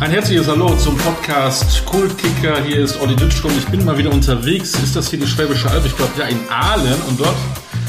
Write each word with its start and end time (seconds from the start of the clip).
Ein 0.00 0.12
herzliches 0.12 0.48
Hallo 0.48 0.74
zum 0.76 0.96
Podcast 0.96 1.84
Kultkicker. 1.84 2.64
Hier 2.64 2.78
ist 2.78 2.98
Olli 3.02 3.14
Dütschko 3.14 3.48
ich 3.48 3.66
bin 3.66 3.84
mal 3.84 3.98
wieder 3.98 4.10
unterwegs. 4.10 4.74
Ist 4.76 4.96
das 4.96 5.10
hier 5.10 5.18
die 5.18 5.26
Schwäbische 5.26 5.70
Alb? 5.70 5.84
Ich 5.84 5.94
glaube, 5.94 6.12
ja, 6.18 6.24
in 6.24 6.38
Aalen. 6.48 6.98
Und 7.06 7.20
dort 7.20 7.36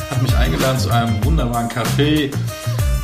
hat 0.09 0.21
mich 0.21 0.35
eingeladen 0.35 0.77
zu 0.77 0.89
einem 0.89 1.23
wunderbaren 1.23 1.69
Café. 1.69 2.29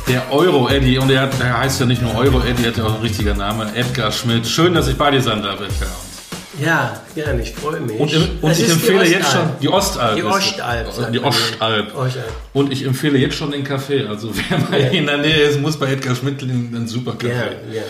Der 0.08 0.30
Euro 0.30 0.68
Eddy. 0.68 0.98
Und 0.98 1.10
er, 1.10 1.22
hat, 1.22 1.40
er 1.40 1.56
heißt 1.56 1.80
ja 1.80 1.86
nicht 1.86 2.02
nur 2.02 2.14
Euro 2.16 2.42
Eddy, 2.42 2.64
hat 2.64 2.76
ja 2.76 2.84
auch 2.84 2.96
ein 2.96 3.00
richtiger 3.00 3.32
Name. 3.32 3.72
Edgar 3.74 4.12
Schmidt. 4.12 4.46
Schön, 4.46 4.74
dass 4.74 4.88
ich 4.88 4.96
bei 4.98 5.10
dir 5.10 5.22
sein 5.22 5.42
darf, 5.42 5.58
Edgar. 5.58 5.88
Ja, 6.60 7.00
gerne, 7.14 7.40
ich 7.40 7.54
freue 7.54 7.80
mich. 7.80 7.98
Und, 7.98 8.42
und 8.42 8.50
ich 8.50 8.68
empfehle 8.68 9.06
jetzt 9.06 9.32
schon 9.32 9.48
die 9.62 9.70
Ostalb. 9.70 10.16
Die 10.16 10.24
Ostalb. 10.24 11.12
Die 11.12 11.20
Ostalb. 11.20 11.94
Und 12.52 12.70
ich 12.70 12.84
empfehle 12.84 13.16
jetzt 13.16 13.36
schon 13.36 13.52
den 13.52 13.64
Kaffee. 13.64 14.06
Also 14.06 14.32
wer 14.34 14.58
mal 14.58 14.78
ja. 14.78 14.88
in 14.88 15.06
der 15.06 15.16
Nähe 15.16 15.44
ist, 15.44 15.58
muss 15.62 15.78
bei 15.78 15.92
Edgar 15.92 16.14
Schmidt 16.14 16.42
einen 16.42 16.86
super 16.86 17.12
Kaffee. 17.12 17.56
Ja, 17.72 17.76
ja. 17.76 17.82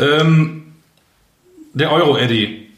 Ähm, 0.00 0.72
der 1.74 1.92
Euro-Eddy. 1.92 2.68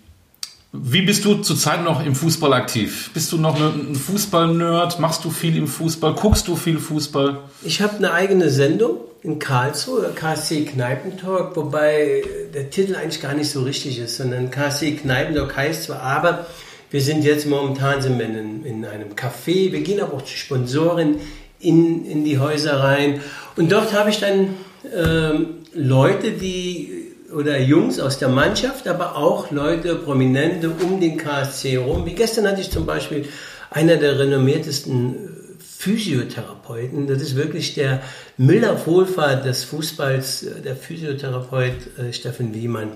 Wie 0.73 1.03
bist 1.03 1.25
du 1.25 1.37
zurzeit 1.37 1.85
noch 1.85 2.05
im 2.05 2.15
Fußball 2.15 2.53
aktiv? 2.55 3.11
Bist 3.15 3.31
du 3.31 3.39
noch 3.39 3.61
ein 3.61 3.95
Fußball-Nerd? 3.95 4.99
Machst 4.99 5.25
du 5.25 5.31
viel 5.31 5.57
im 5.57 5.69
Fußball? 5.69 6.15
Guckst 6.15 6.49
du 6.49 6.57
viel 6.57 6.79
Fußball? 6.79 7.39
Ich 7.63 7.81
habe 7.81 7.97
eine 7.97 8.13
eigene 8.13 8.51
Sendung 8.51 8.97
in 9.23 9.39
Karlsruhe, 9.39 10.11
KSC 10.15 10.65
Kneipentalk, 10.65 11.55
wobei 11.55 12.25
der 12.55 12.71
Titel 12.71 12.97
eigentlich 12.97 13.23
gar 13.23 13.35
nicht 13.35 13.51
so 13.51 13.63
richtig 13.63 13.99
ist, 13.99 14.17
sondern 14.17 14.51
KSC 14.51 14.93
Kneipentalk 14.93 15.57
heißt 15.57 15.85
zwar, 15.85 16.01
aber 16.01 16.47
wir 16.91 17.01
sind 17.01 17.23
jetzt 17.23 17.47
momentan 17.47 18.03
sind 18.03 18.19
wir 18.19 18.27
in, 18.27 18.65
in 18.65 18.85
einem 18.85 19.11
Café, 19.11 19.71
wir 19.71 19.83
gehen 19.83 20.01
aber 20.01 20.15
auch 20.15 20.25
zu 20.25 20.37
Sponsoren 20.37 21.17
in, 21.61 22.05
in 22.05 22.25
die 22.25 22.39
Häuser 22.39 22.81
rein 22.81 23.21
und 23.57 23.71
dort 23.71 23.93
habe 23.93 24.11
ich 24.11 24.19
dann 24.19 24.55
ähm, 24.93 25.47
Leute, 25.75 26.33
die 26.33 27.02
oder 27.33 27.59
Jungs 27.59 27.99
aus 28.01 28.19
der 28.19 28.29
Mannschaft, 28.29 28.89
aber 28.89 29.17
auch 29.17 29.51
Leute, 29.51 29.97
Prominente 29.97 30.71
um 30.71 31.01
den 31.01 31.17
KSC 31.17 31.73
herum. 31.73 32.07
Wie 32.07 32.15
gestern 32.15 32.47
hatte 32.47 32.61
ich 32.61 32.71
zum 32.71 32.87
Beispiel 32.87 33.27
einer 33.71 33.97
der 33.97 34.19
renommiertesten 34.19 35.57
Physiotherapeuten. 35.83 37.09
Das 37.09 37.21
ist 37.21 37.35
wirklich 37.35 37.75
der 37.75 38.03
Müller-Wohlfahrt 38.37 39.45
des 39.45 39.65
Fußballs, 39.65 40.47
der 40.65 40.77
Physiotherapeut 40.77 41.99
äh, 41.99 42.13
Steffen 42.13 42.55
Wiemann. 42.55 42.93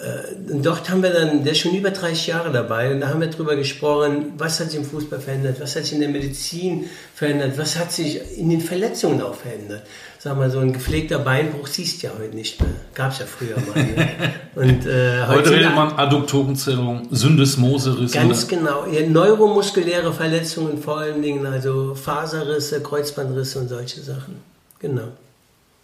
Äh, 0.00 0.52
und 0.52 0.64
dort 0.64 0.88
haben 0.90 1.02
wir 1.02 1.10
dann, 1.10 1.42
der 1.42 1.52
ist 1.52 1.58
schon 1.58 1.74
über 1.74 1.90
30 1.90 2.28
Jahre 2.28 2.52
dabei, 2.52 2.92
und 2.92 3.00
da 3.00 3.08
haben 3.08 3.20
wir 3.20 3.28
darüber 3.28 3.56
gesprochen, 3.56 4.34
was 4.38 4.60
hat 4.60 4.70
sich 4.70 4.78
im 4.78 4.84
Fußball 4.84 5.20
verändert, 5.20 5.60
was 5.60 5.74
hat 5.74 5.84
sich 5.84 5.94
in 5.94 6.00
der 6.00 6.08
Medizin 6.08 6.84
verändert, 7.14 7.58
was 7.58 7.76
hat 7.76 7.90
sich 7.90 8.38
in 8.38 8.48
den 8.48 8.60
Verletzungen 8.60 9.20
auch 9.20 9.34
verändert. 9.34 9.82
Sag 10.20 10.36
mal, 10.36 10.50
so 10.50 10.58
ein 10.58 10.72
gepflegter 10.72 11.18
Beinbruch 11.18 11.66
siehst 11.66 12.02
du 12.02 12.08
ja 12.08 12.12
heute 12.18 12.34
nicht 12.34 12.60
mehr. 12.60 12.70
Gab 12.94 13.12
es 13.12 13.18
ja 13.18 13.26
früher 13.26 13.56
mal. 13.56 13.84
Ne? 13.84 14.08
Und, 14.54 14.86
äh, 14.86 15.26
heute 15.26 15.50
redet 15.50 15.74
man 15.74 15.92
Adduktorenzerrung, 15.92 17.08
Syndesmoserisse. 17.10 18.14
Ganz 18.14 18.48
genau. 18.48 18.86
Ja, 18.86 19.06
neuromuskuläre 19.06 20.12
Verletzungen 20.12 20.82
vor 20.82 20.98
allen 20.98 21.22
Dingen, 21.22 21.46
also 21.46 21.94
Faserrisse, 21.94 22.82
Kreuzbandrisse 22.82 23.60
und 23.60 23.68
solche 23.68 24.00
Sachen. 24.00 24.36
Genau. 24.80 25.08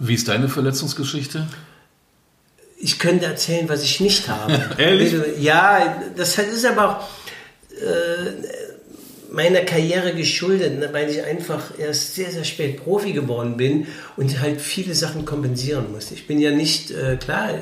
Wie 0.00 0.14
ist 0.14 0.26
deine 0.28 0.48
Verletzungsgeschichte? 0.48 1.46
Ich 2.84 2.98
könnte 2.98 3.24
erzählen, 3.24 3.66
was 3.66 3.82
ich 3.82 3.98
nicht 4.00 4.28
habe. 4.28 4.60
Ehrlich? 4.78 5.14
Ja, 5.40 6.02
das 6.16 6.36
ist 6.36 6.66
aber 6.66 6.98
auch 6.98 7.08
äh, 7.80 9.32
meiner 9.32 9.60
Karriere 9.60 10.14
geschuldet, 10.14 10.78
ne, 10.78 10.90
weil 10.92 11.08
ich 11.08 11.24
einfach 11.24 11.78
erst 11.78 12.14
sehr, 12.14 12.30
sehr 12.30 12.44
spät 12.44 12.84
Profi 12.84 13.12
geworden 13.12 13.56
bin 13.56 13.86
und 14.18 14.38
halt 14.38 14.60
viele 14.60 14.94
Sachen 14.94 15.24
kompensieren 15.24 15.92
musste. 15.92 16.12
Ich 16.12 16.26
bin 16.26 16.38
ja 16.38 16.50
nicht, 16.50 16.90
äh, 16.90 17.16
klar, 17.16 17.54
äh, 17.54 17.58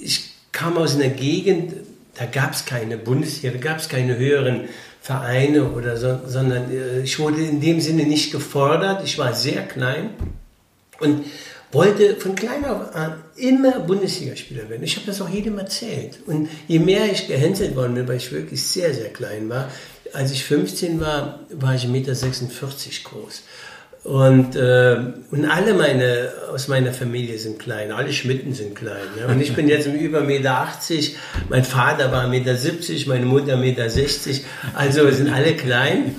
ich 0.00 0.30
kam 0.52 0.78
aus 0.78 0.94
einer 0.94 1.10
Gegend, 1.10 1.74
da 2.14 2.24
gab 2.24 2.54
es 2.54 2.64
keine 2.64 2.96
Bundesliga, 2.96 3.54
da 3.54 3.60
gab 3.60 3.78
es 3.78 3.90
keine 3.90 4.16
höheren 4.16 4.70
Vereine 5.02 5.70
oder 5.72 5.98
so, 5.98 6.18
sondern 6.26 6.64
ich 7.04 7.18
wurde 7.18 7.42
in 7.42 7.60
dem 7.60 7.80
Sinne 7.80 8.04
nicht 8.04 8.32
gefordert. 8.32 9.02
Ich 9.04 9.16
war 9.16 9.32
sehr 9.32 9.62
klein 9.62 10.10
und 10.98 11.24
wollte 11.72 12.16
von 12.16 12.34
klein 12.34 12.64
auf 12.64 12.94
an 12.94 13.22
immer 13.36 13.80
Bundesligaspieler 13.80 14.68
werden. 14.68 14.82
Ich 14.82 14.96
habe 14.96 15.06
das 15.06 15.20
auch 15.20 15.28
jedem 15.28 15.58
erzählt. 15.58 16.18
Und 16.26 16.48
je 16.66 16.78
mehr 16.78 17.10
ich 17.10 17.26
gehänselt 17.26 17.76
worden 17.76 17.94
bin, 17.94 18.08
weil 18.08 18.16
ich 18.16 18.32
wirklich 18.32 18.62
sehr, 18.62 18.94
sehr 18.94 19.10
klein 19.10 19.48
war, 19.48 19.70
als 20.12 20.32
ich 20.32 20.44
15 20.44 21.00
war, 21.00 21.40
war 21.50 21.74
ich 21.74 21.84
1,46 21.84 21.88
Meter 21.88 22.12
groß. 23.04 23.42
Und, 24.04 24.56
äh, 24.56 24.96
und 25.30 25.44
alle 25.44 25.74
meine, 25.74 26.30
aus 26.50 26.68
meiner 26.68 26.92
Familie 26.92 27.38
sind 27.38 27.58
klein, 27.58 27.92
alle 27.92 28.12
Schmitten 28.12 28.54
sind 28.54 28.74
klein. 28.74 29.04
Ja? 29.18 29.26
Und 29.26 29.40
ich 29.40 29.54
bin 29.54 29.68
jetzt 29.68 29.86
über 29.86 30.20
1,80 30.20 30.24
Meter, 30.26 30.68
mein 31.50 31.64
Vater 31.64 32.10
war 32.12 32.24
1,70 32.24 32.28
Meter, 32.28 33.08
meine 33.08 33.26
Mutter 33.26 33.56
1,60 33.56 33.58
Meter, 33.58 34.44
also 34.74 35.10
sind 35.10 35.30
alle 35.30 35.54
klein. 35.56 36.14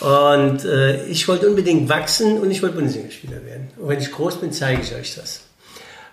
Und 0.00 0.64
äh, 0.64 1.06
ich 1.06 1.26
wollte 1.26 1.48
unbedingt 1.48 1.88
wachsen 1.88 2.38
und 2.38 2.50
ich 2.50 2.62
wollte 2.62 2.76
Bundesligaspieler 2.76 3.44
werden. 3.44 3.68
Und 3.76 3.88
wenn 3.88 4.00
ich 4.00 4.12
groß 4.12 4.40
bin, 4.40 4.52
zeige 4.52 4.82
ich 4.82 4.94
euch 4.94 5.14
das. 5.14 5.40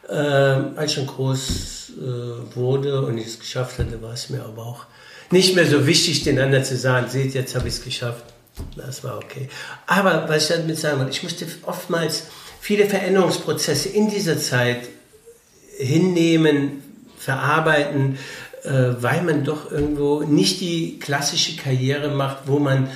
Äh, 0.08 0.14
als 0.14 0.92
ich 0.92 0.94
schon 0.98 1.08
groß 1.08 1.92
äh, 1.98 2.56
wurde 2.56 3.06
und 3.06 3.18
ich 3.18 3.28
es 3.28 3.40
geschafft 3.40 3.80
hatte, 3.80 4.02
war 4.02 4.14
es 4.14 4.30
mir 4.30 4.44
aber 4.44 4.66
auch 4.66 4.86
nicht 5.32 5.56
mehr 5.56 5.66
so 5.66 5.86
wichtig, 5.86 6.24
den 6.24 6.40
anderen 6.40 6.64
zu 6.64 6.78
sagen, 6.78 7.10
seht, 7.10 7.34
jetzt 7.34 7.56
habe 7.56 7.68
ich 7.68 7.76
es 7.76 7.84
geschafft. 7.84 8.24
Das 8.76 9.04
war 9.04 9.18
okay. 9.18 9.50
Aber 9.88 10.30
was 10.30 10.50
ich 10.50 10.56
damit 10.56 10.78
sagen 10.78 11.00
wollte, 11.00 11.12
ich 11.12 11.24
musste 11.24 11.46
oftmals 11.64 12.28
viele 12.62 12.86
Veränderungsprozesse 12.86 13.90
in 13.90 14.10
dieser 14.10 14.38
Zeit 14.38 14.88
hinnehmen, 15.78 16.84
verarbeiten, 17.18 18.18
äh, 18.64 18.70
weil 19.00 19.24
man 19.24 19.44
doch 19.44 19.72
irgendwo 19.72 20.22
nicht 20.22 20.62
die 20.62 21.00
klassische 21.00 21.58
Karriere 21.58 22.10
macht, 22.10 22.44
wo 22.46 22.60
man 22.60 22.90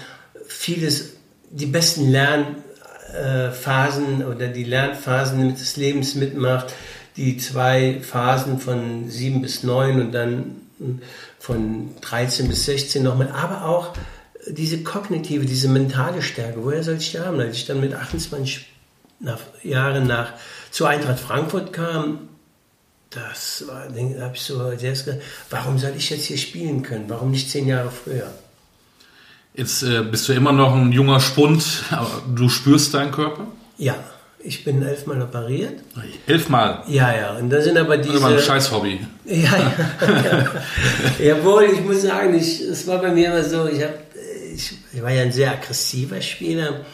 vieles, 0.47 1.13
die 1.49 1.65
besten 1.65 2.09
Lernphasen 2.09 4.25
oder 4.25 4.47
die 4.47 4.63
Lernphasen 4.63 5.55
des 5.55 5.77
Lebens 5.77 6.15
mitmacht, 6.15 6.73
die 7.15 7.37
zwei 7.37 7.99
Phasen 8.01 8.59
von 8.59 9.09
sieben 9.09 9.41
bis 9.41 9.63
neun 9.63 10.01
und 10.01 10.11
dann 10.11 10.61
von 11.39 11.95
13 12.01 12.47
bis 12.47 12.65
16 12.65 13.03
nochmal, 13.03 13.31
aber 13.31 13.65
auch 13.65 13.93
diese 14.49 14.83
kognitive, 14.83 15.45
diese 15.45 15.67
mentale 15.67 16.21
Stärke, 16.21 16.63
woher 16.63 16.83
soll 16.83 16.95
ich 16.95 17.11
die 17.11 17.19
haben? 17.19 17.39
Als 17.39 17.57
ich 17.57 17.65
dann 17.65 17.81
mit 17.81 17.93
28 17.93 18.65
nach, 19.19 19.39
Jahren 19.63 20.07
nach 20.07 20.33
zu 20.71 20.85
Eintracht 20.85 21.19
Frankfurt 21.19 21.73
kam, 21.73 22.29
das 23.09 23.65
war, 23.67 23.87
da 23.89 24.23
habe 24.23 24.35
ich 24.35 24.41
so 24.41 24.69
gesagt, 24.69 25.21
warum 25.49 25.79
soll 25.79 25.93
ich 25.97 26.09
jetzt 26.09 26.25
hier 26.25 26.37
spielen 26.37 26.83
können? 26.83 27.05
Warum 27.07 27.31
nicht 27.31 27.49
zehn 27.49 27.67
Jahre 27.67 27.89
früher? 27.89 28.31
Jetzt 29.57 29.81
äh, 29.81 30.03
bist 30.03 30.29
du 30.29 30.33
immer 30.33 30.51
noch 30.51 30.75
ein 30.75 30.91
junger 30.91 31.19
Spund, 31.19 31.65
aber 31.89 32.21
du 32.35 32.47
spürst 32.47 32.93
deinen 32.93 33.11
Körper? 33.11 33.47
Ja, 33.79 33.95
ich 34.37 34.63
bin 34.63 34.83
elfmal 34.83 35.19
operiert. 35.19 35.79
Elfmal? 36.27 36.83
Ja, 36.87 37.11
ja. 37.11 37.37
Und 37.37 37.49
da 37.49 37.59
sind 37.59 37.75
aber 37.75 37.97
diese... 37.97 38.13
Das 38.13 38.21
war 38.21 38.29
ein 38.29 38.39
scheiß 38.39 38.71
Hobby. 38.71 38.99
Ja, 39.25 39.35
ja. 39.35 39.73
ja. 39.99 40.45
Jawohl, 41.35 41.69
ich 41.73 41.83
muss 41.83 42.03
sagen, 42.03 42.35
ich, 42.35 42.61
es 42.61 42.85
war 42.85 43.01
bei 43.01 43.09
mir 43.09 43.29
immer 43.29 43.43
so, 43.43 43.67
ich, 43.67 43.81
hab, 43.81 43.95
ich, 44.53 44.73
ich 44.93 45.01
war 45.01 45.11
ja 45.11 45.23
ein 45.23 45.31
sehr 45.31 45.53
aggressiver 45.53 46.21
Spieler 46.21 46.85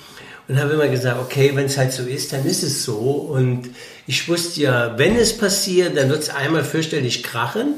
und 0.47 0.57
habe 0.57 0.71
immer 0.71 0.87
gesagt, 0.87 1.19
okay, 1.19 1.51
wenn 1.55 1.65
es 1.65 1.77
halt 1.77 1.91
so 1.91 2.03
ist, 2.03 2.31
dann 2.31 2.45
ist 2.45 2.63
es 2.63 2.85
so. 2.85 2.97
Und 2.97 3.71
ich 4.07 4.29
wusste 4.29 4.61
ja, 4.61 4.97
wenn 4.97 5.17
es 5.17 5.37
passiert, 5.37 5.97
dann 5.97 6.07
wird 6.07 6.23
es 6.23 6.29
einmal 6.29 6.63
fürchterlich 6.63 7.23
krachen, 7.23 7.73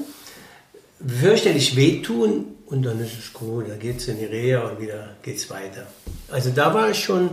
fürchterlich 1.04 1.76
wehtun 1.76 2.55
und 2.68 2.84
dann 2.84 3.00
ist 3.00 3.18
es 3.18 3.34
gut, 3.34 3.70
dann 3.70 3.80
geht 3.80 3.98
es 3.98 4.08
in 4.08 4.20
die 4.20 4.26
Reha 4.26 4.62
und 4.62 4.80
wieder 4.80 5.10
geht 5.22 5.38
es 5.38 5.50
weiter. 5.50 5.88
Also 6.32 6.50
da 6.50 6.74
war 6.74 6.90
ich 6.90 7.04
schon 7.04 7.30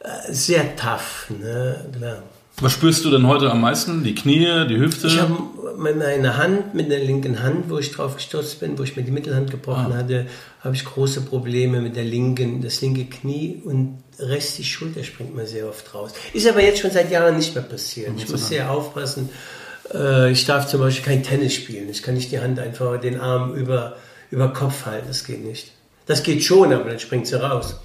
äh, 0.00 0.32
sehr 0.32 0.76
tough, 0.76 1.30
ne? 1.30 1.86
Klar. 1.96 2.22
Was 2.60 2.72
spürst 2.72 3.04
du 3.04 3.10
denn 3.10 3.26
heute 3.26 3.50
am 3.50 3.60
meisten? 3.60 4.02
Die 4.02 4.14
Knie, 4.14 4.66
die 4.66 4.78
Hüfte? 4.78 5.08
Ich 5.08 5.20
habe 5.20 5.36
meine 5.76 6.38
Hand, 6.38 6.74
mit 6.74 6.90
der 6.90 7.00
linken 7.00 7.42
Hand, 7.42 7.68
wo 7.68 7.78
ich 7.78 7.92
drauf 7.92 8.16
gestürzt 8.16 8.60
bin, 8.60 8.78
wo 8.78 8.82
ich 8.82 8.96
mir 8.96 9.02
die 9.02 9.10
Mittelhand 9.10 9.50
gebrochen 9.50 9.92
ah. 9.92 9.96
hatte, 9.98 10.26
habe 10.60 10.74
ich 10.74 10.84
große 10.84 11.20
Probleme 11.20 11.82
mit 11.82 11.96
der 11.96 12.04
linken, 12.04 12.62
das 12.62 12.80
linke 12.80 13.04
Knie 13.04 13.60
und 13.62 13.98
Rest 14.18 14.56
die 14.56 14.64
Schulter 14.64 15.04
springt 15.04 15.36
mir 15.36 15.46
sehr 15.46 15.68
oft 15.68 15.94
raus. 15.94 16.12
Ist 16.32 16.48
aber 16.48 16.62
jetzt 16.62 16.80
schon 16.80 16.90
seit 16.90 17.10
Jahren 17.10 17.36
nicht 17.36 17.54
mehr 17.54 17.64
passiert. 17.64 18.12
Ich 18.16 18.30
muss 18.30 18.48
sehr 18.48 18.70
aufpassen. 18.70 19.28
Äh, 19.92 20.32
ich 20.32 20.46
darf 20.46 20.66
zum 20.66 20.80
Beispiel 20.80 21.04
kein 21.04 21.22
Tennis 21.22 21.52
spielen. 21.52 21.90
Ich 21.90 22.02
kann 22.02 22.14
nicht 22.14 22.32
die 22.32 22.40
Hand 22.40 22.58
einfach 22.58 22.98
den 22.98 23.20
Arm 23.20 23.54
über 23.54 23.96
über 24.30 24.48
Kopf 24.48 24.86
halten. 24.86 25.06
Das 25.08 25.24
geht 25.24 25.44
nicht. 25.44 25.72
Das 26.06 26.22
geht 26.22 26.42
schon, 26.42 26.72
aber 26.72 26.90
dann 26.90 26.98
springt 26.98 27.26
sie 27.26 27.40
raus. 27.40 27.76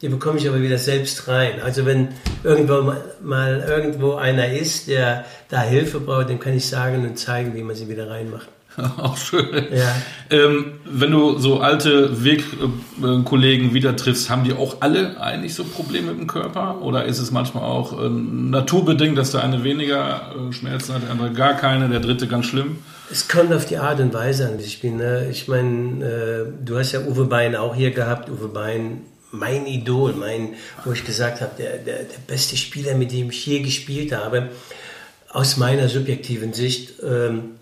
Die 0.00 0.08
bekomme 0.08 0.38
ich 0.38 0.48
aber 0.48 0.60
wieder 0.60 0.78
selbst 0.78 1.28
rein. 1.28 1.60
Also 1.62 1.86
wenn 1.86 2.08
irgendwo 2.42 2.82
mal, 2.82 3.04
mal 3.22 3.64
irgendwo 3.68 4.14
einer 4.14 4.48
ist, 4.48 4.88
der 4.88 5.24
da 5.48 5.62
Hilfe 5.62 6.00
braucht, 6.00 6.28
dem 6.28 6.40
kann 6.40 6.56
ich 6.56 6.66
sagen 6.66 7.06
und 7.06 7.16
zeigen, 7.18 7.54
wie 7.54 7.62
man 7.62 7.76
sie 7.76 7.88
wieder 7.88 8.10
reinmacht. 8.10 8.48
Auch 8.98 9.16
schön. 9.16 9.66
Ja. 9.70 9.94
Ähm, 10.30 10.80
wenn 10.84 11.10
du 11.10 11.38
so 11.38 11.60
alte 11.60 12.24
Wegkollegen 12.24 13.74
wieder 13.74 13.94
triffst, 13.96 14.30
haben 14.30 14.44
die 14.44 14.54
auch 14.54 14.76
alle 14.80 15.20
eigentlich 15.20 15.54
so 15.54 15.62
Probleme 15.64 16.12
mit 16.12 16.20
dem 16.20 16.26
Körper? 16.26 16.80
Oder 16.80 17.04
ist 17.04 17.18
es 17.18 17.30
manchmal 17.30 17.64
auch 17.64 18.02
äh, 18.02 18.08
naturbedingt, 18.08 19.18
dass 19.18 19.32
der 19.32 19.42
eine 19.44 19.62
weniger 19.62 20.32
äh, 20.34 20.52
Schmerzen 20.52 20.94
hat, 20.94 21.02
der 21.02 21.10
andere 21.10 21.32
gar 21.32 21.54
keine, 21.54 21.88
der 21.90 22.00
dritte 22.00 22.26
ganz 22.26 22.46
schlimm? 22.46 22.78
Es 23.12 23.28
kommt 23.28 23.52
auf 23.52 23.66
die 23.66 23.76
Art 23.76 24.00
und 24.00 24.14
Weise 24.14 24.46
an, 24.48 24.58
ich 24.58 24.80
bin. 24.80 24.96
Ne? 24.96 25.28
Ich 25.30 25.46
meine, 25.46 26.02
äh, 26.02 26.64
du 26.64 26.78
hast 26.78 26.92
ja 26.92 27.00
Uwe 27.00 27.26
Bein 27.26 27.54
auch 27.54 27.74
hier 27.74 27.90
gehabt. 27.90 28.30
Uwe 28.30 28.48
Bein, 28.48 29.02
mein 29.30 29.66
Idol, 29.66 30.14
mein, 30.14 30.54
wo 30.82 30.92
ich 30.92 31.04
gesagt 31.04 31.42
habe, 31.42 31.50
der, 31.58 31.76
der, 31.76 32.04
der 32.04 32.18
beste 32.26 32.56
Spieler, 32.56 32.94
mit 32.94 33.12
dem 33.12 33.28
ich 33.28 33.44
je 33.44 33.60
gespielt 33.60 34.12
habe. 34.12 34.48
Aus 35.28 35.58
meiner 35.58 35.90
subjektiven 35.90 36.54
Sicht. 36.54 37.02
Ähm, 37.02 37.56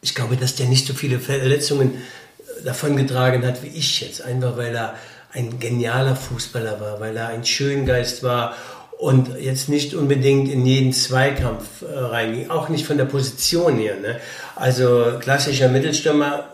ich 0.00 0.14
glaube, 0.14 0.38
dass 0.38 0.54
der 0.54 0.68
nicht 0.68 0.86
so 0.86 0.94
viele 0.94 1.18
Verletzungen 1.18 1.92
äh, 1.92 2.64
davongetragen 2.64 3.44
hat 3.44 3.62
wie 3.62 3.68
ich 3.68 4.00
jetzt. 4.00 4.22
Einfach 4.22 4.56
weil 4.56 4.74
er 4.74 4.94
ein 5.34 5.58
genialer 5.60 6.16
Fußballer 6.16 6.80
war, 6.80 6.98
weil 6.98 7.14
er 7.14 7.28
ein 7.28 7.44
Schöngeist 7.44 8.22
war 8.22 8.56
und 8.98 9.38
jetzt 9.38 9.68
nicht 9.68 9.94
unbedingt 9.94 10.50
in 10.50 10.64
jeden 10.64 10.92
Zweikampf 10.92 11.82
äh, 11.82 11.98
reinging, 11.98 12.50
auch 12.50 12.68
nicht 12.68 12.86
von 12.86 12.96
der 12.96 13.04
Position 13.04 13.76
her. 13.76 13.96
Ne? 14.00 14.18
Also 14.54 15.18
klassischer 15.20 15.68
Mittelstürmer, 15.68 16.48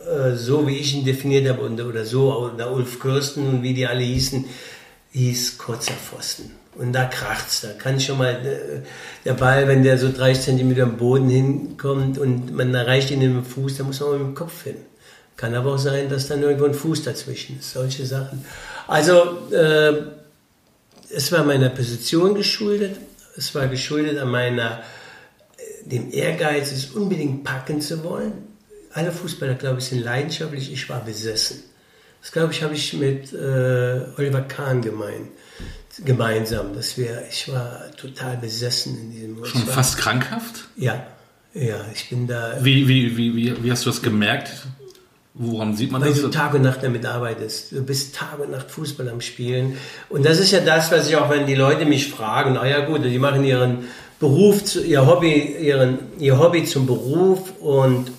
äh, 0.00 0.34
so 0.34 0.66
wie 0.68 0.76
ich 0.76 0.94
ihn 0.94 1.04
definiert 1.04 1.48
habe, 1.48 1.62
oder 1.62 2.04
so, 2.04 2.34
oder 2.34 2.72
Ulf 2.72 3.00
Kirsten 3.00 3.46
und 3.48 3.62
wie 3.62 3.74
die 3.74 3.86
alle 3.86 4.02
hießen, 4.02 4.44
hieß 5.12 5.56
kurzer 5.56 5.94
Pfosten. 5.94 6.52
Und 6.74 6.92
da 6.92 7.06
kracht's, 7.06 7.62
da 7.62 7.68
kann 7.68 7.98
schon 8.00 8.18
mal 8.18 8.34
äh, 8.34 8.82
der 9.24 9.32
Ball, 9.32 9.66
wenn 9.66 9.82
der 9.82 9.96
so 9.96 10.12
30 10.12 10.44
Zentimeter 10.44 10.82
am 10.82 10.98
Boden 10.98 11.30
hinkommt 11.30 12.18
und 12.18 12.54
man 12.54 12.74
erreicht 12.74 13.10
ihn 13.10 13.20
mit 13.20 13.28
dem 13.28 13.44
Fuß, 13.44 13.78
da 13.78 13.84
muss 13.84 14.00
man 14.00 14.12
mit 14.12 14.20
dem 14.20 14.34
Kopf 14.34 14.64
hin. 14.64 14.76
Kann 15.38 15.54
aber 15.54 15.74
auch 15.74 15.78
sein, 15.78 16.10
dass 16.10 16.28
dann 16.28 16.42
irgendwo 16.42 16.66
ein 16.66 16.74
Fuß 16.74 17.02
dazwischen 17.02 17.58
ist, 17.58 17.72
solche 17.72 18.04
Sachen. 18.04 18.44
Also, 18.86 19.50
äh, 19.52 19.94
es 21.10 21.32
war 21.32 21.44
meiner 21.44 21.68
Position 21.68 22.34
geschuldet, 22.34 22.96
es 23.36 23.54
war 23.54 23.68
geschuldet 23.68 24.18
an 24.18 24.30
meiner, 24.30 24.82
äh, 25.56 25.88
dem 25.88 26.12
Ehrgeiz, 26.12 26.72
es 26.72 26.86
unbedingt 26.86 27.44
packen 27.44 27.80
zu 27.80 28.02
wollen. 28.04 28.32
Alle 28.92 29.12
Fußballer, 29.12 29.54
glaube 29.54 29.78
ich, 29.78 29.86
sind 29.86 30.02
leidenschaftlich, 30.02 30.72
ich 30.72 30.88
war 30.88 31.04
besessen. 31.04 31.62
Das, 32.22 32.32
glaube 32.32 32.52
ich, 32.52 32.62
habe 32.62 32.74
ich 32.74 32.92
mit 32.94 33.32
äh, 33.32 34.06
Oliver 34.16 34.40
Kahn 34.42 34.82
gemeint 34.82 35.28
gemeinsam, 36.04 36.74
dass 36.74 36.98
wir, 36.98 37.24
ich 37.30 37.48
war 37.48 37.90
total 37.96 38.36
besessen 38.36 38.98
in 38.98 39.10
diesem. 39.10 39.44
Schon 39.44 39.66
fast 39.66 39.98
krankhaft? 39.98 40.68
Ja, 40.76 41.06
ja, 41.54 41.84
ich 41.94 42.08
bin 42.10 42.26
da. 42.26 42.58
Wie, 42.62 42.86
wie, 42.86 43.16
wie, 43.16 43.34
wie, 43.34 43.64
wie 43.64 43.70
hast 43.70 43.86
du 43.86 43.90
das 43.90 44.02
gemerkt? 44.02 44.66
Woran 45.38 45.76
sieht 45.76 45.92
man 45.92 46.00
Weil 46.00 46.10
das? 46.10 46.22
Weil 46.22 46.30
du 46.30 46.36
Tag 46.36 46.54
und 46.54 46.62
Nacht 46.62 46.82
damit 46.82 47.04
arbeitest. 47.04 47.72
Du 47.72 47.82
bist 47.82 48.14
Tag 48.14 48.38
und 48.38 48.50
Nacht 48.50 48.70
Fußball 48.70 49.08
am 49.10 49.20
Spielen. 49.20 49.76
Und 50.08 50.24
das 50.24 50.40
ist 50.40 50.50
ja 50.50 50.60
das, 50.60 50.90
was 50.90 51.08
ich 51.08 51.16
auch, 51.16 51.28
wenn 51.28 51.46
die 51.46 51.54
Leute 51.54 51.84
mich 51.84 52.08
fragen, 52.08 52.52
na 52.54 52.66
ja 52.66 52.86
gut, 52.86 53.04
die 53.04 53.18
machen 53.18 53.44
ihren 53.44 53.84
Beruf, 54.18 54.64
zu, 54.64 54.82
ihr 54.82 55.06
Hobby, 55.06 55.56
ihren, 55.60 55.98
ihr 56.18 56.38
Hobby 56.38 56.64
zum 56.64 56.86
Beruf 56.86 57.52
und 57.60 58.12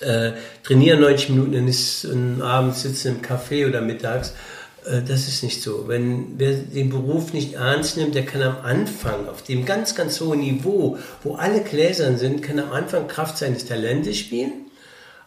äh, 0.00 0.32
trainieren 0.62 1.00
90 1.00 1.28
Minuten 1.28 1.56
und, 1.56 1.68
ist, 1.68 2.06
und 2.06 2.40
abends 2.40 2.82
sitzen 2.82 3.16
im 3.16 3.22
Café 3.22 3.68
oder 3.68 3.82
mittags 3.82 4.32
äh, 4.86 5.02
das 5.02 5.28
ist 5.28 5.42
nicht 5.42 5.62
so. 5.62 5.88
Wenn 5.88 6.38
wer 6.38 6.52
den 6.54 6.88
Beruf 6.88 7.34
nicht 7.34 7.54
ernst 7.54 7.98
nimmt, 7.98 8.14
der 8.14 8.24
kann 8.24 8.42
am 8.42 8.56
Anfang, 8.62 9.28
auf 9.28 9.42
dem 9.42 9.66
ganz, 9.66 9.94
ganz 9.94 10.20
hohen 10.22 10.40
Niveau, 10.40 10.96
wo 11.22 11.34
alle 11.34 11.60
Gläsern 11.60 12.16
sind, 12.16 12.42
kann 12.42 12.58
am 12.58 12.72
Anfang 12.72 13.08
Kraft 13.08 13.36
seines 13.36 13.66
Talentes 13.66 14.16
spielen. 14.16 14.63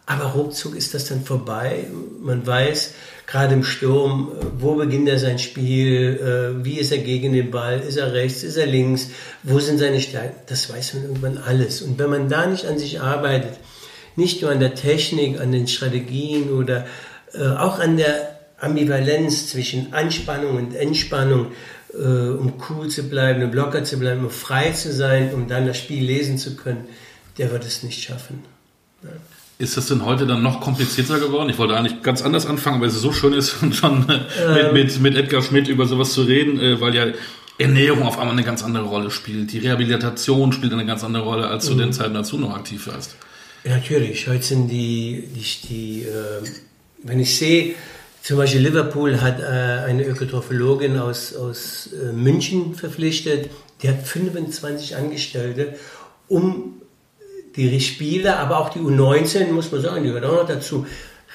Aber 0.08 0.24
ruckzuck 0.32 0.76
ist 0.76 0.94
das 0.94 1.06
dann 1.06 1.24
vorbei. 1.24 1.86
Man 2.22 2.48
weiß, 2.48 2.94
gerade 3.28 3.54
im 3.54 3.64
Sturm, 3.64 4.32
äh, 4.32 4.46
wo 4.58 4.74
beginnt 4.74 5.08
er 5.08 5.20
sein 5.20 5.38
Spiel, 5.38 6.18
äh, 6.18 6.66
wie 6.66 6.80
ist 6.80 6.92
er 6.92 7.00
gegen 7.00 7.34
den 7.34 7.52
Ball, 7.52 7.80
ist 7.82 7.98
er 7.98 8.14
rechts, 8.14 8.42
ist 8.42 8.58
er 8.58 8.66
links, 8.66 9.10
wo 9.44 9.60
sind 9.60 9.78
seine 9.78 10.02
Stärken, 10.02 10.38
das 10.48 10.74
weiß 10.74 10.96
man 10.96 11.04
irgendwann 11.04 11.38
alles. 11.38 11.84
Und 11.84 12.00
wenn 12.00 12.10
man 12.10 12.30
da 12.30 12.48
nicht 12.48 12.66
an 12.66 12.80
sich 12.80 13.02
arbeitet, 13.02 13.60
nicht 14.16 14.42
nur 14.42 14.50
an 14.50 14.60
der 14.60 14.74
Technik, 14.74 15.40
an 15.40 15.52
den 15.52 15.68
Strategien 15.68 16.50
oder 16.50 16.88
auch 17.60 17.78
an 17.78 17.98
der 17.98 18.40
Ambivalenz 18.60 19.50
zwischen 19.50 19.94
Anspannung 19.94 20.56
und 20.56 20.76
Entspannung, 20.76 21.52
äh, 21.94 21.98
um 21.98 22.54
cool 22.70 22.90
zu 22.90 23.04
bleiben, 23.04 23.44
um 23.44 23.54
locker 23.54 23.84
zu 23.84 23.98
bleiben, 23.98 24.24
um 24.24 24.32
frei 24.32 24.72
zu 24.72 24.92
sein, 24.92 25.34
um 25.34 25.48
dann 25.48 25.68
das 25.68 25.78
Spiel 25.78 26.04
lesen 26.04 26.38
zu 26.38 26.56
können, 26.56 26.88
der 27.38 27.52
wird 27.52 27.66
es 27.66 27.84
nicht 27.84 28.04
schaffen. 28.04 28.44
Ja. 29.04 29.10
Ist 29.60 29.76
das 29.76 29.88
denn 29.88 30.06
heute 30.06 30.28
dann 30.28 30.44
noch 30.44 30.62
komplizierter 30.62 31.20
geworden? 31.20 31.50
Ich 31.50 31.58
wollte 31.58 31.76
eigentlich 31.76 32.04
ganz 32.04 32.22
anders 32.22 32.46
anfangen, 32.46 32.80
weil 32.80 32.90
es 32.90 33.02
so 33.02 33.12
schön 33.12 33.34
ist, 33.34 33.56
schon 33.74 34.06
ähm, 34.10 34.74
mit, 34.74 34.74
mit, 34.74 35.00
mit 35.00 35.16
Edgar 35.16 35.42
Schmidt 35.42 35.68
über 35.68 35.88
sowas 35.88 36.14
zu 36.14 36.24
reden, 36.24 36.60
äh, 36.60 36.80
weil 36.80 36.94
ja 36.94 37.08
Ernährung 37.58 38.04
auf 38.04 38.20
einmal 38.20 38.34
eine 38.34 38.44
ganz 38.44 38.64
andere 38.64 38.86
Rolle 38.86 39.10
spielt. 39.10 39.52
Die 39.52 39.58
Rehabilitation 39.58 40.54
spielt 40.54 40.74
eine 40.74 40.86
ganz 40.86 41.04
andere 41.04 41.24
Rolle, 41.24 41.48
als 41.48 41.66
zu 41.66 41.74
mhm. 41.74 41.80
den 41.80 41.94
Zeiten, 41.94 42.16
als 42.16 42.30
du 42.30 42.38
noch 42.38 42.56
aktiv 42.56 42.86
warst. 42.86 43.16
Natürlich. 43.64 44.28
Heute 44.28 44.44
sind 44.44 44.68
die, 44.68 45.28
die, 45.34 45.68
die 45.68 46.02
äh, 46.04 46.48
wenn 47.04 47.20
ich 47.20 47.36
sehe, 47.36 47.74
zum 48.22 48.38
Beispiel 48.38 48.62
Liverpool 48.62 49.22
hat 49.22 49.40
äh, 49.40 49.44
eine 49.44 50.04
Ökotrophologin 50.06 50.98
aus, 50.98 51.36
aus 51.36 51.90
äh, 51.94 52.12
München 52.12 52.76
verpflichtet, 52.76 53.50
die 53.82 53.90
hat 53.90 54.06
25 54.06 54.96
Angestellte, 54.96 55.76
um 56.28 56.82
die 57.58 57.82
Spieler, 57.82 58.40
aber 58.40 58.60
auch 58.60 58.70
die 58.70 58.80
U19, 58.80 59.52
muss 59.52 59.72
man 59.72 59.82
sagen, 59.82 60.04
die 60.04 60.10
gehört 60.10 60.26
auch 60.26 60.44
noch 60.44 60.48
dazu, 60.48 60.86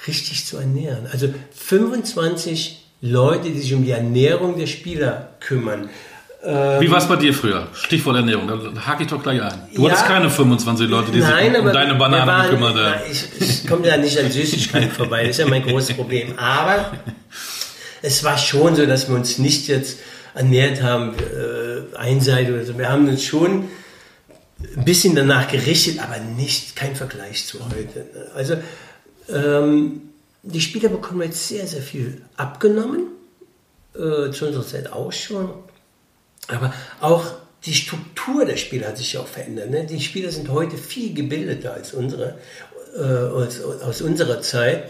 richtig 0.07 0.45
zu 0.45 0.57
ernähren. 0.57 1.07
Also 1.11 1.27
25 1.53 2.79
Leute, 3.01 3.49
die 3.49 3.59
sich 3.59 3.73
um 3.73 3.83
die 3.83 3.91
Ernährung 3.91 4.57
der 4.57 4.67
Spieler 4.67 5.31
kümmern. 5.39 5.89
Ähm, 6.43 6.81
Wie 6.81 6.91
war 6.91 6.97
es 6.97 7.07
bei 7.07 7.15
dir 7.15 7.33
früher? 7.33 7.67
Stichwort 7.73 8.17
Ernährung, 8.17 8.47
da 8.47 8.85
hake 8.85 9.03
ich 9.03 9.09
doch 9.09 9.21
gleich 9.21 9.41
ein. 9.41 9.61
Du 9.73 9.83
ja, 9.83 9.91
hattest 9.91 10.07
keine 10.07 10.29
25 10.29 10.89
Leute, 10.89 11.11
die 11.11 11.19
nein, 11.19 11.51
sich 11.51 11.61
um 11.61 11.71
deine 11.71 11.95
Banane 11.95 12.27
waren, 12.27 12.49
gekümmert 12.49 12.75
haben. 12.75 13.01
Ich, 13.09 13.25
ich 13.39 13.67
komme 13.67 13.87
da 13.87 13.95
nicht 13.97 14.17
an 14.19 14.29
Süßigkeiten 14.29 14.91
vorbei, 14.91 15.21
das 15.21 15.31
ist 15.31 15.39
ja 15.39 15.47
mein 15.47 15.63
großes 15.63 15.95
Problem. 15.95 16.37
Aber 16.37 16.91
es 18.01 18.23
war 18.23 18.37
schon 18.37 18.75
so, 18.75 18.85
dass 18.85 19.07
wir 19.07 19.15
uns 19.15 19.37
nicht 19.37 19.67
jetzt 19.67 19.99
ernährt 20.33 20.81
haben, 20.81 21.13
äh, 21.13 21.95
einseitig 21.97 22.49
oder 22.53 22.65
so. 22.65 22.77
Wir 22.77 22.89
haben 22.89 23.07
uns 23.07 23.23
schon 23.23 23.69
ein 24.75 24.85
bisschen 24.85 25.15
danach 25.15 25.49
gerichtet, 25.49 25.99
aber 25.99 26.19
nicht, 26.19 26.75
kein 26.75 26.95
Vergleich 26.95 27.45
zu 27.45 27.59
heute. 27.69 28.05
Also 28.35 28.55
ähm, 29.29 30.09
die 30.41 30.61
Spieler 30.61 30.89
bekommen 30.89 31.21
jetzt 31.21 31.47
sehr, 31.47 31.65
sehr 31.67 31.81
viel 31.81 32.21
abgenommen, 32.35 33.07
äh, 33.93 34.31
zu 34.31 34.47
unserer 34.47 34.65
Zeit 34.65 34.91
auch 34.91 35.11
schon. 35.11 35.53
Aber 36.47 36.73
auch 36.99 37.25
die 37.65 37.73
Struktur 37.73 38.45
der 38.45 38.57
Spieler 38.57 38.89
hat 38.89 38.97
sich 38.97 39.17
auch 39.17 39.27
verändert. 39.27 39.69
Ne? 39.69 39.85
Die 39.85 40.01
Spieler 40.01 40.31
sind 40.31 40.49
heute 40.49 40.77
viel 40.77 41.13
gebildeter 41.13 41.73
als 41.73 41.93
unsere, 41.93 42.37
äh, 42.95 43.01
aus, 43.01 43.61
aus, 43.61 44.01
unserer 44.01 44.41
Zeit. 44.41 44.89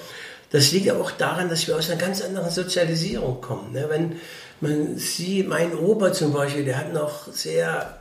Das 0.51 0.71
liegt 0.71 0.89
aber 0.89 1.01
auch 1.01 1.11
daran, 1.11 1.49
dass 1.49 1.67
wir 1.67 1.75
aus 1.75 1.89
einer 1.89 1.99
ganz 1.99 2.21
anderen 2.21 2.49
Sozialisierung 2.49 3.41
kommen. 3.41 3.73
Ne? 3.73 3.85
Wenn 3.89 4.15
man 4.61 4.97
sieht, 4.97 5.47
mein 5.47 5.77
Opa 5.77 6.13
zum 6.13 6.33
Beispiel, 6.33 6.65
der 6.65 6.77
hat 6.77 6.93
noch 6.93 7.31
sehr 7.31 7.97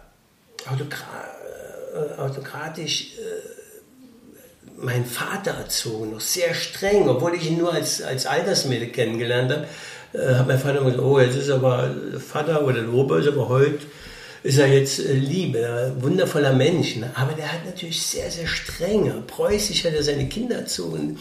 autokra 0.67 1.42
äh, 1.93 2.21
autokratisch 2.21 3.13
äh, 3.19 4.83
meinen 4.85 5.07
Vater 5.07 5.53
erzogen, 5.53 6.13
noch 6.13 6.21
sehr 6.21 6.55
streng, 6.55 7.09
obwohl 7.09 7.35
ich 7.35 7.51
ihn 7.51 7.59
nur 7.59 7.73
als, 7.73 8.03
als 8.03 8.27
Altersmädel 8.27 8.89
kennengelernt 8.89 9.53
habe 9.53 9.67
äh, 10.13 10.35
hat 10.35 10.47
mein 10.47 10.59
Vater 10.59 10.85
gesagt, 10.85 10.99
oh, 11.01 11.19
jetzt 11.19 11.37
ist 11.37 11.51
aber 11.51 11.95
Vater 12.19 12.65
oder 12.65 12.83
der 12.83 12.93
Opa 12.93 13.19
ist 13.19 13.29
aber 13.29 13.49
heute, 13.49 13.79
ist 14.43 14.59
er 14.59 14.67
jetzt 14.67 14.99
äh, 14.99 15.15
lieb, 15.15 15.57
ein 15.57 16.03
wundervoller 16.03 16.53
Mensch. 16.53 16.97
Ne? 16.97 17.11
Aber 17.15 17.33
der 17.33 17.51
hat 17.51 17.65
natürlich 17.65 18.03
sehr, 18.03 18.31
sehr 18.31 18.47
streng. 18.47 19.11
Preußisch 19.27 19.85
hat 19.85 19.95
er 19.95 20.03
seine 20.03 20.29
Kinder 20.29 20.57
erzogen. 20.57 21.19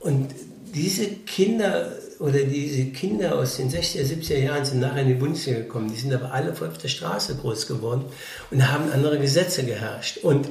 Und 0.00 0.30
diese 0.74 1.06
Kinder 1.06 1.92
oder 2.22 2.44
diese 2.44 2.84
Kinder 2.86 3.36
aus 3.36 3.56
den 3.56 3.68
60er, 3.68 4.04
70er 4.04 4.38
Jahren 4.38 4.64
sind 4.64 4.78
nachher 4.78 5.02
in 5.02 5.08
die 5.08 5.14
Bundesliga 5.14 5.58
gekommen. 5.58 5.90
Die 5.92 5.98
sind 5.98 6.14
aber 6.14 6.32
alle 6.32 6.52
auf 6.52 6.78
der 6.78 6.88
Straße 6.88 7.34
groß 7.34 7.66
geworden 7.66 8.04
und 8.52 8.72
haben 8.72 8.92
andere 8.92 9.18
Gesetze 9.18 9.64
geherrscht. 9.64 10.18
Und 10.18 10.48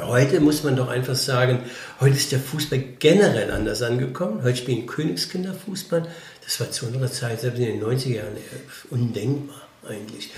Heute 0.00 0.40
muss 0.40 0.64
man 0.64 0.74
doch 0.74 0.88
einfach 0.88 1.14
sagen, 1.14 1.60
heute 2.00 2.16
ist 2.16 2.32
der 2.32 2.40
Fußball 2.40 2.82
generell 2.98 3.52
anders 3.52 3.80
angekommen. 3.80 4.42
Heute 4.42 4.56
spielen 4.56 4.86
Königskinder 4.86 5.54
Fußball. 5.54 6.08
Das 6.44 6.58
war 6.58 6.68
zu 6.72 6.86
unserer 6.86 7.12
Zeit, 7.12 7.42
selbst 7.42 7.60
in 7.60 7.78
den 7.78 7.80
90er 7.80 8.16
Jahren, 8.16 8.36
undenkbar 8.90 9.62
eigentlich. 9.88 10.32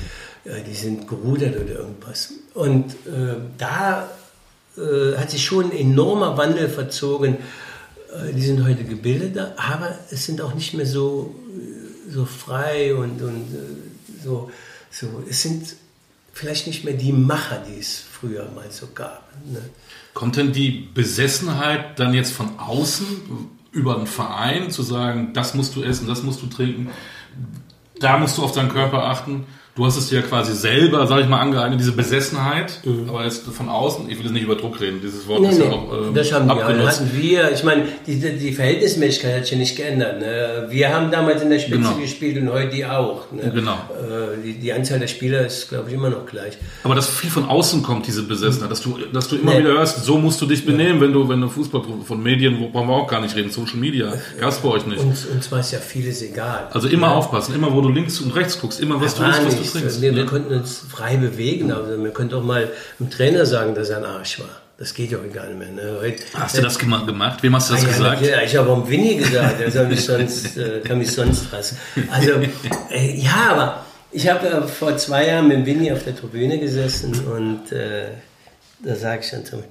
Die 0.44 0.74
sind 0.74 1.08
gerudert 1.08 1.56
oder 1.56 1.74
irgendwas. 1.74 2.34
Und 2.52 2.90
äh, 3.06 3.36
da 3.56 4.10
äh, 4.76 5.16
hat 5.16 5.30
sich 5.30 5.42
schon 5.42 5.70
ein 5.70 5.76
enormer 5.76 6.36
Wandel 6.36 6.68
verzogen. 6.68 7.38
Äh, 8.16 8.32
die 8.32 8.42
sind 8.42 8.64
heute 8.64 8.85
gebildeter, 8.85 9.54
aber 9.56 9.99
es 10.11 10.25
sind 10.25 10.40
auch 10.40 10.54
nicht 10.54 10.75
mehr 10.75 10.87
so, 10.87 11.35
so 12.08 12.25
frei 12.25 12.94
und, 12.94 13.20
und 13.23 13.54
äh, 13.54 14.23
so, 14.23 14.50
so. 14.90 15.23
Es 15.28 15.42
sind 15.42 15.76
vielleicht 16.32 16.66
nicht 16.66 16.85
mehr 16.85 16.94
die 16.94 17.12
Macher, 17.12 17.62
die 17.68 17.78
es 17.78 17.99
früher 17.99 18.50
mal 18.54 18.70
so 18.70 18.88
gab. 18.94 19.30
Ne? 19.50 19.62
Kommt 20.14 20.37
denn 20.37 20.52
die 20.52 20.88
Besessenheit 20.92 21.99
dann 21.99 22.14
jetzt 22.14 22.32
von 22.32 22.58
außen 22.58 23.06
über 23.73 23.96
einen 23.96 24.06
Verein 24.06 24.70
zu 24.70 24.82
sagen, 24.82 25.32
das 25.35 25.54
musst 25.54 25.76
du 25.76 25.82
essen, 25.82 26.06
das 26.06 26.23
musst 26.23 26.42
du 26.42 26.46
trinken, 26.46 26.90
da 28.00 28.18
musst 28.18 28.38
du 28.38 28.42
auf 28.42 28.52
deinen 28.52 28.70
Körper 28.70 29.04
achten? 29.04 29.46
Du 29.76 29.85
hast 29.85 29.99
es 29.99 30.09
dir 30.09 30.21
ja 30.21 30.23
quasi 30.23 30.54
selber, 30.54 31.06
sag 31.06 31.21
ich 31.21 31.28
mal, 31.28 31.38
angeeignet, 31.38 31.78
diese 31.78 31.92
Besessenheit, 31.92 32.80
mhm. 32.83 33.11
aber 33.11 33.25
jetzt 33.25 33.47
von 33.47 33.68
außen, 33.68 34.09
ich 34.09 34.16
will 34.16 34.25
jetzt 34.25 34.33
nicht 34.33 34.45
über 34.45 34.56
Druck 34.56 34.80
reden, 34.80 35.00
dieses 35.02 35.28
Wort 35.28 35.42
nee, 35.42 35.50
ist 35.50 35.59
nee, 35.59 35.66
ja 35.66 35.71
auch 35.71 35.92
ähm, 35.92 36.14
das 36.14 36.33
haben 36.33 36.49
abgenutzt. 36.49 37.02
Wir, 37.12 37.42
hatten 37.42 37.50
wir, 37.50 37.52
ich 37.52 37.62
meine, 37.62 37.85
die, 38.06 38.18
die 38.18 38.52
Verhältnismäßigkeit 38.52 39.37
hat 39.37 39.47
sich 39.47 39.59
nicht 39.59 39.76
geändert. 39.76 40.18
Ne? 40.21 40.68
Wir 40.71 40.95
haben 40.95 41.11
damals 41.11 41.42
in 41.42 41.50
der 41.50 41.59
Spitze 41.59 41.76
genau. 41.76 41.97
gespielt 41.97 42.38
und 42.38 42.50
heute 42.50 42.71
die 42.71 42.87
auch. 42.87 43.30
Ne? 43.30 43.52
Genau. 43.54 43.75
Äh, 43.75 44.42
die, 44.42 44.54
die, 44.54 44.73
Anzahl 44.73 44.99
der 44.99 45.09
Spieler 45.09 45.45
ist, 45.45 45.68
glaube 45.68 45.90
ich, 45.90 45.95
immer 45.95 46.09
noch 46.09 46.25
gleich. 46.25 46.56
Aber 46.83 46.95
dass 46.95 47.11
viel 47.11 47.28
von 47.28 47.45
außen 47.45 47.83
kommt, 47.83 48.06
diese 48.06 48.23
Besessenheit, 48.23 48.71
dass 48.71 48.80
du, 48.80 48.97
dass 49.12 49.28
du 49.28 49.37
immer 49.37 49.52
nee. 49.52 49.59
wieder 49.59 49.73
hörst, 49.73 50.06
so 50.06 50.16
musst 50.16 50.40
du 50.40 50.47
dich 50.47 50.64
benehmen, 50.64 51.02
wenn 51.02 51.12
du, 51.12 51.28
wenn 51.28 51.42
du 51.42 51.50
Fußball 51.50 51.83
von 52.02 52.23
Medien, 52.23 52.59
wo 52.61 52.68
brauchen 52.68 52.88
wir 52.88 52.95
auch 52.95 53.09
gar 53.09 53.21
nicht 53.21 53.37
reden, 53.37 53.50
Social 53.50 53.76
Media, 53.76 54.14
gab's 54.40 54.56
bei 54.56 54.71
euch 54.71 54.87
nicht. 54.87 55.00
Uns, 55.00 55.26
uns 55.26 55.52
war 55.52 55.59
es 55.59 55.71
ja 55.71 55.80
vieles 55.80 56.23
egal. 56.23 56.68
Also 56.71 56.88
immer 56.88 57.09
ja. 57.09 57.12
aufpassen, 57.12 57.54
immer 57.54 57.75
wo 57.75 57.83
du 57.83 57.90
links 57.90 58.23
und 58.23 58.35
rechts 58.35 58.59
guckst, 58.59 58.80
immer 58.80 58.99
was 59.02 59.18
ja, 59.18 59.25
du 59.25 59.30
isst, 59.30 59.47
was 59.47 59.56
du 59.56 59.65
trinkst. 59.70 60.00
Wir, 60.00 60.14
wir 60.14 60.25
ne? 60.25 60.28
konnten 60.28 60.54
uns 60.54 60.78
frei 60.78 61.16
bewegen. 61.16 61.73
Also 61.73 62.02
wir 62.02 62.11
können 62.11 62.30
doch 62.30 62.42
mal 62.42 62.70
dem 62.99 63.11
Trainer 63.11 63.46
sagen, 63.46 63.75
dass 63.75 63.90
er 63.90 63.99
ein 63.99 64.04
Arsch 64.04 64.40
war. 64.40 64.49
Das 64.78 64.92
geht 64.92 65.11
ja 65.11 65.18
heute 65.18 65.30
gar 65.30 65.46
nicht 65.46 65.58
mehr. 65.58 65.68
Ne? 65.68 65.99
Heute, 66.00 66.23
hast 66.35 66.58
du 66.58 66.62
das 66.62 66.78
gemacht? 66.78 67.42
Wem 67.42 67.54
hast 67.56 67.70
du 67.70 67.75
das 67.75 67.85
ah, 67.85 67.88
gesagt? 67.88 68.23
Ja, 68.23 68.42
ich 68.42 68.54
habe 68.56 68.68
auch 68.68 68.88
Winnie 68.88 69.16
gesagt. 69.16 69.61
Der 69.61 69.70
soll 69.70 69.87
mich 69.87 70.04
sonst, 70.04 70.56
äh, 70.58 70.80
kann 70.80 70.99
mich 70.99 71.12
sonst 71.12 71.46
fassen. 71.46 71.78
Also, 72.11 72.32
äh, 72.90 73.14
ja, 73.16 73.52
aber 73.52 73.87
ich 74.12 74.28
habe 74.28 74.46
äh, 74.46 74.62
vor 74.68 74.96
zwei 74.99 75.28
Jahren 75.28 75.49
mit 75.49 75.64
Winnie 75.64 75.92
auf 75.92 76.04
der 76.04 76.14
Tribüne 76.14 76.58
gesessen 76.58 77.14
und 77.26 77.73
äh, 77.73 78.08
da 78.80 78.96
sage 78.96 79.23
ich 79.23 79.30
dann 79.30 79.44
zu 79.46 79.56
mir, 79.56 79.64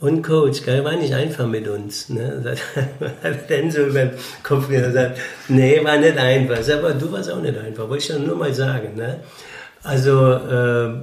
und 0.00 0.22
Coach, 0.22 0.62
gell, 0.64 0.82
war 0.82 0.96
nicht 0.96 1.12
einfach 1.12 1.46
mit 1.46 1.68
uns. 1.68 2.08
Ne? 2.08 2.56
Hat 3.22 3.50
dann 3.50 3.70
so 3.70 3.82
über 3.82 4.06
den 4.06 4.18
Kopf 4.42 4.68
gesagt, 4.68 5.20
nee, 5.48 5.84
war 5.84 5.98
nicht 5.98 6.16
einfach. 6.16 6.66
Aber 6.70 6.94
du 6.94 7.12
warst 7.12 7.30
auch 7.30 7.42
nicht 7.42 7.58
einfach, 7.58 7.86
wollte 7.88 8.02
ich 8.02 8.08
dann 8.08 8.26
nur 8.26 8.36
mal 8.36 8.52
sagen. 8.54 8.96
Ne? 8.96 9.20
Also 9.82 10.32
äh, 10.32 10.94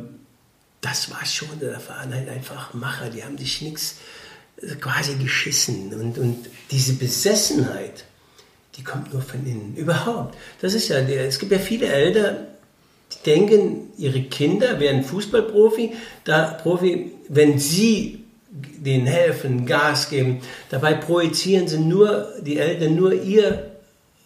das 0.81 1.11
war 1.11 1.23
schon, 1.25 1.49
da 1.59 1.79
waren 1.87 2.11
halt 2.13 2.27
einfach 2.27 2.73
Macher, 2.73 3.11
die 3.11 3.23
haben 3.23 3.37
sich 3.37 3.61
nichts 3.61 3.97
äh, 4.63 4.73
quasi 4.75 5.13
geschissen. 5.15 5.93
Und, 5.93 6.17
und 6.17 6.49
diese 6.71 6.93
Besessenheit, 6.93 8.03
die 8.77 8.83
kommt 8.83 9.13
nur 9.13 9.21
von 9.21 9.45
innen. 9.45 9.75
Überhaupt. 9.75 10.35
Das 10.59 10.73
ist 10.73 10.87
ja, 10.87 10.97
es 10.97 11.37
gibt 11.37 11.51
ja 11.51 11.59
viele 11.59 11.85
Eltern, 11.85 12.47
die 13.13 13.23
denken, 13.29 13.91
ihre 13.99 14.23
Kinder 14.23 14.79
wären 14.79 15.03
Fußballprofi, 15.03 15.93
da 16.23 16.47
Profi, 16.47 17.11
wenn 17.29 17.59
sie 17.59 18.23
denen 18.79 19.07
helfen, 19.07 19.65
Gas 19.65 20.09
geben, 20.09 20.41
dabei 20.69 20.93
projizieren 20.93 21.67
sie 21.67 21.79
nur, 21.79 22.27
die 22.41 22.57
Eltern 22.57 22.95
nur 22.95 23.13
ihr, 23.13 23.71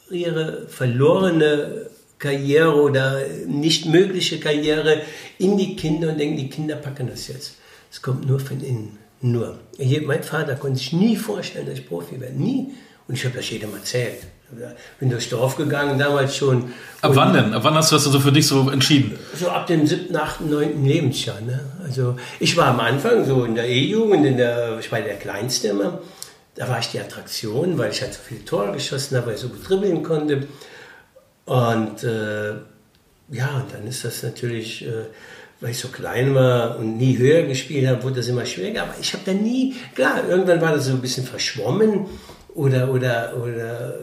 ihre 0.10 0.68
verlorene 0.68 1.88
Karriere 2.20 2.76
oder 2.76 3.26
nicht 3.48 3.86
mögliche 3.86 4.40
Karriere 4.40 5.02
in 5.40 5.58
die 5.58 5.76
Kinder 5.76 6.10
und 6.10 6.20
denken, 6.20 6.38
die 6.38 6.50
Kinder 6.50 6.76
packen 6.76 7.08
das 7.08 7.28
jetzt. 7.28 7.56
Es 7.92 8.02
kommt 8.02 8.28
nur 8.28 8.40
von 8.40 8.62
innen. 8.62 8.98
Nur. 9.22 9.60
Hier, 9.78 10.02
mein 10.04 10.24
Vater 10.24 10.56
konnte 10.56 10.80
sich 10.80 10.94
nie 10.94 11.16
vorstellen, 11.16 11.66
dass 11.66 11.80
ich 11.80 11.88
Profi 11.88 12.20
werde. 12.20 12.36
Nie. 12.36 12.74
Und 13.08 13.16
ich 13.16 13.26
habe 13.26 13.36
das 13.36 13.50
jedem 13.50 13.74
erzählt. 13.74 14.20
Bin 15.00 15.10
durchs 15.10 15.30
Dorf 15.30 15.56
gegangen, 15.56 15.98
damals 15.98 16.36
schon. 16.36 16.74
Ab 17.02 17.12
wann 17.16 17.34
denn? 17.34 17.54
Ab 17.54 17.64
wann 17.64 17.74
hast 17.76 17.92
du 17.92 17.96
das 17.96 18.06
also 18.06 18.20
für 18.20 18.32
dich 18.32 18.48
so 18.48 18.70
entschieden? 18.70 19.18
So 19.38 19.50
ab 19.50 19.68
dem 19.68 19.88
siebten, 19.88 20.16
achten, 20.16 20.50
neunten 20.50 20.86
Lebensjahr. 20.86 21.40
Ne? 21.42 21.60
Also 21.84 22.18
ich 22.40 22.56
war 22.58 22.68
am 22.68 22.80
Anfang 22.80 23.26
so 23.26 23.46
in 23.46 23.56
der 23.56 23.68
E-Jugend, 23.68 24.26
in 24.26 24.38
der, 24.38 24.78
ich 24.80 24.92
war 24.92 25.00
der 25.02 25.16
Kleinste 25.16 25.70
immer. 25.70 26.00
Da 26.56 26.68
war 26.68 26.80
ich 26.80 26.90
die 26.90 27.00
Attraktion, 27.00 27.78
weil 27.78 27.92
ich 27.92 28.02
halt 28.02 28.14
so 28.14 28.20
viele 28.28 28.44
Tore 28.44 28.74
geschossen 28.74 29.16
habe, 29.16 29.28
weil 29.28 29.36
ich 29.36 29.42
so 29.42 29.50
gut 29.50 29.68
dribbeln 29.68 30.04
konnte. 30.04 30.48
Und 31.46 32.04
äh, 32.04 32.52
ja, 33.30 33.56
und 33.56 33.74
dann 33.74 33.88
ist 33.88 34.04
das 34.04 34.22
natürlich, 34.24 34.86
äh, 34.86 35.06
weil 35.62 35.72
ich 35.72 35.80
so 35.80 35.88
klein 35.88 36.36
war 36.36 36.78
und 36.78 36.98
nie 36.98 37.18
höher 37.18 37.44
gespielt 37.44 37.88
habe, 37.88 38.04
wurde 38.04 38.16
das 38.16 38.28
immer 38.28 38.46
schwieriger. 38.46 38.84
Aber 38.84 38.96
ich 39.00 39.14
habe 39.14 39.24
da 39.26 39.34
nie, 39.34 39.76
klar, 39.96 40.28
irgendwann 40.28 40.60
war 40.60 40.74
das 40.74 40.86
so 40.86 40.92
ein 40.92 41.02
bisschen 41.02 41.26
verschwommen 41.26 42.08
oder, 42.54 42.92
oder, 42.92 43.34
oder 43.38 43.96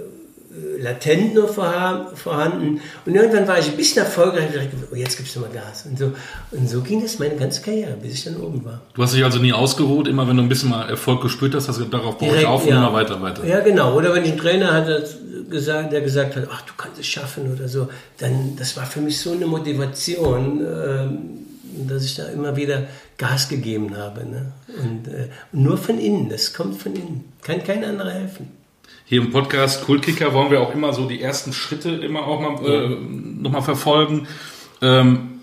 latent 0.79 1.35
nur 1.35 1.49
vorhanden. 1.49 2.81
Und 3.05 3.15
irgendwann 3.15 3.47
war 3.49 3.59
ich 3.59 3.69
ein 3.69 3.77
bisschen 3.77 4.05
erfolgreich 4.05 4.47
und 4.49 4.57
dachte, 4.57 4.71
oh, 4.91 4.95
jetzt 4.95 5.17
gibst 5.17 5.35
du 5.37 5.41
mal 5.41 5.51
Gas. 5.51 5.87
Und 5.87 5.99
so, 5.99 6.13
und 6.53 6.69
so 6.69 6.81
ging 6.81 7.03
das 7.03 7.19
meine 7.19 7.37
ganze 7.37 7.63
Karriere, 7.63 7.97
bis 8.01 8.15
ich 8.15 8.25
dann 8.25 8.37
oben 8.37 8.65
war. 8.65 8.81
Du 8.95 9.03
hast 9.03 9.15
dich 9.15 9.25
also 9.25 9.39
nie 9.39 9.53
ausgeruht, 9.53 10.09
immer 10.09 10.29
wenn 10.29 10.37
du 10.37 10.43
ein 10.43 10.49
bisschen 10.49 10.71
mal 10.71 10.89
Erfolg 10.89 11.23
gespürt 11.23 11.55
hast, 11.55 11.69
hast 11.69 11.81
du 11.81 11.85
darauf 11.85 12.19
baue 12.19 12.37
ich 12.37 12.47
auf 12.47 12.63
und 12.63 12.71
ja. 12.71 12.79
immer 12.79 12.93
weiter, 12.93 13.21
weiter. 13.21 13.45
Ja, 13.45 13.61
genau. 13.61 13.95
Oder 13.95 14.15
wenn 14.15 14.25
ich 14.25 14.31
einen 14.31 14.41
Trainer 14.41 14.73
hatte, 14.73 15.05
gesagt, 15.51 15.93
der 15.93 16.01
gesagt 16.01 16.37
hat, 16.37 16.49
ach, 16.51 16.63
du 16.63 16.73
kannst 16.77 16.99
es 16.99 17.07
schaffen 17.07 17.53
oder 17.53 17.69
so, 17.69 17.89
dann, 18.19 18.57
das 18.57 18.77
war 18.77 18.87
für 18.87 19.01
mich 19.01 19.19
so 19.21 19.33
eine 19.33 19.47
Motivation, 19.47 20.65
äh, 20.65 21.89
dass 21.89 22.05
ich 22.05 22.17
da 22.17 22.27
immer 22.27 22.57
wieder 22.57 22.87
Gas 23.17 23.49
gegeben 23.49 23.97
habe. 23.97 24.27
Ne? 24.27 24.53
Und 24.81 25.09
äh, 25.09 25.29
nur 25.53 25.79
von 25.79 25.99
innen, 25.99 26.29
das 26.29 26.53
kommt 26.53 26.81
von 26.81 26.95
innen. 26.95 27.33
Kann 27.43 27.63
kein 27.65 27.85
anderer 27.85 28.13
helfen. 28.13 28.51
Hier 29.09 29.23
im 29.23 29.31
Podcast 29.31 29.87
Kultkicker 29.87 30.35
wollen 30.35 30.51
wir 30.51 30.61
auch 30.61 30.75
immer 30.75 30.93
so 30.93 31.07
die 31.09 31.23
ersten 31.23 31.55
Schritte 31.55 31.89
immer 31.89 32.27
auch 32.27 32.41
mal, 32.43 32.63
äh, 32.63 32.89
nochmal 33.41 33.63
verfolgen. 33.63 34.29
Ähm, 34.83 35.41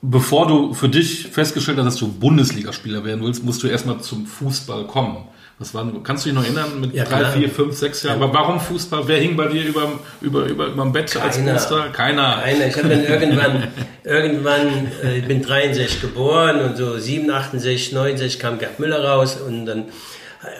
bevor 0.00 0.46
du 0.46 0.74
für 0.74 0.88
dich 0.88 1.26
festgestellt 1.26 1.78
hast, 1.78 1.86
dass 1.86 1.96
du 1.96 2.06
Bundesligaspieler 2.06 3.04
werden 3.04 3.24
willst, 3.24 3.42
musst 3.42 3.64
du 3.64 3.66
erstmal 3.66 3.98
zum 3.98 4.26
Fußball 4.26 4.86
kommen. 4.86 5.26
Was 5.58 5.74
war, 5.74 5.92
kannst 6.04 6.24
du 6.24 6.28
dich 6.28 6.38
noch 6.38 6.44
erinnern 6.44 6.80
mit 6.80 6.94
ja, 6.94 7.02
drei, 7.02 7.18
klar. 7.18 7.32
vier, 7.32 7.50
fünf, 7.50 7.76
sechs 7.76 8.04
Jahren? 8.04 8.22
Aber 8.22 8.32
warum 8.32 8.60
Fußball? 8.60 9.08
Wer 9.08 9.18
hing 9.18 9.36
bei 9.36 9.48
dir 9.48 9.64
über, 9.64 9.98
über, 10.20 10.44
über, 10.44 10.66
über 10.66 10.84
dem 10.84 10.92
Bett 10.92 11.10
Keiner. 11.10 11.24
als 11.24 11.40
Monster? 11.40 11.88
Keiner. 11.88 12.42
Keiner. 12.44 12.66
Ich 12.68 12.76
habe 12.76 12.90
dann 12.90 13.04
irgendwann, 13.04 13.68
irgendwann, 14.04 14.86
äh, 15.02 15.18
ich 15.18 15.26
bin 15.26 15.42
63 15.42 16.00
geboren 16.00 16.60
und 16.60 16.76
so 16.76 16.96
7, 16.96 17.28
68, 17.28 17.92
69 17.92 18.38
kam 18.38 18.60
Gerd 18.60 18.78
Müller 18.78 19.04
raus 19.04 19.36
und 19.44 19.66
dann 19.66 19.86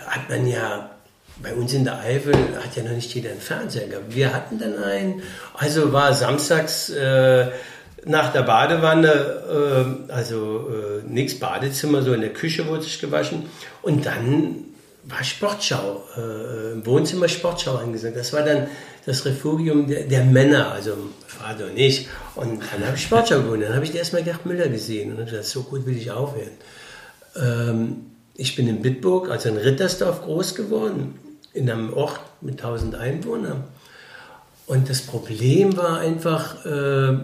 hat 0.08 0.28
man 0.28 0.48
ja 0.48 0.90
bei 1.42 1.54
uns 1.54 1.72
in 1.72 1.84
der 1.84 2.00
Eifel 2.00 2.34
hat 2.34 2.76
ja 2.76 2.82
noch 2.82 2.92
nicht 2.92 3.14
jeder 3.14 3.30
einen 3.30 3.40
Fernseher 3.40 3.86
gehabt. 3.86 4.14
Wir 4.14 4.34
hatten 4.34 4.58
dann 4.58 4.76
einen. 4.82 5.22
Also 5.54 5.92
war 5.92 6.12
samstags 6.12 6.90
äh, 6.90 7.48
nach 8.04 8.32
der 8.32 8.42
Badewanne, 8.42 10.06
äh, 10.08 10.12
also 10.12 10.68
äh, 10.68 11.08
nichts 11.08 11.38
Badezimmer, 11.38 12.02
so 12.02 12.12
in 12.12 12.20
der 12.20 12.32
Küche 12.32 12.66
wurde 12.66 12.82
sich 12.82 13.00
gewaschen. 13.00 13.44
Und 13.82 14.06
dann 14.06 14.64
war 15.04 15.22
Sportschau, 15.24 16.04
äh, 16.16 16.72
im 16.72 16.84
Wohnzimmer 16.86 17.28
Sportschau 17.28 17.76
angesagt. 17.76 18.16
Das 18.16 18.32
war 18.32 18.42
dann 18.42 18.66
das 19.06 19.24
Refugium 19.24 19.88
der, 19.88 20.04
der 20.04 20.24
Männer, 20.24 20.72
also 20.72 20.96
Vater 21.26 21.66
und 21.66 21.78
ich. 21.78 22.08
Und 22.34 22.60
dann 22.72 22.86
habe 22.86 22.96
ich 22.96 23.02
Sportschau 23.02 23.42
gewonnen. 23.42 23.62
Dann 23.62 23.74
habe 23.74 23.84
ich 23.84 23.94
erstmal 23.94 24.22
Gerd 24.22 24.44
Müller 24.44 24.68
gesehen 24.68 25.12
und 25.12 25.18
habe 25.18 25.30
gesagt, 25.30 25.46
so 25.46 25.62
gut 25.62 25.86
will 25.86 25.96
ich 25.96 26.10
aufhören. 26.10 26.50
Ähm, 27.36 27.96
ich 28.34 28.54
bin 28.54 28.68
in 28.68 28.82
Bitburg, 28.82 29.30
also 29.30 29.48
in 29.48 29.56
Rittersdorf 29.56 30.22
groß 30.22 30.54
geworden, 30.54 31.18
in 31.58 31.70
einem 31.70 31.92
Ort 31.92 32.20
mit 32.40 32.62
1000 32.62 32.94
Einwohnern. 32.94 33.64
Und 34.66 34.88
das 34.88 35.02
Problem 35.02 35.76
war 35.76 35.98
einfach, 35.98 36.64
äh, 36.64 37.18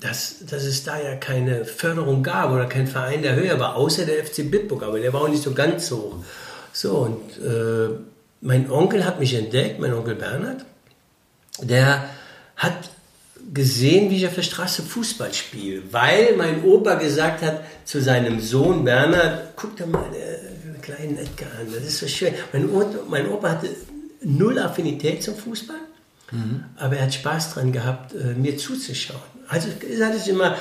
dass, 0.00 0.44
dass 0.46 0.64
es 0.64 0.84
da 0.84 1.00
ja 1.00 1.16
keine 1.16 1.64
Förderung 1.64 2.22
gab 2.22 2.50
oder 2.50 2.66
kein 2.66 2.86
Verein, 2.86 3.22
der 3.22 3.36
höher 3.36 3.58
war, 3.58 3.76
außer 3.76 4.04
der 4.04 4.24
FC 4.24 4.50
Bitburg, 4.50 4.82
aber 4.82 5.00
der 5.00 5.12
war 5.12 5.22
auch 5.22 5.28
nicht 5.28 5.42
so 5.42 5.52
ganz 5.52 5.90
hoch. 5.90 6.16
So, 6.72 6.92
und 6.96 7.42
äh, 7.42 7.90
mein 8.40 8.70
Onkel 8.70 9.04
hat 9.04 9.20
mich 9.20 9.34
entdeckt, 9.34 9.80
mein 9.80 9.94
Onkel 9.94 10.14
Bernhard, 10.16 10.64
der 11.62 12.08
hat 12.56 12.90
gesehen, 13.52 14.10
wie 14.10 14.16
ich 14.16 14.26
auf 14.26 14.34
der 14.34 14.42
Straße 14.42 14.82
Fußball 14.82 15.32
spiele, 15.32 15.82
weil 15.90 16.34
mein 16.36 16.64
Opa 16.64 16.94
gesagt 16.94 17.42
hat 17.42 17.60
zu 17.84 18.00
seinem 18.00 18.40
Sohn 18.40 18.84
Bernhard, 18.84 19.52
guck 19.56 19.76
dir 19.76 19.86
mal 19.86 20.04
den 20.10 20.53
kleinen 20.84 21.16
Edgar 21.18 21.48
an, 21.58 21.66
das 21.74 21.84
ist 21.84 21.98
so 21.98 22.06
schön. 22.06 22.34
Mein 22.52 22.70
Opa, 22.70 22.98
mein 23.08 23.28
Opa 23.28 23.50
hatte 23.50 23.68
null 24.22 24.58
Affinität 24.58 25.22
zum 25.22 25.34
Fußball, 25.34 25.76
mhm. 26.30 26.64
aber 26.76 26.96
er 26.96 27.04
hat 27.04 27.14
Spaß 27.14 27.54
daran 27.54 27.72
gehabt, 27.72 28.14
äh, 28.14 28.34
mir 28.34 28.56
zuzuschauen. 28.56 29.20
Also 29.48 29.68
es 29.68 30.16
ist 30.16 30.28
immer 30.28 30.56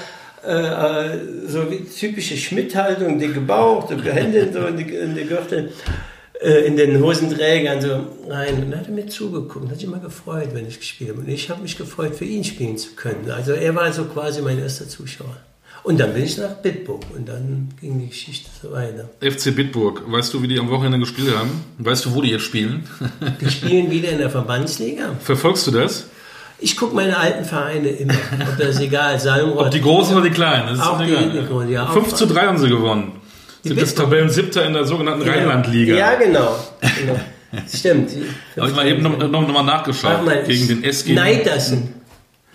äh, 0.46 0.52
äh, 0.52 1.20
so 1.48 1.64
typische 1.64 2.36
Schmidt-Haltung, 2.36 3.20
dicke 3.20 3.40
Bauch, 3.40 3.88
dicke 3.88 4.12
Hände 4.12 4.52
so 4.52 4.66
in, 4.66 4.78
die, 4.78 4.94
in 4.94 5.16
die 5.16 5.26
Gürtel, 5.26 5.72
äh, 6.42 6.66
in 6.66 6.76
den 6.76 7.02
Hosenträgern 7.02 7.82
so 7.82 8.08
rein. 8.28 8.56
Und 8.56 8.72
dann 8.72 8.80
hat 8.82 8.90
mir 8.90 9.08
zugeguckt, 9.08 9.70
hat 9.70 9.76
sich 9.76 9.86
immer 9.86 10.00
gefreut, 10.00 10.50
wenn 10.54 10.68
ich 10.68 10.80
gespielt 10.80 11.12
habe. 11.12 11.22
Und 11.22 11.30
ich 11.30 11.50
habe 11.50 11.62
mich 11.62 11.78
gefreut, 11.78 12.16
für 12.16 12.26
ihn 12.26 12.44
spielen 12.44 12.78
zu 12.78 12.92
können. 12.96 13.32
Also 13.32 13.54
er 13.54 13.74
war 13.76 13.92
so 13.94 14.04
quasi 14.06 14.42
mein 14.42 14.60
erster 14.60 14.88
Zuschauer. 14.88 15.38
Und 15.84 16.00
dann 16.00 16.14
bin 16.14 16.24
ich 16.24 16.38
nach 16.38 16.54
Bitburg 16.56 17.04
und 17.14 17.28
dann 17.28 17.70
ging 17.82 18.00
die 18.00 18.08
Geschichte 18.08 18.50
so 18.62 18.72
weiter. 18.72 19.10
FC 19.20 19.54
Bitburg, 19.54 20.04
weißt 20.10 20.34
du, 20.34 20.42
wie 20.42 20.48
die 20.48 20.58
am 20.58 20.70
Wochenende 20.70 21.00
gespielt 21.00 21.36
haben? 21.36 21.52
Weißt 21.78 22.06
du, 22.06 22.16
wo 22.16 22.22
die 22.22 22.30
jetzt 22.30 22.44
spielen? 22.44 22.88
die 23.42 23.50
spielen 23.50 23.92
wieder 23.92 24.10
in 24.10 24.18
der 24.18 24.30
Verbandsliga. 24.30 25.16
Verfolgst 25.20 25.68
du 25.68 25.72
das? 25.72 26.08
Ich 26.60 26.78
gucke 26.78 26.96
meine 26.96 27.18
alten 27.18 27.44
Vereine 27.44 27.90
immer. 27.90 28.14
Ob 28.14 28.58
das 28.58 28.80
egal, 28.80 29.20
Salmrod. 29.20 29.66
Ob 29.66 29.72
die 29.72 29.82
großen 29.82 30.16
oder 30.16 30.24
die 30.24 30.34
kleinen, 30.34 30.68
das 30.68 30.78
ist 30.78 30.86
auch 30.86 31.02
die, 31.02 31.08
die 31.08 31.46
großen, 31.46 31.70
ja. 31.70 31.88
5 31.88 32.14
zu 32.14 32.28
3 32.28 32.42
haben 32.42 32.58
sie 32.58 32.70
gewonnen. 32.70 33.12
Die 33.64 33.70
sind 33.70 33.82
das 33.82 33.94
Tabellen-Siebter 33.96 34.66
in 34.66 34.74
der 34.74 34.86
sogenannten 34.86 35.26
ja. 35.26 35.34
Rheinlandliga. 35.34 35.96
Ja, 35.96 36.16
genau. 36.16 36.56
genau. 36.82 37.20
Stimmt. 37.74 38.12
Habe 38.58 38.70
ich 38.70 38.76
mal 38.76 38.88
eben 38.88 39.04
noch, 39.04 39.18
noch, 39.18 39.42
noch 39.42 39.54
mal 39.54 39.64
nachgeschaut. 39.64 40.26
Mal, 40.26 40.44
gegen 40.44 40.68
den 40.68 40.84
SG. 40.84 41.14
Neidersen. 41.14 41.94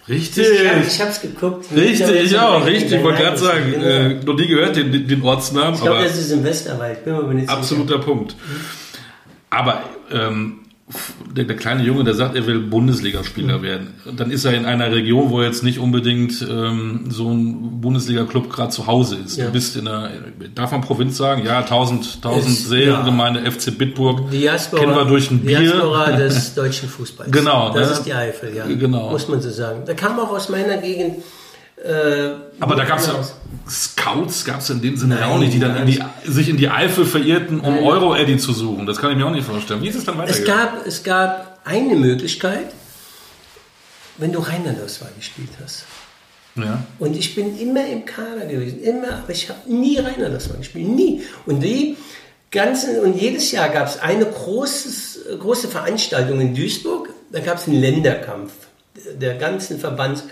Richtig. 0.09 0.47
Ich 0.87 1.01
habe 1.01 1.11
es 1.11 1.21
geguckt. 1.21 1.67
Richtig, 1.75 2.25
ich 2.25 2.39
auch. 2.39 2.65
Richtig, 2.65 2.93
ich 2.93 3.03
wollte 3.03 3.23
gerade 3.23 3.37
sagen, 3.37 3.75
äh, 3.75 4.15
noch 4.25 4.35
nie 4.35 4.47
gehört 4.47 4.77
den, 4.77 5.07
den 5.07 5.23
Ortsnamen. 5.23 5.75
Ich 5.75 5.83
glaube, 5.83 6.03
das 6.03 6.19
ist 6.19 6.31
im 6.31 6.45
Westerwald. 6.45 7.05
Bin 7.05 7.15
mir 7.15 7.35
nicht 7.35 7.49
absoluter 7.49 7.95
sicher. 7.95 8.05
Punkt. 8.05 8.35
Aber 9.51 9.83
ähm, 10.11 10.61
der, 11.35 11.45
der, 11.45 11.57
kleine 11.57 11.83
Junge, 11.83 12.05
der 12.05 12.15
sagt, 12.15 12.35
er 12.35 12.47
will 12.47 12.61
Bundesligaspieler 12.61 13.59
mhm. 13.59 13.63
werden. 13.63 13.95
Dann 14.17 14.31
ist 14.31 14.45
er 14.45 14.55
in 14.55 14.65
einer 14.65 14.91
Region, 14.91 15.31
wo 15.31 15.43
jetzt 15.43 15.63
nicht 15.63 15.79
unbedingt 15.79 16.41
ähm, 16.49 17.07
so 17.11 17.31
ein 17.31 17.81
Bundesliga-Club 17.81 18.51
gerade 18.51 18.71
zu 18.71 18.87
Hause 18.87 19.17
ist. 19.25 19.37
Ja. 19.37 19.47
Du 19.47 19.53
bist 19.53 19.77
in 19.77 19.87
einer, 19.87 20.11
darf 20.55 20.73
man 20.73 20.81
Provinz 20.81 21.17
sagen? 21.17 21.45
Ja, 21.45 21.59
1000, 21.59 22.21
1000 22.25 22.57
Seelengemeinde 22.57 23.41
ja. 23.45 23.51
FC 23.51 23.77
Bitburg. 23.77 24.31
Diaspora, 24.31 24.83
kennen 24.83 24.95
wir 24.95 25.05
durch 25.05 25.31
ein 25.31 25.41
Bier. 25.41 25.61
Diaspora 25.61 26.13
des 26.17 26.55
deutschen 26.55 26.89
Fußballs. 26.89 27.31
Genau. 27.31 27.73
Das 27.75 27.89
ne? 27.89 27.93
ist 27.95 28.03
die 28.05 28.15
Eifel, 28.15 28.57
ja. 28.57 28.67
Genau. 28.67 29.11
Muss 29.11 29.29
man 29.29 29.41
so 29.41 29.51
sagen. 29.51 29.83
Da 29.87 29.95
kam 29.95 30.19
auch 30.19 30.31
aus 30.31 30.49
meiner 30.49 30.79
Gegend 30.79 31.17
äh, 31.85 32.31
aber 32.61 32.75
da 32.75 32.85
gab 32.85 32.99
es 32.99 33.07
ja 33.07 33.15
Scouts, 33.69 34.45
gab 34.45 34.61
es 34.61 34.71
in 34.71 34.81
dem 34.81 34.97
Sinne 34.97 35.17
nein, 35.17 35.25
auch 35.25 35.39
nicht, 35.39 35.53
die 35.53 35.61
dann 35.61 35.77
in 35.77 35.87
die, 35.87 36.03
sich 36.25 36.49
in 36.49 36.57
die 36.57 36.69
Eifel 36.69 37.05
verirrten, 37.05 37.61
um 37.61 37.79
Euro-Eddy 37.79 38.39
zu 38.39 38.53
suchen. 38.53 38.87
Das 38.87 38.99
kann 38.99 39.11
ich 39.13 39.17
mir 39.17 39.27
auch 39.27 39.31
nicht 39.31 39.47
vorstellen. 39.47 39.83
Wie 39.83 39.89
ist 39.89 39.97
es 39.97 40.05
dann 40.05 40.19
weitergegangen? 40.19 40.77
Es 40.83 40.83
gab, 40.83 40.87
es 40.87 41.03
gab 41.05 41.61
eine 41.65 41.95
Möglichkeit, 41.95 42.73
wenn 44.17 44.33
du 44.33 44.41
Rheinland-Auswahl 44.41 45.11
gespielt 45.17 45.51
hast. 45.63 45.85
Ja. 46.57 46.83
Und 46.99 47.17
ich 47.17 47.35
bin 47.35 47.59
immer 47.59 47.87
im 47.87 48.05
Kader 48.05 48.47
gewesen, 48.47 48.83
immer, 48.83 49.19
aber 49.23 49.31
ich 49.31 49.49
habe 49.49 49.71
nie 49.71 49.99
Rheinland-Auswahl 49.99 50.59
gespielt, 50.59 50.89
nie. 50.89 51.23
Und 51.47 51.61
die 51.61 51.97
ganzen, 52.51 52.99
und 53.01 53.21
jedes 53.21 53.53
Jahr 53.53 53.69
gab 53.69 53.87
es 53.87 54.01
eine 54.01 54.25
großes, 54.25 55.21
große 55.39 55.69
Veranstaltung 55.69 56.41
in 56.41 56.55
Duisburg, 56.55 57.11
da 57.31 57.41
gab 57.41 57.59
es 57.59 57.69
einen 57.69 57.81
Länderkampf 57.81 58.53
der 59.21 59.35
ganzen 59.35 59.79
Verbands. 59.79 60.25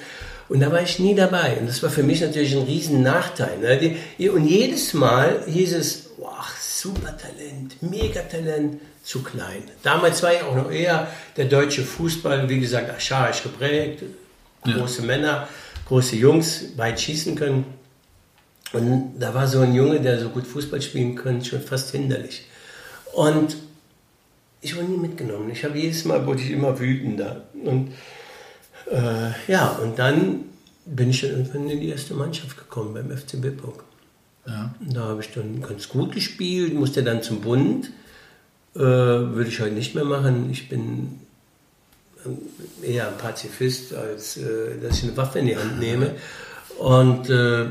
Und 0.48 0.60
da 0.60 0.70
war 0.70 0.82
ich 0.82 0.98
nie 0.98 1.14
dabei. 1.14 1.56
Und 1.58 1.68
das 1.68 1.82
war 1.82 1.90
für 1.90 2.02
mich 2.02 2.20
natürlich 2.20 2.54
ein 2.54 2.62
riesen 2.62 3.02
Nachteil. 3.02 3.58
Ne? 3.58 4.30
Und 4.30 4.46
jedes 4.46 4.94
Mal 4.94 5.42
hieß 5.46 5.74
es, 5.74 6.10
wow, 6.18 6.46
super 6.58 7.16
Talent, 7.16 7.82
Megatalent, 7.82 8.80
zu 9.06 9.22
klein. 9.22 9.62
Damals 9.84 10.20
war 10.24 10.34
ich 10.34 10.42
auch 10.42 10.56
noch 10.56 10.68
eher 10.68 11.06
der 11.36 11.44
deutsche 11.44 11.84
Fußball, 11.84 12.48
wie 12.48 12.58
gesagt, 12.58 12.90
ascharisch 12.90 13.44
geprägt, 13.44 14.02
große 14.64 15.02
ja. 15.02 15.06
Männer, 15.06 15.48
große 15.86 16.16
Jungs, 16.16 16.76
weit 16.76 17.00
schießen 17.00 17.36
können. 17.36 17.66
Und 18.72 19.14
da 19.20 19.32
war 19.32 19.46
so 19.46 19.60
ein 19.60 19.74
Junge, 19.76 20.00
der 20.00 20.18
so 20.18 20.30
gut 20.30 20.44
Fußball 20.44 20.82
spielen 20.82 21.14
könnte, 21.14 21.46
schon 21.46 21.62
fast 21.62 21.92
hinderlich. 21.92 22.46
Und 23.12 23.56
ich 24.60 24.74
wurde 24.74 24.86
nie 24.86 24.98
mitgenommen. 24.98 25.50
Ich 25.50 25.64
habe 25.64 25.78
jedes 25.78 26.04
Mal, 26.04 26.26
wurde 26.26 26.42
ich 26.42 26.50
immer 26.50 26.76
wütender. 26.80 27.46
Und 27.64 27.92
äh, 28.90 29.30
ja, 29.50 29.68
und 29.82 29.98
dann 29.98 30.44
bin 30.84 31.10
ich 31.10 31.22
dann 31.22 31.30
irgendwann 31.30 31.68
in 31.68 31.80
die 31.80 31.88
erste 31.88 32.14
Mannschaft 32.14 32.56
gekommen 32.56 32.94
beim 32.94 33.16
FC 33.16 33.40
Bitburg. 33.40 33.84
Ja. 34.46 34.74
Da 34.80 35.00
habe 35.00 35.20
ich 35.20 35.32
dann 35.32 35.60
ganz 35.60 35.88
gut 35.88 36.12
gespielt, 36.12 36.74
musste 36.74 37.02
dann 37.02 37.22
zum 37.22 37.40
Bund. 37.40 37.90
Äh, 38.74 38.80
würde 38.80 39.48
ich 39.48 39.60
heute 39.60 39.74
nicht 39.74 39.94
mehr 39.94 40.04
machen. 40.04 40.50
Ich 40.50 40.68
bin 40.68 41.20
ähm, 42.24 42.38
eher 42.82 43.08
ein 43.08 43.16
Pazifist, 43.18 43.94
als 43.94 44.36
äh, 44.36 44.78
dass 44.80 44.98
ich 44.98 45.04
eine 45.04 45.16
Waffe 45.16 45.40
in 45.40 45.46
die 45.46 45.56
Hand 45.56 45.80
nehme. 45.80 46.14
Und, 46.78 47.30
äh, 47.30 47.66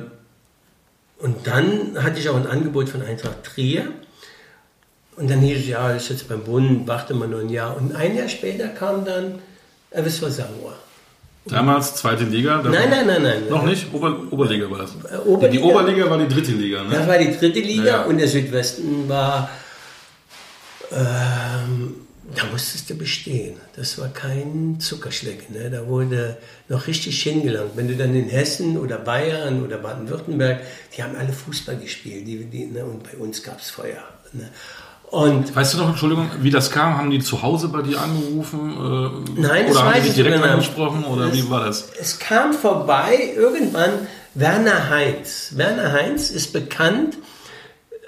und 1.20 1.48
dann 1.48 2.04
hatte 2.04 2.20
ich 2.20 2.28
auch 2.28 2.36
ein 2.36 2.48
Angebot 2.48 2.90
von 2.90 3.02
Eintracht 3.02 3.44
Trier. 3.44 3.92
Und 5.16 5.30
dann 5.30 5.40
hieß 5.40 5.60
es, 5.60 5.68
ja, 5.68 5.94
das 5.94 6.04
ist 6.04 6.10
jetzt 6.10 6.28
beim 6.28 6.44
Bund, 6.44 6.88
warte 6.88 7.14
mal 7.14 7.28
nur 7.28 7.40
ein 7.40 7.50
Jahr. 7.50 7.78
Und 7.78 7.96
ein 7.96 8.18
Jahr 8.18 8.28
später 8.28 8.68
kam 8.68 9.06
dann 9.06 9.40
Elvis 9.92 10.18
Samoa. 10.18 10.74
Damals 11.46 11.96
zweite 11.96 12.24
Liga? 12.24 12.62
Nein, 12.64 12.90
nein, 12.90 13.06
nein, 13.06 13.22
nein. 13.22 13.44
Noch 13.50 13.64
nicht? 13.64 13.94
Ober, 13.94 14.20
Oberliga 14.32 14.70
war 14.70 14.80
das. 14.80 14.96
Äh, 14.96 15.18
Oberliga, 15.26 15.48
die 15.48 15.60
Oberliga 15.60 16.10
war 16.10 16.18
die 16.18 16.28
dritte 16.28 16.52
Liga, 16.52 16.84
ne? 16.84 16.90
Das 16.96 17.08
war 17.08 17.18
die 17.20 17.38
dritte 17.38 17.60
Liga 17.60 17.86
ja. 17.86 18.02
und 18.04 18.18
der 18.18 18.28
Südwesten 18.28 19.08
war. 19.08 19.50
Ähm, 20.92 21.96
da 22.34 22.44
musstest 22.52 22.90
du 22.90 22.96
bestehen. 22.96 23.58
Das 23.76 24.00
war 24.00 24.10
kein 24.10 24.80
Zuckerschlecken. 24.80 25.56
Ne? 25.56 25.70
Da 25.70 25.86
wurde 25.88 26.38
noch 26.68 26.88
richtig 26.88 27.22
hingelangt. 27.22 27.72
Wenn 27.76 27.88
du 27.88 27.96
dann 27.96 28.16
in 28.16 28.28
Hessen 28.28 28.78
oder 28.78 28.98
Bayern 28.98 29.64
oder 29.64 29.78
Baden-Württemberg, 29.78 30.62
die 30.96 31.04
haben 31.04 31.16
alle 31.16 31.32
Fußball 31.32 31.78
gespielt. 31.78 32.28
Die, 32.28 32.46
die, 32.46 32.66
ne? 32.66 32.84
Und 32.84 33.04
bei 33.04 33.18
uns 33.18 33.44
gab 33.44 33.60
es 33.60 33.70
Feuer. 33.70 34.04
Ne? 34.34 34.50
Und 35.16 35.56
weißt 35.56 35.74
du 35.74 35.78
noch, 35.78 35.88
Entschuldigung, 35.88 36.30
wie 36.42 36.50
das 36.50 36.72
kam? 36.72 36.98
Haben 36.98 37.10
die 37.10 37.22
zu 37.22 37.42
Hause 37.42 37.70
bei 37.70 37.82
dir 37.82 38.02
angerufen? 38.02 39.24
Äh, 39.38 39.40
Nein, 39.40 39.66
das 39.68 39.78
oder 39.78 39.86
haben 39.86 40.04
die 40.04 40.10
direkt 40.10 40.36
genau. 40.36 40.52
angesprochen? 40.52 41.06
Oder 41.06 41.28
es, 41.28 41.34
wie 41.36 41.50
war 41.50 41.64
das? 41.64 41.88
Es 41.98 42.20
kam 42.20 42.52
vorbei 42.52 43.32
irgendwann 43.34 43.92
Werner 44.34 44.90
Heinz. 44.90 45.54
Werner 45.56 45.94
Heinz 45.94 46.32
ist 46.32 46.52
bekannt, 46.52 47.18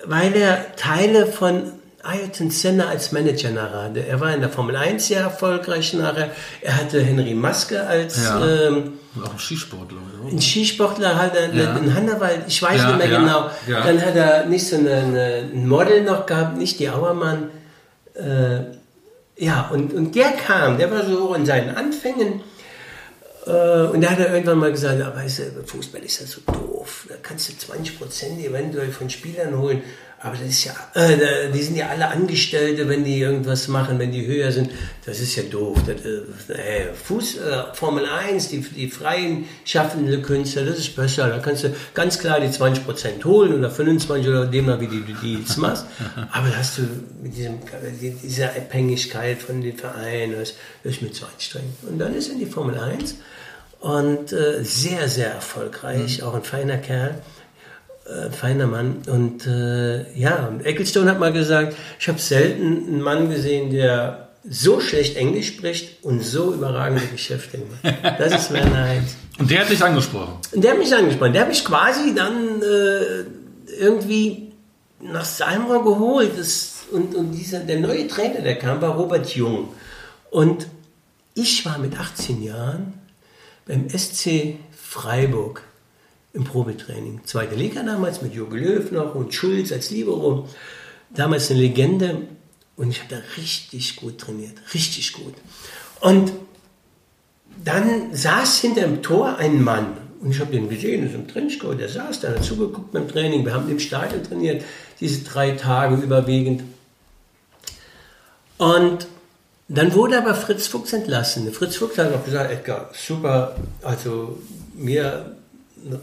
weil 0.06 0.36
er 0.36 0.76
Teile 0.76 1.28
von 1.28 1.72
Ayrton 2.08 2.50
Senna 2.52 2.88
als 2.88 3.12
Manager 3.12 3.52
nachher. 3.52 3.92
Er 4.08 4.20
war 4.20 4.34
in 4.34 4.42
der 4.42 4.50
Formel 4.50 4.76
1 4.76 5.08
sehr 5.08 5.22
erfolgreich 5.22 5.94
nachher. 5.94 6.32
Er 6.62 6.78
hatte 6.78 7.02
Henry 7.02 7.34
Maske 7.34 7.86
als... 7.86 8.24
Ja. 8.24 8.46
Ähm, 8.46 8.94
auch 9.24 9.34
ein 9.34 9.40
Skisportler. 9.40 9.98
Oder? 9.98 10.32
Ein 10.32 10.42
Skisportler 10.42 11.16
hat 11.16 11.36
er 11.36 11.54
ja. 11.54 11.76
in 11.78 11.94
Hannawald, 11.94 12.42
ich 12.48 12.62
weiß 12.62 12.78
ja, 12.78 12.88
nicht 12.88 12.98
mehr 12.98 13.20
genau. 13.20 13.50
Dann 13.68 14.02
hat 14.02 14.16
er 14.16 14.46
nicht 14.46 14.68
so 14.68 14.78
ein 14.78 15.68
Model 15.68 16.04
noch 16.04 16.26
gehabt, 16.26 16.58
nicht 16.58 16.80
die 16.80 16.90
Auermann. 16.90 17.50
Äh, 18.14 18.78
ja, 19.38 19.70
und, 19.72 19.94
und 19.94 20.16
der 20.16 20.32
kam, 20.32 20.78
der 20.78 20.92
war 20.92 21.06
so 21.06 21.34
in 21.34 21.46
seinen 21.46 21.76
Anfängen. 21.76 22.42
Äh, 23.46 23.88
und 23.88 24.02
da 24.02 24.12
hat 24.12 24.20
er 24.20 24.34
irgendwann 24.34 24.58
mal 24.58 24.72
gesagt, 24.72 25.00
ja, 25.00 25.16
weißt 25.16 25.40
du, 25.40 25.64
Fußball 25.66 26.02
ist 26.02 26.22
ja 26.22 26.28
so 26.28 26.42
doof. 26.46 27.06
Da 27.10 27.16
kannst 27.22 27.50
du 27.50 27.58
20 27.58 28.00
Prozent 28.00 28.40
eventuell 28.40 28.92
von 28.92 29.10
Spielern 29.10 29.58
holen. 29.58 29.82
Aber 30.20 30.36
das 30.36 30.48
ist 30.48 30.64
ja, 30.64 30.74
äh, 30.96 31.52
die 31.52 31.62
sind 31.62 31.76
ja 31.76 31.90
alle 31.90 32.08
Angestellte, 32.08 32.90
wenn 32.90 33.04
die 33.04 33.20
irgendwas 33.20 33.68
machen, 33.68 34.00
wenn 34.00 34.12
die 34.12 34.26
höher 34.26 34.52
sind. 34.52 34.72
Das 35.06 35.20
ist 35.20 35.36
ja 35.36 35.44
doof. 35.44 35.78
Das, 35.86 36.02
äh, 36.58 36.92
Fuß, 36.92 37.38
äh, 37.38 37.64
Formel 37.74 38.06
1, 38.06 38.50
die, 38.50 38.62
die 38.62 38.90
freien 38.90 39.46
schaffende 39.64 40.20
Künstler, 40.24 40.66
das 40.66 40.80
ist 40.80 40.96
besser. 40.96 41.30
Da 41.30 41.38
kannst 41.38 41.66
du 41.66 41.76
ganz 41.94 42.18
klar 42.18 42.40
die 42.40 42.48
20% 42.48 43.24
holen 43.26 43.54
oder 43.54 43.70
25 43.70 44.28
oder 44.28 44.48
dem, 44.48 44.68
wie 44.80 44.88
du 44.88 45.02
die 45.02 45.14
Deals 45.14 45.56
machst. 45.58 45.86
Aber 46.32 46.50
da 46.50 46.58
hast 46.58 46.80
du 46.80 46.82
mit 47.22 47.38
diesem, 47.38 47.60
dieser 48.24 48.48
Abhängigkeit 48.48 49.40
von 49.40 49.62
den 49.62 49.78
Vereinen, 49.78 50.34
das, 50.40 50.56
das 50.84 50.94
ist 50.94 51.02
mir 51.04 51.12
zu 51.12 51.26
anstrengend. 51.26 51.76
Und 51.88 52.00
dann 52.00 52.16
ist 52.16 52.30
in 52.30 52.40
die 52.40 52.48
Formel 52.48 52.80
1 52.80 53.18
und 53.82 54.34
äh, 54.34 54.64
sehr, 54.64 55.08
sehr 55.08 55.32
erfolgreich, 55.32 56.20
mhm. 56.20 56.28
auch 56.28 56.34
ein 56.34 56.44
feiner 56.44 56.78
Kerl 56.78 57.22
äh, 58.08 58.32
feiner 58.32 58.68
Mann. 58.68 59.02
Und 59.08 59.46
äh, 59.46 60.12
ja, 60.18 60.50
Ecclestone 60.64 61.12
hat 61.12 61.20
mal 61.20 61.34
gesagt, 61.34 61.76
ich 62.00 62.08
habe 62.08 62.20
selten 62.20 62.88
einen 62.88 63.02
Mann 63.02 63.30
gesehen, 63.30 63.70
der 63.70 64.30
so 64.50 64.80
schlecht 64.80 65.18
Englisch 65.18 65.50
spricht 65.50 66.04
und 66.04 66.24
so 66.24 66.54
überragende 66.54 67.06
Geschäfte 67.08 67.60
macht. 67.60 68.20
Das 68.20 68.34
ist 68.34 68.54
Werner 68.54 68.84
Heinz. 68.86 69.16
Und 69.40 69.52
der 69.52 69.60
hat 69.60 69.70
dich 69.70 69.84
angesprochen? 69.84 70.40
Der 70.54 70.72
hat 70.72 70.80
mich 70.80 70.96
angesprochen. 70.96 71.34
Der 71.34 71.42
hat 71.44 71.50
mich 71.50 71.64
quasi 71.64 72.16
dann 72.16 72.60
äh, 72.62 73.78
irgendwie 73.80 74.52
nach 75.00 75.26
Salmrohr 75.26 75.84
geholt. 75.84 76.32
Das, 76.38 76.86
und 76.92 77.14
und 77.14 77.34
dieser, 77.34 77.60
der 77.60 77.80
neue 77.80 78.08
Trainer, 78.08 78.42
der 78.42 78.58
kam, 78.58 78.82
war 78.82 78.96
Robert 78.96 79.36
Jung. 79.36 79.68
Und 80.32 80.68
ich 81.36 81.64
war 81.66 81.78
mit 81.78 82.00
18 82.00 82.42
Jahren 82.42 82.94
beim 83.68 83.90
SC 83.90 84.56
Freiburg 84.76 85.62
im 86.38 86.44
Probetraining. 86.44 87.22
Zweite 87.26 87.56
Liga 87.56 87.82
damals 87.84 88.22
mit 88.22 88.34
Jürgen 88.34 88.58
Löw 88.58 88.92
noch 88.92 89.16
und 89.16 89.34
Schulz 89.34 89.72
als 89.72 89.90
Libero. 89.90 90.48
Damals 91.10 91.50
eine 91.50 91.60
Legende 91.60 92.28
und 92.76 92.92
ich 92.92 93.02
habe 93.02 93.16
da 93.16 93.22
richtig 93.38 93.96
gut 93.96 94.20
trainiert, 94.20 94.54
richtig 94.74 95.14
gut. 95.14 95.34
Und 96.00 96.32
dann 97.64 98.14
saß 98.14 98.60
hinter 98.60 98.82
dem 98.82 99.02
Tor 99.02 99.38
ein 99.38 99.64
Mann 99.64 99.98
und 100.22 100.30
ich 100.30 100.40
habe 100.40 100.52
den 100.52 100.70
gesehen, 100.70 101.02
das 101.02 101.12
ist 101.12 101.16
im 101.16 101.28
Trenchcoat, 101.28 101.80
der 101.80 101.90
saß 101.90 102.20
da, 102.20 102.30
hat 102.30 102.44
zugeguckt 102.44 102.92
beim 102.92 103.08
Training. 103.08 103.44
Wir 103.44 103.56
haben 103.56 103.70
im 103.70 103.80
Stadion 103.80 104.24
trainiert, 104.24 104.64
diese 105.00 105.24
drei 105.24 105.52
Tage 105.52 105.96
überwiegend. 105.96 106.64
Und 108.60 109.08
dann 109.70 109.94
wurde 109.96 110.20
aber 110.20 110.36
Fritz 110.36 110.68
Fuchs 110.68 110.94
entlassen. 110.94 111.52
Fritz 111.52 111.78
Fuchs 111.78 111.98
hat 111.98 112.14
auch 112.14 112.24
gesagt, 112.24 112.52
Edgar, 112.52 112.92
super, 112.94 113.56
also 113.82 114.38
mir 114.76 115.37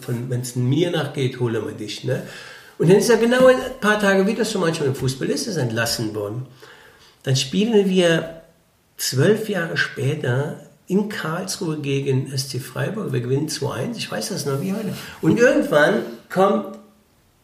wenn 0.09 0.40
es 0.40 0.57
mir 0.57 0.90
nachgeht, 0.90 1.40
holen 1.40 1.64
wir 1.64 1.73
dich. 1.73 2.05
Ne? 2.05 2.23
Und 2.79 2.90
dann 2.90 2.99
ist 2.99 3.11
er 3.11 3.16
genau 3.16 3.47
ein 3.47 3.57
paar 3.81 4.01
Tage, 4.01 4.27
wie 4.27 4.35
das 4.35 4.51
so 4.51 4.59
manchmal 4.59 4.88
im 4.88 4.94
Fußball 4.94 5.29
ist, 5.29 5.47
ist 5.47 5.57
entlassen 5.57 6.14
worden. 6.14 6.47
Dann 7.23 7.37
spielen 7.37 7.88
wir 7.88 8.42
zwölf 8.97 9.49
Jahre 9.49 9.77
später 9.77 10.61
in 10.87 11.09
Karlsruhe 11.09 11.79
gegen 11.79 12.37
SC 12.37 12.61
Freiburg. 12.61 13.12
Wir 13.12 13.20
gewinnen 13.20 13.49
2-1, 13.49 13.97
ich 13.97 14.11
weiß 14.11 14.29
das 14.31 14.44
noch 14.47 14.61
wie 14.61 14.73
heute. 14.73 14.94
Und 15.23 15.38
irgendwann 15.38 16.03
kommt 16.29 16.79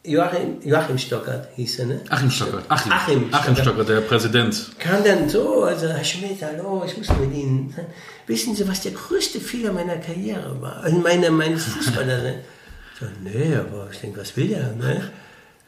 Joachim, 0.02 0.60
Joachim 0.64 0.96
Stockert, 0.96 1.48
hieß 1.56 1.80
er, 1.80 1.86
ne? 1.86 2.00
Achim 2.08 2.30
Stockert. 2.30 2.64
Achim, 2.68 2.92
Achim, 2.92 3.18
Stockert. 3.18 3.34
Achim 3.34 3.56
Stockert, 3.56 3.88
der 3.88 4.00
Präsident. 4.00 4.70
Kam 4.78 5.04
dann 5.04 5.28
so, 5.28 5.64
also 5.64 5.88
Herr 5.88 6.04
Schmidt, 6.04 6.42
hallo, 6.42 6.82
ich 6.86 6.96
muss 6.96 7.08
mit 7.18 7.34
Ihnen. 7.34 7.74
Wissen 8.26 8.54
Sie, 8.54 8.66
was 8.66 8.80
der 8.80 8.92
größte 8.92 9.40
Fehler 9.40 9.74
meiner 9.74 9.96
Karriere 9.96 10.58
war? 10.62 10.78
Also 10.78 10.96
meine, 10.98 11.30
meines 11.30 11.64
Fußballers. 11.64 12.34
so, 12.98 13.06
nee, 13.22 13.54
aber 13.54 13.88
ich 13.92 13.98
denke, 13.98 14.20
was 14.20 14.34
will 14.38 14.48
der, 14.48 14.72
ne? 14.72 15.10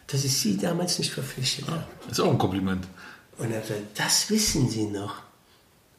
Dass 0.07 0.25
ich 0.25 0.35
Sie 0.35 0.57
damals 0.57 0.99
nicht 0.99 1.13
verpflichtet 1.13 1.69
habe. 1.69 1.85
Ist 2.11 2.21
auch 2.21 2.31
ein 2.31 2.39
Kompliment. 2.39 2.87
Und 3.37 3.53
er 3.53 3.63
sagt, 3.63 3.99
das 3.99 4.31
wissen 4.31 4.69
Sie 4.69 4.87
noch. 4.87 5.17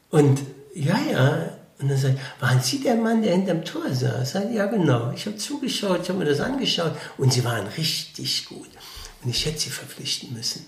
Und 0.09 0.41
ja, 0.73 0.99
ja, 1.11 1.49
und 1.79 1.89
dann 1.89 1.97
sagt 1.97 2.17
waren 2.39 2.61
Sie 2.61 2.81
der 2.81 2.95
Mann, 2.95 3.21
der 3.21 3.33
hinterm 3.33 3.63
Tor 3.65 3.89
saß? 3.91 4.31
Sagt, 4.31 4.53
ja, 4.53 4.65
genau. 4.67 5.11
Ich 5.15 5.25
habe 5.25 5.37
zugeschaut, 5.37 6.01
ich 6.03 6.09
habe 6.09 6.19
mir 6.19 6.25
das 6.25 6.39
angeschaut 6.39 6.93
und 7.17 7.33
Sie 7.33 7.43
waren 7.43 7.67
richtig 7.77 8.45
gut. 8.45 8.69
Und 9.23 9.29
ich 9.29 9.45
hätte 9.45 9.59
Sie 9.59 9.69
verpflichten 9.69 10.33
müssen. 10.33 10.65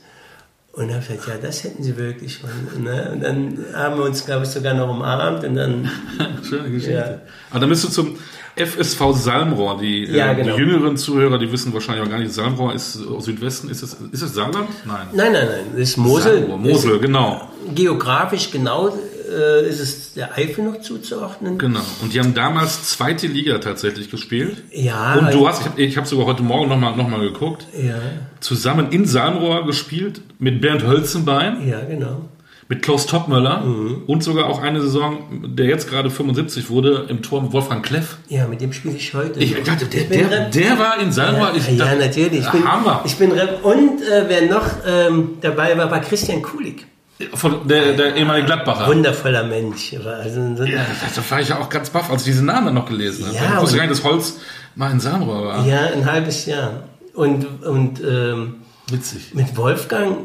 Und 0.75 0.89
er 0.89 1.01
sagt, 1.01 1.25
ja, 1.27 1.37
das 1.41 1.63
hätten 1.63 1.83
Sie 1.83 1.95
wirklich. 1.95 2.39
Und, 2.43 2.83
ne? 2.83 3.11
und 3.13 3.23
dann 3.23 3.65
haben 3.73 3.97
wir 3.97 4.03
uns, 4.03 4.25
glaube 4.25 4.43
ich, 4.43 4.49
sogar 4.49 4.73
noch 4.73 4.89
umarmt 4.89 5.45
und 5.45 5.55
dann. 5.55 5.89
Schöne 6.49 6.69
Geschichte. 6.69 6.93
Ja. 6.93 7.21
Aber 7.49 7.61
dann 7.61 7.69
bist 7.69 7.85
du 7.85 7.87
zum 7.87 8.17
FSV 8.57 9.13
Salmrohr. 9.13 9.77
Die, 9.79 10.03
ja, 10.03 10.31
äh, 10.31 10.35
genau. 10.35 10.55
die 10.55 10.61
jüngeren 10.61 10.97
Zuhörer, 10.97 11.37
die 11.37 11.49
wissen 11.49 11.73
wahrscheinlich 11.73 12.05
auch 12.05 12.09
gar 12.09 12.19
nicht, 12.19 12.33
Salmrohr 12.33 12.73
ist 12.73 12.99
aus 13.07 13.23
Südwesten. 13.23 13.69
Ist 13.69 13.83
es, 13.83 13.95
ist 14.11 14.21
es 14.21 14.33
Saarland? 14.33 14.67
Nein. 14.85 15.07
Nein, 15.13 15.31
nein, 15.31 15.47
nein. 15.47 15.65
Das 15.71 15.81
ist 15.81 15.97
Mosel. 15.97 16.39
Salmrohr. 16.39 16.57
Mosel, 16.57 16.99
genau. 16.99 17.49
Geografisch 17.73 18.51
genau 18.51 18.93
äh, 19.29 19.67
ist 19.67 19.79
es 19.79 20.13
der 20.13 20.37
Eifel 20.37 20.63
noch 20.63 20.81
zuzuordnen. 20.81 21.57
Genau. 21.57 21.81
Und 22.01 22.13
die 22.13 22.19
haben 22.19 22.33
damals 22.33 22.89
zweite 22.89 23.27
Liga 23.27 23.57
tatsächlich 23.59 24.09
gespielt. 24.09 24.63
Ja. 24.71 25.15
Und 25.15 25.33
du 25.33 25.47
hast, 25.47 25.61
ich 25.61 25.65
habe 25.67 25.81
ich 25.81 25.97
hab 25.97 26.07
sogar 26.07 26.25
heute 26.25 26.43
Morgen 26.43 26.69
nochmal 26.69 26.95
noch 26.95 27.07
mal 27.07 27.19
geguckt, 27.19 27.67
ja. 27.73 27.95
zusammen 28.39 28.91
in 28.91 29.05
Salmrohr 29.05 29.65
gespielt 29.65 30.21
mit 30.39 30.61
Bernd 30.61 30.83
Hölzenbein. 30.83 31.67
Ja, 31.67 31.81
genau. 31.81 32.29
Mit 32.67 32.81
Klaus 32.81 33.05
Topmöller 33.05 33.61
mhm. 33.61 34.03
und 34.07 34.23
sogar 34.23 34.47
auch 34.47 34.59
eine 34.59 34.81
Saison, 34.81 35.53
der 35.55 35.67
jetzt 35.67 35.87
gerade 35.87 36.09
75 36.09 36.71
wurde, 36.71 37.05
im 37.09 37.21
Tor 37.21 37.43
mit 37.43 37.53
Wolfgang 37.53 37.85
Kleff. 37.85 38.17
Ja, 38.27 38.47
mit 38.47 38.59
dem 38.59 38.73
spiele 38.73 38.95
ich 38.95 39.13
heute. 39.13 39.39
Ich 39.39 39.53
dachte, 39.61 39.85
der, 39.85 40.05
der, 40.05 40.49
der, 40.49 40.79
war 40.79 40.99
in 40.99 41.11
Salmrohr. 41.11 41.51
Ja, 41.55 41.85
ja 41.85 41.95
natürlich. 41.95 42.39
Ich 42.39 42.49
bin, 42.49 42.65
Hammer. 42.65 43.03
Ich 43.05 43.17
bin 43.17 43.31
und 43.31 44.01
äh, 44.01 44.25
wer 44.27 44.49
noch 44.49 44.67
ähm, 44.87 45.37
dabei 45.41 45.77
war, 45.77 45.91
war 45.91 46.01
Christian 46.01 46.41
Kulik. 46.41 46.87
Von 47.33 47.65
der, 47.67 47.93
der 47.93 48.15
ehemalige 48.15 48.47
Gladbacher. 48.47 48.87
Wundervoller 48.87 49.43
Mensch. 49.43 49.93
Also, 49.93 50.55
so 50.57 50.63
ja, 50.65 50.85
da 51.15 51.21
war 51.29 51.39
ich 51.39 51.47
ja 51.47 51.59
auch 51.59 51.69
ganz 51.69 51.89
baff, 51.89 52.09
als 52.11 52.23
ich 52.23 52.33
diesen 52.33 52.47
Namen 52.47 52.73
noch 52.73 52.87
gelesen 52.87 53.25
habe. 53.27 53.35
Ja, 53.35 53.55
ich 53.55 53.61
wusste 53.61 53.77
gar 53.77 53.87
nicht, 53.87 53.97
dass 53.97 54.03
Holz 54.03 54.39
mal 54.75 54.91
in 54.91 54.99
Samrohr 54.99 55.45
war. 55.45 55.65
Ja, 55.65 55.85
ein 55.87 56.05
halbes 56.05 56.45
Jahr. 56.45 56.83
Und, 57.13 57.63
und 57.63 58.01
ähm, 58.01 58.55
Witzig. 58.89 59.33
mit 59.33 59.55
Wolfgang 59.55 60.17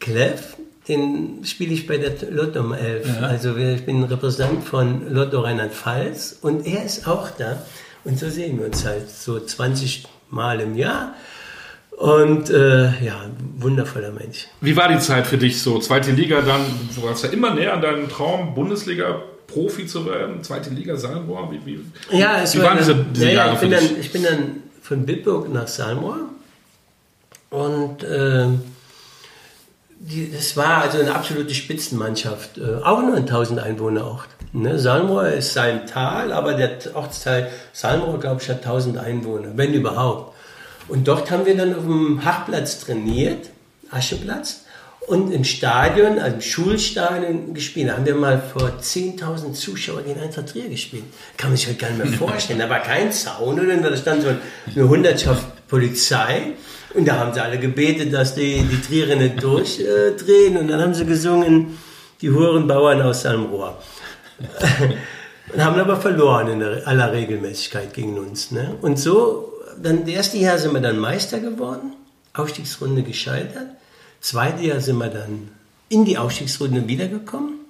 Kleff, 0.00 0.56
den 0.88 1.44
spiele 1.44 1.72
ich 1.72 1.86
bei 1.86 1.98
der 1.98 2.14
Lotto 2.30 2.72
11. 2.72 3.06
Ja. 3.06 3.26
Also 3.28 3.56
ich 3.56 3.86
bin 3.86 4.02
Repräsentant 4.02 4.64
von 4.64 5.12
Lotto 5.12 5.40
Rheinland-Pfalz 5.40 6.38
und 6.42 6.66
er 6.66 6.84
ist 6.84 7.06
auch 7.06 7.30
da. 7.30 7.62
Und 8.02 8.18
so 8.18 8.28
sehen 8.28 8.58
wir 8.58 8.66
uns 8.66 8.84
halt 8.84 9.08
so 9.08 9.38
20 9.38 10.04
Mal 10.30 10.60
im 10.60 10.76
Jahr. 10.76 11.14
Und 11.96 12.50
äh, 12.50 12.86
ja, 13.04 13.26
wundervoller 13.56 14.10
Mensch. 14.10 14.48
Wie 14.60 14.76
war 14.76 14.88
die 14.88 14.98
Zeit 14.98 15.26
für 15.26 15.38
dich 15.38 15.62
so? 15.62 15.78
Zweite 15.78 16.10
Liga 16.10 16.42
dann, 16.42 16.62
du 16.94 17.02
warst 17.04 17.24
ja 17.24 17.30
immer 17.30 17.54
näher 17.54 17.72
an 17.74 17.82
deinem 17.82 18.08
Traum, 18.08 18.54
Bundesliga 18.54 19.22
Profi 19.46 19.86
zu 19.86 20.06
werden, 20.06 20.42
zweite 20.42 20.70
Liga 20.70 20.96
Salmrohr. 20.96 21.50
Wie, 21.52 21.64
wie, 21.64 22.18
ja, 22.18 22.42
es 22.42 22.54
wie 22.54 22.58
war 22.58 22.66
waren 22.66 22.78
diese, 22.78 22.96
diese 22.96 23.26
ja, 23.26 23.32
Jahre 23.32 23.54
ich 23.54 23.60
bin, 23.60 23.70
dann, 23.70 23.84
ich 24.00 24.12
bin 24.12 24.22
dann 24.24 24.62
von 24.82 25.06
Bitburg 25.06 25.52
nach 25.52 25.68
Salmrohr 25.68 26.28
und 27.50 28.02
äh, 28.02 28.46
die, 30.00 30.32
das 30.32 30.56
war 30.56 30.82
also 30.82 30.98
eine 30.98 31.14
absolute 31.14 31.54
Spitzenmannschaft, 31.54 32.58
äh, 32.58 32.82
auch 32.82 33.00
nur 33.00 33.14
ein 33.14 33.22
1000 33.22 33.60
Einwohnerort. 33.60 34.28
Ne? 34.52 34.78
Salmrohr 34.78 35.28
ist 35.28 35.54
sein 35.54 35.86
Tal, 35.86 36.32
aber 36.32 36.54
der 36.54 36.78
Ortsteil 36.94 37.50
Salmrohr, 37.72 38.18
glaube 38.18 38.42
ich, 38.42 38.48
hat 38.48 38.58
1000 38.58 38.98
Einwohner, 38.98 39.52
wenn 39.54 39.72
überhaupt. 39.72 40.33
Und 40.88 41.08
dort 41.08 41.30
haben 41.30 41.46
wir 41.46 41.56
dann 41.56 41.74
auf 41.74 41.82
dem 41.82 42.24
Hachplatz 42.24 42.80
trainiert, 42.80 43.50
Ascheplatz, 43.90 44.64
und 45.06 45.30
im 45.32 45.44
Stadion, 45.44 46.18
also 46.18 46.36
im 46.36 46.40
Schulstadion 46.40 47.52
gespielt. 47.52 47.88
Da 47.88 47.96
haben 47.96 48.06
wir 48.06 48.14
mal 48.14 48.40
vor 48.40 48.72
10.000 48.80 49.52
Zuschauern 49.52 50.04
in 50.06 50.18
Eintracht 50.18 50.48
Trier 50.48 50.68
gespielt. 50.68 51.04
Kann 51.36 51.50
man 51.50 51.56
sich 51.56 51.68
heute 51.68 51.78
gar 51.78 51.90
nicht 51.90 51.98
mehr 51.98 52.18
vorstellen. 52.18 52.58
Da 52.58 52.70
war 52.70 52.80
kein 52.80 53.12
Zaun, 53.12 53.60
oder? 53.60 53.76
Da 53.76 53.96
stand 53.96 54.22
so 54.22 54.28
eine 54.74 54.88
Hundertschaft 54.88 55.44
Polizei. 55.68 56.52
Und 56.94 57.06
da 57.06 57.18
haben 57.18 57.34
sie 57.34 57.40
alle 57.40 57.58
gebetet, 57.58 58.12
dass 58.14 58.34
die, 58.34 58.62
die 58.62 58.80
Trierer 58.80 59.16
nicht 59.16 59.42
durchdrehen. 59.42 60.56
und 60.56 60.68
dann 60.68 60.80
haben 60.80 60.94
sie 60.94 61.04
gesungen, 61.04 61.76
die 62.20 62.30
Hurenbauern 62.30 63.02
aus 63.02 63.22
Salmrohr. 63.22 63.82
und 65.52 65.64
haben 65.64 65.78
aber 65.78 65.96
verloren 65.96 66.48
in 66.48 66.62
aller 66.62 67.12
Regelmäßigkeit 67.12 67.92
gegen 67.92 68.18
uns. 68.18 68.52
Ne? 68.52 68.76
Und 68.80 68.98
so 68.98 69.53
dann 69.82 70.00
das 70.00 70.08
erste 70.08 70.38
Jahr 70.38 70.58
sind 70.58 70.72
wir 70.72 70.80
dann 70.80 70.98
Meister 70.98 71.40
geworden, 71.40 71.92
Aufstiegsrunde 72.32 73.02
gescheitert. 73.02 73.68
Zweite 74.20 74.62
Jahr 74.62 74.80
sind 74.80 74.98
wir 74.98 75.08
dann 75.08 75.48
in 75.88 76.04
die 76.04 76.18
Aufstiegsrunde 76.18 76.88
wiedergekommen. 76.88 77.60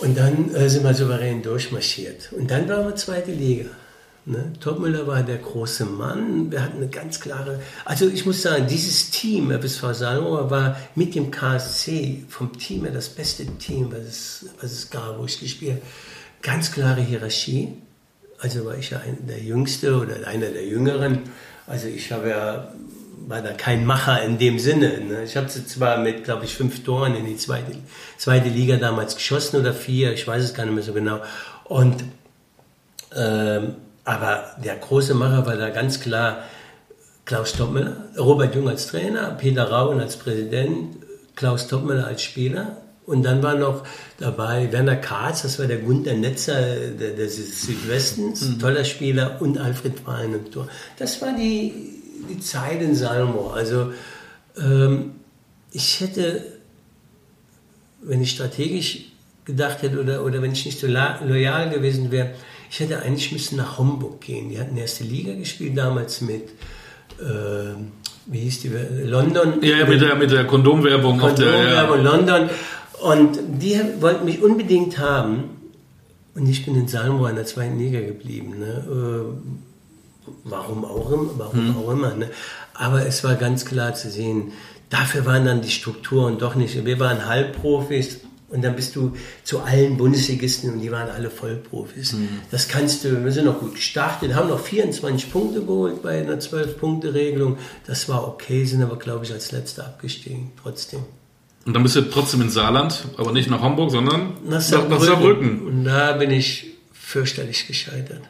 Und 0.00 0.16
dann 0.16 0.54
äh, 0.54 0.70
sind 0.70 0.82
wir 0.82 0.94
souverän 0.94 1.42
durchmarschiert. 1.42 2.32
Und 2.32 2.50
dann 2.50 2.68
waren 2.68 2.86
wir 2.86 2.96
zweite 2.96 3.32
Liga. 3.32 3.68
Ne? 4.24 4.52
Topmüller 4.60 5.06
war 5.06 5.22
der 5.22 5.38
große 5.38 5.84
Mann. 5.84 6.50
Wir 6.50 6.62
hatten 6.62 6.78
eine 6.78 6.88
ganz 6.88 7.20
klare. 7.20 7.60
Also 7.84 8.08
ich 8.08 8.24
muss 8.24 8.42
sagen, 8.42 8.66
dieses 8.66 9.10
Team, 9.10 9.50
FSV 9.50 9.92
Salmower, 9.92 10.50
war 10.50 10.76
mit 10.94 11.14
dem 11.14 11.30
KSC 11.30 12.24
vom 12.28 12.58
Team 12.58 12.84
her 12.84 12.92
das 12.92 13.08
beste 13.10 13.46
Team, 13.58 13.92
was 13.92 14.00
es, 14.00 14.46
was 14.60 14.72
es 14.72 14.90
gab, 14.90 15.18
wo 15.18 15.24
ich 15.24 15.38
gespielt 15.40 15.72
habe. 15.72 15.82
Ganz 16.42 16.72
klare 16.72 17.02
Hierarchie. 17.02 17.76
Also 18.40 18.64
war 18.64 18.76
ich 18.76 18.90
ja 18.90 19.00
ein, 19.00 19.26
der 19.26 19.38
Jüngste 19.38 19.96
oder 19.96 20.26
einer 20.26 20.48
der 20.48 20.64
Jüngeren. 20.64 21.20
Also 21.66 21.88
ich 21.88 22.10
habe 22.10 22.30
ja, 22.30 22.72
war 23.26 23.42
da 23.42 23.52
kein 23.52 23.84
Macher 23.84 24.22
in 24.22 24.38
dem 24.38 24.58
Sinne. 24.58 25.00
Ne? 25.00 25.24
Ich 25.24 25.36
habe 25.36 25.48
zwar 25.48 25.98
mit, 25.98 26.24
glaube 26.24 26.46
ich, 26.46 26.54
fünf 26.54 26.82
Toren 26.82 27.14
in 27.14 27.26
die 27.26 27.36
zweite, 27.36 27.72
zweite 28.16 28.48
Liga 28.48 28.76
damals 28.76 29.14
geschossen 29.14 29.60
oder 29.60 29.74
vier, 29.74 30.12
ich 30.12 30.26
weiß 30.26 30.42
es 30.42 30.54
gar 30.54 30.64
nicht 30.64 30.74
mehr 30.74 30.82
so 30.82 30.94
genau. 30.94 31.20
Und, 31.64 32.02
ähm, 33.14 33.76
aber 34.04 34.56
der 34.64 34.76
große 34.76 35.14
Macher 35.14 35.46
war 35.46 35.56
da 35.56 35.68
ganz 35.68 36.00
klar 36.00 36.44
Klaus 37.26 37.52
Toppmüller, 37.52 38.08
Robert 38.18 38.54
Jung 38.54 38.68
als 38.68 38.86
Trainer, 38.86 39.36
Peter 39.38 39.70
Rauen 39.70 40.00
als 40.00 40.16
Präsident, 40.16 40.96
Klaus 41.36 41.68
Toppmüller 41.68 42.06
als 42.06 42.22
Spieler 42.22 42.78
und 43.10 43.24
dann 43.24 43.42
war 43.42 43.56
noch 43.56 43.82
dabei 44.18 44.70
Werner 44.70 44.94
Katz, 44.94 45.42
das 45.42 45.58
war 45.58 45.66
der 45.66 45.78
Gunther 45.78 46.14
Netzer 46.14 46.60
des 46.92 47.62
Südwestens, 47.62 48.42
mhm. 48.42 48.58
toller 48.60 48.84
Spieler, 48.84 49.38
und 49.40 49.58
Alfred 49.58 50.06
Wein 50.06 50.32
im 50.32 50.50
Tor. 50.52 50.68
Das 50.96 51.20
war 51.20 51.34
die, 51.36 51.72
die 52.28 52.38
Zeit 52.38 52.80
in 52.80 52.94
Salmo. 52.94 53.50
Also 53.50 53.92
ähm, 54.56 55.10
ich 55.72 56.00
hätte, 56.00 56.44
wenn 58.00 58.22
ich 58.22 58.30
strategisch 58.30 59.06
gedacht 59.44 59.82
hätte 59.82 60.00
oder, 60.00 60.24
oder 60.24 60.40
wenn 60.40 60.52
ich 60.52 60.64
nicht 60.64 60.78
so 60.78 60.86
loyal 60.86 61.68
gewesen 61.70 62.12
wäre, 62.12 62.30
ich 62.70 62.78
hätte 62.78 63.02
eigentlich 63.02 63.32
müssen 63.32 63.56
nach 63.56 63.76
Homburg 63.76 64.20
gehen. 64.20 64.50
Die 64.50 64.60
hatten 64.60 64.76
erste 64.76 65.02
Liga 65.02 65.34
gespielt 65.34 65.76
damals 65.76 66.20
mit 66.20 66.50
äh, 67.18 67.74
wie 68.26 68.40
hieß 68.40 68.60
die, 68.60 68.70
London. 69.04 69.54
Ja, 69.62 69.84
mit 69.86 70.00
der, 70.00 70.14
mit 70.14 70.30
der 70.30 70.44
Kondomwerbung. 70.46 71.18
Kondomwerbung, 71.18 72.04
ja. 72.04 72.10
London. 72.12 72.50
Und 73.02 73.38
die 73.60 73.80
wollten 74.00 74.24
mich 74.24 74.42
unbedingt 74.42 74.98
haben. 74.98 75.56
Und 76.34 76.46
ich 76.48 76.64
bin 76.64 76.74
in 76.76 76.88
Salmo 76.88 77.26
in 77.26 77.36
der 77.36 77.46
zweiten 77.46 77.78
Liga 77.78 78.00
geblieben. 78.00 78.58
Ne? 78.58 78.84
Äh, 78.88 80.30
warum 80.44 80.84
auch 80.84 81.10
immer. 81.10 81.30
Warum 81.36 81.68
hm. 81.68 81.76
auch 81.76 81.90
immer 81.90 82.14
ne? 82.14 82.30
Aber 82.74 83.04
es 83.06 83.24
war 83.24 83.34
ganz 83.34 83.64
klar 83.64 83.94
zu 83.94 84.10
sehen, 84.10 84.52
dafür 84.88 85.26
waren 85.26 85.44
dann 85.44 85.60
die 85.60 85.70
Strukturen 85.70 86.38
doch 86.38 86.54
nicht. 86.54 86.84
Wir 86.84 86.98
waren 86.98 87.26
Halbprofis. 87.26 88.20
Und 88.50 88.62
dann 88.62 88.74
bist 88.74 88.96
du 88.96 89.12
zu 89.44 89.60
allen 89.60 89.96
Bundesligisten 89.96 90.72
und 90.72 90.80
die 90.80 90.90
waren 90.90 91.08
alle 91.08 91.30
Vollprofis. 91.30 92.14
Mhm. 92.14 92.40
Das 92.50 92.66
kannst 92.66 93.04
du, 93.04 93.24
wir 93.24 93.30
sind 93.30 93.44
noch 93.44 93.60
gut 93.60 93.76
gestartet, 93.76 94.34
haben 94.34 94.48
noch 94.48 94.58
24 94.58 95.30
Punkte 95.30 95.60
geholt 95.60 96.02
bei 96.02 96.20
einer 96.20 96.40
12-Punkte-Regelung. 96.40 97.58
Das 97.86 98.08
war 98.08 98.26
okay, 98.26 98.64
sind 98.64 98.82
aber, 98.82 98.98
glaube 98.98 99.24
ich, 99.24 99.32
als 99.32 99.52
Letzter 99.52 99.86
abgestiegen, 99.86 100.50
trotzdem. 100.60 100.98
Und 101.66 101.74
dann 101.74 101.82
bist 101.82 101.96
du 101.96 102.02
trotzdem 102.02 102.40
in 102.40 102.50
Saarland, 102.50 103.04
aber 103.16 103.32
nicht 103.32 103.50
nach 103.50 103.60
Hamburg, 103.60 103.90
sondern 103.90 104.34
nach 104.44 104.60
Saarbrücken. 104.60 104.98
Nach 104.98 105.04
Saarbrücken. 105.04 105.66
Und 105.66 105.84
da 105.84 106.12
bin 106.12 106.30
ich 106.30 106.74
fürchterlich 106.92 107.66
gescheitert. 107.66 108.22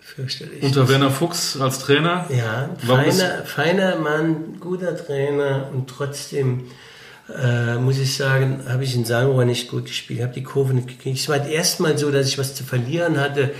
Fürchterlich. 0.00 0.62
Unter 0.62 0.88
Werner 0.88 1.10
Fuchs 1.10 1.60
als 1.60 1.80
Trainer? 1.80 2.26
Ja, 2.30 2.70
feiner, 2.78 3.44
feiner 3.44 3.96
Mann, 3.96 4.58
guter 4.60 4.96
Trainer 4.96 5.70
und 5.72 5.88
trotzdem 5.88 6.64
äh, 7.36 7.76
muss 7.76 7.98
ich 7.98 8.16
sagen, 8.16 8.64
habe 8.68 8.84
ich 8.84 8.94
in 8.94 9.04
Salmrohr 9.04 9.44
nicht 9.44 9.70
gut 9.70 9.86
gespielt, 9.86 10.22
habe 10.22 10.32
die 10.32 10.42
Kurve 10.42 10.74
nicht 10.74 10.88
gekriegt. 10.88 11.18
Es 11.18 11.28
war 11.28 11.38
das 11.38 11.48
erste 11.48 11.82
Mal 11.82 11.98
so, 11.98 12.10
dass 12.10 12.28
ich 12.28 12.38
was 12.38 12.54
zu 12.54 12.64
verlieren 12.64 13.18
hatte 13.18 13.54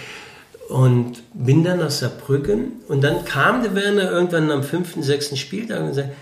und 0.68 1.22
bin 1.34 1.64
dann 1.64 1.78
nach 1.78 1.90
Saarbrücken 1.90 2.80
und 2.88 3.02
dann 3.02 3.24
kam 3.24 3.62
der 3.62 3.74
Werner 3.74 4.10
irgendwann 4.10 4.50
am 4.50 4.62
fünften, 4.62 5.02
sechsten 5.02 5.36
Spieltag 5.36 5.82
und 5.82 5.94
sagte, 5.94 6.12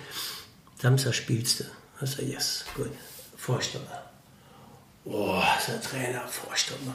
Samstag 0.81 1.15
spielst 1.15 1.61
du. 1.61 1.65
Ich 2.03 2.11
sage, 2.11 2.25
yes, 2.25 2.65
gut, 2.75 2.91
Vorstopper. 3.37 4.03
Ist 5.07 5.69
der 5.69 5.81
Trainer, 5.81 6.23
Vorstopper. 6.29 6.95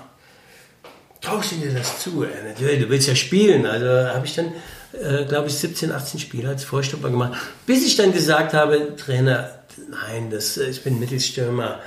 Traust 1.22 1.52
du 1.52 1.56
dir 1.56 1.74
das 1.74 2.02
zu? 2.02 2.26
Natürlich, 2.48 2.82
du 2.82 2.90
willst 2.90 3.08
ja 3.08 3.16
spielen. 3.16 3.66
Also 3.66 3.88
habe 3.88 4.26
ich 4.26 4.36
dann, 4.36 4.54
äh, 4.94 5.26
glaube 5.26 5.48
ich, 5.48 5.56
17, 5.56 5.92
18 5.92 6.20
Spiele 6.20 6.50
als 6.50 6.64
Vorstopper 6.64 7.10
gemacht, 7.10 7.40
bis 7.66 7.86
ich 7.86 7.96
dann 7.96 8.12
gesagt 8.12 8.54
habe, 8.54 8.96
Trainer, 8.96 9.62
nein, 9.90 10.30
das, 10.30 10.58
ich 10.58 10.84
bin 10.84 11.00
Mittelstürmer 11.00 11.80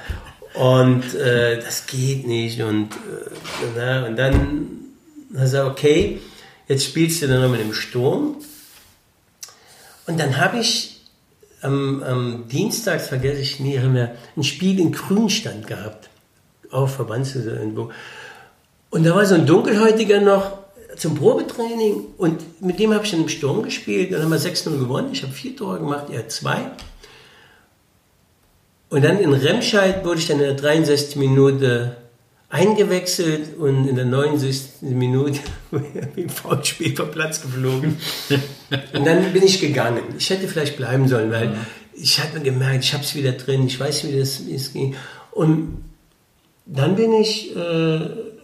und 0.54 1.14
äh, 1.14 1.60
das 1.60 1.86
geht 1.86 2.26
nicht 2.26 2.62
und, 2.62 2.92
äh, 2.92 3.66
na, 3.76 4.06
und 4.06 4.16
dann 4.16 4.68
hat 5.36 5.52
er 5.52 5.66
okay, 5.66 6.20
jetzt 6.68 6.84
spielst 6.84 7.22
du 7.22 7.26
dann 7.26 7.42
noch 7.42 7.50
mit 7.50 7.60
dem 7.60 7.74
Sturm 7.74 8.36
und 10.06 10.18
dann 10.18 10.36
habe 10.36 10.58
ich 10.58 10.93
am, 11.64 12.02
am 12.02 12.48
Dienstag, 12.48 13.00
vergesse 13.00 13.40
ich 13.40 13.60
nie, 13.60 13.78
haben 13.78 13.94
wir 13.94 14.14
ein 14.36 14.44
Spiel 14.44 14.78
in 14.78 14.92
Grünstand 14.92 15.66
gehabt, 15.66 16.10
auf 16.70 16.94
Verbandssaison 16.94 17.54
irgendwo 17.54 17.90
und 18.94 19.02
da 19.02 19.12
war 19.12 19.26
so 19.26 19.34
ein 19.34 19.44
Dunkelhäutiger 19.44 20.20
noch 20.20 20.52
zum 20.96 21.16
Probetraining 21.16 21.96
und 22.16 22.62
mit 22.62 22.78
dem 22.78 22.94
habe 22.94 23.04
ich 23.04 23.10
dann 23.10 23.22
im 23.22 23.28
Sturm 23.28 23.64
gespielt. 23.64 24.12
Dann 24.12 24.22
haben 24.22 24.30
wir 24.30 24.38
6-0 24.38 24.78
gewonnen. 24.78 25.08
Ich 25.12 25.24
habe 25.24 25.32
vier 25.32 25.56
Tore 25.56 25.80
gemacht, 25.80 26.10
er 26.12 26.28
zwei. 26.28 26.70
Und 28.88 29.04
dann 29.04 29.18
in 29.18 29.32
Remscheid 29.32 30.04
wurde 30.04 30.20
ich 30.20 30.28
dann 30.28 30.38
in 30.38 30.44
der 30.44 30.54
63. 30.54 31.16
Minute 31.16 31.96
eingewechselt 32.54 33.58
und 33.58 33.88
in 33.88 33.96
der 33.96 34.04
69. 34.04 34.82
Minute 34.82 35.40
wie 36.14 36.28
Foulspiel 36.28 36.94
vom 36.94 37.10
Platz 37.10 37.42
geflogen. 37.42 37.96
und 38.92 39.04
dann 39.06 39.32
bin 39.32 39.42
ich 39.42 39.60
gegangen. 39.60 40.02
Ich 40.16 40.30
hätte 40.30 40.46
vielleicht 40.46 40.76
bleiben 40.76 41.08
sollen, 41.08 41.32
weil 41.32 41.46
ja. 41.46 41.56
ich 41.94 42.20
hatte 42.22 42.40
gemerkt, 42.40 42.84
ich 42.84 42.94
habe 42.94 43.02
es 43.02 43.16
wieder 43.16 43.32
drin, 43.32 43.66
ich 43.66 43.80
weiß, 43.80 44.06
wie 44.06 44.16
das, 44.16 44.38
es 44.40 44.72
ging. 44.72 44.94
Und 45.32 45.82
dann 46.64 46.94
bin 46.94 47.12
ich, 47.14 47.56
äh, 47.56 47.60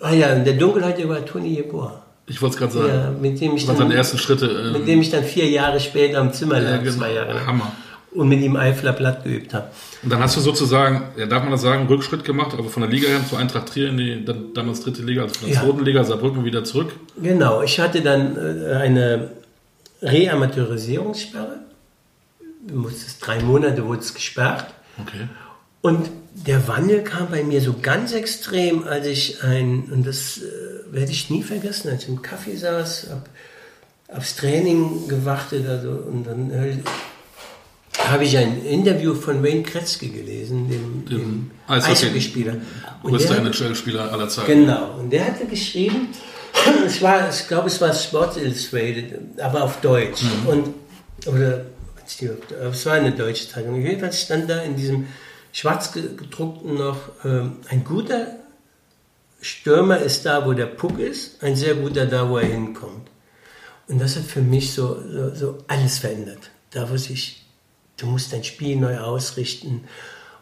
ah 0.00 0.12
ja, 0.12 0.30
in 0.30 0.44
der 0.44 0.54
Dunkelheit 0.54 1.08
war 1.08 1.24
Toni 1.24 1.54
Jeboa. 1.54 2.02
Ich 2.26 2.42
wollte 2.42 2.54
es 2.54 2.58
gerade 2.58 2.72
sagen. 2.72 2.88
Ja, 2.88 3.10
mit 3.12 3.40
dem 3.40 3.54
ich 3.54 3.64
dann, 3.64 3.76
seine 3.76 3.94
ersten 3.94 4.18
Schritte. 4.18 4.46
Ähm, 4.46 4.72
mit 4.72 4.88
dem 4.88 5.00
ich 5.02 5.10
dann 5.10 5.22
vier 5.22 5.48
Jahre 5.48 5.78
später 5.78 6.18
am 6.18 6.32
Zimmer 6.32 6.58
lag, 6.58 6.70
ja, 6.70 6.76
genau. 6.78 6.96
zwei 6.96 7.12
Jahre. 7.12 7.46
Hammer 7.46 7.72
und 8.12 8.28
mit 8.28 8.40
ihm 8.40 8.56
Eifler 8.56 8.92
Blatt 8.92 9.24
geübt 9.24 9.54
habe. 9.54 9.70
Und 10.02 10.10
dann 10.10 10.20
hast 10.20 10.36
du 10.36 10.40
sozusagen, 10.40 11.02
ja, 11.16 11.26
darf 11.26 11.42
man 11.42 11.52
das 11.52 11.62
sagen, 11.62 11.86
Rückschritt 11.86 12.24
gemacht, 12.24 12.54
aber 12.58 12.68
von 12.68 12.82
der 12.82 12.90
Liga 12.90 13.08
her 13.08 13.20
zu 13.28 13.36
Eintracht 13.36 13.68
Trier 13.68 13.90
in 13.90 13.96
die 13.98 14.24
dann, 14.24 14.52
damals 14.54 14.80
dritte 14.80 15.02
Liga, 15.02 15.22
also 15.22 15.34
von 15.34 15.48
der 15.48 15.56
ja. 15.56 15.62
zweiten 15.62 15.84
Liga 15.84 16.04
Saarbrücken 16.04 16.44
wieder 16.44 16.64
zurück? 16.64 16.92
Genau, 17.20 17.62
ich 17.62 17.78
hatte 17.78 18.00
dann 18.00 18.36
äh, 18.36 18.74
eine 18.74 19.30
Reamateurisierungssperre. 20.02 21.60
Drei 23.20 23.40
Monate 23.42 23.86
wurde 23.86 24.00
es 24.00 24.12
gesperrt. 24.12 24.66
Okay. 25.00 25.28
Und 25.82 26.10
der 26.34 26.66
Wandel 26.68 27.02
kam 27.02 27.30
bei 27.30 27.42
mir 27.42 27.60
so 27.60 27.74
ganz 27.80 28.12
extrem, 28.12 28.84
als 28.84 29.06
ich 29.06 29.42
ein, 29.42 29.84
und 29.90 30.06
das 30.06 30.38
äh, 30.38 30.92
werde 30.92 31.12
ich 31.12 31.30
nie 31.30 31.42
vergessen, 31.42 31.90
als 31.90 32.02
ich 32.02 32.08
im 32.08 32.22
Kaffee 32.22 32.56
saß, 32.56 33.08
hab 33.10 33.28
aufs 34.16 34.36
Training 34.36 35.06
gewartet, 35.08 35.66
also, 35.68 35.90
und 35.90 36.24
dann 36.24 36.50
habe 38.10 38.24
ich 38.24 38.36
ein 38.36 38.64
Interview 38.64 39.14
von 39.14 39.42
Wayne 39.42 39.62
Kretzky 39.62 40.08
gelesen, 40.08 40.68
dem, 40.68 41.04
dem 41.06 41.50
Eishockeyspieler. 41.66 42.56
Größter 43.02 43.38
NHL-Spieler 43.38 44.12
aller 44.12 44.28
Zeiten. 44.28 44.46
Genau. 44.46 44.96
Und 44.98 45.10
der 45.10 45.26
hatte 45.26 45.46
geschrieben, 45.46 46.08
es 46.86 47.00
war, 47.00 47.28
ich 47.30 47.48
glaube, 47.48 47.68
es 47.68 47.80
war 47.80 47.92
Sports 47.94 48.36
Illustrated, 48.36 49.40
aber 49.40 49.64
auf 49.64 49.80
Deutsch. 49.80 50.22
Mhm. 50.22 50.46
Und, 50.46 50.74
oder, 51.26 51.66
es 52.72 52.86
war 52.86 52.94
eine 52.94 53.12
deutsche 53.12 53.48
Zeitung. 53.48 53.80
Jedenfalls 53.80 54.22
stand 54.22 54.50
da 54.50 54.60
in 54.62 54.76
diesem 54.76 55.06
schwarz 55.52 55.92
gedruckten 55.92 56.74
noch, 56.74 57.24
äh, 57.24 57.42
ein 57.68 57.84
guter 57.84 58.26
Stürmer 59.40 59.98
ist 59.98 60.26
da, 60.26 60.46
wo 60.46 60.52
der 60.52 60.66
Puck 60.66 60.98
ist, 60.98 61.42
ein 61.42 61.56
sehr 61.56 61.74
guter 61.74 62.06
da, 62.06 62.28
wo 62.28 62.38
er 62.38 62.46
hinkommt. 62.46 63.08
Und 63.88 64.00
das 64.00 64.16
hat 64.16 64.24
für 64.24 64.42
mich 64.42 64.72
so, 64.72 65.00
so, 65.10 65.34
so 65.34 65.58
alles 65.66 65.98
verändert. 65.98 66.50
Da, 66.70 66.88
wo 66.90 66.96
sich 66.96 67.39
Du 68.00 68.06
musst 68.06 68.32
dein 68.32 68.44
Spiel 68.44 68.76
neu 68.76 68.98
ausrichten. 68.98 69.84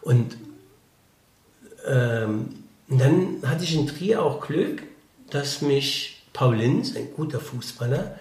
Und, 0.01 0.37
ähm, 1.87 2.63
dann 2.87 3.37
hatte 3.45 3.63
ich 3.63 3.75
in 3.75 3.87
Trier 3.87 4.23
auch 4.23 4.45
Glück, 4.45 4.83
dass 5.29 5.61
mich 5.61 6.23
Paul 6.33 6.55
Linz, 6.55 6.95
ein 6.95 7.13
guter 7.15 7.39
Fußballer, 7.39 8.17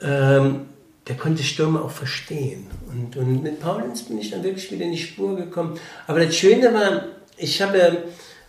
ähm, 0.00 0.66
der 1.08 1.16
konnte 1.16 1.42
Stürme 1.42 1.82
auch 1.82 1.90
verstehen. 1.90 2.66
Und, 2.88 3.16
und 3.16 3.42
mit 3.42 3.60
Paul 3.60 3.82
Linz 3.82 4.02
bin 4.02 4.18
ich 4.18 4.30
dann 4.30 4.42
wirklich 4.42 4.70
wieder 4.70 4.84
in 4.84 4.92
die 4.92 4.98
Spur 4.98 5.36
gekommen. 5.36 5.78
Aber 6.06 6.24
das 6.24 6.36
Schöne 6.36 6.72
war, 6.74 7.04
ich 7.36 7.62
habe 7.62 8.04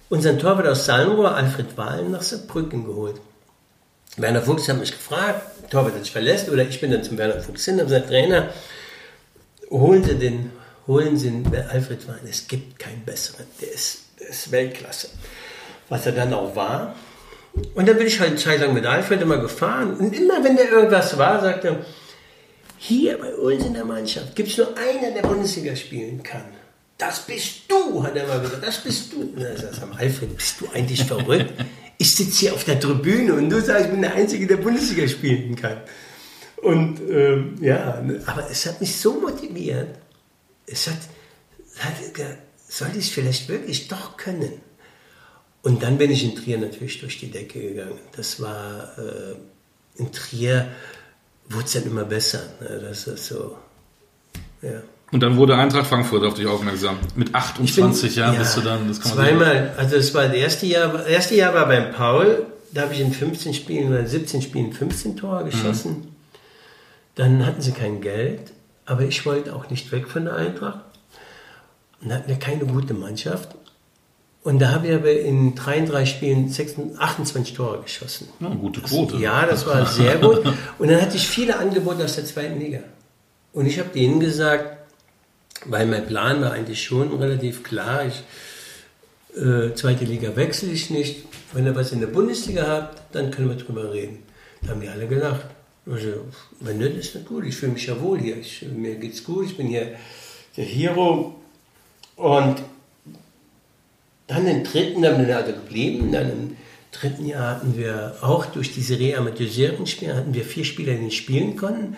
unseren 0.09 0.39
Torwart 0.39 0.67
aus 0.67 0.85
Salmrohr, 0.85 1.35
Alfred 1.35 1.77
Wahlen, 1.77 2.11
nach 2.11 2.21
Saarbrücken 2.21 2.85
geholt. 2.85 3.19
Werner 4.17 4.41
Fuchs 4.41 4.67
hat 4.67 4.79
mich 4.79 4.91
gefragt, 4.91 5.69
Torwart 5.69 5.93
hat 5.93 6.03
sich 6.03 6.11
verlässt, 6.11 6.49
oder 6.49 6.67
ich 6.67 6.81
bin 6.81 6.91
dann 6.91 7.03
zum 7.03 7.17
Werner 7.17 7.39
Fuchs 7.41 7.65
hin, 7.65 7.75
habe 7.75 7.85
gesagt, 7.85 8.07
Trainer, 8.07 8.49
holen 9.71 10.03
Sie 10.03 10.15
den, 10.15 10.51
holen 10.87 11.17
Sie 11.17 11.29
den 11.29 11.53
Alfred 11.69 12.07
Wein. 12.07 12.27
Es 12.29 12.47
gibt 12.47 12.79
keinen 12.79 13.03
besseren. 13.05 13.45
Der 13.61 13.71
ist, 13.71 14.05
der 14.19 14.29
ist 14.29 14.51
Weltklasse. 14.51 15.09
Was 15.89 16.05
er 16.05 16.13
dann 16.13 16.33
auch 16.33 16.55
war. 16.55 16.95
Und 17.73 17.87
dann 17.87 17.97
bin 17.97 18.07
ich 18.07 18.19
halt 18.19 18.31
eine 18.31 18.39
Zeit 18.39 18.59
lang 18.59 18.73
mit 18.73 18.85
Alfred 18.85 19.21
immer 19.21 19.37
gefahren. 19.37 19.95
Und 19.97 20.13
immer 20.13 20.43
wenn 20.43 20.55
der 20.55 20.69
irgendwas 20.69 21.17
war, 21.17 21.41
sagte 21.41 21.67
er, 21.67 21.85
hier 22.77 23.17
bei 23.17 23.33
uns 23.33 23.65
in 23.65 23.73
der 23.73 23.85
Mannschaft 23.85 24.35
gibt 24.35 24.49
es 24.49 24.57
nur 24.57 24.67
einen, 24.77 25.13
der 25.15 25.23
Bundesliga 25.23 25.75
spielen 25.75 26.21
kann. 26.21 26.45
Das 26.97 27.19
bist 27.19 27.61
du, 27.67 28.03
hat 28.03 28.15
er 28.15 28.27
mal 28.27 28.39
gesagt. 28.39 28.65
Das 28.65 28.77
bist 28.83 29.13
du. 29.13 29.33
Dann 29.35 29.57
sagt 29.57 29.79
er, 29.81 29.99
Alfred, 29.99 30.35
bist 30.35 30.61
du 30.61 30.67
eigentlich 30.73 31.03
verrückt? 31.03 31.53
Ich 31.97 32.15
sitze 32.15 32.39
hier 32.41 32.53
auf 32.53 32.63
der 32.63 32.79
Tribüne 32.79 33.33
und 33.33 33.49
du 33.49 33.59
sagst, 33.59 33.85
ich 33.85 33.91
bin 33.91 34.01
der 34.01 34.13
Einzige, 34.13 34.45
der 34.45 34.57
Bundesliga 34.57 35.07
spielen 35.07 35.55
kann. 35.55 35.77
Und 36.61 36.99
ähm, 37.09 37.55
ja, 37.61 38.03
aber 38.25 38.49
es 38.49 38.65
hat 38.65 38.81
mich 38.81 38.95
so 38.95 39.19
motiviert. 39.19 39.95
Es 40.65 40.87
hat, 40.87 40.97
hat 41.79 41.93
sollte 42.67 42.97
ich 42.97 43.05
es 43.05 43.11
vielleicht 43.11 43.47
wirklich 43.47 43.87
doch 43.87 44.17
können. 44.17 44.53
Und 45.61 45.83
dann 45.83 45.97
bin 45.97 46.11
ich 46.11 46.23
in 46.23 46.35
Trier 46.35 46.57
natürlich 46.57 46.99
durch 46.99 47.19
die 47.19 47.31
Decke 47.31 47.59
gegangen. 47.59 47.99
Das 48.15 48.41
war 48.41 48.97
äh, 48.97 49.35
in 49.99 50.11
Trier 50.11 50.67
wurde 51.49 51.65
es 51.65 51.73
dann 51.73 51.83
immer 51.83 52.05
besser. 52.05 52.41
Ne? 52.59 52.81
Das 52.89 53.07
ist 53.07 53.27
so, 53.27 53.57
ja. 54.61 54.81
Und 55.11 55.21
dann 55.21 55.37
wurde 55.37 55.55
Eintracht 55.55 55.87
Frankfurt 55.87 56.25
auf 56.25 56.33
dich 56.33 56.45
aufmerksam. 56.45 56.97
Mit 57.15 57.33
28 57.33 58.15
Jahren 58.17 58.33
ja, 58.33 58.39
bist 58.39 58.57
du 58.57 58.61
dann. 58.61 58.87
Das 58.89 58.99
kann 58.99 59.13
zweimal, 59.13 59.73
also 59.77 59.95
das 59.95 60.13
war 60.13 60.25
das 60.27 60.35
erste 60.35 60.65
Jahr. 60.65 60.89
Das 60.89 61.07
erste 61.07 61.35
Jahr 61.35 61.53
war 61.53 61.65
beim 61.67 61.91
Paul. 61.93 62.45
Da 62.73 62.81
habe 62.81 62.93
ich 62.93 62.99
in 62.99 63.13
15 63.13 63.53
Spielen 63.53 63.87
oder 63.87 64.05
17 64.05 64.41
Spielen 64.41 64.73
15 64.73 65.15
Tore 65.15 65.45
geschossen. 65.45 65.91
Mhm. 65.91 66.16
Dann 67.17 67.45
hatten 67.45 67.61
sie 67.61 67.71
kein 67.71 67.99
Geld, 67.99 68.53
aber 68.85 69.01
ich 69.01 69.25
wollte 69.25 69.55
auch 69.55 69.69
nicht 69.71 69.91
weg 69.91 70.07
von 70.07 70.25
der 70.25 70.35
Eintracht. 70.35 70.79
Und 71.99 72.13
hatten 72.13 72.29
wir 72.29 72.37
keine 72.37 72.65
gute 72.65 72.93
Mannschaft. 72.93 73.55
Und 74.43 74.59
da 74.59 74.69
habe 74.71 74.87
ich 74.87 74.93
aber 74.93 75.11
in 75.11 75.55
33 75.55 76.09
Spielen 76.09 76.47
26, 76.47 77.01
28 77.01 77.53
Tore 77.55 77.81
geschossen. 77.81 78.29
Ja, 78.39 78.49
gute 78.49 78.81
Quote. 78.81 79.13
Das, 79.13 79.21
ja, 79.21 79.45
das 79.47 79.65
war 79.65 79.85
sehr 79.87 80.17
gut. 80.17 80.45
Und 80.77 80.89
dann 80.89 81.01
hatte 81.01 81.17
ich 81.17 81.27
viele 81.27 81.57
Angebote 81.57 82.05
aus 82.05 82.15
der 82.15 82.25
zweiten 82.25 82.59
Liga. 82.59 82.79
Und 83.51 83.65
ich 83.65 83.79
habe 83.79 83.89
denen 83.89 84.19
gesagt, 84.19 84.77
weil 85.65 85.87
mein 85.87 86.05
Plan 86.05 86.39
war 86.41 86.51
eigentlich 86.51 86.83
schon 86.83 87.11
relativ 87.17 87.63
klar, 87.63 88.05
ich, 88.05 88.23
äh, 89.35 89.73
zweite 89.73 90.05
Liga 90.05 90.35
wechsle 90.35 90.69
ich 90.69 90.91
nicht. 90.91 91.25
Wenn 91.51 91.65
ihr 91.65 91.75
was 91.75 91.91
in 91.91 91.99
der 91.99 92.07
Bundesliga 92.07 92.67
habt, 92.67 93.15
dann 93.15 93.31
können 93.31 93.49
wir 93.49 93.55
drüber 93.55 93.91
reden. 93.91 94.19
Da 94.61 94.69
haben 94.69 94.81
die 94.81 94.89
alle 94.89 95.07
gelacht. 95.07 95.47
Also, 95.89 96.25
wenn 96.59 96.77
nicht, 96.79 96.97
ist 96.97 97.15
das 97.15 97.25
gut. 97.25 97.45
Ich 97.45 97.55
fühle 97.55 97.73
mich 97.73 97.85
ja 97.85 97.99
wohl 98.01 98.19
hier. 98.19 98.37
Ich, 98.37 98.63
mir 98.63 98.95
geht's 98.95 99.23
gut. 99.23 99.45
Ich 99.45 99.57
bin 99.57 99.67
hier 99.67 99.95
der 100.55 100.65
Hero. 100.65 101.35
Und 102.15 102.61
dann 104.27 104.47
im 104.47 104.63
dritten, 104.63 105.01
dann 105.01 105.17
bin 105.17 105.29
ich 105.29 105.35
also 105.35 105.53
geblieben. 105.53 106.11
Dann 106.11 106.29
im 106.29 106.57
dritten 106.91 107.25
Jahr 107.25 107.55
hatten 107.55 107.77
wir 107.77 108.15
auch 108.21 108.45
durch 108.47 108.73
diese 108.73 108.99
Reamateurisieren-Spiele 108.99 110.15
hatten 110.15 110.33
wir 110.33 110.43
vier 110.43 110.65
Spieler, 110.65 110.93
die 110.93 111.03
nicht 111.03 111.17
spielen 111.17 111.55
konnten 111.55 111.95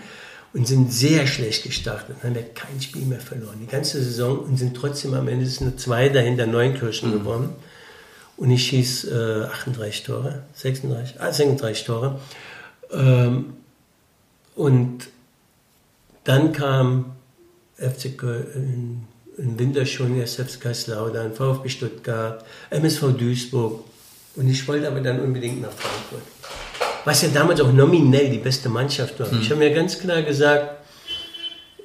und 0.54 0.68
sind 0.68 0.92
sehr 0.92 1.28
schlecht 1.28 1.64
gestartet. 1.64 2.18
Dann 2.22 2.32
haben 2.32 2.36
wir 2.36 2.54
kein 2.54 2.82
Spiel 2.82 3.04
mehr 3.04 3.20
verloren. 3.20 3.58
Die 3.62 3.68
ganze 3.68 4.04
Saison 4.04 4.40
und 4.40 4.58
sind 4.58 4.76
trotzdem 4.76 5.14
am 5.14 5.28
Ende 5.28 5.50
nur 5.62 5.78
zwei 5.78 6.10
dahinter 6.10 6.48
Neunkirchen 6.48 7.10
mhm. 7.10 7.14
gewonnen. 7.14 7.56
Und 8.38 8.52
ich 8.52 8.68
schieß 8.68 9.06
äh, 9.06 9.44
38 9.52 10.04
Tore, 10.04 10.44
36, 10.54 11.20
ah, 11.20 11.32
36 11.32 11.86
Tore. 11.86 12.20
Ähm, 12.92 13.54
und 14.60 15.08
dann 16.26 16.52
kam 16.52 17.16
FC 17.78 18.18
Köln, 18.18 19.08
im 19.38 19.58
Winter 19.58 19.86
schon 19.86 20.20
SF 20.20 20.60
Kaiserslautern, 20.60 21.34
VfB 21.34 21.70
Stuttgart, 21.70 22.44
MSV 22.70 23.14
Duisburg. 23.18 23.86
Und 24.36 24.50
ich 24.50 24.68
wollte 24.68 24.90
aber 24.90 25.00
dann 25.00 25.22
unbedingt 25.22 25.62
nach 25.62 25.72
Frankfurt. 25.72 26.24
Was 27.06 27.22
ja 27.22 27.30
damals 27.30 27.62
auch 27.62 27.72
nominell 27.72 28.30
die 28.30 28.40
beste 28.40 28.68
Mannschaft 28.68 29.18
war. 29.22 29.32
Mhm. 29.32 29.40
Ich 29.40 29.50
habe 29.50 29.60
mir 29.60 29.74
ganz 29.74 29.98
klar 29.98 30.24
gesagt, 30.24 30.76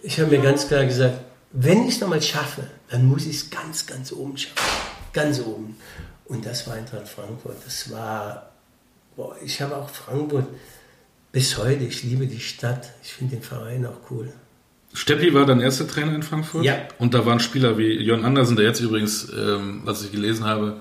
ich 0.02 0.18
habe 0.18 0.36
mir 0.36 0.42
ganz 0.42 0.66
klar 0.66 0.84
gesagt, 0.84 1.20
wenn 1.52 1.86
ich 1.86 1.94
es 1.94 2.00
nochmal 2.00 2.22
schaffe, 2.22 2.64
dann 2.90 3.06
muss 3.06 3.24
ich 3.26 3.36
es 3.36 3.50
ganz, 3.50 3.86
ganz 3.86 4.10
oben 4.10 4.36
schaffen. 4.36 4.56
Ganz 5.12 5.38
oben. 5.38 5.76
Und 6.24 6.44
das 6.44 6.66
war 6.66 6.74
Eintracht 6.74 7.08
Frankfurt. 7.08 7.56
Das 7.64 7.92
war, 7.92 8.50
boah, 9.14 9.36
ich 9.44 9.62
habe 9.62 9.76
auch 9.76 9.88
Frankfurt 9.88 10.48
bis 11.34 11.58
heute, 11.58 11.84
ich 11.84 12.04
liebe 12.04 12.26
die 12.28 12.40
Stadt. 12.40 12.92
Ich 13.02 13.12
finde 13.12 13.36
den 13.36 13.42
Verein 13.42 13.84
auch 13.84 14.10
cool. 14.10 14.32
Steppi 14.94 15.34
war 15.34 15.44
dein 15.44 15.60
erster 15.60 15.86
Trainer 15.88 16.14
in 16.14 16.22
Frankfurt? 16.22 16.64
Ja. 16.64 16.76
Und 16.98 17.12
da 17.12 17.26
waren 17.26 17.40
Spieler 17.40 17.76
wie 17.76 17.92
Jörn 17.92 18.24
Andersen, 18.24 18.54
der 18.54 18.66
jetzt 18.66 18.80
übrigens, 18.80 19.28
ähm, 19.36 19.82
was 19.84 20.04
ich 20.04 20.12
gelesen 20.12 20.44
habe, 20.44 20.80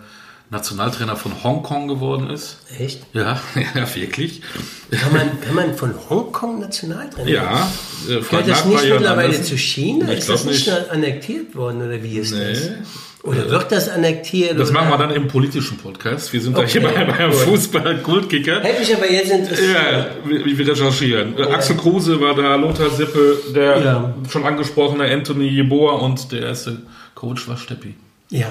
Nationaltrainer 0.53 1.15
von 1.15 1.43
Hongkong 1.43 1.87
geworden 1.87 2.29
ist. 2.29 2.57
Echt? 2.79 3.01
Ja, 3.11 3.41
ja, 3.75 3.95
wirklich. 3.95 4.41
Kann 4.91 5.11
man, 5.11 5.41
kann 5.41 5.55
man 5.55 5.75
von 5.75 5.93
Hongkong 6.09 6.59
Nationaltrainer 6.59 7.29
Ja. 7.29 7.71
Äh, 8.07 8.21
Gehört 8.21 8.47
das 8.47 8.65
nicht 8.65 8.83
mittlerweile 8.83 9.23
Andersen? 9.23 9.43
zu 9.43 9.57
China? 9.57 10.11
Ich 10.11 10.19
ist 10.19 10.29
das 10.29 10.45
nicht, 10.45 10.67
nicht 10.67 10.89
annektiert 10.89 11.55
worden 11.55 11.81
oder 11.81 12.01
wie 12.01 12.19
ist 12.19 12.33
nee. 12.33 12.51
das? 12.51 12.61
Oder 13.23 13.49
wird 13.49 13.71
das 13.71 13.87
annektiert? 13.89 14.59
Das 14.59 14.69
oder? 14.69 14.81
machen 14.81 14.89
wir 14.91 14.97
dann 14.97 15.11
im 15.11 15.27
politischen 15.27 15.77
Podcast. 15.77 16.31
Wir 16.33 16.41
sind 16.41 16.57
okay. 16.57 16.79
da 16.81 16.89
hier 16.89 17.05
bei, 17.05 17.05
beim 17.05 17.31
Fußball-Kultkicker. 17.31 18.61
Hätte 18.61 18.79
mich 18.79 18.95
aber 18.95 19.09
jetzt 19.09 19.31
interessiert. 19.31 19.73
Ja, 19.73 20.07
wir, 20.25 20.45
wir 20.45 20.67
recherchieren. 20.67 21.35
Ja. 21.37 21.49
Axel 21.51 21.77
Kruse 21.77 22.19
war 22.19 22.35
da, 22.35 22.55
Lothar 22.55 22.89
Sippe, 22.89 23.39
der 23.55 23.81
ja. 23.81 24.13
schon 24.29 24.45
angesprochene 24.45 25.05
Anthony 25.09 25.47
Jeboa 25.47 25.93
und 25.93 26.31
der 26.33 26.41
erste 26.41 26.81
Coach 27.15 27.47
war 27.47 27.57
Steppi. 27.57 27.95
Ja, 28.29 28.47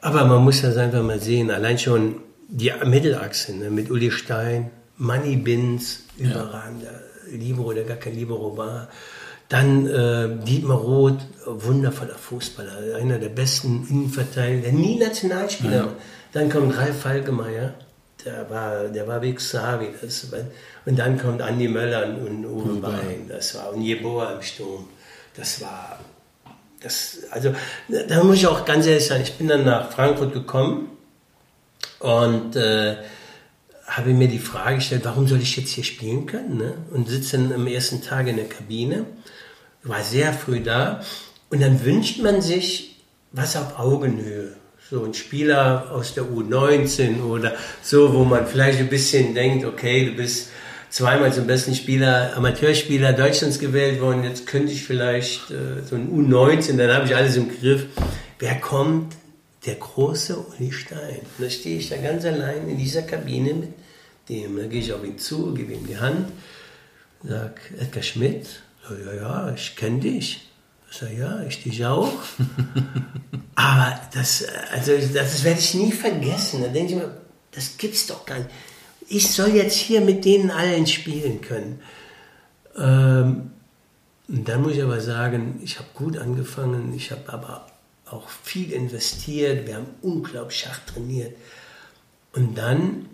aber 0.00 0.24
man 0.24 0.42
muss 0.42 0.62
das 0.62 0.76
einfach 0.76 1.02
mal 1.02 1.20
sehen. 1.20 1.50
Allein 1.50 1.78
schon 1.78 2.16
die 2.48 2.72
Mittelachse 2.84 3.54
ne, 3.54 3.70
mit 3.70 3.90
Uli 3.90 4.10
Stein, 4.10 4.70
Money 4.96 5.36
Bins, 5.36 6.04
überragender 6.18 6.92
ja. 6.92 7.36
Libero, 7.36 7.72
der 7.72 7.84
gar 7.84 7.96
kein 7.96 8.14
Libero 8.14 8.56
war. 8.56 8.88
Dann 9.48 9.86
äh, 9.86 10.44
Dietmar 10.44 10.78
Roth, 10.78 11.18
wundervoller 11.44 12.14
Fußballer, 12.14 12.96
einer 12.96 13.18
der 13.18 13.30
besten 13.30 13.86
Innenverteidiger, 13.88 14.62
der 14.62 14.72
nie 14.72 14.98
Nationalspieler 14.98 15.76
ja. 15.76 15.84
war. 15.86 15.96
Dann 16.32 16.48
kommt 16.48 16.76
Ralf 16.76 17.00
Falkemeyer, 17.00 17.74
der 18.24 18.48
war, 18.48 18.84
der 18.84 19.08
war 19.08 19.20
wie 19.22 19.34
Xavi. 19.34 19.88
Das, 20.00 20.28
und 20.86 20.98
dann 20.98 21.18
kommt 21.18 21.42
Andi 21.42 21.66
Möller 21.66 22.06
und 22.06 22.44
Uwe 22.46 22.74
Bein, 22.80 23.26
das 23.28 23.54
war, 23.56 23.72
und 23.72 23.82
Jeboa 23.82 24.34
im 24.34 24.42
Sturm. 24.42 24.88
Das 25.36 25.60
war, 25.60 25.98
das, 26.80 27.18
also, 27.30 27.54
da 27.88 28.24
muss 28.24 28.36
ich 28.36 28.46
auch 28.46 28.64
ganz 28.64 28.86
ehrlich 28.86 29.06
sein, 29.06 29.20
ich 29.22 29.34
bin 29.34 29.48
dann 29.48 29.64
nach 29.64 29.90
Frankfurt 29.90 30.32
gekommen 30.32 30.88
und 31.98 32.56
äh, 32.56 32.96
habe 33.86 34.10
mir 34.10 34.28
die 34.28 34.38
Frage 34.38 34.76
gestellt, 34.76 35.02
warum 35.04 35.26
soll 35.26 35.40
ich 35.40 35.56
jetzt 35.56 35.70
hier 35.70 35.84
spielen 35.84 36.26
können? 36.26 36.56
Ne? 36.56 36.74
Und 36.92 37.08
sitze 37.08 37.36
dann 37.36 37.52
am 37.52 37.66
ersten 37.66 38.02
Tag 38.02 38.28
in 38.28 38.36
der 38.36 38.48
Kabine 38.48 39.06
war 39.82 40.02
sehr 40.02 40.32
früh 40.32 40.60
da. 40.60 41.02
Und 41.50 41.60
dann 41.60 41.84
wünscht 41.84 42.20
man 42.20 42.42
sich 42.42 42.96
was 43.32 43.56
auf 43.56 43.78
Augenhöhe. 43.78 44.56
So 44.90 45.04
ein 45.04 45.14
Spieler 45.14 45.90
aus 45.92 46.14
der 46.14 46.24
U19 46.24 47.22
oder 47.22 47.54
so, 47.82 48.12
wo 48.12 48.24
man 48.24 48.46
vielleicht 48.46 48.80
ein 48.80 48.88
bisschen 48.88 49.34
denkt, 49.34 49.64
okay, 49.64 50.06
du 50.06 50.12
bist 50.12 50.50
zweimal 50.90 51.32
zum 51.32 51.46
besten 51.46 51.74
Spieler, 51.74 52.36
Amateurspieler 52.36 53.12
Deutschlands 53.12 53.58
gewählt 53.58 54.00
worden, 54.00 54.24
jetzt 54.24 54.46
könnte 54.46 54.72
ich 54.72 54.84
vielleicht 54.84 55.50
äh, 55.50 55.82
so 55.88 55.96
ein 55.96 56.10
U19, 56.10 56.76
dann 56.76 56.92
habe 56.92 57.06
ich 57.06 57.16
alles 57.16 57.36
im 57.36 57.48
Griff. 57.48 57.86
Wer 58.38 58.56
kommt? 58.56 59.14
Der 59.66 59.74
große 59.74 60.38
Uli 60.38 60.72
Stein. 60.72 61.20
Und 61.20 61.46
da 61.46 61.50
stehe 61.50 61.78
ich 61.78 61.90
da 61.90 61.96
ganz 61.96 62.24
allein 62.24 62.66
in 62.68 62.78
dieser 62.78 63.02
Kabine 63.02 63.52
mit 63.52 63.74
dem. 64.28 64.56
Da 64.56 64.64
gehe 64.64 64.80
ich 64.80 64.92
auf 64.92 65.04
ihn 65.04 65.18
zu, 65.18 65.52
gebe 65.52 65.74
ihm 65.74 65.86
die 65.86 65.98
Hand, 65.98 66.32
sage, 67.22 67.54
Edgar 67.78 68.02
Schmidt, 68.02 68.46
ja, 68.88 69.12
ja, 69.12 69.54
ich 69.54 69.76
kenne 69.76 70.00
dich. 70.00 70.48
Ich 70.90 70.96
sage, 70.96 71.14
ja, 71.18 71.42
ich 71.42 71.62
dich 71.62 71.84
auch. 71.84 72.10
Aber 73.54 74.00
das, 74.14 74.44
also 74.72 74.96
das, 74.96 75.12
das 75.12 75.44
werde 75.44 75.60
ich 75.60 75.74
nie 75.74 75.92
vergessen. 75.92 76.62
Da 76.62 76.68
denke 76.68 76.94
ich 76.94 76.98
mir, 76.98 77.14
das 77.52 77.76
gibt's 77.76 78.06
doch 78.06 78.24
gar 78.24 78.38
nicht. 78.38 78.50
Ich 79.12 79.32
soll 79.32 79.48
jetzt 79.56 79.74
hier 79.74 80.00
mit 80.00 80.24
denen 80.24 80.52
allen 80.52 80.86
spielen 80.86 81.40
können. 81.40 81.80
Ähm, 82.78 83.50
und 84.28 84.48
dann 84.48 84.62
muss 84.62 84.74
ich 84.74 84.82
aber 84.84 85.00
sagen, 85.00 85.60
ich 85.64 85.78
habe 85.78 85.88
gut 85.94 86.16
angefangen, 86.16 86.94
ich 86.94 87.10
habe 87.10 87.32
aber 87.32 87.66
auch 88.06 88.28
viel 88.28 88.70
investiert, 88.70 89.66
wir 89.66 89.76
haben 89.78 89.88
unglaublich 90.02 90.60
schach 90.60 90.78
trainiert. 90.86 91.36
Und 92.34 92.56
dann 92.56 93.06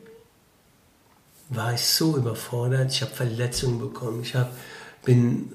war 1.48 1.72
ich 1.72 1.80
so 1.80 2.18
überfordert, 2.18 2.92
ich 2.92 3.00
habe 3.00 3.14
Verletzungen 3.14 3.80
bekommen, 3.80 4.20
ich 4.20 4.34
hab, 4.34 4.54
bin 5.02 5.52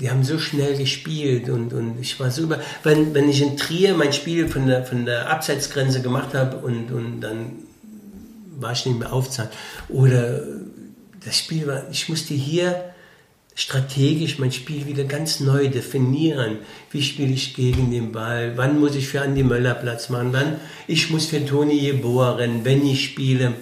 die 0.00 0.10
haben 0.10 0.24
so 0.24 0.38
schnell 0.38 0.76
gespielt 0.76 1.48
und, 1.50 1.74
und 1.74 2.00
ich 2.00 2.18
war 2.18 2.30
so 2.30 2.42
über. 2.42 2.60
Wenn, 2.82 3.14
wenn 3.14 3.28
ich 3.28 3.42
in 3.42 3.56
Trier 3.58 3.94
mein 3.94 4.12
Spiel 4.12 4.48
von 4.48 4.66
der, 4.66 4.84
von 4.84 5.04
der 5.04 5.28
Abseitsgrenze 5.30 6.02
gemacht 6.02 6.34
habe 6.34 6.56
und, 6.56 6.90
und 6.90 7.20
dann 7.20 7.65
war 8.56 8.72
ich 8.72 8.86
nicht 8.86 8.98
mehr 8.98 9.12
aufzahlen. 9.12 9.50
Oder 9.88 10.42
das 11.24 11.38
Spiel 11.38 11.66
war, 11.66 11.84
ich 11.90 12.08
musste 12.08 12.34
hier 12.34 12.92
strategisch 13.54 14.38
mein 14.38 14.52
Spiel 14.52 14.86
wieder 14.86 15.04
ganz 15.04 15.40
neu 15.40 15.68
definieren. 15.68 16.58
Wie 16.90 17.02
spiele 17.02 17.32
ich 17.32 17.54
gegen 17.54 17.90
den 17.90 18.12
Ball? 18.12 18.52
Wann 18.56 18.78
muss 18.78 18.94
ich 18.94 19.08
für 19.08 19.22
Andi 19.22 19.42
Möller 19.42 19.74
Platz 19.74 20.10
machen? 20.10 20.32
Wann 20.32 20.60
ich 20.86 21.10
muss 21.10 21.26
für 21.26 21.44
Toni 21.44 21.74
Jeboa 21.74 22.32
rennen, 22.32 22.64
wenn 22.64 22.86
ich 22.86 23.04
spiele. 23.04 23.54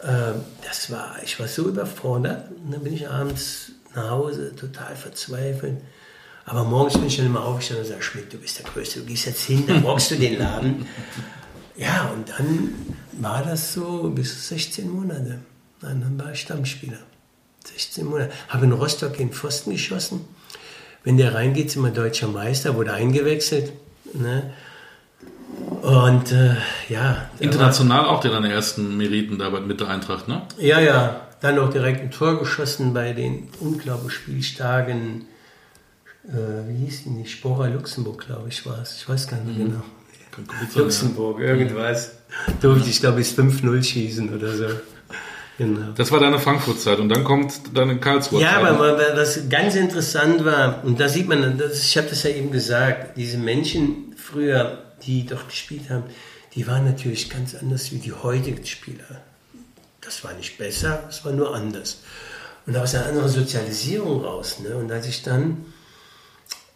Äh, 0.00 0.32
das 0.66 0.90
war, 0.90 1.16
ich 1.22 1.38
war 1.38 1.46
so 1.46 1.68
überfordert. 1.68 2.50
Und 2.64 2.72
dann 2.72 2.82
bin 2.82 2.94
ich 2.94 3.08
abends 3.08 3.72
nach 3.94 4.10
Hause, 4.10 4.56
total 4.56 4.96
verzweifelt. 4.96 5.76
Aber 6.46 6.64
morgens 6.64 6.94
bin 6.94 7.08
ich 7.08 7.18
dann 7.18 7.26
immer 7.26 7.44
aufgestanden 7.44 7.84
und 7.84 7.90
sage, 7.90 8.02
Schmidt, 8.02 8.32
du 8.32 8.38
bist 8.38 8.58
der 8.58 8.64
Größte, 8.64 9.00
du 9.00 9.06
gehst 9.06 9.26
jetzt 9.26 9.44
hin, 9.44 9.64
dann 9.66 9.82
rockst 9.82 10.10
du 10.12 10.16
den 10.16 10.38
Laden. 10.38 10.86
Ja, 11.80 12.10
und 12.12 12.28
dann 12.28 12.74
war 13.20 13.42
das 13.42 13.72
so 13.72 14.10
bis 14.10 14.48
16 14.48 14.90
Monate. 14.90 15.38
Dann 15.80 16.18
war 16.18 16.32
ich 16.32 16.40
Stammspieler. 16.40 16.98
16 17.64 18.06
Monate. 18.06 18.30
Habe 18.48 18.66
in 18.66 18.72
Rostock 18.72 19.16
den 19.16 19.32
Pfosten 19.32 19.70
geschossen. 19.72 20.20
Wenn 21.04 21.16
der 21.16 21.34
reingeht, 21.34 21.70
sind 21.70 21.82
wir 21.82 21.90
deutscher 21.90 22.28
Meister, 22.28 22.74
wurde 22.74 22.92
eingewechselt. 22.92 23.72
Ne? 24.14 24.52
Und 25.82 26.32
äh, 26.32 26.56
ja. 26.88 27.30
International 27.38 28.04
war, 28.04 28.10
auch 28.10 28.20
deine 28.20 28.52
ersten 28.52 28.96
Meriten 28.96 29.38
dabei 29.38 29.60
mit 29.60 29.80
der 29.80 29.88
Eintracht, 29.88 30.28
ne? 30.28 30.42
Ja, 30.58 30.80
ja. 30.80 31.20
Dann 31.40 31.58
auch 31.58 31.70
direkt 31.70 32.00
ein 32.00 32.10
Tor 32.10 32.38
geschossen 32.38 32.92
bei 32.92 33.12
den 33.12 33.48
unglaublich 33.60 34.12
spielstarken, 34.12 35.26
äh, 36.28 36.68
wie 36.68 36.84
hieß 36.84 37.04
die 37.04 37.10
nicht? 37.10 37.30
Spora 37.30 37.68
Luxemburg, 37.68 38.26
glaube 38.26 38.48
ich, 38.48 38.66
war 38.66 38.80
es. 38.80 38.96
Ich 38.96 39.08
weiß 39.08 39.28
gar 39.28 39.40
nicht 39.40 39.58
mhm. 39.58 39.64
genau. 39.66 39.82
Luxemburg, 40.74 41.40
irgendwas. 41.40 42.12
Durfte 42.60 42.88
ich, 42.88 43.00
glaube 43.00 43.20
ich, 43.20 43.28
5-0 43.28 43.82
schießen 43.82 44.34
oder 44.34 44.54
so. 44.54 44.66
Genau. 45.58 45.92
Das 45.96 46.12
war 46.12 46.20
deine 46.20 46.38
Frankfurt-Zeit 46.38 47.00
und 47.00 47.08
dann 47.08 47.24
kommt 47.24 47.52
deine 47.74 47.98
Karlsruhe. 47.98 48.40
Ja, 48.40 48.58
aber 48.58 48.96
was 49.16 49.48
ganz 49.48 49.74
interessant 49.74 50.44
war, 50.44 50.84
und 50.84 51.00
da 51.00 51.08
sieht 51.08 51.26
man, 51.26 51.58
das, 51.58 51.82
ich 51.82 51.98
habe 51.98 52.06
das 52.08 52.22
ja 52.22 52.30
eben 52.30 52.52
gesagt, 52.52 53.16
diese 53.16 53.38
Menschen 53.38 54.14
früher, 54.16 54.78
die 55.04 55.26
dort 55.26 55.48
gespielt 55.48 55.90
haben, 55.90 56.04
die 56.54 56.66
waren 56.68 56.84
natürlich 56.84 57.28
ganz 57.28 57.56
anders 57.56 57.90
wie 57.90 57.98
die 57.98 58.12
heutigen 58.12 58.64
Spieler. 58.64 59.22
Das 60.00 60.22
war 60.22 60.32
nicht 60.34 60.58
besser, 60.58 61.02
es 61.08 61.24
war 61.24 61.32
nur 61.32 61.54
anders. 61.54 62.02
Und 62.66 62.76
aus 62.76 62.94
einer 62.94 63.06
anderen 63.06 63.28
Sozialisierung 63.28 64.24
raus. 64.24 64.60
Ne? 64.60 64.76
Und 64.76 64.92
als 64.92 65.06
ich 65.06 65.22
dann 65.22 65.66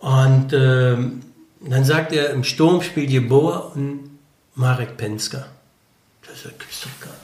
Und 0.01 0.55
ähm, 0.55 1.21
dann 1.61 1.85
sagt 1.85 2.15
er, 2.15 2.31
im 2.31 2.45
Sturm 2.45 2.81
spielt 2.81 3.11
Jeboa 3.11 3.73
und 3.75 4.19
Marek 4.55 4.97
Penska. 4.97 5.47
Das 6.27 6.45
gibt's 6.45 6.81
doch 6.81 7.07
gar 7.07 7.13
nicht. 7.13 7.21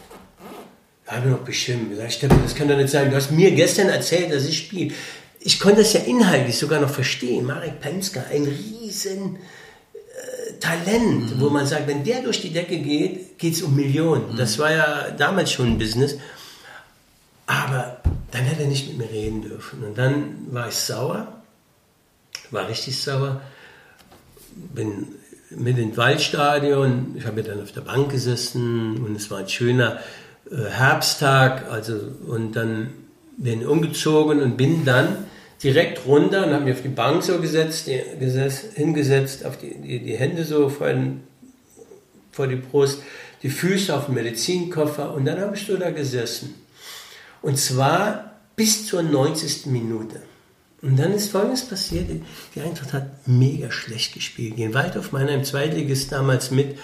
Ich 1.06 1.12
habe 1.12 1.28
noch 1.30 1.38
beschimpft. 1.38 1.98
Ich 2.06 2.14
Stefan, 2.14 2.42
das 2.42 2.54
kann 2.54 2.68
doch 2.68 2.76
nicht 2.76 2.90
sein. 2.90 3.08
Du 3.08 3.16
hast 3.16 3.30
mir 3.30 3.52
gestern 3.52 3.88
erzählt, 3.88 4.34
dass 4.34 4.44
ich 4.44 4.58
spiele. 4.58 4.94
Ich 5.40 5.60
konnte 5.60 5.78
das 5.78 5.94
ja 5.94 6.00
inhaltlich 6.00 6.58
sogar 6.58 6.80
noch 6.80 6.90
verstehen. 6.90 7.46
Marek 7.46 7.80
Penska, 7.80 8.22
ein 8.30 8.44
riesen 8.44 9.36
äh, 9.36 9.38
Talent, 10.60 11.36
mhm. 11.36 11.40
wo 11.40 11.50
man 11.50 11.66
sagt, 11.66 11.86
wenn 11.86 12.04
der 12.04 12.22
durch 12.22 12.40
die 12.40 12.52
Decke 12.52 12.78
geht, 12.78 13.38
geht 13.38 13.54
es 13.54 13.62
um 13.62 13.74
Millionen. 13.74 14.32
Mhm. 14.32 14.36
Das 14.36 14.58
war 14.58 14.72
ja 14.72 15.10
damals 15.16 15.52
schon 15.52 15.72
ein 15.72 15.78
Business. 15.78 16.16
Aber 17.46 17.98
dann 18.32 18.42
hätte 18.42 18.62
er 18.62 18.68
nicht 18.68 18.88
mit 18.88 18.98
mir 18.98 19.10
reden 19.10 19.42
dürfen. 19.42 19.84
Und 19.84 19.96
dann 19.96 20.46
war 20.50 20.68
ich 20.68 20.74
sauer, 20.74 21.28
war 22.50 22.68
richtig 22.68 23.00
sauer, 23.00 23.40
bin 24.74 25.06
mit 25.50 25.78
ins 25.78 25.96
Waldstadion, 25.96 27.14
ich 27.16 27.26
habe 27.26 27.42
dann 27.42 27.62
auf 27.62 27.72
der 27.72 27.82
Bank 27.82 28.10
gesessen 28.10 29.04
und 29.04 29.14
es 29.14 29.30
war 29.30 29.38
ein 29.38 29.48
schöner 29.48 30.00
äh, 30.50 30.70
Herbsttag, 30.70 31.70
also 31.70 32.00
und 32.26 32.52
dann 32.52 32.90
bin 33.36 33.60
ich 33.60 33.66
umgezogen 33.66 34.42
und 34.42 34.56
bin 34.56 34.84
dann 34.84 35.26
direkt 35.62 36.06
runter 36.06 36.46
und 36.46 36.52
habe 36.52 36.64
mich 36.64 36.74
auf 36.74 36.82
die 36.82 36.88
Bank 36.88 37.22
so 37.22 37.40
gesetzt, 37.40 37.86
die, 37.86 38.00
gesetzt 38.18 38.74
hingesetzt, 38.74 39.44
auf 39.44 39.56
die, 39.56 39.74
die, 39.74 40.00
die 40.00 40.16
Hände 40.16 40.44
so 40.44 40.68
vor, 40.68 40.88
den, 40.88 41.22
vor 42.30 42.46
die 42.46 42.56
Brust, 42.56 43.02
die 43.42 43.50
Füße 43.50 43.94
auf 43.94 44.06
den 44.06 44.14
Medizinkoffer 44.14 45.14
und 45.14 45.24
dann 45.24 45.40
habe 45.40 45.56
ich 45.56 45.66
so 45.66 45.76
da 45.76 45.90
gesessen. 45.90 46.54
Und 47.42 47.58
zwar 47.58 48.32
bis 48.56 48.86
zur 48.86 49.02
90. 49.02 49.66
Minute. 49.66 50.20
Und 50.82 50.98
dann 50.98 51.12
ist 51.12 51.30
Folgendes 51.30 51.64
passiert. 51.64 52.08
Die 52.54 52.60
Eintracht 52.60 52.92
hat 52.92 53.26
mega 53.26 53.70
schlecht 53.70 54.14
gespielt. 54.14 54.56
Gehen 54.56 54.74
weit 54.74 54.96
auf 54.96 55.12
meiner 55.12 55.30
im 55.30 55.44
Zweitligist 55.44 56.12
damals 56.12 56.50
mit 56.50 56.78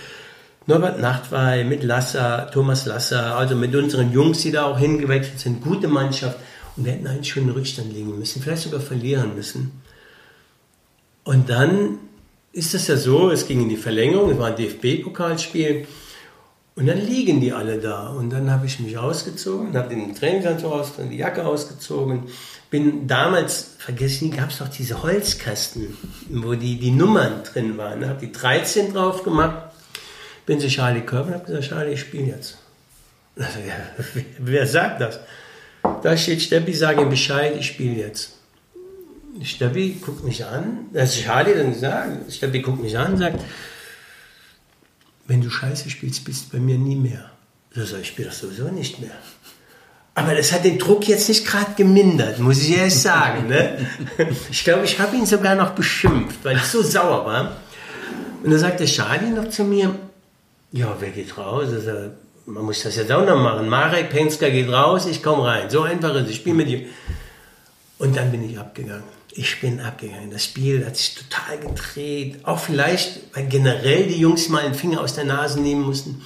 Norbert 0.66 1.00
Nachtwey, 1.00 1.64
mit 1.64 1.82
Lasser, 1.82 2.50
Thomas 2.52 2.86
Lasser, 2.86 3.36
also 3.36 3.54
mit 3.54 3.74
unseren 3.74 4.12
Jungs, 4.12 4.42
die 4.42 4.52
da 4.52 4.64
auch 4.64 4.78
hingewechselt 4.78 5.40
sind. 5.40 5.62
Gute 5.62 5.88
Mannschaft. 5.88 6.38
Und 6.76 6.84
wir 6.84 6.92
hätten 6.92 7.06
einen 7.06 7.24
schönen 7.24 7.50
Rückstand 7.50 7.92
liegen 7.92 8.18
müssen, 8.18 8.42
vielleicht 8.42 8.62
sogar 8.62 8.80
verlieren 8.80 9.34
müssen. 9.34 9.82
Und 11.24 11.50
dann 11.50 11.98
ist 12.52 12.74
es 12.74 12.86
ja 12.88 12.96
so, 12.96 13.30
es 13.30 13.46
ging 13.46 13.62
in 13.62 13.68
die 13.68 13.76
Verlängerung, 13.76 14.30
es 14.30 14.38
war 14.38 14.48
ein 14.48 14.56
DFB-Pokalspiel. 14.56 15.86
Und 16.74 16.86
dann 16.86 16.98
liegen 16.98 17.40
die 17.40 17.52
alle 17.52 17.78
da. 17.78 18.08
Und 18.08 18.30
dann 18.30 18.50
habe 18.50 18.66
ich 18.66 18.80
mich 18.80 18.96
ausgezogen, 18.96 19.76
habe 19.76 19.90
den 19.90 20.14
Trainingsanzug 20.14 20.72
ausgezogen, 20.72 21.10
die 21.10 21.18
Jacke 21.18 21.44
ausgezogen. 21.44 22.24
Bin 22.70 23.06
damals, 23.06 23.74
vergessen 23.78 24.30
gab 24.30 24.50
es 24.50 24.58
doch 24.58 24.68
diese 24.68 25.02
Holzkasten, 25.02 25.96
wo 26.30 26.54
die, 26.54 26.78
die 26.78 26.90
Nummern 26.90 27.42
drin 27.44 27.76
waren. 27.76 28.08
Habe 28.08 28.26
die 28.26 28.32
13 28.32 28.94
drauf 28.94 29.22
gemacht. 29.22 29.70
Bin 30.46 30.58
zu 30.58 30.68
Charlie 30.68 31.02
Körper 31.02 31.28
und 31.28 31.34
habe 31.34 31.44
gesagt, 31.44 31.68
Charlie, 31.68 31.92
ich 31.92 32.00
spiele 32.00 32.26
jetzt. 32.26 32.58
Also, 33.34 33.60
ja, 33.60 33.76
wer 34.40 34.66
sagt 34.66 35.00
das? 35.00 35.18
Da 36.02 36.16
steht 36.16 36.42
Steppi, 36.42 36.74
sage 36.74 37.02
ihm 37.02 37.10
Bescheid, 37.10 37.54
ich 37.58 37.66
spiele 37.66 37.94
jetzt. 37.94 38.34
Steppi 39.42 39.96
guckt 40.04 40.24
mich 40.24 40.44
an, 40.44 40.86
das 40.92 41.16
ist 41.16 41.24
Charlie 41.24 41.54
dann 41.54 41.72
gesagt, 41.72 42.32
Steppi 42.32 42.60
guckt 42.60 42.82
mich 42.82 42.96
an 42.98 43.12
und 43.12 43.18
sagt, 43.18 43.40
wenn 45.26 45.40
du 45.40 45.50
Scheiße 45.50 45.88
spielst, 45.88 46.24
bist 46.24 46.46
du 46.46 46.56
bei 46.56 46.62
mir 46.62 46.76
nie 46.76 46.96
mehr. 46.96 47.30
So 47.74 47.84
sag 47.84 48.00
ich, 48.00 48.08
spiele 48.08 48.28
das 48.28 48.40
sowieso 48.40 48.68
nicht 48.68 49.00
mehr. 49.00 49.16
Aber 50.14 50.34
das 50.34 50.52
hat 50.52 50.64
den 50.64 50.78
Druck 50.78 51.08
jetzt 51.08 51.28
nicht 51.28 51.46
gerade 51.46 51.72
gemindert, 51.74 52.38
muss 52.38 52.62
ich 52.62 52.76
ehrlich 52.76 52.98
sagen. 52.98 53.48
Ne? 53.48 53.86
Ich 54.50 54.62
glaube, 54.62 54.84
ich 54.84 54.98
habe 54.98 55.16
ihn 55.16 55.24
sogar 55.24 55.54
noch 55.54 55.70
beschimpft, 55.70 56.44
weil 56.44 56.56
ich 56.56 56.64
so 56.64 56.82
sauer 56.82 57.24
war. 57.24 57.56
Und 58.42 58.50
dann 58.50 58.58
sagte 58.58 58.84
Charlie 58.84 59.30
noch 59.30 59.48
zu 59.48 59.64
mir, 59.64 59.94
ja, 60.72 60.96
wer 61.00 61.10
geht 61.10 61.38
raus? 61.38 61.68
Also, 61.72 62.10
man 62.46 62.64
muss 62.64 62.82
das 62.82 62.96
jetzt 62.96 63.12
auch 63.12 63.26
noch 63.26 63.40
machen. 63.40 63.68
Marek 63.68 64.10
Penska 64.10 64.48
geht 64.48 64.68
raus, 64.70 65.06
ich 65.06 65.22
komme 65.22 65.44
rein. 65.44 65.70
So 65.70 65.82
einfach 65.82 66.14
ist 66.14 66.24
es, 66.24 66.30
ich 66.30 66.36
spiele 66.36 66.56
mit 66.56 66.68
ihm. 66.68 66.86
Und 67.98 68.16
dann 68.16 68.30
bin 68.30 68.48
ich 68.48 68.58
abgegangen 68.58 69.04
ich 69.34 69.60
bin 69.60 69.80
abgegangen. 69.80 70.30
Das 70.30 70.44
Spiel 70.44 70.84
hat 70.84 70.96
sich 70.96 71.14
total 71.14 71.58
gedreht. 71.58 72.40
Auch 72.44 72.58
vielleicht, 72.58 73.34
weil 73.34 73.46
generell 73.46 74.06
die 74.06 74.18
Jungs 74.18 74.48
mal 74.48 74.62
einen 74.62 74.74
Finger 74.74 75.00
aus 75.00 75.14
der 75.14 75.24
Nase 75.24 75.60
nehmen 75.60 75.82
mussten. 75.82 76.22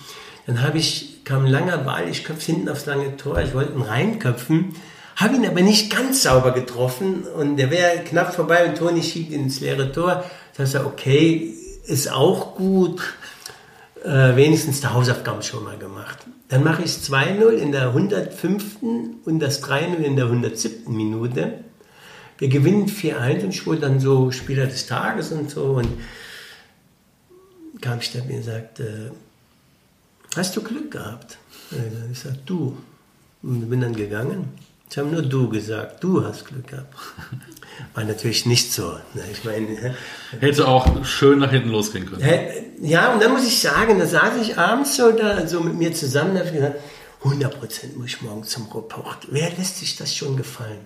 Dann 0.47 0.63
habe 0.63 0.79
ich, 0.79 1.25
kam 1.25 1.45
ein 1.45 1.51
langer 1.51 1.79
Ball, 1.79 2.09
ich 2.09 2.25
köpfe 2.25 2.53
hinten 2.53 2.69
aufs 2.69 2.87
lange 2.87 3.17
Tor, 3.17 3.41
ich 3.41 3.53
wollte 3.53 3.73
ihn 3.73 3.83
reinköpfen, 3.83 4.77
habe 5.17 5.35
ihn 5.35 5.47
aber 5.47 5.61
nicht 5.61 5.95
ganz 5.95 6.23
sauber 6.23 6.53
getroffen 6.53 7.25
und 7.25 7.57
der 7.57 7.71
wäre 7.71 7.99
knapp 8.05 8.35
vorbei 8.35 8.69
und 8.69 8.79
Toni 8.79 9.03
schiebt 9.03 9.33
ihn 9.33 9.45
ins 9.45 9.61
leere 9.61 9.91
Tor. 9.91 10.25
Da 10.57 10.63
ist 10.63 10.75
er, 10.75 10.87
okay, 10.87 11.53
ist 11.85 12.13
auch 12.13 12.55
gut, 12.55 13.03
äh, 14.07 14.37
wenigstens 14.37 14.81
die 14.81 14.87
Hausaufgaben 14.87 15.43
schon 15.43 15.65
mal 15.65 15.77
gemacht. 15.77 16.19
Dann 16.49 16.63
mache 16.63 16.83
ich 16.85 16.93
2-0 16.93 17.49
in 17.51 17.73
der 17.73 17.89
105. 17.89 18.83
und 19.25 19.39
das 19.41 19.63
3-0 19.65 19.97
in 19.97 20.15
der 20.15 20.27
107. 20.27 20.95
Minute. 20.95 21.65
Wir 22.39 22.49
gewinnen 22.49 22.87
4-1 22.87 23.45
und 23.45 23.51
ich 23.51 23.67
wurde 23.67 23.81
dann 23.81 23.99
so 23.99 24.31
Spieler 24.31 24.67
des 24.67 24.87
Tages 24.87 25.33
und 25.33 25.51
so. 25.51 25.65
Und 25.65 25.89
kam 27.81 27.99
dann 28.15 28.27
mir 28.29 28.37
und 28.37 28.45
sagte, 28.45 29.13
hast 30.37 30.57
du 30.57 30.63
Glück 30.63 30.93
gehabt? 30.93 31.39
Ich 32.13 32.21
sagte, 32.21 32.39
du. 32.47 32.77
Und 33.43 33.69
bin 33.69 33.81
dann 33.81 33.95
gegangen. 33.95 34.49
Ich 34.89 34.99
habe 34.99 35.09
nur 35.09 35.23
du 35.23 35.49
gesagt, 35.49 36.03
du 36.03 36.25
hast 36.25 36.47
Glück 36.47 36.69
gehabt. 36.69 36.95
War 37.95 38.05
natürlich 38.05 38.47
nicht 38.47 38.73
so. 38.73 38.93
Ne? 39.15 39.23
Ich 39.33 39.45
meine, 39.45 39.95
hätte 40.41 40.69
auch 40.69 41.05
schön 41.05 41.41
nach 41.41 41.51
hinten 41.51 41.71
losgehen 41.71 42.07
können. 42.07 42.23
Ja, 42.81 43.13
und 43.13 43.23
dann 43.23 43.33
muss 43.33 43.47
ich 43.47 43.61
sagen, 43.61 43.99
da 43.99 44.07
saß 44.07 44.41
ich 44.41 44.57
abends 44.57 44.97
so 44.97 45.11
da 45.13 45.47
so 45.47 45.61
mit 45.61 45.75
mir 45.75 45.93
zusammen 45.93 46.33
und 46.33 46.39
habe 46.39 46.53
gesagt, 46.53 46.81
100% 47.25 47.97
muss 47.97 48.07
ich 48.07 48.23
morgen 48.23 48.45
zum 48.45 48.67
Report. 48.73 49.27
Wer 49.31 49.51
lässt 49.57 49.79
sich 49.79 49.97
das 49.97 50.15
schon 50.15 50.37
gefallen? 50.37 50.81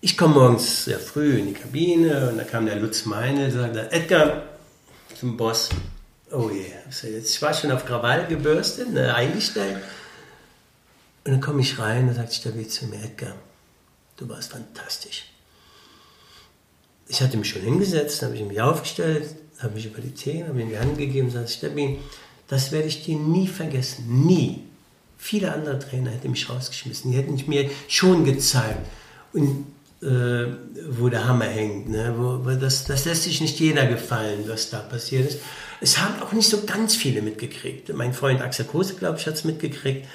Ich 0.00 0.16
komme 0.16 0.34
morgens 0.34 0.84
sehr 0.84 0.98
früh 0.98 1.38
in 1.38 1.46
die 1.48 1.54
Kabine 1.54 2.30
und 2.30 2.38
da 2.38 2.44
kam 2.44 2.66
der 2.66 2.76
Lutz 2.76 3.04
Meine 3.04 3.46
und 3.46 3.50
sagte, 3.52 3.90
Edgar, 3.92 4.42
zum 5.18 5.36
Boss. 5.36 5.70
Oh 6.30 6.50
je, 6.50 6.60
yeah. 6.60 7.18
ich 7.18 7.40
war 7.40 7.54
schon 7.54 7.70
auf 7.70 7.86
Krawall 7.86 8.26
gebürstet, 8.26 8.92
ne, 8.92 9.14
eingestellt. 9.14 9.76
Und 11.24 11.32
dann 11.32 11.40
komme 11.40 11.62
ich 11.62 11.78
rein 11.78 12.08
und 12.08 12.14
sagt 12.14 12.34
Steffi 12.34 12.68
zu 12.68 12.86
mir, 12.86 13.02
Edgar, 13.02 13.34
du 14.16 14.28
warst 14.28 14.52
fantastisch. 14.52 15.24
Ich 17.08 17.20
hatte 17.20 17.36
mich 17.36 17.50
schon 17.50 17.62
hingesetzt, 17.62 18.22
habe 18.22 18.36
ich 18.36 18.42
mich 18.42 18.60
aufgestellt, 18.60 19.34
habe 19.58 19.74
mich 19.74 19.86
über 19.86 20.00
die 20.00 20.12
Themen, 20.12 20.48
habe 20.48 20.60
ihm 20.60 20.68
die 20.68 20.78
Hand 20.78 20.98
gegeben 20.98 21.28
und 21.28 21.32
sagte, 21.32 21.52
Steffi, 21.52 21.98
das 22.48 22.72
werde 22.72 22.88
ich 22.88 23.04
dir 23.04 23.16
nie 23.16 23.46
vergessen, 23.46 24.26
nie. 24.26 24.64
Viele 25.16 25.52
andere 25.52 25.78
Trainer 25.78 26.10
hätten 26.10 26.30
mich 26.30 26.48
rausgeschmissen, 26.48 27.10
die 27.10 27.16
hätten 27.16 27.42
mir 27.48 27.70
schon 27.88 28.24
gezeigt. 28.24 28.86
Und 29.32 29.66
äh, 30.04 30.46
wo 30.90 31.08
der 31.08 31.26
Hammer 31.26 31.46
hängt. 31.46 31.88
Ne? 31.88 32.14
Wo 32.16 32.50
das, 32.50 32.84
das 32.84 33.06
lässt 33.06 33.22
sich 33.22 33.40
nicht 33.40 33.58
jeder 33.58 33.86
gefallen, 33.86 34.44
was 34.46 34.68
da 34.68 34.80
passiert 34.80 35.30
ist. 35.30 35.40
Es 35.80 35.98
haben 35.98 36.20
auch 36.22 36.32
nicht 36.32 36.48
so 36.48 36.62
ganz 36.66 36.94
viele 36.94 37.22
mitgekriegt. 37.22 37.92
Mein 37.94 38.12
Freund 38.12 38.42
Axel 38.42 38.66
Kose, 38.66 38.94
glaube 38.94 39.18
ich, 39.18 39.26
hat 39.26 39.34
es 39.34 39.44
mitgekriegt. 39.44 40.06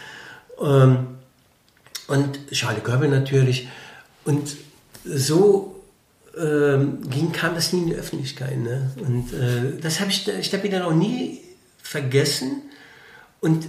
Ähm, 0.62 1.07
und 2.07 2.51
Charlie 2.51 2.82
Körbel 2.82 3.10
natürlich. 3.10 3.68
Und 4.26 4.57
so 5.05 5.84
ähm, 6.38 7.10
ging, 7.10 7.32
kam 7.32 7.55
das 7.55 7.74
nie 7.74 7.82
in 7.82 7.88
die 7.88 7.95
Öffentlichkeit. 7.95 8.57
Ne? 8.57 8.91
Und 8.97 9.34
äh, 9.34 9.80
das 9.80 9.99
habe 9.99 10.10
ich, 10.10 10.28
ich 10.28 10.53
habe 10.53 10.70
dann 10.70 10.82
auch 10.84 10.93
nie 10.93 11.41
vergessen. 11.82 12.64
Und 13.39 13.68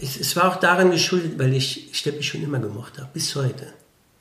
es, 0.00 0.16
es, 0.16 0.36
war 0.36 0.48
auch 0.50 0.56
daran 0.56 0.90
geschuldet, 0.90 1.38
weil 1.38 1.54
ich 1.54 1.90
Steppi 1.92 2.22
schon 2.22 2.42
immer 2.42 2.58
gemocht 2.58 2.98
habe, 2.98 3.10
bis 3.12 3.34
heute. 3.34 3.72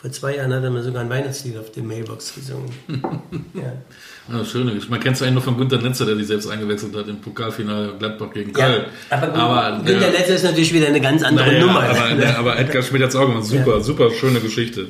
Vor 0.03 0.11
zwei 0.11 0.35
Jahren 0.35 0.53
hat 0.53 0.61
er 0.61 0.69
mir 0.69 0.83
sogar 0.83 1.01
ein 1.01 1.09
Weihnachtslied 1.09 1.57
auf 1.57 1.71
der 1.71 1.81
Mailbox 1.81 2.35
gesungen. 2.35 2.69
ja. 3.53 3.71
ja, 4.35 4.43
schön. 4.43 4.65
Man 4.89 4.99
kennt 4.99 5.15
es 5.15 5.21
eigentlich 5.21 5.35
nur 5.35 5.43
von 5.43 5.57
Günter 5.57 5.77
Netzer, 5.77 6.05
der 6.05 6.17
sich 6.17 6.27
selbst 6.27 6.45
eingewechselt 6.49 6.93
hat 6.93 7.07
im 7.07 7.21
Pokalfinale 7.21 7.93
Gladbach 7.97 8.33
gegen 8.33 8.51
Köln. 8.51 8.83
Ja, 9.09 9.17
aber, 9.17 9.33
aber 9.33 9.83
Günter 9.85 10.11
Netzer 10.11 10.35
ist 10.35 10.43
natürlich 10.43 10.73
wieder 10.73 10.87
eine 10.87 10.99
ganz 10.99 11.23
andere 11.23 11.47
naja, 11.47 11.65
Nummer. 11.65 11.83
Aber, 11.83 12.15
der, 12.19 12.37
aber 12.37 12.59
Edgar 12.59 12.83
Schmidt 12.83 13.01
hat 13.01 13.11
es 13.11 13.15
auch 13.15 13.27
gemacht. 13.27 13.45
Super, 13.45 13.79
super 13.79 14.11
schöne 14.11 14.41
Geschichte. 14.41 14.89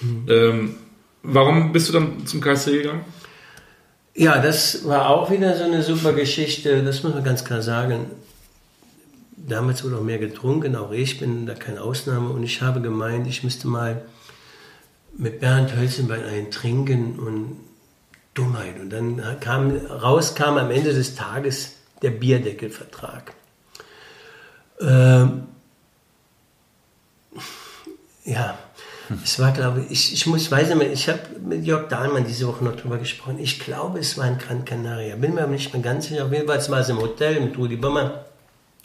Mhm. 0.00 0.26
Ähm, 0.26 0.74
warum 1.22 1.74
bist 1.74 1.90
du 1.90 1.92
dann 1.92 2.24
zum 2.24 2.40
KSC 2.40 2.78
gegangen? 2.78 3.04
Ja, 4.14 4.40
das 4.40 4.86
war 4.86 5.10
auch 5.10 5.30
wieder 5.30 5.54
so 5.54 5.64
eine 5.64 5.82
super 5.82 6.14
Geschichte. 6.14 6.82
Das 6.82 7.02
muss 7.02 7.12
man 7.12 7.22
ganz 7.22 7.44
klar 7.44 7.60
sagen. 7.60 8.06
Damals 9.36 9.84
wurde 9.84 9.98
auch 9.98 10.02
mehr 10.02 10.18
getrunken, 10.18 10.76
auch 10.76 10.92
ich 10.92 11.20
bin 11.20 11.44
da 11.44 11.52
keine 11.52 11.82
Ausnahme. 11.82 12.30
Und 12.30 12.42
ich 12.42 12.62
habe 12.62 12.80
gemeint, 12.80 13.26
ich 13.26 13.44
müsste 13.44 13.68
mal 13.68 14.00
mit 15.18 15.40
Bernd 15.40 15.74
Hölzenbein 15.74 16.24
ein 16.24 16.50
Trinken 16.50 17.18
und 17.18 17.56
Dummheit. 18.34 18.78
Und 18.80 18.90
dann 18.90 19.40
kam, 19.40 19.76
raus 19.76 20.34
kam 20.34 20.58
am 20.58 20.70
Ende 20.70 20.92
des 20.92 21.14
Tages 21.14 21.72
der 22.02 22.10
Bierdeckelvertrag. 22.10 23.32
Ähm, 24.80 25.48
ja, 28.24 28.58
Es 29.24 29.38
war, 29.38 29.52
glaube 29.52 29.84
ich, 29.88 30.12
ich 30.12 30.26
muss, 30.26 30.50
weiß 30.50 30.68
nicht 30.68 30.78
mehr, 30.78 30.92
ich 30.92 31.08
habe 31.08 31.20
mit 31.40 31.64
Jörg 31.64 31.88
Dahlmann 31.88 32.24
diese 32.26 32.48
Woche 32.48 32.64
noch 32.64 32.76
drüber 32.76 32.98
gesprochen. 32.98 33.38
Ich 33.38 33.60
glaube, 33.60 34.00
es 34.00 34.18
war 34.18 34.26
in 34.26 34.38
Gran 34.38 34.64
Canaria. 34.64 35.16
Bin 35.16 35.34
mir 35.34 35.42
aber 35.42 35.52
nicht 35.52 35.72
mehr 35.72 35.82
ganz 35.82 36.08
sicher. 36.08 36.24
Auf 36.24 36.32
jeden 36.32 36.46
Fall 36.46 36.70
war 36.70 36.80
es 36.80 36.88
im 36.88 37.00
Hotel 37.00 37.40
mit 37.40 37.56
Rudi 37.56 37.76
Bommer. 37.76 38.24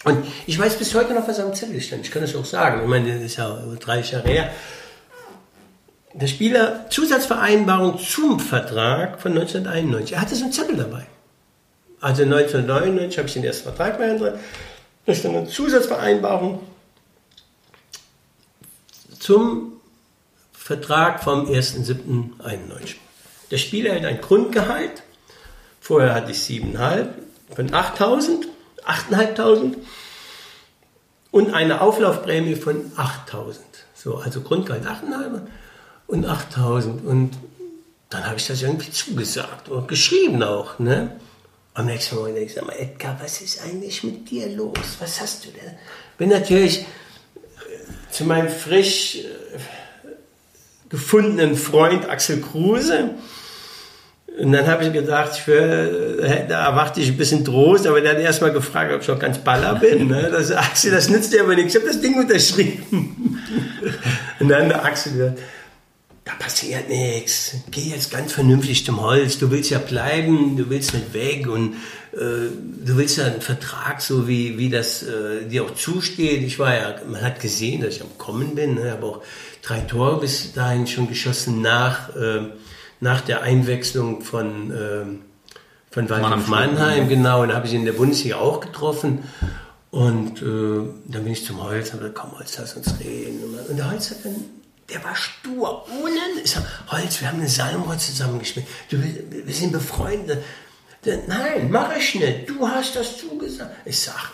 Und 0.04 0.26
ich 0.46 0.58
weiß 0.58 0.78
bis 0.78 0.94
heute 0.96 1.14
noch, 1.14 1.28
was 1.28 1.40
am 1.40 1.54
Zettel 1.54 1.82
stand. 1.82 2.06
Ich 2.06 2.12
kann 2.12 2.22
das 2.22 2.36
auch 2.36 2.46
sagen. 2.46 2.82
Ich 2.84 2.88
meine, 2.88 3.14
das 3.14 3.24
ist 3.24 3.38
ja 3.38 3.58
drei 3.80 4.02
Jahre 4.02 4.28
her. 4.28 4.52
Der 6.14 6.28
Spieler, 6.28 6.90
Zusatzvereinbarung 6.90 7.98
zum 8.00 8.40
Vertrag 8.40 9.22
von 9.22 9.32
1991. 9.32 10.14
Er 10.14 10.22
hatte 10.22 10.36
so 10.36 10.44
einen 10.44 10.54
Zettel 10.54 10.76
dabei. 10.76 11.06
Also 12.02 12.24
1999 12.24 13.18
habe 13.18 13.28
ich 13.28 13.34
den 13.34 13.44
ersten 13.44 13.64
Vertrag 13.64 13.98
behandelt. 13.98 14.40
Da 15.06 15.16
stand 15.16 15.38
eine 15.38 15.48
Zusatzvereinbarung 15.48 16.60
zum 19.20 19.74
Vertrag 20.52 21.24
vom 21.24 21.48
1.7.91. 21.48 22.96
Der 23.52 23.58
Spieler 23.58 23.96
hat 23.96 24.06
ein 24.06 24.20
Grundgehalt. 24.20 25.04
Vorher 25.80 26.14
hatte 26.14 26.32
ich 26.32 26.38
7,5 26.40 27.08
von 27.56 27.70
8.000, 27.70 28.46
8.500 28.86 29.76
und 31.32 31.54
eine 31.54 31.82
Auflaufprämie 31.82 32.56
von 32.56 32.92
8.000. 32.94 33.58
So, 33.96 34.18
also 34.18 34.42
Grundgehalt 34.42 34.86
8,5 34.86 35.42
und 36.12 36.26
8.000. 36.26 37.04
Und 37.06 37.32
dann 38.10 38.26
habe 38.26 38.36
ich 38.38 38.46
das 38.46 38.62
irgendwie 38.62 38.92
zugesagt 38.92 39.70
und 39.70 39.88
geschrieben 39.88 40.44
auch. 40.44 40.78
Ne? 40.78 41.16
Am 41.74 41.86
nächsten 41.86 42.18
Morgen 42.18 42.36
ich, 42.36 42.54
sag 42.54 42.68
mal, 42.68 42.76
Edgar, 42.78 43.18
was 43.22 43.42
ist 43.42 43.64
eigentlich 43.64 44.04
mit 44.04 44.30
dir 44.30 44.50
los? 44.50 44.78
Was 45.00 45.22
hast 45.22 45.46
du 45.46 45.50
denn? 45.50 45.72
Bin 46.18 46.30
natürlich 46.30 46.86
zu 48.12 48.26
meinem 48.26 48.50
frisch 48.50 49.20
äh, 49.20 49.60
gefundenen 50.90 51.56
Freund 51.56 52.10
Axel 52.10 52.42
Kruse. 52.42 53.12
Und 54.38 54.52
dann 54.52 54.68
habe 54.68 54.84
ich 54.84 54.92
gedacht, 54.92 55.32
ich 55.36 55.48
will, 55.48 56.20
äh, 56.22 56.48
da 56.48 56.68
erwarte 56.68 57.00
ich 57.00 57.08
ein 57.08 57.18
bisschen 57.18 57.46
Trost, 57.46 57.88
aber 57.88 58.02
der 58.02 58.12
hat 58.12 58.20
erstmal 58.20 58.52
gefragt, 58.52 58.94
ob 58.94 59.02
ich 59.02 59.08
noch 59.08 59.20
ganz 59.20 59.38
baller 59.38 59.76
bin. 59.76 60.10
Ne? 60.10 60.30
Das, 60.30 60.52
Axel, 60.52 60.92
das 60.92 61.08
nützt 61.08 61.32
dir 61.32 61.44
aber 61.44 61.56
nichts. 61.56 61.74
Ich 61.74 61.82
habe 61.82 61.90
das 61.90 62.02
Ding 62.02 62.18
unterschrieben. 62.20 63.40
Und 64.40 64.50
dann 64.50 64.68
der 64.68 64.84
Axel 64.84 65.14
gesagt, 65.14 65.40
da 66.32 66.44
passiert 66.44 66.90
nichts. 66.90 67.56
Geh 67.72 67.90
jetzt 67.90 68.12
ganz 68.12 68.34
vernünftig 68.34 68.86
zum 68.86 69.02
Holz. 69.02 69.38
Du 69.38 69.52
willst 69.52 69.70
ja 69.70 69.80
bleiben, 69.80 70.58
du 70.58 70.70
willst 70.70 70.94
nicht 70.94 71.14
weg 71.14 71.48
und 71.48 71.76
äh, 72.14 72.50
du 72.86 72.98
willst 72.98 73.18
ja 73.18 73.26
einen 73.26 73.42
Vertrag, 73.42 74.02
so 74.02 74.28
wie, 74.28 74.58
wie 74.58 74.70
das 74.70 75.04
äh, 75.04 75.48
dir 75.48 75.64
auch 75.64 75.76
zusteht. 75.76 76.44
Ich 76.44 76.60
war 76.60 76.74
ja, 76.74 76.96
man 77.08 77.22
hat 77.22 77.40
gesehen, 77.40 77.82
dass 77.82 77.96
ich 77.96 78.02
am 78.02 78.18
Kommen 78.18 78.56
bin. 78.56 78.76
Ne? 78.76 78.92
habe 78.92 79.06
auch 79.06 79.22
drei 79.62 79.80
Tore 79.82 80.20
bis 80.20 80.54
dahin 80.54 80.88
schon 80.88 81.08
geschossen 81.08 81.62
nach, 81.62 82.16
äh, 82.16 82.50
nach 83.00 83.22
der 83.22 83.42
Einwechslung 83.42 84.22
von, 84.22 84.72
äh, 84.72 85.06
von 85.90 86.10
Waldhof 86.10 86.48
Mannheim. 86.48 87.10
Genau, 87.10 87.42
und 87.42 87.50
da 87.50 87.56
habe 87.56 87.68
ich 87.68 87.74
in 87.74 87.86
der 87.86 87.94
Bundesliga 87.94 88.38
auch 88.38 88.60
getroffen. 88.60 89.24
Und 89.90 90.42
äh, 90.42 90.90
dann 91.08 91.24
bin 91.24 91.34
ich 91.34 91.46
zum 91.46 91.62
Holz 91.62 91.92
habe 91.92 92.04
gesagt, 92.04 92.16
komm 92.16 92.38
Holz, 92.38 92.58
lass 92.58 92.76
uns 92.76 92.98
reden. 93.02 93.44
Und 93.70 93.76
der 93.76 93.92
Holz 93.92 94.12
hat 94.12 94.24
dann 94.24 94.61
der 94.92 95.04
war 95.04 95.16
stur. 95.16 95.86
Ohne. 96.02 96.20
Ich 96.44 96.52
sag, 96.52 96.64
Holz, 96.90 97.22
wir 97.22 97.28
haben 97.28 97.40
eine 97.40 97.50
Salmrott 97.50 98.02
zusammengespielt. 98.02 98.68
Du, 98.90 98.98
wir 99.02 99.54
sind 99.54 99.72
befreundet. 99.72 100.44
Nein, 101.28 101.70
mach 101.72 101.96
ich 101.96 102.16
nicht. 102.16 102.50
Du 102.50 102.68
hast 102.68 102.96
das 102.96 103.18
zugesagt. 103.18 103.72
Ich 103.86 104.00
sag, 104.00 104.32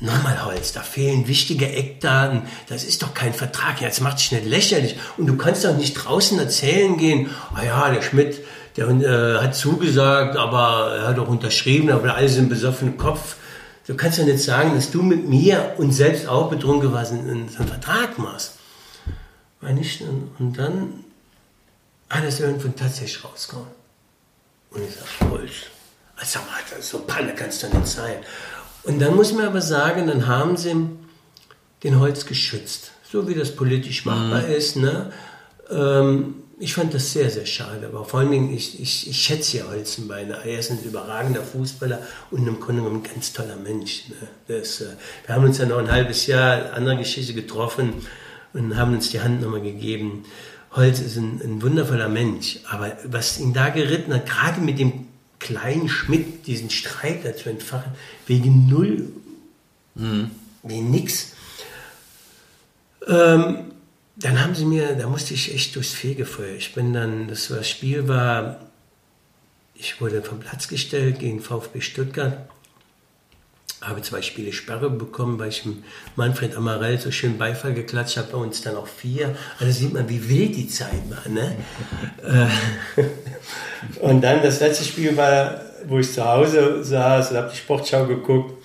nochmal 0.00 0.44
Holz, 0.44 0.72
da 0.72 0.80
fehlen 0.80 1.26
wichtige 1.26 1.70
Eckdaten. 1.70 2.42
Das 2.68 2.84
ist 2.84 3.02
doch 3.02 3.14
kein 3.14 3.34
Vertrag. 3.34 3.80
Jetzt 3.80 4.00
macht 4.00 4.18
dich 4.18 4.32
nicht 4.32 4.44
lächerlich. 4.44 4.96
Und 5.16 5.26
du 5.26 5.36
kannst 5.36 5.64
doch 5.64 5.76
nicht 5.76 5.94
draußen 5.94 6.38
erzählen 6.38 6.96
gehen, 6.96 7.30
ah 7.54 7.64
ja, 7.64 7.90
der 7.90 8.02
Schmidt, 8.02 8.44
der 8.76 8.88
äh, 8.88 9.42
hat 9.42 9.56
zugesagt, 9.56 10.36
aber 10.36 10.94
er 10.96 11.08
hat 11.08 11.18
auch 11.18 11.28
unterschrieben, 11.28 11.90
aber 11.90 12.14
alle 12.14 12.28
sind 12.28 12.48
besoffen 12.48 12.88
im 12.88 12.98
Kopf. 12.98 13.36
Du 13.88 13.96
kannst 13.96 14.18
doch 14.18 14.24
nicht 14.24 14.40
sagen, 14.40 14.74
dass 14.74 14.90
du 14.90 15.02
mit 15.02 15.26
mir 15.28 15.74
und 15.78 15.92
selbst 15.92 16.28
auch 16.28 16.50
betrunken 16.50 16.92
warst, 16.92 17.12
einen 17.12 17.48
Vertrag 17.48 18.18
machst. 18.18 18.57
War 19.60 19.72
nicht, 19.72 20.02
und 20.02 20.58
dann 20.58 21.04
hat 22.08 22.24
es 22.24 22.40
irgendwann 22.40 22.76
tatsächlich 22.76 23.24
rausgekommen. 23.24 23.68
Und 24.70 24.82
ich 24.84 24.94
sage, 24.94 25.30
Holz. 25.30 25.52
Also, 26.16 26.40
so 26.80 26.98
Panne 27.00 27.34
kannst 27.34 27.62
du 27.62 27.68
nicht 27.68 27.86
sein. 27.86 28.16
Und 28.84 28.98
dann 29.00 29.14
muss 29.14 29.32
man 29.32 29.46
aber 29.46 29.60
sagen, 29.60 30.06
dann 30.06 30.26
haben 30.26 30.56
sie 30.56 30.74
den 31.82 32.00
Holz 32.00 32.26
geschützt. 32.26 32.92
So 33.10 33.28
wie 33.28 33.34
das 33.34 33.54
politisch 33.54 34.04
machbar 34.04 34.42
mhm. 34.42 34.52
ist. 34.52 34.76
Ne? 34.76 35.12
Ähm, 35.70 36.34
ich 36.58 36.74
fand 36.74 36.92
das 36.92 37.12
sehr, 37.12 37.30
sehr 37.30 37.46
schade. 37.46 37.86
Aber 37.86 38.04
vor 38.04 38.20
allen 38.20 38.30
Dingen, 38.30 38.54
ich, 38.54 38.80
ich, 38.80 39.08
ich 39.08 39.16
schätze 39.16 39.58
ja 39.58 39.68
Holzenbein. 39.68 40.30
Er 40.30 40.58
ist 40.58 40.70
ein 40.70 40.82
überragender 40.82 41.42
Fußballer 41.42 42.02
und 42.30 42.46
im 42.46 42.60
Grunde 42.60 42.82
genommen 42.82 43.02
ein 43.04 43.14
ganz 43.14 43.32
toller 43.32 43.56
Mensch. 43.56 44.08
Ne? 44.08 44.16
Das, 44.48 44.80
äh, 44.80 44.88
wir 45.26 45.34
haben 45.34 45.44
uns 45.44 45.58
ja 45.58 45.66
noch 45.66 45.78
ein 45.78 45.90
halbes 45.90 46.26
Jahr 46.26 46.72
andere 46.72 46.96
Geschichte 46.96 47.34
getroffen 47.34 48.06
und 48.58 48.76
haben 48.76 48.94
uns 48.94 49.10
die 49.10 49.20
Hand 49.20 49.40
nochmal 49.40 49.62
gegeben. 49.62 50.24
Holz 50.72 51.00
ist 51.00 51.16
ein, 51.16 51.40
ein, 51.42 51.62
wundervoller 51.62 52.08
Mensch, 52.08 52.58
aber 52.68 52.96
was 53.04 53.40
ihn 53.40 53.54
da 53.54 53.70
geritten 53.70 54.12
hat, 54.12 54.26
gerade 54.26 54.60
mit 54.60 54.78
dem 54.78 55.06
kleinen 55.38 55.88
Schmidt, 55.88 56.46
diesen 56.46 56.68
Streit 56.68 57.24
da 57.24 57.34
zu 57.34 57.48
entfachen, 57.48 57.92
wegen 58.26 58.68
null, 58.68 59.08
mhm. 59.94 60.30
wegen 60.62 60.90
nix. 60.90 61.32
Ähm, 63.06 63.72
dann 64.16 64.42
haben 64.42 64.54
sie 64.54 64.64
mir, 64.64 64.94
da 64.94 65.08
musste 65.08 65.32
ich 65.32 65.54
echt 65.54 65.76
durchs 65.76 65.94
Fegefeuer. 65.94 66.56
Ich 66.56 66.74
bin 66.74 66.92
dann, 66.92 67.28
das, 67.28 67.50
war, 67.50 67.58
das 67.58 67.70
Spiel 67.70 68.08
war, 68.08 68.60
ich 69.74 70.00
wurde 70.00 70.22
vom 70.22 70.40
Platz 70.40 70.68
gestellt 70.68 71.20
gegen 71.20 71.40
VfB 71.40 71.80
Stuttgart 71.80 72.48
habe 73.80 74.02
zwei 74.02 74.22
Spiele 74.22 74.52
Sperre 74.52 74.90
bekommen, 74.90 75.38
weil 75.38 75.50
ich 75.50 75.62
Manfred 76.16 76.56
Amarell 76.56 76.98
so 76.98 77.10
schön 77.10 77.38
Beifall 77.38 77.74
geklatscht 77.74 78.16
habe, 78.16 78.32
bei 78.32 78.38
uns 78.38 78.60
dann 78.60 78.76
auch 78.76 78.88
vier. 78.88 79.36
Also 79.60 79.72
sieht 79.72 79.92
man, 79.92 80.08
wie 80.08 80.28
wild 80.28 80.56
die 80.56 80.68
Zeit 80.68 81.02
war. 81.10 81.28
Ne? 81.28 81.56
Äh, 82.24 82.48
und 84.00 84.22
dann 84.22 84.42
das 84.42 84.58
letzte 84.58 84.84
Spiel 84.84 85.16
war, 85.16 85.60
wo 85.86 86.00
ich 86.00 86.12
zu 86.12 86.24
Hause 86.24 86.82
saß 86.82 87.30
und 87.30 87.36
habe 87.36 87.50
die 87.50 87.56
Sportschau 87.56 88.06
geguckt. 88.06 88.60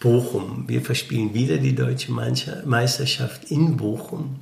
Bochum. 0.00 0.64
Wir 0.66 0.82
verspielen 0.82 1.34
wieder 1.34 1.58
die 1.58 1.74
deutsche 1.74 2.10
Meisterschaft 2.12 3.50
in 3.50 3.76
Bochum. 3.76 4.40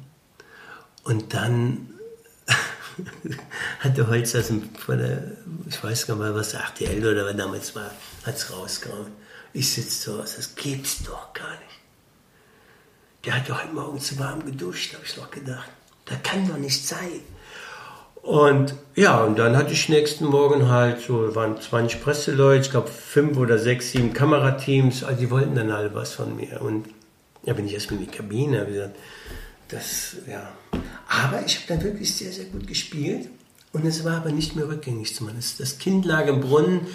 Und 1.04 1.34
dann 1.34 1.88
hatte 3.80 4.06
Holz 4.06 4.32
das 4.32 4.52
von 4.78 4.98
der, 4.98 5.22
ich 5.68 5.82
weiß 5.82 6.06
gar 6.06 6.14
nicht 6.14 6.24
mal, 6.24 6.34
was 6.34 6.54
RTL 6.54 7.04
oder 7.06 7.26
was 7.26 7.36
damals 7.36 7.74
war, 7.74 7.90
hat 8.24 8.36
es 8.36 8.52
rausgehauen. 8.52 9.21
Ich 9.52 9.72
sitze 9.72 10.12
Hause, 10.12 10.36
das 10.36 10.54
gibt's 10.54 11.02
doch 11.04 11.32
gar 11.32 11.50
nicht. 11.50 11.80
Der 13.24 13.36
hat 13.36 13.48
doch 13.48 13.62
heute 13.62 13.74
Morgen 13.74 14.00
zu 14.00 14.18
warm 14.18 14.44
geduscht, 14.44 14.94
habe 14.94 15.04
ich 15.04 15.16
noch 15.16 15.30
gedacht. 15.30 15.70
Das 16.06 16.22
kann 16.22 16.48
doch 16.48 16.56
nicht 16.56 16.86
sein. 16.86 17.20
Und 18.22 18.74
ja, 18.94 19.22
und 19.22 19.38
dann 19.38 19.56
hatte 19.56 19.72
ich 19.72 19.88
nächsten 19.88 20.26
Morgen 20.26 20.68
halt 20.68 21.00
so, 21.00 21.34
waren 21.34 21.60
20 21.60 22.02
Presseleute, 22.02 22.62
ich 22.62 22.70
glaube 22.70 22.88
fünf 22.88 23.36
oder 23.36 23.58
sechs, 23.58 23.90
sieben 23.90 24.12
Kamerateams, 24.12 25.02
also 25.02 25.20
die 25.20 25.30
wollten 25.30 25.56
dann 25.56 25.70
alle 25.70 25.92
was 25.94 26.14
von 26.14 26.36
mir. 26.36 26.62
Und 26.62 26.86
da 27.44 27.52
bin 27.52 27.66
ich 27.66 27.74
erstmal 27.74 28.00
in 28.00 28.06
die 28.06 28.16
Kabine, 28.16 28.60
habe 28.60 28.72
gesagt, 28.72 28.96
das, 29.68 30.16
ja. 30.28 30.52
Aber 31.08 31.44
ich 31.44 31.56
habe 31.56 31.66
dann 31.68 31.82
wirklich 31.82 32.14
sehr, 32.14 32.32
sehr 32.32 32.44
gut 32.46 32.66
gespielt. 32.66 33.28
Und 33.72 33.86
es 33.86 34.04
war 34.04 34.18
aber 34.18 34.30
nicht 34.30 34.54
mehr 34.54 34.68
rückgängig 34.68 35.14
zu 35.14 35.24
machen. 35.24 35.42
Das 35.58 35.78
Kind 35.78 36.04
lag 36.04 36.26
im 36.26 36.40
Brunnen 36.42 36.86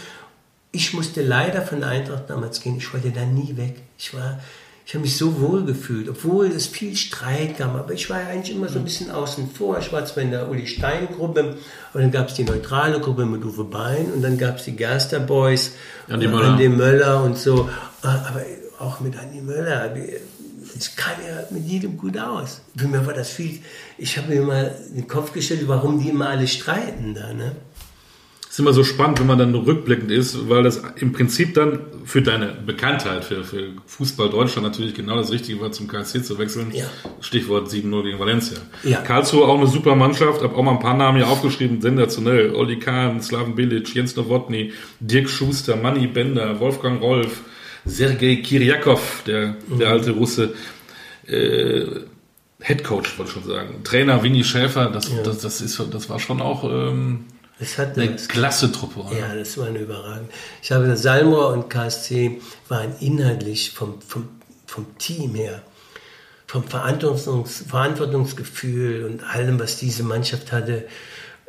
ich 0.78 0.94
musste 0.94 1.24
leider 1.24 1.64
von 1.64 1.80
der 1.80 1.90
Eintracht 1.90 2.30
damals 2.30 2.62
gehen. 2.62 2.78
Ich 2.78 2.94
wollte 2.94 3.10
da 3.10 3.26
nie 3.26 3.58
weg. 3.58 3.78
Ich 3.98 4.14
war, 4.14 4.40
ich 4.86 4.94
habe 4.94 5.02
mich 5.02 5.18
so 5.18 5.42
wohl 5.42 5.66
gefühlt, 5.66 6.08
obwohl 6.08 6.46
es 6.46 6.68
viel 6.68 6.96
Streit 6.96 7.58
gab. 7.58 7.74
Aber 7.74 7.94
ich 7.94 8.08
war 8.12 8.22
ja 8.22 8.28
eigentlich 8.28 8.56
immer 8.56 8.70
so 8.70 8.78
ein 8.78 8.84
bisschen 8.84 9.10
außen 9.10 9.50
vor. 9.50 9.80
Ich 9.80 9.92
war 9.92 10.06
zwar 10.06 10.22
in 10.22 10.30
der 10.30 10.48
Uli 10.48 10.68
Stein 10.68 11.08
Gruppe, 11.08 11.58
aber 11.92 12.02
dann 12.02 12.12
gab 12.12 12.28
es 12.30 12.36
die 12.36 12.44
neutrale 12.44 13.00
Gruppe 13.00 13.26
mit 13.26 13.44
Uwe 13.44 13.64
Bein 13.64 14.12
und 14.14 14.22
dann 14.22 14.38
gab 14.38 14.58
es 14.58 14.66
die 14.66 14.76
Gerster 14.76 15.20
Boys, 15.20 15.72
Andi 16.08 16.28
Möller. 16.28 16.50
Andi 16.50 16.70
Möller 16.70 17.24
und 17.24 17.40
so. 17.40 17.68
Aber 18.04 18.44
auch 18.78 19.00
mit 19.00 19.18
Andi 19.18 19.42
Möller. 19.42 19.96
Ich 20.78 20.96
kam 20.96 21.14
ja 21.28 21.44
mit 21.50 21.66
jedem 21.66 21.98
gut 21.98 22.20
aus. 22.20 22.62
Für 22.76 22.88
mich 22.88 23.04
war 23.04 23.14
das 23.16 23.32
viel. 23.32 23.62
Ich 23.98 24.16
habe 24.16 24.28
mir 24.28 24.44
mal 24.44 24.76
den 24.96 25.08
Kopf 25.08 25.34
gestellt, 25.34 25.64
warum 25.66 26.00
die 26.00 26.10
immer 26.10 26.30
alle 26.30 26.48
streiten 26.48 27.16
da. 27.16 27.34
Ne? 27.34 27.56
Ist 28.58 28.62
immer 28.62 28.74
so 28.74 28.84
spannend, 28.84 29.20
wenn 29.20 29.28
man 29.28 29.38
dann 29.38 29.54
rückblickend 29.54 30.10
ist, 30.10 30.50
weil 30.50 30.64
das 30.64 30.82
im 30.96 31.12
Prinzip 31.12 31.54
dann 31.54 31.78
für 32.06 32.24
deine 32.24 32.48
Bekanntheit, 32.66 33.24
für, 33.24 33.44
für 33.44 33.68
Fußball 33.86 34.32
Deutschland 34.32 34.68
natürlich 34.68 34.96
genau 34.96 35.16
das 35.16 35.32
Richtige 35.32 35.62
war, 35.62 35.72
zum 35.72 35.88
KSC 35.88 36.24
zu 36.24 36.40
wechseln. 36.40 36.72
Ja. 36.74 36.86
Stichwort 37.22 37.70
7-0 37.70 38.02
gegen 38.02 38.18
Valencia. 38.18 38.58
Ja. 38.84 39.02
Karlsruhe 39.02 39.46
auch 39.46 39.60
eine 39.60 39.68
super 39.68 39.94
Mannschaft, 39.94 40.42
habe 40.42 40.56
auch 40.56 40.64
mal 40.64 40.72
ein 40.72 40.80
paar 40.80 40.98
Namen 40.98 41.20
hier 41.20 41.28
aufgeschrieben, 41.28 41.82
sensationell. 41.82 42.56
Olli 42.56 42.80
Kahn, 42.80 43.22
Slaven 43.22 43.54
Bilic, 43.54 43.94
Jens 43.94 44.16
Nowotny, 44.16 44.74
Dirk 45.02 45.30
Schuster, 45.30 45.76
Manny 45.76 46.08
Bender, 46.08 46.60
Wolfgang 46.60 47.00
Rolf, 47.00 47.42
Sergei 47.86 48.38
Kiriakov, 48.38 49.22
der, 49.28 49.56
mhm. 49.68 49.78
der 49.78 49.90
alte 49.90 50.12
Russe. 50.14 50.56
Äh, 51.28 51.86
Head 52.60 52.84
Coach, 52.84 53.20
wollte 53.20 53.30
ich 53.30 53.44
schon 53.44 53.54
sagen. 53.54 53.84
Trainer 53.84 54.24
Winnie 54.24 54.44
Schäfer, 54.44 54.88
das, 54.88 55.12
ja. 55.12 55.22
das, 55.22 55.38
das, 55.42 55.62
ist, 55.62 55.80
das 55.92 56.10
war 56.10 56.18
schon 56.18 56.42
auch 56.42 56.64
ähm, 56.64 57.26
eine 57.60 58.16
klasse 58.16 58.72
Truppe. 58.72 59.00
Oder? 59.00 59.18
Ja, 59.18 59.36
das 59.36 59.58
war 59.58 59.68
eine 59.68 59.80
überragend. 59.80 60.32
Ich 60.62 60.72
habe 60.72 60.96
Salmrohr 60.96 61.50
und 61.50 61.70
KSC 61.70 62.40
waren 62.68 62.96
inhaltlich 63.00 63.72
vom, 63.72 64.02
vom, 64.02 64.30
vom 64.68 64.98
Team 64.98 65.34
her, 65.36 65.64
vom 66.46 66.64
Verantwortungs, 66.64 67.66
Verantwortungsgefühl 67.68 69.06
und 69.06 69.24
allem, 69.24 69.60
was 69.60 69.78
diese 69.78 70.04
Mannschaft 70.04 70.52
hatte, 70.52 70.88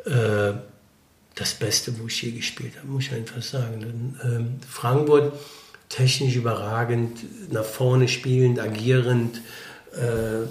äh, 0.07 0.53
das 1.35 1.55
Beste, 1.55 1.99
wo 2.01 2.07
ich 2.07 2.23
je 2.23 2.33
gespielt 2.33 2.73
habe, 2.79 2.89
muss 2.89 3.05
ich 3.05 3.13
einfach 3.13 3.43
sagen. 3.43 4.19
Ähm, 4.25 4.61
Frankfurt, 4.69 5.33
technisch 5.89 6.37
überragend, 6.37 7.53
nach 7.53 7.65
vorne 7.65 8.09
spielend, 8.09 8.59
agierend, 8.59 9.41
äh, 9.93 10.47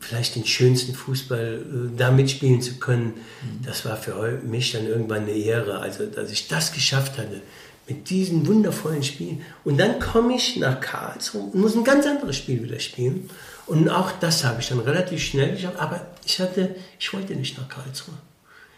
vielleicht 0.00 0.34
den 0.34 0.46
schönsten 0.46 0.94
Fußball 0.94 1.62
äh, 1.62 1.96
da 1.96 2.10
mitspielen 2.10 2.60
zu 2.62 2.78
können, 2.78 3.14
mhm. 3.42 3.64
das 3.64 3.84
war 3.84 3.96
für 3.96 4.40
mich 4.42 4.72
dann 4.72 4.86
irgendwann 4.86 5.22
eine 5.22 5.32
Ehre. 5.32 5.78
Also, 5.78 6.06
dass 6.06 6.30
ich 6.30 6.48
das 6.48 6.72
geschafft 6.72 7.18
hatte 7.18 7.42
mit 7.86 8.08
diesen 8.08 8.46
wundervollen 8.46 9.02
Spielen. 9.02 9.42
Und 9.64 9.78
dann 9.78 10.00
komme 10.00 10.36
ich 10.36 10.56
nach 10.56 10.80
Karlsruhe 10.80 11.42
und 11.42 11.54
muss 11.56 11.74
ein 11.74 11.84
ganz 11.84 12.06
anderes 12.06 12.36
Spiel 12.36 12.62
wieder 12.62 12.78
spielen. 12.78 13.28
Und 13.66 13.88
auch 13.88 14.12
das 14.20 14.44
habe 14.44 14.60
ich 14.60 14.68
dann 14.68 14.80
relativ 14.80 15.22
schnell 15.22 15.52
geschafft. 15.52 15.78
Aber 15.78 16.06
ich 16.24 16.40
hatte, 16.40 16.74
ich 16.98 17.12
wollte 17.12 17.34
nicht 17.34 17.58
nach 17.58 17.68
Karlsruhe. 17.68 18.14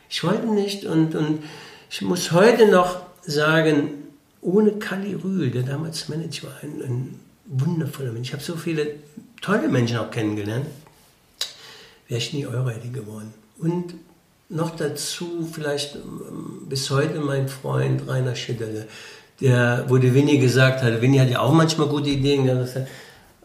Ich 0.08 0.24
wollte 0.24 0.46
nicht 0.46 0.84
und, 0.84 1.14
und 1.14 1.42
ich 1.90 2.02
muss 2.02 2.32
heute 2.32 2.70
noch 2.70 3.00
sagen, 3.22 3.90
ohne 4.40 4.72
Kali 4.72 5.14
Rühl, 5.14 5.50
der 5.50 5.62
damals 5.62 6.08
Manager 6.08 6.48
war, 6.48 6.56
ein, 6.62 6.82
ein 6.82 7.20
wundervoller 7.46 8.12
Mensch. 8.12 8.28
Ich 8.28 8.34
habe 8.34 8.42
so 8.42 8.56
viele 8.56 8.94
tolle 9.40 9.68
Menschen 9.68 9.98
auch 9.98 10.10
kennengelernt 10.10 10.66
wäre 12.12 12.20
ich 12.20 12.34
nie 12.34 12.46
Euro-Eddy 12.46 12.90
geworden. 12.90 13.32
Und 13.58 13.94
noch 14.50 14.76
dazu 14.76 15.48
vielleicht 15.50 15.94
ähm, 15.94 16.66
bis 16.68 16.90
heute 16.90 17.20
mein 17.20 17.48
Freund 17.48 18.06
Rainer 18.06 18.36
Schütterle, 18.36 18.86
der, 19.40 19.86
wo 19.88 19.96
der 19.96 20.12
Winnie 20.12 20.38
gesagt 20.38 20.82
hat, 20.82 21.00
Winnie 21.00 21.20
hat 21.20 21.30
ja 21.30 21.40
auch 21.40 21.54
manchmal 21.54 21.88
gute 21.88 22.10
Ideen, 22.10 22.44
der 22.44 22.56
gesagt 22.56 22.86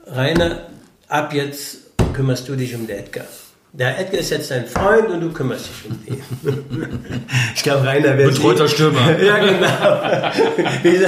Rainer, 0.05 0.67
ab 1.07 1.33
jetzt 1.33 1.77
kümmerst 2.13 2.49
du 2.49 2.57
dich 2.57 2.75
um 2.75 2.85
den 2.87 2.97
Edgar. 2.97 3.23
Der 3.71 3.99
Edgar 3.99 4.19
ist 4.19 4.31
jetzt 4.31 4.51
dein 4.51 4.65
Freund 4.65 5.07
und 5.11 5.21
du 5.21 5.31
kümmerst 5.31 5.69
dich 5.69 5.89
um 5.89 5.99
ihn. 6.05 6.21
ich 7.55 7.63
glaube, 7.63 7.85
Rainer 7.85 8.17
wäre... 8.17 8.29
Betreuter 8.31 8.67
Stürmer. 8.67 9.17
ja, 9.21 9.37
genau. 9.37 10.43
Wie, 10.83 10.99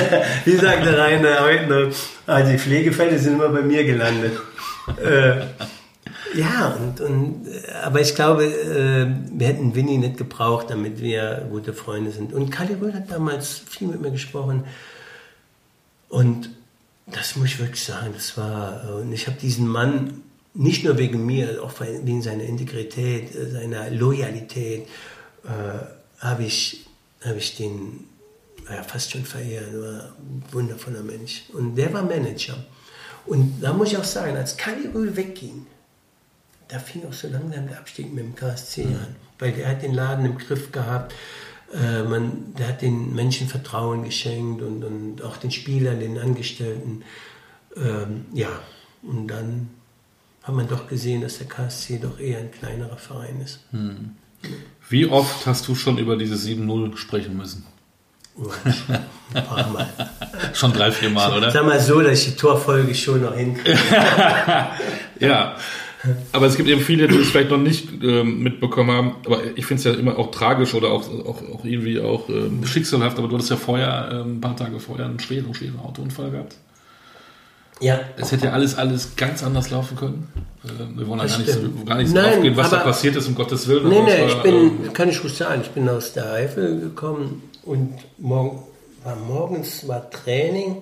wie 0.45 0.55
sagte 0.55 0.97
Rainer 0.97 1.41
heute 1.41 1.68
noch, 1.68 1.95
also 2.26 2.51
die 2.53 2.57
Pflegefälle 2.57 3.20
sind 3.20 3.34
immer 3.34 3.49
bei 3.49 3.64
mir 3.64 3.84
gelandet. 3.84 4.39
Äh, 5.03 5.41
ja, 6.36 6.77
und, 6.80 7.01
und, 7.01 7.47
aber 7.84 8.01
ich 8.01 8.15
glaube, 8.15 8.45
äh, 8.45 9.07
wir 9.32 9.47
hätten 9.47 9.75
Winnie 9.75 9.97
nicht 9.97 10.17
gebraucht, 10.17 10.69
damit 10.69 11.01
wir 11.01 11.47
gute 11.49 11.73
Freunde 11.73 12.11
sind. 12.11 12.34
Und 12.34 12.49
Kali 12.49 12.73
Röhl 12.75 12.93
hat 12.93 13.11
damals 13.11 13.59
viel 13.59 13.88
mit 13.88 14.01
mir 14.01 14.11
gesprochen. 14.11 14.65
Und 16.07 16.49
das 17.07 17.36
muss 17.36 17.47
ich 17.47 17.59
wirklich 17.59 17.84
sagen, 17.84 18.11
das 18.13 18.38
war, 18.38 19.01
und 19.01 19.11
ich 19.11 19.27
habe 19.27 19.38
diesen 19.39 19.67
Mann 19.67 20.21
nicht 20.53 20.84
nur 20.84 20.97
wegen 20.97 21.25
mir, 21.25 21.63
auch 21.63 21.73
wegen 21.80 22.21
seiner 22.21 22.43
Integrität, 22.43 23.34
äh, 23.36 23.51
seiner 23.51 23.89
Loyalität, 23.89 24.88
äh, 25.45 25.49
habe 26.19 26.43
ich, 26.43 26.86
hab 27.21 27.38
ich 27.38 27.55
den 27.55 28.05
ja, 28.69 28.84
fast 28.84 29.11
schon 29.11 29.25
verehrt. 29.25 29.73
Er 29.73 29.82
war 29.82 30.03
ein 30.17 30.43
wundervoller 30.51 31.01
Mensch. 31.01 31.43
Und 31.53 31.75
der 31.75 31.93
war 31.93 32.03
Manager. 32.03 32.57
Und 33.25 33.61
da 33.61 33.73
muss 33.73 33.91
ich 33.91 33.97
auch 33.97 34.03
sagen, 34.03 34.36
als 34.36 34.57
Kali 34.57 34.88
Röhl 34.93 35.15
wegging, 35.15 35.65
da 36.70 36.80
fing 36.80 37.03
auch 37.05 37.13
so 37.13 37.28
langsam 37.28 37.67
der 37.67 37.80
Abstieg 37.80 38.13
mit 38.13 38.24
dem 38.24 38.36
KSC 38.36 38.86
mhm. 38.86 38.95
an, 38.95 39.15
weil 39.39 39.51
der 39.51 39.67
hat 39.67 39.82
den 39.82 39.93
Laden 39.93 40.26
im 40.26 40.38
Griff 40.38 40.72
gehabt. 40.72 41.13
Äh, 41.74 42.03
man, 42.03 42.53
der 42.57 42.70
hat 42.70 42.82
den 42.82 43.13
Menschen 43.13 43.47
Vertrauen 43.47 44.03
geschenkt 44.03 44.61
und, 44.61 44.84
und 44.84 45.22
auch 45.22 45.38
den 45.38 45.51
Spielern, 45.51 45.99
den 45.99 46.17
Angestellten. 46.17 47.03
Ähm, 47.76 48.26
ja, 48.34 48.49
und 49.03 49.28
dann 49.28 49.70
hat 50.43 50.55
man 50.55 50.67
doch 50.67 50.88
gesehen, 50.88 51.22
dass 51.22 51.38
der 51.38 51.47
KSC 51.47 51.99
doch 51.99 52.20
eher 52.20 52.39
ein 52.39 52.51
kleinerer 52.51 52.97
Verein 52.97 53.41
ist. 53.41 53.59
Mhm. 53.72 54.15
Wie 54.88 55.05
oft 55.05 55.45
hast 55.45 55.67
du 55.67 55.76
schon 55.76 55.97
über 55.97 56.17
diese 56.17 56.36
7-0 56.36 56.97
sprechen 56.97 57.36
müssen? 57.38 57.65
Ein 59.34 59.43
paar 59.43 59.70
Mal. 59.70 59.89
schon 60.53 60.72
drei, 60.72 60.91
vier 60.91 61.09
Mal, 61.09 61.38
oder? 61.38 61.51
Sag 61.51 61.65
mal 61.65 61.80
so, 61.80 62.01
dass 62.01 62.20
ich 62.20 62.26
die 62.26 62.36
Torfolge 62.36 62.95
schon 62.95 63.22
noch 63.22 63.36
hinkriege. 63.36 63.78
ja. 65.20 65.57
Aber 66.32 66.45
es 66.45 66.56
gibt 66.56 66.70
eben 66.70 66.82
viele, 66.82 67.08
die 67.08 67.18
es 67.18 67.30
vielleicht 67.30 67.50
noch 67.50 67.58
nicht 67.58 67.89
ähm, 68.04 68.41
mitbekommen 68.41 68.91
haben. 68.91 69.16
Aber 69.26 69.41
ich 69.56 69.66
finde 69.66 69.80
es 69.80 69.84
ja 69.84 69.93
immer 69.93 70.18
auch 70.18 70.32
tragisch 70.32 70.74
oder 70.74 70.89
auch, 70.91 71.10
auch, 71.26 71.41
auch 71.54 71.66
irgendwie 71.66 72.00
auch 72.00 72.30
ähm, 72.30 72.66
schicksalhaft. 72.66 73.18
Aber 73.18 73.28
du 73.28 73.36
hattest 73.36 73.50
ja 73.50 73.58
vorher, 73.58 74.10
ähm, 74.12 74.38
ein 74.38 74.41
paar 74.41 74.56
Tage 74.56 74.80
vorher, 74.80 75.06
einen 75.06 75.20
schweren, 75.20 75.54
schweren 75.54 75.80
Autounfall 75.80 76.32
gehabt. 76.32 76.56
Ja. 77.82 78.00
Es 78.18 78.32
hätte 78.32 78.47
ja 78.47 78.54
alles, 78.54 78.78
alles 78.78 79.16
ganz 79.16 79.43
anders 79.43 79.70
laufen 79.72 79.97
können. 79.97 80.28
Äh, 80.64 80.97
wir 80.97 81.08
wollen 81.08 81.20
da 81.20 81.26
gar 81.26 81.38
nicht, 81.38 81.50
so, 81.52 81.60
gar 81.86 81.97
nicht 81.97 82.14
Nein, 82.14 82.36
aufgehen, 82.36 82.58
was 82.58 82.70
da 82.70 82.78
passiert 82.78 83.16
ist, 83.16 83.28
um 83.28 83.36
Gottes 83.36 83.68
Willen. 83.68 83.89
Nee, 83.89 84.02
nee, 84.02 84.26
ich 84.26 84.36
bin, 84.41 84.56
ähm, 84.56 84.93
kann 84.93 85.10
ich 85.10 85.22
gut 85.22 85.36
sagen, 85.36 85.62
ich 85.62 85.70
bin 85.72 85.88
aus 85.89 86.14
der 86.14 86.32
Eifel 86.32 86.80
gekommen 86.80 87.43
und 87.64 87.93
morgen, 88.18 88.64
war 89.04 89.16
morgens 89.16 89.88
war 89.88 90.10
Training 90.10 90.82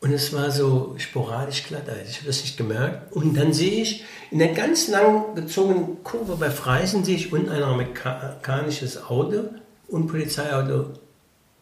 und 0.00 0.12
es 0.12 0.32
war 0.32 0.50
so 0.50 0.94
sporadisch 0.98 1.64
glatt, 1.64 1.88
also 1.88 2.00
ich 2.08 2.18
habe 2.18 2.26
das 2.26 2.42
nicht 2.42 2.56
gemerkt. 2.56 3.12
Und 3.12 3.36
dann 3.36 3.52
sehe 3.52 3.82
ich 3.82 4.04
in 4.30 4.38
der 4.38 4.52
ganz 4.54 4.86
lang 4.88 5.34
gezogenen 5.34 6.04
Kurve 6.04 6.36
bei 6.36 6.50
Freisen, 6.50 7.04
sehe 7.04 7.16
ich 7.16 7.32
unten 7.32 7.48
ein 7.48 7.62
amerikanisches 7.62 9.02
Auto 9.04 9.48
und 9.88 10.06
Polizeiauto. 10.06 10.90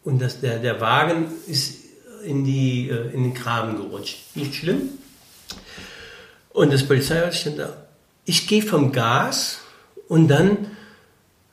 Und 0.04 0.20
das, 0.20 0.40
der, 0.40 0.58
der 0.58 0.80
Wagen 0.80 1.28
ist 1.46 1.84
in, 2.24 2.44
die, 2.44 2.90
äh, 2.90 3.10
in 3.14 3.22
den 3.22 3.34
Graben 3.34 3.76
gerutscht. 3.76 4.18
Nicht 4.34 4.54
schlimm. 4.54 4.90
Und 6.50 6.72
das 6.72 6.86
Polizeiauto 6.86 7.32
stand 7.32 7.58
da. 7.58 7.86
Ich 8.26 8.46
gehe 8.46 8.62
vom 8.62 8.92
Gas 8.92 9.60
und 10.08 10.28
dann 10.28 10.75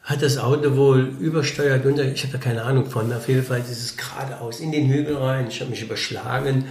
hat 0.04 0.22
das 0.22 0.38
Auto 0.38 0.76
wohl 0.76 1.12
übersteuert. 1.20 1.86
Und 1.86 2.00
ich 2.00 2.24
habe 2.24 2.34
da 2.34 2.38
keine 2.38 2.64
Ahnung 2.64 2.90
von. 2.90 3.12
Auf 3.14 3.28
jeden 3.28 3.44
Fall 3.44 3.60
ist 3.60 3.70
es 3.70 3.98
geradeaus 3.98 4.60
in 4.60 4.72
den 4.72 4.88
Hügel 4.88 5.16
rein. 5.18 5.48
Ich 5.48 5.62
habe 5.62 5.72
mich 5.72 5.82
überschlagen. 5.82 6.66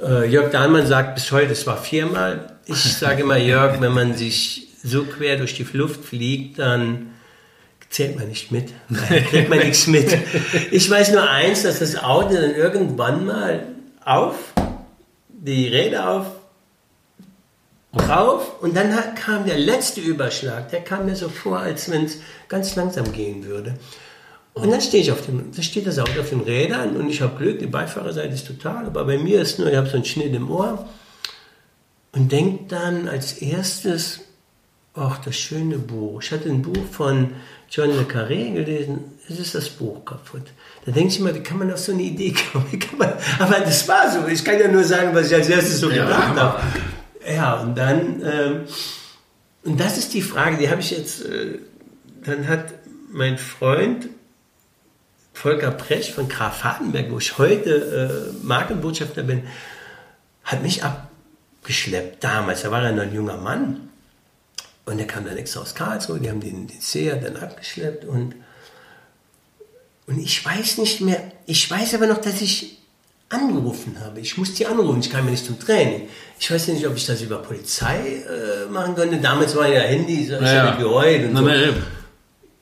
Äh, 0.00 0.28
Jörg 0.28 0.50
Dahlmann 0.50 0.86
sagt 0.86 1.14
bis 1.14 1.30
heute, 1.30 1.52
es 1.52 1.66
war 1.66 1.76
viermal. 1.76 2.52
Ich 2.64 2.76
sage 2.98 3.22
immer, 3.22 3.36
Jörg, 3.36 3.80
wenn 3.80 3.92
man 3.92 4.14
sich 4.14 4.68
so 4.82 5.04
quer 5.04 5.36
durch 5.36 5.54
die 5.54 5.66
Luft 5.76 6.04
fliegt, 6.04 6.58
dann 6.58 7.10
zählt 7.90 8.16
man 8.16 8.28
nicht 8.28 8.52
mit. 8.52 8.72
Nein, 8.88 9.24
kriegt 9.30 9.50
man 9.50 9.58
nichts 9.58 9.86
mit. 9.86 10.16
Ich 10.70 10.88
weiß 10.88 11.12
nur 11.12 11.28
eins, 11.28 11.64
dass 11.64 11.80
das 11.80 11.96
Auto 12.02 12.34
dann 12.34 12.54
irgendwann 12.54 13.26
mal 13.26 13.66
auf, 14.04 14.36
die 15.28 15.68
Räder 15.68 16.08
auf, 16.10 16.26
drauf 17.98 18.62
und 18.62 18.76
dann 18.76 18.92
kam 19.14 19.44
der 19.46 19.58
letzte 19.58 20.00
Überschlag. 20.00 20.70
Der 20.70 20.80
kam 20.80 21.06
mir 21.06 21.16
so 21.16 21.28
vor, 21.28 21.58
als 21.58 21.90
wenn 21.90 22.04
es 22.04 22.18
ganz 22.48 22.76
langsam 22.76 23.12
gehen 23.12 23.44
würde. 23.44 23.74
Und 24.54 24.70
dann 24.70 24.80
stehe 24.80 25.02
ich 25.02 25.12
auf 25.12 25.24
dem, 25.24 25.52
da 25.54 25.62
steht 25.62 25.86
das 25.86 25.98
Auto 25.98 26.20
auf 26.20 26.30
den 26.30 26.40
Rädern 26.40 26.96
und 26.96 27.10
ich 27.10 27.20
habe 27.20 27.36
Glück, 27.36 27.60
die 27.60 27.66
Beifahrerseite 27.66 28.34
ist 28.34 28.46
total, 28.46 28.86
aber 28.86 29.04
bei 29.04 29.18
mir 29.18 29.40
ist 29.40 29.58
nur, 29.58 29.68
ich 29.70 29.76
habe 29.76 29.88
so 29.88 29.94
einen 29.94 30.04
Schnitt 30.04 30.34
im 30.34 30.50
Ohr 30.50 30.88
und 32.12 32.32
denke 32.32 32.64
dann 32.66 33.08
als 33.08 33.34
erstes, 33.34 34.20
ach, 34.94 35.18
das 35.18 35.36
schöne 35.36 35.78
Buch. 35.78 36.22
Ich 36.22 36.32
hatte 36.32 36.48
ein 36.48 36.62
Buch 36.62 36.84
von 36.90 37.34
John 37.70 37.90
Le 37.90 38.02
Carré 38.02 38.52
gelesen, 38.52 39.12
es 39.28 39.38
ist 39.38 39.54
das 39.54 39.68
Buch 39.68 40.04
kaputt. 40.04 40.42
Da 40.86 40.92
denke 40.92 41.10
ich 41.10 41.20
immer, 41.20 41.34
wie 41.34 41.42
kann 41.42 41.58
man 41.58 41.72
auf 41.72 41.78
so 41.78 41.92
eine 41.92 42.02
Idee 42.02 42.34
kommen? 42.52 42.66
Man, 42.98 43.12
aber 43.38 43.60
das 43.60 43.86
war 43.86 44.10
so, 44.10 44.26
ich 44.26 44.42
kann 44.42 44.58
ja 44.58 44.68
nur 44.68 44.84
sagen, 44.84 45.14
was 45.14 45.30
ich 45.30 45.34
als 45.34 45.48
erstes 45.48 45.80
so 45.80 45.88
gedacht 45.88 46.34
ja. 46.34 46.42
habe. 46.42 46.62
Ja, 47.28 47.54
und 47.60 47.76
dann, 47.76 48.22
ähm, 48.22 48.60
und 49.64 49.78
das 49.78 49.98
ist 49.98 50.14
die 50.14 50.22
Frage, 50.22 50.56
die 50.56 50.70
habe 50.70 50.80
ich 50.80 50.90
jetzt, 50.90 51.24
äh, 51.24 51.58
dann 52.24 52.48
hat 52.48 52.72
mein 53.10 53.38
Freund 53.38 54.08
Volker 55.34 55.70
Presch 55.70 56.10
von 56.10 56.28
Graf 56.28 56.64
Hardenberg, 56.64 57.10
wo 57.10 57.18
ich 57.18 57.38
heute 57.38 58.32
äh, 58.34 58.44
Markenbotschafter 58.44 59.22
bin, 59.22 59.42
hat 60.42 60.62
mich 60.62 60.82
abgeschleppt 60.82 62.24
damals. 62.24 62.62
Da 62.62 62.70
war 62.70 62.82
er 62.82 62.92
noch 62.92 63.02
ein 63.02 63.14
junger 63.14 63.36
Mann. 63.36 63.88
Und 64.86 64.98
er 64.98 65.06
kam 65.06 65.26
dann 65.26 65.36
extra 65.36 65.60
aus 65.60 65.74
Karlsruhe, 65.74 66.18
die 66.18 66.30
haben 66.30 66.40
den, 66.40 66.66
den 66.66 66.80
Seher 66.80 67.16
dann 67.16 67.36
abgeschleppt 67.36 68.06
und, 68.06 68.34
und 70.06 70.18
ich 70.18 70.42
weiß 70.42 70.78
nicht 70.78 71.02
mehr, 71.02 71.30
ich 71.44 71.70
weiß 71.70 71.94
aber 71.94 72.06
noch, 72.06 72.16
dass 72.16 72.40
ich 72.40 72.77
angerufen 73.30 73.96
habe. 74.02 74.20
Ich 74.20 74.38
musste 74.38 74.56
die 74.56 74.66
anrufen, 74.66 75.00
ich 75.00 75.10
kam 75.10 75.24
ja 75.26 75.30
nicht 75.32 75.44
zum 75.44 75.58
Training. 75.58 76.08
Ich 76.40 76.50
weiß 76.50 76.68
nicht, 76.68 76.86
ob 76.86 76.96
ich 76.96 77.06
das 77.06 77.20
über 77.20 77.38
Polizei 77.38 77.98
äh, 77.98 78.70
machen 78.70 78.94
konnte. 78.94 79.18
Damals 79.18 79.54
waren 79.54 79.72
ja 79.72 79.80
Handys, 79.80 80.30
ich 80.30 80.40
naja. 80.40 80.72
habe 80.72 80.82
geheult 80.82 81.24
und 81.24 81.32
Na, 81.34 81.40
so. 81.42 81.48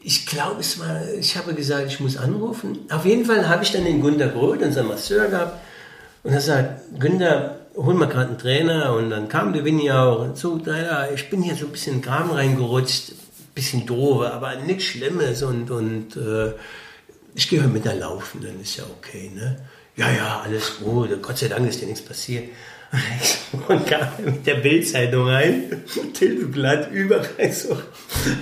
Ich 0.03 0.27
glaube, 0.27 0.61
es 0.61 0.79
war, 0.79 1.01
ich 1.19 1.37
habe 1.37 1.55
gesagt, 1.55 1.87
ich 1.89 2.01
muss 2.01 2.17
anrufen. 2.17 2.79
Auf 2.91 3.05
jeden 3.05 3.25
Fall 3.25 3.49
habe 3.49 3.65
ich 3.65 3.73
dann 3.73 3.85
den 3.85 4.01
Günter 4.01 4.29
Groth, 4.29 4.63
unseren 4.63 4.89
Masseur, 4.89 5.29
gehabt. 5.29 5.61
Und 6.23 6.33
er 6.33 6.41
sagt, 6.41 6.99
Günter, 6.99 7.61
holen 7.77 7.99
wir 7.99 8.07
gerade 8.07 8.29
einen 8.29 8.39
Trainer 8.39 8.95
und 8.95 9.11
dann 9.11 9.29
kam 9.29 9.53
der 9.53 9.65
Winnie 9.65 9.93
auch 9.93 10.21
und 10.21 10.37
so, 10.37 10.57
naja, 10.57 11.09
ich 11.15 11.29
bin 11.31 11.43
hier 11.43 11.55
so 11.55 11.67
ein 11.67 11.73
bisschen 11.73 11.95
in 11.95 12.01
den 12.01 12.07
Graben 12.07 12.31
reingerutscht, 12.31 13.13
bisschen 13.55 13.87
doof, 13.87 14.25
aber 14.25 14.57
nichts 14.57 14.85
Schlimmes 14.85 15.43
und, 15.43 15.71
und 15.71 16.17
äh, 16.17 16.53
ich 17.35 17.49
gehe 17.49 17.63
mit 17.63 17.85
der 17.85 17.95
laufen, 17.95 18.41
dann 18.43 18.61
ist 18.61 18.77
ja 18.77 18.85
okay, 18.99 19.31
ne? 19.35 19.57
Ja, 19.97 20.11
ja, 20.11 20.41
alles 20.45 20.79
gut, 20.79 21.23
Gott 21.23 21.39
sei 21.39 21.49
Dank 21.49 21.69
ist 21.69 21.81
dir 21.81 21.87
nichts 21.87 22.05
passiert. 22.05 22.51
Und 23.69 23.87
kam 23.87 24.09
mit 24.25 24.47
der 24.47 24.57
Bildzeitung 24.57 25.27
rein, 25.29 25.85
Titelblatt, 26.15 26.91
überall 26.93 27.53
so, 27.53 27.81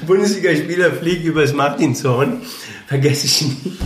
Bundesligaspieler 0.07 0.92
fliegt 0.92 1.24
übers 1.24 1.52
Martinshorn, 1.52 2.42
vergesse 2.86 3.26
ich 3.26 3.42
nie. 3.42 3.78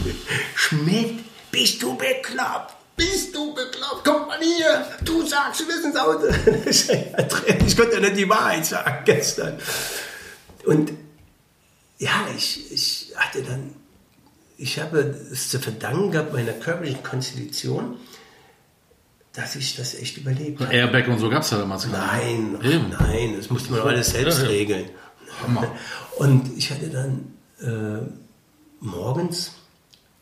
Schmidt, 0.54 1.20
bist 1.50 1.82
du 1.82 1.96
bekloppt? 1.96 2.74
Bist 2.96 3.34
du 3.34 3.54
bekloppt? 3.54 4.04
Komm 4.04 4.26
mal 4.26 4.40
hier, 4.40 4.84
du 5.04 5.24
sagst, 5.24 5.60
du 5.60 5.66
bist 5.66 5.84
ins 5.84 5.96
Auto. 5.96 6.26
Ich 7.66 7.76
konnte 7.76 7.94
ja 7.94 8.00
nicht 8.00 8.16
die 8.16 8.28
Wahrheit 8.28 8.66
sagen 8.66 9.04
gestern. 9.04 9.58
Und 10.64 10.92
ja, 11.98 12.26
ich, 12.36 12.72
ich 12.72 13.12
hatte 13.14 13.42
dann, 13.42 13.74
ich 14.58 14.80
habe 14.80 14.98
es 15.32 15.48
zu 15.48 15.60
verdanken 15.60 16.10
gehabt 16.10 16.32
meiner 16.32 16.52
körperlichen 16.52 17.02
Konstitution, 17.02 17.96
dass 19.32 19.54
ich 19.54 19.76
das 19.76 19.94
echt 19.94 20.16
überlebt 20.18 20.60
habe. 20.60 20.72
Airbag 20.72 21.06
und 21.08 21.20
so 21.20 21.30
gab 21.30 21.42
es 21.42 21.50
ja 21.50 21.58
damals 21.58 21.86
Nein, 21.86 22.58
Eben. 22.62 22.90
nein, 22.90 23.34
das 23.36 23.50
musste 23.50 23.70
man 23.70 23.82
alles 23.82 24.10
selbst 24.10 24.38
ja, 24.38 24.44
ja. 24.44 24.50
regeln. 24.50 24.90
Hammer. 25.42 25.72
Und 26.16 26.56
ich 26.56 26.72
hatte 26.72 26.88
dann 26.88 27.32
äh, 27.60 28.04
morgens, 28.80 29.52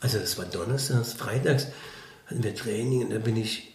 also 0.01 0.19
das 0.19 0.37
war 0.37 0.45
Donnerstags, 0.45 1.15
Freitags, 1.15 1.69
hatten 2.27 2.43
wir 2.43 2.55
Training 2.55 3.05
und 3.05 3.11
da 3.13 3.19
bin 3.19 3.37
ich, 3.37 3.75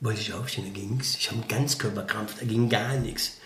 wollte 0.00 0.20
ich 0.20 0.32
aufstehen, 0.32 0.64
da 0.66 0.72
ging 0.72 0.98
es. 1.00 1.16
Ich 1.16 1.30
habe 1.30 1.40
einen 1.40 1.48
Ganzkörperkrampf, 1.48 2.40
da 2.40 2.46
ging 2.46 2.68
gar 2.68 2.96
nichts. 2.96 3.36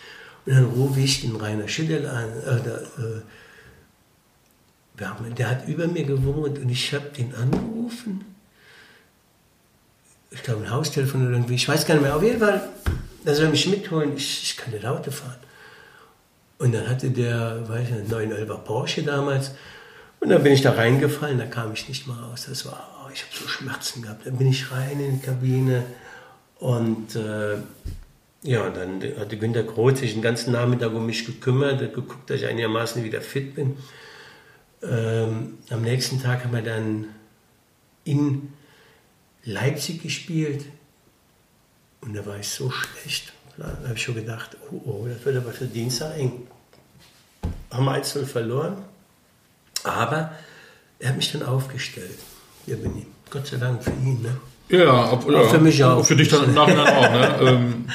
Und 0.47 0.55
dann 0.55 0.65
rufe 0.65 0.99
ich 0.99 1.21
den 1.21 1.35
Rainer 1.35 1.67
Schüttel 1.67 2.07
an, 2.07 2.29
äh, 2.41 2.57
äh, 2.57 3.21
haben, 5.09 5.33
der 5.35 5.49
hat 5.49 5.67
über 5.67 5.87
mir 5.87 6.03
gewohnt 6.03 6.59
und 6.59 6.69
ich 6.69 6.93
habe 6.93 7.09
den 7.09 7.33
angerufen. 7.35 8.25
Ich 10.31 10.43
glaube, 10.43 10.63
ein 10.63 10.71
Haustelefon 10.71 11.27
oder 11.27 11.35
irgendwie, 11.35 11.55
ich 11.55 11.67
weiß 11.67 11.85
gar 11.85 11.95
nicht 11.95 12.03
mehr. 12.03 12.15
Auf 12.15 12.23
jeden 12.23 12.39
Fall, 12.39 12.69
er 13.25 13.35
soll 13.35 13.49
mich 13.49 13.67
mitholen, 13.67 14.15
ich, 14.15 14.43
ich 14.43 14.57
kann 14.57 14.73
nicht 14.73 14.85
Auto 14.85 15.11
fahren. 15.11 15.35
Und 16.57 16.73
dann 16.73 16.87
hatte 16.87 17.09
der, 17.09 17.67
weiß 17.67 17.89
ich, 17.89 17.93
einen 17.93 18.31
911er 18.31 18.57
Porsche 18.59 19.03
damals. 19.03 19.51
Und 20.19 20.29
dann 20.29 20.43
bin 20.43 20.53
ich 20.53 20.61
da 20.61 20.71
reingefallen, 20.71 21.39
da 21.39 21.45
kam 21.45 21.73
ich 21.73 21.89
nicht 21.89 22.07
mal 22.07 22.19
raus. 22.19 22.45
Das 22.47 22.65
war 22.65 22.91
ich 23.13 23.23
habe 23.23 23.33
so 23.33 23.47
Schmerzen 23.47 24.01
gehabt. 24.01 24.25
Dann 24.25 24.37
bin 24.37 24.47
ich 24.47 24.71
rein 24.71 24.99
in 24.99 25.19
die 25.19 25.25
Kabine 25.25 25.83
und 26.59 27.15
äh, 27.15 27.57
ja, 28.43 28.69
dann 28.69 29.01
hatte 29.19 29.37
Günter 29.37 29.63
Groth 29.63 29.97
sich 29.97 30.13
den 30.13 30.21
ganzen 30.21 30.51
Nachmittag 30.53 30.93
um 30.93 31.05
mich 31.05 31.25
gekümmert, 31.25 31.81
hat 31.81 31.93
geguckt, 31.93 32.29
dass 32.29 32.37
ich 32.37 32.47
einigermaßen 32.47 33.03
wieder 33.03 33.21
fit 33.21 33.55
bin. 33.55 33.77
Ähm, 34.83 35.57
am 35.69 35.81
nächsten 35.81 36.21
Tag 36.21 36.43
haben 36.43 36.53
wir 36.53 36.61
dann 36.61 37.05
in 38.03 38.53
Leipzig 39.43 40.01
gespielt 40.01 40.65
und 42.01 42.15
da 42.15 42.25
war 42.25 42.39
ich 42.39 42.49
so 42.49 42.71
schlecht. 42.71 43.33
Da 43.57 43.65
habe 43.65 43.93
ich 43.95 44.01
schon 44.01 44.15
gedacht, 44.15 44.57
oh, 44.71 44.81
oh, 44.85 45.07
das 45.07 45.23
wird 45.23 45.37
aber 45.37 45.51
für 45.51 45.65
Dienstag 45.65 46.17
eng. 46.17 46.47
Haben 47.69 47.85
wir 47.85 47.91
1 47.91 48.11
verloren, 48.25 48.77
aber 49.83 50.31
er 50.99 51.09
hat 51.09 51.17
mich 51.17 51.31
dann 51.31 51.43
aufgestellt. 51.43 52.17
Hier 52.65 52.77
bin 52.77 52.97
ich. 52.97 53.05
Gott 53.29 53.47
sei 53.47 53.57
Dank 53.57 53.83
für 53.83 53.91
ihn. 53.91 54.21
Ne? 54.21 54.37
Ja, 54.69 55.11
ob, 55.11 55.29
ja, 55.29 55.43
für 55.43 55.59
mich 55.59 55.83
auch. 55.83 56.05
Für 56.05 56.15
dich 56.15 56.29
dann 56.29 56.45
im 56.45 56.53
Nachhinein 56.53 56.87
auch. 56.87 57.11
Ne? 57.11 57.37
Ähm, 57.41 57.85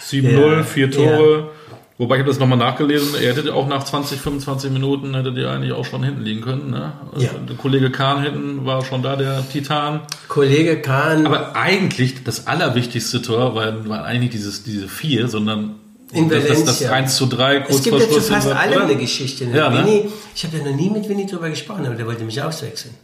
7-0, 0.00 0.56
ja, 0.56 0.62
vier 0.64 0.90
Tore. 0.90 1.38
Ja. 1.38 1.59
Wobei 2.00 2.14
ich 2.14 2.20
habe 2.20 2.30
das 2.30 2.38
nochmal 2.38 2.56
nachgelesen, 2.56 3.14
er 3.14 3.36
hätte 3.36 3.52
auch 3.52 3.68
nach 3.68 3.84
20, 3.84 4.18
25 4.18 4.70
Minuten 4.70 5.14
hätte 5.14 5.34
die 5.34 5.44
eigentlich 5.44 5.72
auch 5.72 5.84
schon 5.84 6.02
hinten 6.02 6.22
liegen 6.22 6.40
können. 6.40 6.70
Ne? 6.70 6.94
Ja. 7.18 7.28
Der 7.46 7.56
Kollege 7.56 7.90
Kahn 7.90 8.22
hinten 8.22 8.64
war 8.64 8.82
schon 8.82 9.02
da, 9.02 9.16
der 9.16 9.46
Titan. 9.46 10.00
Kollege 10.26 10.80
Kahn. 10.80 11.26
Aber 11.26 11.54
eigentlich 11.54 12.24
das 12.24 12.46
allerwichtigste 12.46 13.20
Tor 13.20 13.54
war, 13.54 13.86
war 13.86 14.06
eigentlich 14.06 14.30
dieses, 14.30 14.62
diese 14.62 14.88
vier, 14.88 15.28
sondern 15.28 15.74
in 16.10 16.30
das, 16.30 16.44
Valencia. 16.44 16.64
Das, 16.64 16.78
das 16.78 16.90
1 16.90 17.16
zu 17.16 17.26
3 17.26 17.60
kurz 17.60 17.76
Es 17.76 17.82
gibt 17.82 18.00
ja 18.00 18.08
zu 18.08 18.20
fast 18.22 18.48
allem 18.48 18.80
eine 18.80 18.96
Geschichte. 18.96 19.44
Ne? 19.44 19.58
Ja, 19.58 19.68
ne? 19.68 19.84
Winnie, 19.84 20.08
ich 20.34 20.44
habe 20.44 20.56
ja 20.56 20.64
noch 20.64 20.74
nie 20.74 20.88
mit 20.88 21.06
Winnie 21.06 21.26
drüber 21.26 21.50
gesprochen, 21.50 21.84
aber 21.84 21.96
der 21.96 22.06
wollte 22.06 22.24
mich 22.24 22.40
auswechseln. 22.40 22.94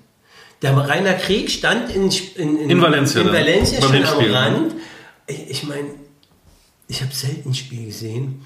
Der 0.62 0.74
Rainer 0.74 1.12
Krieg 1.12 1.50
stand 1.50 1.94
in, 1.94 2.10
in, 2.36 2.56
in, 2.60 2.70
in 2.70 2.80
Valencia, 2.80 3.20
in 3.20 3.26
Valencia 3.26 3.82
schon 3.82 3.94
am 3.94 4.22
ne? 4.22 4.32
Rand. 4.32 4.74
Ich, 5.26 5.50
ich 5.50 5.62
meine, 5.64 5.88
ich 6.88 7.02
habe 7.02 7.12
selten 7.12 7.50
ein 7.50 7.54
Spiel 7.54 7.84
gesehen, 7.84 8.40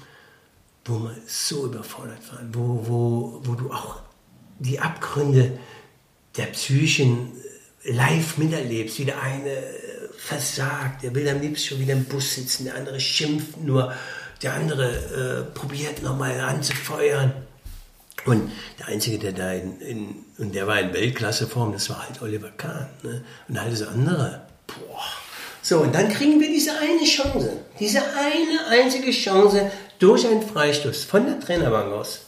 wo 0.85 0.93
man 0.93 1.15
so 1.27 1.65
überfordert 1.65 2.19
war, 2.31 2.39
wo, 2.51 2.87
wo, 2.87 3.41
wo 3.43 3.53
du 3.55 3.71
auch 3.71 4.01
die 4.59 4.79
Abgründe 4.79 5.57
der 6.37 6.45
Psychen 6.45 7.31
live 7.83 8.37
miterlebst, 8.37 8.99
wie 8.99 9.05
der 9.05 9.21
eine 9.21 9.63
versagt, 10.17 11.03
der 11.03 11.15
will 11.15 11.27
am 11.27 11.41
liebsten 11.41 11.69
schon 11.69 11.79
wieder 11.79 11.93
im 11.93 12.05
Bus 12.05 12.35
sitzen, 12.35 12.65
der 12.65 12.75
andere 12.75 12.99
schimpft 12.99 13.57
nur, 13.57 13.93
der 14.41 14.53
andere 14.53 15.47
äh, 15.49 15.57
probiert 15.57 16.03
nochmal 16.03 16.39
anzufeuern. 16.39 17.33
Und 18.25 18.51
der 18.77 18.87
Einzige, 18.87 19.17
der 19.17 19.31
da 19.31 19.51
in, 19.53 19.81
in, 19.81 20.15
und 20.37 20.53
der 20.53 20.67
war 20.67 20.79
in 20.79 20.93
Weltklasseform, 20.93 21.73
das 21.73 21.89
war 21.89 22.07
halt 22.07 22.21
Oliver 22.21 22.51
Kahn. 22.51 22.87
Ne? 23.01 23.23
Und 23.47 23.57
alles 23.57 23.81
andere, 23.81 24.41
boah. 24.67 25.01
So, 25.63 25.79
und 25.79 25.93
dann 25.93 26.09
kriegen 26.09 26.39
wir 26.39 26.47
diese 26.47 26.71
eine 26.77 27.03
Chance, 27.03 27.51
diese 27.79 27.99
eine 27.99 28.67
einzige 28.69 29.11
Chance 29.11 29.71
durch 30.01 30.27
einen 30.27 30.41
Freistoß 30.41 31.03
von 31.03 31.25
der 31.25 31.39
Trainerbank 31.39 31.93
aus. 31.93 32.21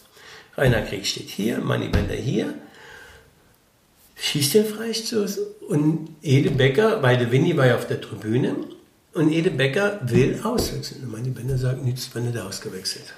Rainer 0.55 0.81
Krieg 0.81 1.05
steht 1.05 1.29
hier, 1.29 1.59
Manni 1.59 1.89
Bender 1.89 2.15
hier, 2.15 2.53
schießt 4.15 4.53
den 4.53 4.65
Freistoß 4.65 5.39
und 5.67 6.15
Ede 6.21 6.51
Becker, 6.51 7.01
weil 7.01 7.17
der 7.17 7.31
Winnie 7.31 7.57
war 7.57 7.67
ja 7.67 7.75
auf 7.75 7.87
der 7.87 8.01
Tribüne, 8.01 8.55
und 9.13 9.31
Ede 9.31 9.51
Becker 9.51 9.99
will 10.03 10.41
auswechseln. 10.43 11.03
Und 11.03 11.11
Manni 11.11 11.29
Bender 11.29 11.57
sagt, 11.57 11.83
nichts, 11.83 12.09
wenn 12.13 12.33
er 12.33 12.47
ausgewechselt 12.47 13.13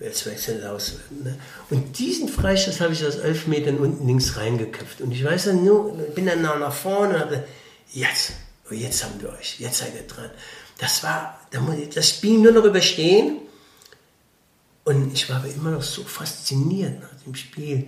jetzt 0.00 0.26
wechselt 0.26 0.64
aus. 0.64 0.94
Ne? 1.22 1.38
Und 1.68 1.98
diesen 1.98 2.28
Freistoß 2.28 2.80
habe 2.80 2.92
ich 2.92 3.04
aus 3.04 3.16
elf 3.16 3.46
Metern 3.46 3.78
unten 3.78 4.06
links 4.06 4.36
reingeköpft. 4.36 5.00
Und 5.00 5.12
ich 5.12 5.22
weiß 5.22 5.44
dann 5.44 5.64
nur, 5.64 5.92
bin 6.14 6.26
dann 6.26 6.42
noch 6.42 6.58
nach 6.58 6.72
vorne 6.72 7.14
und 7.14 7.20
habe, 7.20 7.44
jetzt, 7.92 8.32
oh, 8.70 8.74
jetzt 8.74 9.04
haben 9.04 9.20
wir 9.20 9.30
euch, 9.30 9.60
jetzt 9.60 9.78
seid 9.78 9.94
ihr 9.94 10.06
dran. 10.06 10.30
Das 10.78 11.02
war, 11.02 11.38
das 11.94 12.08
Spiel 12.08 12.38
nur 12.38 12.52
noch 12.52 12.64
überstehen. 12.64 13.38
Und 14.84 15.12
ich 15.12 15.28
war 15.28 15.36
aber 15.36 15.48
immer 15.48 15.72
noch 15.72 15.82
so 15.82 16.02
fasziniert 16.02 17.00
nach 17.00 17.22
dem 17.24 17.34
Spiel, 17.34 17.86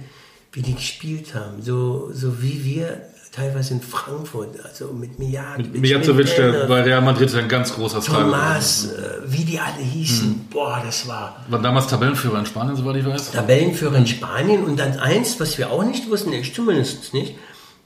wie 0.53 0.63
die 0.63 0.75
gespielt 0.75 1.35
haben. 1.35 1.63
So, 1.63 2.11
so 2.13 2.43
wie 2.43 2.65
wir 2.65 3.01
teilweise 3.33 3.75
in 3.75 3.81
Frankfurt, 3.81 4.63
also 4.63 4.93
mit 4.93 5.19
Mijatovic. 5.19 5.73
Mit 5.73 5.81
Mijatovic, 5.81 6.37
der 6.37 6.67
bei 6.67 6.83
Real 6.83 7.01
Madrid 7.01 7.29
ist 7.29 7.35
ein 7.35 7.49
ganz 7.49 7.75
großer 7.75 8.03
Star. 8.03 8.25
Thomas, 8.25 8.93
äh, 8.93 9.21
wie 9.25 9.45
die 9.45 9.59
alle 9.59 9.83
hießen, 9.83 10.27
hm. 10.27 10.47
boah, 10.51 10.83
das 10.85 11.09
war... 11.09 11.43
War 11.49 11.63
damals 11.63 11.87
Tabellenführer 11.87 12.39
in 12.39 12.47
Spanien, 12.47 12.77
soweit 12.77 12.97
ich 12.97 13.07
weiß. 13.07 13.31
Tabellenführer 13.31 13.97
in 13.97 14.07
Spanien 14.07 14.65
und 14.65 14.79
dann 14.79 14.99
eins, 14.99 15.41
was 15.41 15.57
wir 15.57 15.71
auch 15.71 15.83
nicht 15.83 16.11
wussten, 16.11 16.33
ich 16.35 16.55
zumindest 16.55 17.15
nicht, 17.15 17.37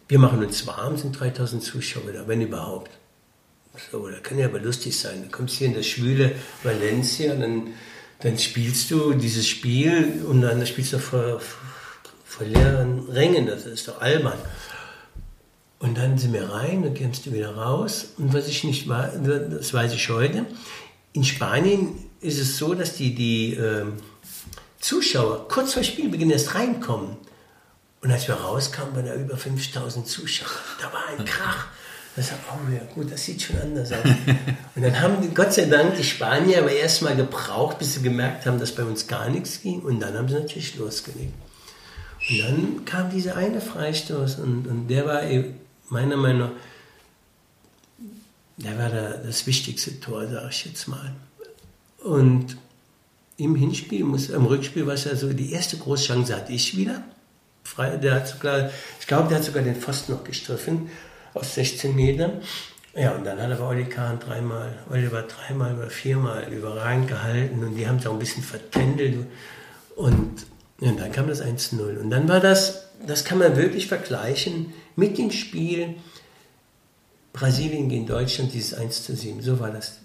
wir 0.08 0.18
machen 0.18 0.44
uns 0.44 0.66
warm, 0.66 0.96
sind 0.96 1.18
3000 1.18 1.62
Zuschauer 1.62 2.12
da, 2.12 2.26
wenn 2.26 2.40
überhaupt. 2.40 2.90
So, 3.92 4.08
da 4.08 4.18
kann 4.18 4.38
ja 4.38 4.46
aber 4.46 4.58
lustig 4.58 4.98
sein. 4.98 5.22
Du 5.22 5.28
kommst 5.30 5.56
hier 5.56 5.68
in 5.68 5.74
das 5.74 5.86
schwüle 5.86 6.32
Valencia, 6.62 7.34
dann, 7.34 7.68
dann 8.20 8.38
spielst 8.38 8.90
du 8.90 9.12
dieses 9.12 9.46
Spiel 9.46 10.24
und 10.28 10.42
dann 10.42 10.66
spielst 10.66 10.92
du 10.92 10.98
vor, 10.98 11.40
vor 12.24 12.46
leeren 12.46 13.08
Rängen, 13.08 13.46
das 13.46 13.66
ist 13.66 13.88
doch 13.88 14.00
albern. 14.00 14.38
Und 15.78 15.98
dann 15.98 16.16
sind 16.16 16.32
wir 16.32 16.50
rein, 16.50 16.82
dann 16.82 16.94
kommst 16.94 17.26
du 17.26 17.32
wieder 17.32 17.54
raus. 17.54 18.14
Und 18.16 18.32
was 18.32 18.48
ich 18.48 18.64
nicht 18.64 18.88
weiß, 18.88 19.12
das 19.50 19.74
weiß 19.74 19.92
ich 19.92 20.08
heute, 20.08 20.46
in 21.12 21.24
Spanien 21.24 21.98
ist 22.20 22.38
es 22.38 22.56
so, 22.56 22.74
dass 22.74 22.94
die, 22.94 23.14
die 23.14 23.54
äh, 23.54 23.84
Zuschauer 24.80 25.48
kurz 25.48 25.74
vor 25.74 25.82
Spielbeginn 25.82 26.30
erst 26.30 26.54
reinkommen. 26.54 27.16
Und 28.00 28.10
als 28.10 28.28
wir 28.28 28.36
rauskamen, 28.36 28.94
waren 28.94 29.06
da 29.06 29.14
über 29.14 29.36
5000 29.36 30.06
Zuschauer. 30.06 30.48
Da 30.80 30.92
war 30.92 31.06
ein 31.08 31.24
Krach. 31.24 31.66
Das 32.16 32.32
war, 32.32 32.38
oh 32.54 32.72
ja, 32.72 32.80
gut, 32.94 33.12
das 33.12 33.24
sieht 33.26 33.42
schon 33.42 33.58
anders 33.58 33.92
aus. 33.92 33.98
Und 34.74 34.82
dann 34.82 35.00
haben 35.00 35.34
Gott 35.34 35.52
sei 35.52 35.66
Dank 35.66 35.96
die 35.96 36.04
Spanier 36.04 36.62
aber 36.62 36.72
erst 36.72 37.02
mal 37.02 37.14
gebraucht, 37.14 37.78
bis 37.78 37.94
sie 37.94 38.02
gemerkt 38.02 38.46
haben, 38.46 38.58
dass 38.58 38.74
bei 38.74 38.84
uns 38.84 39.06
gar 39.06 39.28
nichts 39.28 39.60
ging. 39.60 39.80
Und 39.82 40.00
dann 40.00 40.16
haben 40.16 40.28
sie 40.28 40.34
natürlich 40.34 40.76
losgelegt. 40.76 41.34
Und 42.30 42.38
dann 42.40 42.84
kam 42.86 43.10
dieser 43.10 43.36
eine 43.36 43.60
Freistoß 43.60 44.36
und, 44.36 44.66
und 44.66 44.88
der 44.88 45.04
war 45.04 45.24
eben 45.24 45.60
meiner 45.90 46.16
Meinung 46.16 46.40
nach, 46.40 46.50
der 48.56 48.78
war 48.78 48.88
der, 48.88 49.18
das 49.18 49.46
wichtigste 49.46 50.00
Tor, 50.00 50.26
sage 50.26 50.48
ich 50.50 50.64
jetzt 50.64 50.88
mal. 50.88 51.12
Und 52.02 52.56
im 53.36 53.54
Hinspiel, 53.54 54.04
muss, 54.04 54.30
im 54.30 54.46
Rückspiel 54.46 54.86
war 54.86 54.94
es 54.94 55.04
ja 55.04 55.14
so, 55.14 55.30
die 55.34 55.52
erste 55.52 55.76
Großchance 55.76 56.34
hatte 56.34 56.52
ich 56.54 56.74
wieder. 56.78 57.04
Frei, 57.64 57.98
der 57.98 58.14
hat 58.14 58.28
sogar, 58.28 58.70
ich 58.98 59.06
glaube, 59.06 59.28
der 59.28 59.38
hat 59.38 59.44
sogar 59.44 59.62
den 59.62 59.76
Pfosten 59.76 60.12
noch 60.12 60.24
gestriffen 60.24 60.88
aus 61.36 61.54
16 61.54 61.94
Metern. 61.94 62.42
Ja, 62.94 63.12
und 63.12 63.24
dann 63.24 63.40
hat 63.40 63.52
aber 63.52 63.68
Olli 63.68 63.84
Kahn 63.84 64.18
dreimal, 64.18 64.72
Oliver 64.90 65.22
dreimal 65.22 65.76
oder 65.76 65.90
viermal 65.90 66.50
überragend 66.50 67.08
gehalten 67.08 67.62
und 67.62 67.74
die 67.74 67.86
haben 67.86 67.98
es 67.98 68.06
auch 68.06 68.12
ein 68.12 68.18
bisschen 68.18 68.42
vertändelt. 68.42 69.26
Und, 69.96 70.46
und 70.80 71.00
dann 71.00 71.12
kam 71.12 71.28
das 71.28 71.42
1-0. 71.42 71.98
Und 71.98 72.10
dann 72.10 72.26
war 72.26 72.40
das, 72.40 72.86
das 73.06 73.24
kann 73.24 73.38
man 73.38 73.56
wirklich 73.56 73.86
vergleichen 73.86 74.72
mit 74.96 75.18
dem 75.18 75.30
Spiel 75.30 75.96
Brasilien 77.34 77.90
gegen 77.90 78.06
Deutschland, 78.06 78.54
dieses 78.54 78.72
1 78.72 79.04
zu 79.04 79.14
7. 79.14 79.42
So 79.42 79.60
war 79.60 79.70
das. 79.70 79.98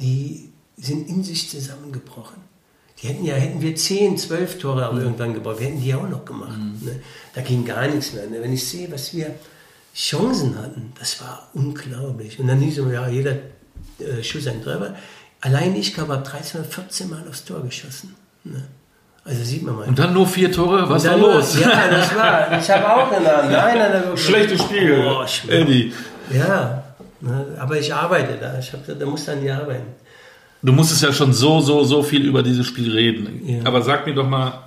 Die 0.00 0.50
sind 0.78 1.08
in 1.10 1.22
sich 1.22 1.50
zusammengebrochen. 1.50 2.40
Die 3.02 3.08
hätten 3.08 3.24
ja, 3.24 3.34
hätten 3.34 3.60
wir 3.60 3.76
10, 3.76 4.16
12 4.16 4.58
Tore 4.58 4.88
auch 4.88 4.94
mhm. 4.94 5.02
irgendwann 5.02 5.34
gebaut, 5.34 5.60
wir 5.60 5.66
hätten 5.66 5.82
die 5.82 5.94
auch 5.94 6.08
noch 6.08 6.24
gemacht. 6.24 6.58
Mhm. 6.58 6.86
Ne? 6.86 7.00
Da 7.34 7.42
ging 7.42 7.64
gar 7.64 7.86
nichts 7.86 8.14
mehr. 8.14 8.26
Ne? 8.26 8.40
Wenn 8.40 8.52
ich 8.52 8.66
sehe, 8.66 8.90
was 8.90 9.14
wir 9.14 9.34
Chancen 9.98 10.56
hatten, 10.56 10.92
das 10.98 11.20
war 11.20 11.48
unglaublich. 11.54 12.38
Und 12.38 12.46
dann 12.46 12.60
hieß 12.60 12.78
es, 12.78 12.92
ja, 12.92 13.08
jeder 13.08 13.32
äh, 13.98 14.22
Schuss 14.22 14.46
ein 14.46 14.62
Treffer. 14.62 14.94
Allein 15.40 15.74
ich 15.74 15.92
glaube, 15.92 16.12
habe 16.14 16.22
13 16.22 16.60
oder 16.60 16.70
14 16.70 17.10
Mal 17.10 17.24
aufs 17.28 17.44
Tor 17.44 17.62
geschossen. 17.62 18.14
Ne? 18.44 18.62
Also 19.24 19.42
sieht 19.42 19.64
man 19.64 19.74
mal. 19.74 19.88
Und 19.88 19.98
dann 19.98 20.14
nur 20.14 20.26
vier 20.26 20.52
Tore? 20.52 20.88
Was 20.88 21.04
war 21.04 21.16
los? 21.18 21.58
Ja, 21.60 21.88
das 21.90 22.14
war. 22.14 22.58
Ich 22.58 22.70
habe 22.70 22.94
auch 22.94 23.10
genommen. 23.10 23.50
Nein, 23.50 23.78
nein, 23.78 23.90
nein, 23.92 24.16
Schlechtes 24.16 24.62
Spiel. 24.62 25.04
Oh, 25.04 25.24
Eddie. 25.48 25.92
Ja, 26.32 26.84
ne, 27.20 27.46
aber 27.58 27.78
ich 27.78 27.92
arbeite 27.92 28.38
da. 28.40 28.58
Ich 28.58 28.72
hab, 28.72 28.86
da 28.86 29.04
muss 29.04 29.24
dann 29.24 29.40
die 29.40 29.50
arbeiten. 29.50 29.86
Du 30.62 30.72
musstest 30.72 31.02
ja 31.02 31.12
schon 31.12 31.32
so, 31.32 31.60
so, 31.60 31.84
so 31.84 32.02
viel 32.02 32.24
über 32.24 32.42
dieses 32.42 32.66
Spiel 32.66 32.90
reden. 32.90 33.42
Ja. 33.46 33.60
Aber 33.64 33.82
sag 33.82 34.06
mir 34.06 34.14
doch 34.14 34.28
mal, 34.28 34.60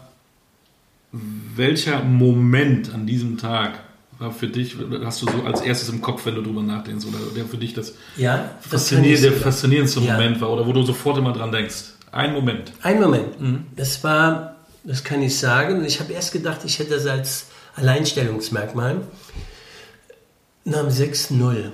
welcher 1.12 2.04
Moment 2.04 2.94
an 2.94 3.06
diesem 3.06 3.38
Tag 3.38 3.80
war 4.22 4.32
für 4.32 4.48
dich, 4.48 4.76
hast 5.04 5.22
du 5.24 5.26
so 5.26 5.44
als 5.44 5.62
erstes 5.62 5.90
im 5.90 6.00
Kopf, 6.00 6.26
wenn 6.26 6.36
du 6.36 6.44
drüber 6.44 6.62
nachdenkst, 6.62 7.06
oder 7.06 7.18
der 7.36 7.46
für 7.46 7.58
dich 7.58 7.74
das, 7.74 7.96
ja, 8.16 8.52
das 8.62 8.72
faszinierende, 8.72 9.32
faszinierendste 9.32 10.00
ja. 10.02 10.14
Moment 10.14 10.40
war, 10.40 10.52
oder 10.52 10.66
wo 10.66 10.74
du 10.74 10.84
sofort 10.84 11.18
immer 11.18 11.34
dran 11.34 11.52
denkst? 11.52 11.94
Ein 12.12 12.34
Moment. 12.34 12.72
Ein 12.84 13.00
Moment. 13.00 13.42
Mhm. 13.42 13.66
Das 13.76 14.04
war, 14.04 14.58
das 14.84 15.04
kann 15.04 15.22
ich 15.22 15.38
sagen, 15.38 15.84
ich 15.84 16.00
habe 16.00 16.14
erst 16.14 16.34
gedacht, 16.34 16.62
ich 16.66 16.78
hätte 16.80 16.92
das 16.92 17.08
als 17.08 17.48
Alleinstellungsmerkmal. 17.76 19.02
Nach 20.66 20.82
dem 20.82 20.90
6-0. 20.90 21.72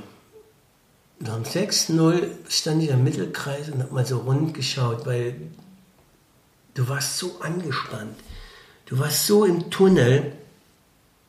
Nach 1.19 1.35
dem 1.35 1.43
6-0 1.43 2.23
stand 2.47 2.83
ich 2.83 2.93
am 2.93 3.03
Mittelkreis 3.03 3.69
und 3.69 3.81
habe 3.83 3.93
mal 3.93 4.05
so 4.05 4.19
rund 4.19 4.53
geschaut, 4.53 5.05
weil 5.05 5.35
du 6.75 6.87
warst 6.87 7.17
so 7.17 7.39
angespannt. 7.41 8.15
Du 8.85 8.99
warst 8.99 9.27
so 9.27 9.43
im 9.43 9.69
Tunnel 9.69 10.31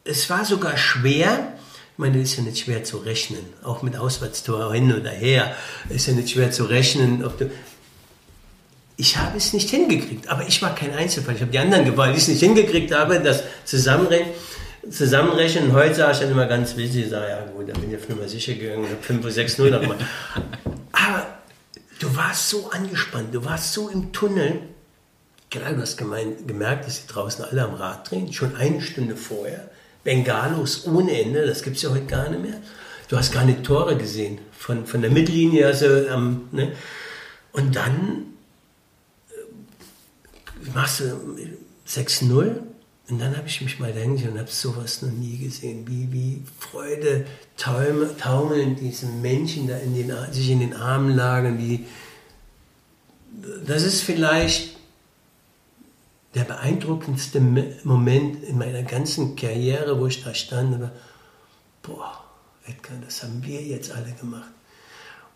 es 0.08 0.30
war 0.30 0.44
sogar 0.44 0.76
schwer, 0.76 1.52
ich 1.92 1.98
meine, 1.98 2.18
das 2.20 2.30
ist 2.30 2.36
ja 2.38 2.42
nicht 2.42 2.58
schwer 2.58 2.82
zu 2.84 2.98
rechnen, 2.98 3.44
auch 3.62 3.82
mit 3.82 3.96
Auswärtstor 3.96 4.72
hin 4.72 4.92
oder 4.92 5.10
her, 5.10 5.54
ist 5.88 6.06
ja 6.06 6.14
nicht 6.14 6.30
schwer 6.30 6.50
zu 6.50 6.64
rechnen, 6.64 7.24
ich 9.00 9.16
habe 9.16 9.36
es 9.36 9.52
nicht 9.52 9.70
hingekriegt, 9.70 10.28
aber 10.28 10.48
ich 10.48 10.60
war 10.60 10.74
kein 10.74 10.92
Einzelfall. 10.92 11.36
Ich 11.36 11.40
habe 11.40 11.52
die 11.52 11.58
anderen 11.60 11.84
gewollt, 11.84 12.14
die 12.14 12.18
es 12.18 12.26
nicht 12.26 12.40
hingekriegt 12.40 12.92
habe, 12.92 13.20
das 13.20 13.44
Zusammenrechnen. 13.64 14.34
Zusammenrechnen, 14.90 15.72
heute 15.72 15.94
sage 15.94 16.12
ich 16.12 16.18
dann 16.18 16.30
immer 16.32 16.46
ganz 16.46 16.76
witzig, 16.76 17.04
ich 17.04 17.10
sage, 17.10 17.28
ja 17.28 17.44
gut, 17.44 17.68
da 17.68 17.74
bin 17.74 17.90
ich 17.90 17.96
auf 17.96 18.08
Nummer 18.08 18.26
sicher 18.26 18.54
gegangen, 18.54 18.86
5 19.00 19.20
oder 19.20 19.30
6 19.30 19.58
0 19.58 19.70
nochmal. 19.70 19.98
Aber 20.90 21.26
du 22.00 22.16
warst 22.16 22.48
so 22.48 22.70
angespannt, 22.70 23.32
du 23.32 23.44
warst 23.44 23.72
so 23.72 23.88
im 23.88 24.12
Tunnel. 24.12 24.62
Klar, 25.50 25.74
du 25.74 25.82
hast 25.82 25.96
gemeint, 25.96 26.48
gemerkt, 26.48 26.86
dass 26.86 26.96
sie 26.96 27.06
draußen 27.06 27.44
alle 27.44 27.62
am 27.62 27.74
Rad 27.74 28.10
drehen, 28.10 28.32
schon 28.32 28.56
eine 28.56 28.80
Stunde 28.80 29.14
vorher. 29.14 29.70
Bengalos 30.08 30.86
ohne 30.86 31.20
Ende, 31.20 31.44
das 31.44 31.62
gibt 31.62 31.76
es 31.76 31.82
ja 31.82 31.90
heute 31.90 32.06
gar 32.06 32.30
nicht 32.30 32.42
mehr. 32.42 32.58
Du 33.08 33.18
hast 33.18 33.30
gar 33.30 33.44
nicht 33.44 33.62
Tore 33.62 33.94
gesehen, 33.94 34.38
von, 34.52 34.86
von 34.86 35.02
der 35.02 35.10
Mittellinie, 35.10 35.66
also 35.66 35.84
ähm, 35.84 36.48
ne? 36.50 36.72
und 37.52 37.76
dann 37.76 38.24
äh, 39.28 40.70
machst 40.74 41.00
du 41.00 41.04
6-0 41.86 42.56
und 43.10 43.18
dann 43.18 43.36
habe 43.36 43.48
ich 43.48 43.60
mich 43.60 43.78
mal 43.80 43.92
denken 43.92 44.30
und 44.30 44.38
habe 44.38 44.50
sowas 44.50 45.02
noch 45.02 45.12
nie 45.12 45.36
gesehen, 45.36 45.86
wie, 45.86 46.10
wie 46.10 46.42
Freude 46.58 47.26
taumeln 47.58 48.76
diese 48.76 49.04
Menschen 49.04 49.68
da 49.68 49.76
in 49.76 49.94
den, 49.94 50.10
sich 50.32 50.48
in 50.48 50.60
den 50.60 50.72
Armen 50.72 51.14
lagen, 51.14 51.58
wie 51.58 51.84
das 53.66 53.82
ist 53.82 54.00
vielleicht 54.00 54.77
der 56.34 56.44
beeindruckendste 56.44 57.40
Moment 57.84 58.44
in 58.44 58.58
meiner 58.58 58.82
ganzen 58.82 59.34
Karriere, 59.36 59.98
wo 59.98 60.06
ich 60.06 60.22
da 60.22 60.34
stand, 60.34 60.80
war, 60.80 60.90
boah, 61.82 62.24
Edgar, 62.66 62.98
das 63.04 63.22
haben 63.22 63.42
wir 63.44 63.62
jetzt 63.62 63.92
alle 63.92 64.12
gemacht. 64.12 64.50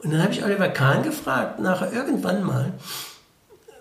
Und 0.01 0.12
dann 0.12 0.22
habe 0.22 0.32
ich 0.32 0.45
Oliver 0.45 0.68
Kahn 0.68 1.03
gefragt, 1.03 1.61
nachher 1.61 1.93
irgendwann 1.93 2.43
mal. 2.43 2.72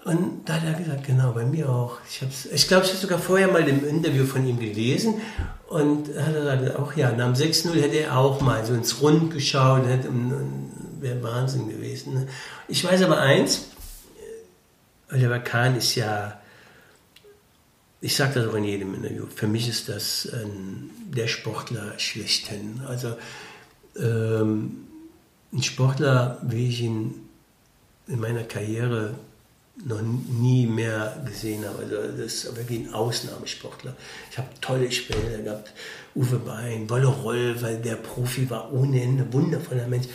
Und 0.03 0.45
da 0.45 0.53
hat 0.53 0.63
er 0.65 0.73
gesagt, 0.73 1.05
genau, 1.05 1.31
bei 1.31 1.45
mir 1.45 1.69
auch. 1.69 1.97
Ich, 2.09 2.21
ich 2.51 2.67
glaube, 2.67 2.85
ich 2.85 2.91
habe 2.91 3.01
sogar 3.01 3.19
vorher 3.19 3.47
mal 3.47 3.67
im 3.67 3.87
Interview 3.87 4.25
von 4.25 4.47
ihm 4.47 4.59
gelesen. 4.59 5.21
Und 5.67 6.07
hat 6.09 6.33
er 6.33 6.57
gesagt, 6.57 6.79
auch 6.79 6.93
ja, 6.95 7.11
nach 7.11 7.33
dem 7.33 7.35
6-0 7.35 7.73
hätte 7.81 7.97
er 7.97 8.17
auch 8.17 8.41
mal 8.41 8.65
so 8.65 8.73
ins 8.73 9.01
Rund 9.01 9.31
geschaut, 9.31 9.83
wäre 10.99 11.23
Wahnsinn 11.23 11.69
gewesen. 11.69 12.13
Ne? 12.13 12.27
Ich 12.67 12.83
weiß 12.83 13.01
aber 13.03 13.19
eins, 13.19 13.67
Oliver 15.11 15.39
Kahn 15.39 15.75
ist 15.75 15.95
ja 15.95 16.40
ich 18.01 18.15
sage 18.15 18.39
das 18.39 18.49
auch 18.49 18.55
in 18.55 18.63
jedem 18.63 18.95
Interview, 18.95 19.25
für 19.33 19.47
mich 19.47 19.69
ist 19.69 19.87
das 19.87 20.27
ähm, 20.33 20.89
der 21.15 21.27
Sportler 21.27 21.97
schlechthin. 21.97 22.81
Also 22.87 23.15
ähm, 23.95 24.87
ein 25.53 25.63
Sportler, 25.63 26.39
wie 26.41 26.67
ich 26.67 26.81
ihn 26.81 27.29
in 28.07 28.19
meiner 28.19 28.43
Karriere 28.43 29.13
noch 29.85 30.01
nie 30.01 30.65
mehr 30.65 31.21
gesehen 31.25 31.63
habe. 31.65 31.83
Also 31.83 31.95
das 32.17 32.33
ist 32.33 32.55
wirklich 32.55 32.79
ein 32.79 32.93
Ausnahmesportler. 32.93 33.95
Ich 34.31 34.37
habe 34.37 34.49
tolle 34.59 34.91
Spieler 34.91 35.37
gehabt. 35.43 35.71
Uwe 36.15 36.39
Bein, 36.39 36.89
Wolle 36.89 37.07
Roll, 37.07 37.61
weil 37.61 37.77
der 37.81 37.95
Profi 37.95 38.49
war 38.49 38.73
ohne 38.73 39.01
Ende, 39.01 39.31
wundervoller 39.31 39.87
Mensch. 39.87 40.07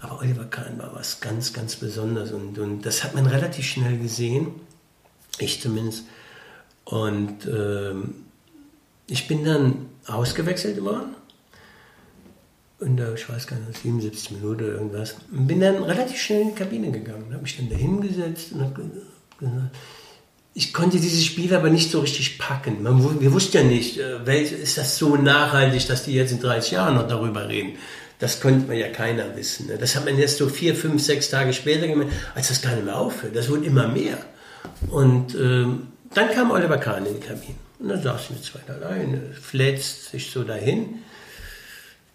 Aber 0.00 0.20
Oliver 0.20 0.44
Kahn 0.46 0.78
war 0.78 0.94
was 0.94 1.20
ganz, 1.20 1.52
ganz 1.52 1.76
Besonderes. 1.76 2.32
Und, 2.32 2.58
und 2.58 2.82
das 2.82 3.04
hat 3.04 3.14
man 3.14 3.26
relativ 3.26 3.66
schnell 3.66 3.98
gesehen. 3.98 4.48
Ich 5.38 5.60
zumindest 5.60 6.04
und 6.84 7.46
ähm, 7.46 8.14
ich 9.06 9.26
bin 9.28 9.44
dann 9.44 9.86
ausgewechselt 10.06 10.82
worden. 10.82 11.14
Und 12.80 12.96
da, 12.96 13.14
ich 13.14 13.28
weiß 13.28 13.46
gar 13.46 13.58
nicht, 13.58 13.80
77 13.80 14.32
Minuten 14.32 14.64
oder 14.64 14.74
irgendwas. 14.74 15.16
Und 15.32 15.46
bin 15.46 15.60
dann 15.60 15.82
relativ 15.82 16.20
schnell 16.20 16.42
in 16.42 16.48
die 16.48 16.54
Kabine 16.54 16.90
gegangen. 16.90 17.26
Habe 17.30 17.42
mich 17.42 17.56
dann 17.56 17.70
da 17.70 17.76
hingesetzt 17.76 18.52
und 18.52 18.60
habe 18.60 18.74
gesagt, 19.38 19.76
ich 20.56 20.72
konnte 20.72 20.98
dieses 20.98 21.24
Spiel 21.24 21.52
aber 21.54 21.70
nicht 21.70 21.90
so 21.90 22.00
richtig 22.00 22.38
packen. 22.38 22.82
Man, 22.82 23.20
wir 23.20 23.32
wussten 23.32 23.56
ja 23.56 23.64
nicht, 23.64 23.98
äh, 23.98 24.42
ist 24.42 24.78
das 24.78 24.98
so 24.98 25.16
nachhaltig, 25.16 25.86
dass 25.88 26.04
die 26.04 26.14
jetzt 26.14 26.32
in 26.32 26.40
30 26.40 26.72
Jahren 26.72 26.94
noch 26.94 27.08
darüber 27.08 27.48
reden. 27.48 27.72
Das 28.20 28.40
konnte 28.40 28.68
man 28.68 28.76
ja 28.76 28.88
keiner 28.88 29.36
wissen. 29.36 29.66
Ne? 29.66 29.78
Das 29.78 29.96
hat 29.96 30.04
man 30.04 30.16
erst 30.16 30.38
so 30.38 30.48
vier, 30.48 30.76
fünf, 30.76 31.02
sechs 31.02 31.28
Tage 31.28 31.52
später 31.52 31.88
gemacht, 31.88 32.08
als 32.34 32.48
das 32.48 32.62
gar 32.62 32.74
nicht 32.74 32.84
mehr 32.84 32.96
aufhört. 32.96 33.34
Das 33.34 33.48
wurde 33.48 33.64
immer 33.64 33.88
mehr. 33.88 34.18
Und 34.90 35.34
ähm, 35.34 35.88
dann 36.14 36.30
kam 36.30 36.50
Oliver 36.50 36.78
Kahn 36.78 37.06
in 37.06 37.14
die 37.14 37.26
Kabine. 37.26 37.54
Und 37.78 37.88
dann 37.88 38.02
saßen 38.02 38.36
wir 38.36 38.42
zwei 38.42 38.72
alleine, 38.72 39.20
flätzt 39.32 40.10
sich 40.10 40.30
so 40.30 40.44
dahin, 40.44 41.02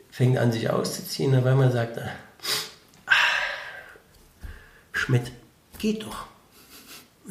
fängt 0.09 0.37
an, 0.37 0.51
sich 0.51 0.69
auszuziehen, 0.69 1.43
weil 1.43 1.55
man 1.55 1.71
sagt, 1.71 1.97
ah, 1.97 3.13
Schmidt, 4.91 5.31
geht 5.77 6.03
doch. 6.03 6.25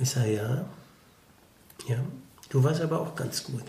Ich 0.01 0.11
sage, 0.11 0.35
ja, 0.35 0.65
ja, 1.89 1.97
du 2.51 2.63
warst 2.63 2.81
aber 2.81 3.01
auch 3.01 3.17
ganz 3.17 3.45
gut. 3.45 3.65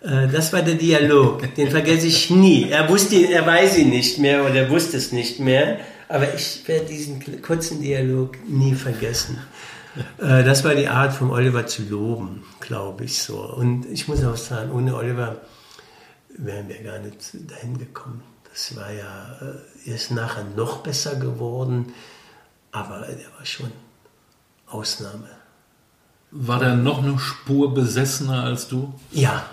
Äh, 0.00 0.28
das 0.28 0.52
war 0.52 0.62
der 0.62 0.76
Dialog, 0.76 1.54
den 1.54 1.70
vergesse 1.70 2.06
ich 2.06 2.30
nie. 2.30 2.70
Er 2.70 2.88
wusste, 2.88 3.16
er 3.16 3.46
weiß 3.46 3.78
ihn 3.78 3.90
nicht 3.90 4.18
mehr 4.18 4.44
oder 4.44 4.54
er 4.54 4.70
wusste 4.70 4.96
es 4.96 5.12
nicht 5.12 5.40
mehr, 5.40 5.80
aber 6.08 6.34
ich 6.34 6.66
werde 6.66 6.86
diesen 6.86 7.42
kurzen 7.42 7.82
Dialog 7.82 8.36
nie 8.48 8.74
vergessen. 8.74 9.38
Äh, 10.18 10.44
das 10.44 10.64
war 10.64 10.74
die 10.74 10.88
Art 10.88 11.12
von 11.12 11.30
Oliver 11.30 11.66
zu 11.66 11.82
loben, 11.82 12.44
glaube 12.60 13.04
ich 13.04 13.22
so. 13.22 13.38
Und 13.38 13.86
ich 13.86 14.08
muss 14.08 14.24
auch 14.24 14.36
sagen, 14.36 14.72
ohne 14.72 14.94
Oliver 14.94 15.36
wären 16.36 16.68
wir 16.68 16.82
gar 16.82 16.98
nicht 16.98 17.18
dahin 17.50 17.78
gekommen. 17.78 18.22
Das 18.50 18.76
war 18.76 18.90
ja, 18.90 19.36
er 19.84 19.94
ist 19.94 20.10
nachher 20.10 20.44
noch 20.56 20.78
besser 20.78 21.16
geworden, 21.16 21.92
aber 22.72 23.06
er 23.06 23.16
war 23.36 23.44
schon 23.44 23.70
Ausnahme. 24.66 25.28
War 26.30 26.58
der 26.58 26.74
noch 26.74 27.02
eine 27.02 27.18
Spur 27.18 27.72
besessener 27.72 28.44
als 28.44 28.68
du? 28.68 28.92
Ja. 29.12 29.44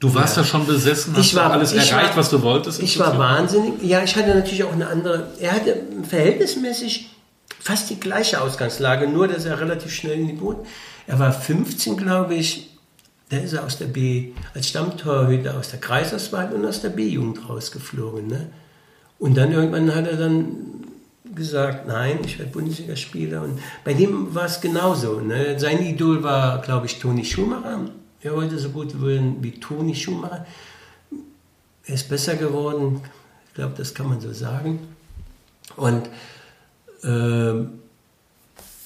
Du 0.00 0.12
warst 0.14 0.36
ja, 0.36 0.42
ja 0.42 0.48
schon 0.48 0.66
besessen, 0.66 1.14
hast 1.16 1.26
ich 1.26 1.36
war, 1.36 1.52
alles 1.52 1.72
erreicht, 1.72 2.10
war, 2.10 2.16
was 2.16 2.30
du 2.30 2.42
wolltest? 2.42 2.82
Ich 2.82 2.98
war 2.98 3.16
wahnsinnig. 3.18 3.82
Ja, 3.82 4.02
ich 4.02 4.16
hatte 4.16 4.34
natürlich 4.34 4.64
auch 4.64 4.72
eine 4.72 4.88
andere. 4.88 5.28
Er 5.38 5.52
hatte 5.52 5.80
verhältnismäßig 6.08 7.11
fast 7.60 7.90
die 7.90 8.00
gleiche 8.00 8.40
Ausgangslage, 8.40 9.08
nur 9.08 9.28
dass 9.28 9.44
er 9.44 9.60
relativ 9.60 9.92
schnell 9.92 10.20
in 10.20 10.26
die 10.26 10.32
Boot. 10.34 10.66
Er 11.06 11.18
war 11.18 11.32
15, 11.32 11.96
glaube 11.96 12.34
ich. 12.34 12.70
Da 13.28 13.38
ist 13.38 13.54
er 13.54 13.64
aus 13.64 13.78
der 13.78 13.86
B, 13.86 14.32
als 14.54 14.68
Stammtorhüter 14.68 15.56
aus 15.56 15.70
der 15.70 15.80
Kreisauswahl 15.80 16.52
und 16.52 16.66
aus 16.66 16.82
der 16.82 16.90
B-Jugend 16.90 17.48
rausgeflogen. 17.48 18.26
Ne? 18.26 18.50
Und 19.18 19.36
dann 19.36 19.52
irgendwann 19.52 19.94
hat 19.94 20.06
er 20.06 20.18
dann 20.18 20.84
gesagt, 21.34 21.86
nein, 21.86 22.18
ich 22.24 22.38
werde 22.38 22.52
Bundesligaspieler. 22.52 23.42
Und 23.42 23.58
bei 23.84 23.94
dem 23.94 24.34
war 24.34 24.44
es 24.44 24.60
genauso. 24.60 25.20
Ne? 25.20 25.58
Sein 25.58 25.82
Idol 25.82 26.22
war, 26.22 26.60
glaube 26.60 26.86
ich, 26.86 26.98
Toni 26.98 27.24
Schumacher. 27.24 27.80
Er 28.20 28.34
wollte 28.34 28.58
so 28.58 28.68
gut 28.68 29.00
werden 29.02 29.36
wie 29.40 29.52
Toni 29.52 29.94
Schumacher. 29.94 30.46
Er 31.84 31.94
ist 31.94 32.08
besser 32.08 32.36
geworden. 32.36 33.00
Ich 33.48 33.54
glaube, 33.54 33.74
das 33.76 33.94
kann 33.94 34.08
man 34.08 34.20
so 34.20 34.32
sagen. 34.32 34.80
Und 35.76 36.08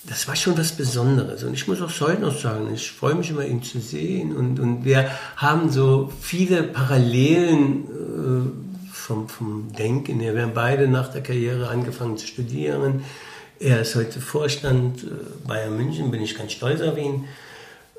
das 0.09 0.29
war 0.29 0.37
schon 0.37 0.57
was 0.57 0.73
Besonderes. 0.73 1.43
Und 1.45 1.55
ich 1.55 1.67
muss 1.67 1.81
auch 1.83 1.91
heute 2.01 2.23
noch 2.23 2.39
sagen, 2.39 2.73
ich 2.73 2.91
freue 2.91 3.14
mich 3.14 3.31
immer, 3.31 3.45
ihn 3.45 3.62
zu 3.62 3.81
sehen. 3.81 4.35
Und, 4.35 4.61
und 4.61 4.85
wir 4.85 5.11
haben 5.37 5.71
so 5.71 6.12
viele 6.21 6.62
Parallelen 6.62 7.85
äh, 7.85 8.93
vom, 8.93 9.29
vom 9.29 9.73
Denken 9.73 10.21
her. 10.21 10.35
Wir 10.35 10.43
haben 10.43 10.55
beide 10.55 10.89
nach 10.89 11.09
der 11.09 11.23
Karriere 11.23 11.69
angefangen 11.69 12.17
zu 12.19 12.27
studieren. 12.27 13.05
Er 13.59 13.81
ist 13.81 13.95
heute 13.95 14.21
Vorstand 14.21 15.05
äh, 15.05 15.09
Bayern 15.47 15.77
München, 15.77 16.11
bin 16.11 16.23
ich 16.23 16.37
ganz 16.37 16.53
stolz 16.53 16.81
auf 16.81 16.97
ihn. 16.99 17.25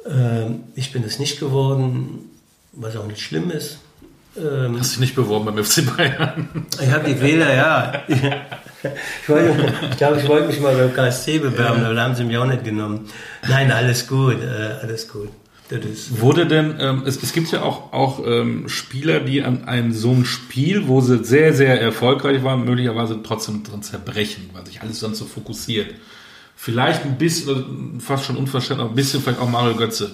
Äh, 0.05 0.51
ich 0.75 0.93
bin 0.93 1.03
es 1.03 1.19
nicht 1.19 1.39
geworden, 1.39 2.29
was 2.71 2.95
auch 2.95 3.07
nicht 3.07 3.21
schlimm 3.21 3.51
ist. 3.51 3.79
Ähm, 4.37 4.79
Hast 4.79 4.91
du 4.91 4.99
dich 4.99 4.99
nicht 4.99 5.15
beworben 5.15 5.45
beim 5.45 5.63
FC 5.63 5.85
Bayern? 5.95 6.49
Ich 6.81 6.91
habe 6.91 7.09
die 7.09 7.15
Fehler, 7.15 7.53
ja. 7.53 7.91
Ich, 9.23 9.27
wollte, 9.27 9.73
ich 9.89 9.97
glaube, 9.97 10.19
ich 10.21 10.27
wollte 10.27 10.47
mich 10.47 10.59
mal 10.59 10.75
beim 10.75 10.93
KSC 10.93 11.39
bewerben, 11.39 11.81
ja. 11.81 11.85
aber 11.87 11.95
da 11.95 12.03
haben 12.03 12.15
sie 12.15 12.23
mich 12.23 12.37
auch 12.37 12.45
nicht 12.45 12.63
genommen. 12.63 13.09
Nein, 13.49 13.71
alles 13.71 14.07
gut, 14.07 14.41
äh, 14.41 14.83
alles 14.83 15.09
gut. 15.09 15.29
Wurde 16.11 16.45
denn, 16.45 16.75
ähm, 16.79 17.03
es, 17.05 17.21
es, 17.21 17.33
gibt 17.33 17.51
ja 17.51 17.63
auch, 17.63 17.91
auch 17.91 18.25
ähm, 18.25 18.69
Spieler, 18.69 19.19
die 19.19 19.43
an 19.43 19.65
einem 19.65 19.91
so 19.91 20.11
einem 20.11 20.23
Spiel, 20.23 20.87
wo 20.87 21.01
sie 21.01 21.25
sehr, 21.25 21.53
sehr 21.53 21.81
erfolgreich 21.81 22.43
waren, 22.43 22.63
möglicherweise 22.63 23.19
trotzdem 23.21 23.63
drin 23.63 23.81
zerbrechen, 23.81 24.49
weil 24.53 24.65
sich 24.65 24.81
alles 24.81 25.01
dann 25.01 25.13
so 25.13 25.25
fokussiert. 25.25 25.93
Vielleicht 26.59 27.05
ein 27.05 27.19
bisschen, 27.19 27.99
fast 27.99 28.25
schon 28.25 28.35
unverständlich, 28.35 28.89
ein 28.89 28.95
bisschen 28.95 29.21
vielleicht 29.21 29.39
auch 29.39 29.47
Mario 29.47 29.75
Götze, 29.75 30.09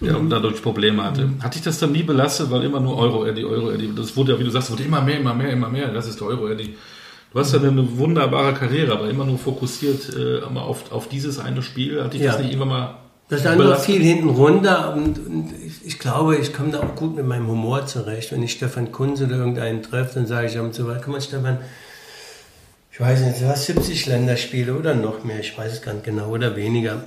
der 0.00 0.16
mhm. 0.16 0.30
dadurch 0.30 0.62
Probleme 0.62 1.02
hatte. 1.02 1.24
Mhm. 1.24 1.42
Hat 1.42 1.56
dich 1.56 1.62
das 1.62 1.80
dann 1.80 1.90
nie 1.90 2.04
belastet, 2.04 2.52
weil 2.52 2.62
immer 2.62 2.78
nur 2.78 2.96
Euro 2.96 3.26
Eddie, 3.26 3.44
Euro 3.44 3.72
Eddie, 3.72 3.90
das 3.96 4.16
wurde 4.16 4.32
ja, 4.32 4.38
wie 4.38 4.44
du 4.44 4.50
sagst, 4.50 4.70
wurde 4.70 4.84
immer 4.84 5.00
mehr, 5.00 5.18
immer 5.18 5.34
mehr, 5.34 5.50
immer 5.50 5.68
mehr, 5.68 5.92
das 5.92 6.06
ist 6.06 6.20
der 6.20 6.28
Euro 6.28 6.48
Eddie. 6.48 6.76
Du 7.32 7.38
hast 7.40 7.52
ja 7.52 7.60
eine 7.60 7.98
wunderbare 7.98 8.54
Karriere, 8.54 8.92
aber 8.92 9.10
immer 9.10 9.26
nur 9.26 9.38
fokussiert 9.38 10.16
äh, 10.16 10.40
auf, 10.42 10.92
auf 10.92 11.08
dieses 11.08 11.40
eine 11.40 11.62
Spiel. 11.62 12.02
Hat 12.02 12.14
dich 12.14 12.22
ja. 12.22 12.32
das 12.32 12.42
nicht 12.42 12.54
immer 12.54 12.64
mal 12.64 12.94
das 13.28 13.40
ist 13.40 13.46
einfach 13.46 13.78
viel 13.80 14.02
hinten 14.02 14.30
runter 14.30 14.94
und, 14.94 15.18
und 15.18 15.52
ich, 15.62 15.84
ich, 15.84 15.98
glaube, 15.98 16.36
ich 16.36 16.54
komme 16.54 16.70
da 16.70 16.80
auch 16.80 16.94
gut 16.94 17.14
mit 17.14 17.26
meinem 17.26 17.46
Humor 17.46 17.84
zurecht. 17.84 18.32
Wenn 18.32 18.42
ich 18.42 18.52
Stefan 18.52 18.90
Kunze 18.90 19.26
oder 19.26 19.36
irgendeinen 19.36 19.82
treffe, 19.82 20.14
dann 20.14 20.26
sage 20.26 20.46
ich 20.46 20.54
ihm 20.54 20.72
so, 20.72 20.84
guck 20.84 21.08
mal 21.08 21.20
Stefan, 21.20 21.58
ich 22.98 23.04
weiß 23.04 23.20
nicht, 23.20 23.40
du 23.40 23.46
hast 23.46 23.66
70 23.66 24.06
Länderspiele 24.06 24.74
oder 24.74 24.92
noch 24.92 25.22
mehr, 25.22 25.38
ich 25.38 25.56
weiß 25.56 25.72
es 25.72 25.82
gar 25.82 25.92
nicht 25.92 26.04
genau, 26.04 26.30
oder 26.30 26.56
weniger. 26.56 27.04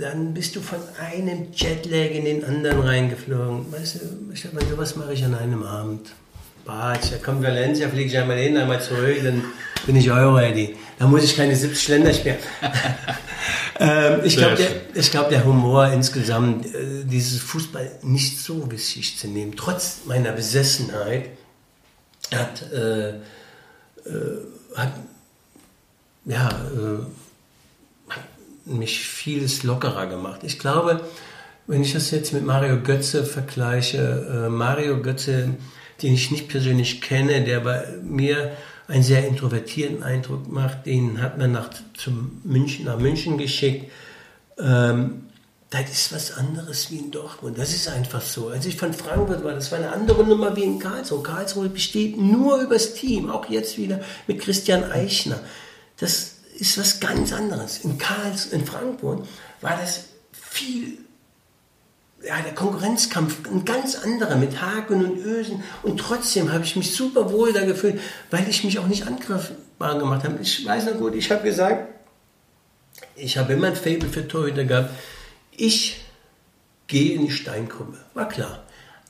Dann 0.00 0.32
bist 0.32 0.56
du 0.56 0.62
von 0.62 0.78
einem 0.98 1.48
Jetlag 1.52 2.12
in 2.12 2.24
den 2.24 2.44
anderen 2.44 2.80
reingeflogen. 2.80 3.70
Weißt 3.70 3.96
du, 3.96 4.34
Stefan, 4.34 4.66
sowas 4.70 4.96
mache 4.96 5.12
ich 5.12 5.22
an 5.22 5.34
einem 5.34 5.64
Abend. 5.64 6.08
Batsch, 6.64 7.12
da 7.12 7.18
kommt 7.18 7.42
Valencia, 7.42 7.90
fliege 7.90 8.08
ich 8.08 8.16
einmal 8.16 8.38
hin, 8.38 8.56
einmal 8.56 8.80
zurück, 8.80 9.18
dann 9.22 9.44
bin 9.84 9.96
ich 9.96 10.10
Euro-Ready. 10.10 10.76
Da 10.98 11.06
muss 11.06 11.24
ich 11.24 11.36
keine 11.36 11.54
70 11.54 11.88
Länder 11.88 12.14
spielen. 12.14 12.36
ähm, 13.80 14.20
ich 14.24 14.36
glaube, 14.38 14.56
der, 14.56 15.02
glaub, 15.10 15.28
der 15.28 15.44
Humor 15.44 15.88
insgesamt, 15.88 16.64
äh, 16.66 17.04
dieses 17.04 17.40
Fußball 17.40 17.90
nicht 18.02 18.38
so 18.38 18.70
wichtig 18.70 19.18
zu 19.18 19.28
nehmen, 19.28 19.52
trotz 19.56 20.06
meiner 20.06 20.32
Besessenheit, 20.32 21.26
hat, 22.32 22.72
äh, 22.72 23.14
äh, 24.08 24.76
hat, 24.76 24.92
ja, 26.24 26.48
äh, 26.48 28.12
hat 28.12 28.22
mich 28.66 29.00
vieles 29.00 29.62
lockerer 29.62 30.06
gemacht. 30.06 30.40
Ich 30.44 30.58
glaube, 30.58 31.00
wenn 31.66 31.82
ich 31.82 31.92
das 31.92 32.10
jetzt 32.10 32.32
mit 32.32 32.44
Mario 32.44 32.82
Götze 32.82 33.24
vergleiche, 33.24 34.46
äh, 34.46 34.48
Mario 34.48 35.02
Götze 35.02 35.56
den 36.02 36.14
ich 36.14 36.30
nicht 36.30 36.48
persönlich 36.48 37.00
kenne, 37.00 37.42
der 37.44 37.60
bei 37.60 37.86
mir 38.02 38.52
einen 38.86 39.02
sehr 39.02 39.26
introvertierten 39.26 40.02
Eindruck 40.02 40.50
macht. 40.50 40.86
Den 40.86 41.20
hat 41.20 41.38
man 41.38 41.52
nach, 41.52 41.70
zum 41.96 42.40
München, 42.44 42.86
nach 42.86 42.98
München 42.98 43.36
geschickt. 43.36 43.90
Ähm, 44.58 45.24
das 45.70 45.90
ist 45.90 46.12
was 46.14 46.32
anderes 46.32 46.90
wie 46.90 46.96
in 46.96 47.10
Dortmund. 47.10 47.58
Das 47.58 47.74
ist 47.74 47.88
einfach 47.88 48.22
so. 48.22 48.48
Als 48.48 48.64
ich 48.64 48.76
von 48.76 48.94
Frankfurt 48.94 49.44
war, 49.44 49.52
das 49.52 49.70
war 49.70 49.78
eine 49.78 49.92
andere 49.92 50.24
Nummer 50.24 50.56
wie 50.56 50.64
in 50.64 50.78
Karlsruhe. 50.78 51.22
Karlsruhe 51.22 51.68
besteht 51.68 52.16
nur 52.16 52.60
übers 52.62 52.94
Team, 52.94 53.30
auch 53.30 53.48
jetzt 53.50 53.76
wieder 53.76 54.00
mit 54.26 54.40
Christian 54.40 54.90
Eichner. 54.90 55.40
Das 55.98 56.36
ist 56.58 56.78
was 56.78 57.00
ganz 57.00 57.32
anderes. 57.32 57.78
In 57.84 57.98
Karls, 57.98 58.46
in 58.46 58.64
Frankfurt 58.64 59.26
war 59.60 59.76
das 59.76 60.04
viel 60.32 60.98
ja, 62.22 62.40
der 62.42 62.54
Konkurrenzkampf 62.54 63.48
ein 63.48 63.64
ganz 63.64 63.94
anderer 63.94 64.36
mit 64.36 64.60
Haken 64.60 65.04
und 65.04 65.18
Ösen. 65.18 65.62
Und 65.82 66.00
trotzdem 66.00 66.52
habe 66.52 66.64
ich 66.64 66.76
mich 66.76 66.94
super 66.94 67.30
wohl 67.30 67.52
da 67.52 67.64
gefühlt, 67.64 68.00
weil 68.30 68.48
ich 68.48 68.64
mich 68.64 68.78
auch 68.78 68.86
nicht 68.86 69.06
angreifbar 69.06 69.98
gemacht 69.98 70.24
habe. 70.24 70.38
Ich 70.42 70.66
weiß 70.66 70.86
noch 70.86 70.98
gut, 70.98 71.14
ich 71.14 71.30
habe 71.30 71.42
gesagt, 71.44 71.94
ich 73.14 73.38
habe 73.38 73.52
immer 73.52 73.68
ein 73.68 73.76
Fable 73.76 74.08
für 74.08 74.26
Torhüter 74.26 74.64
gehabt. 74.64 74.90
Ich 75.58 75.96
gehe 76.86 77.16
in 77.16 77.26
die 77.26 77.32
Steinkrümme. 77.32 77.98
War 78.14 78.28
klar. 78.28 78.62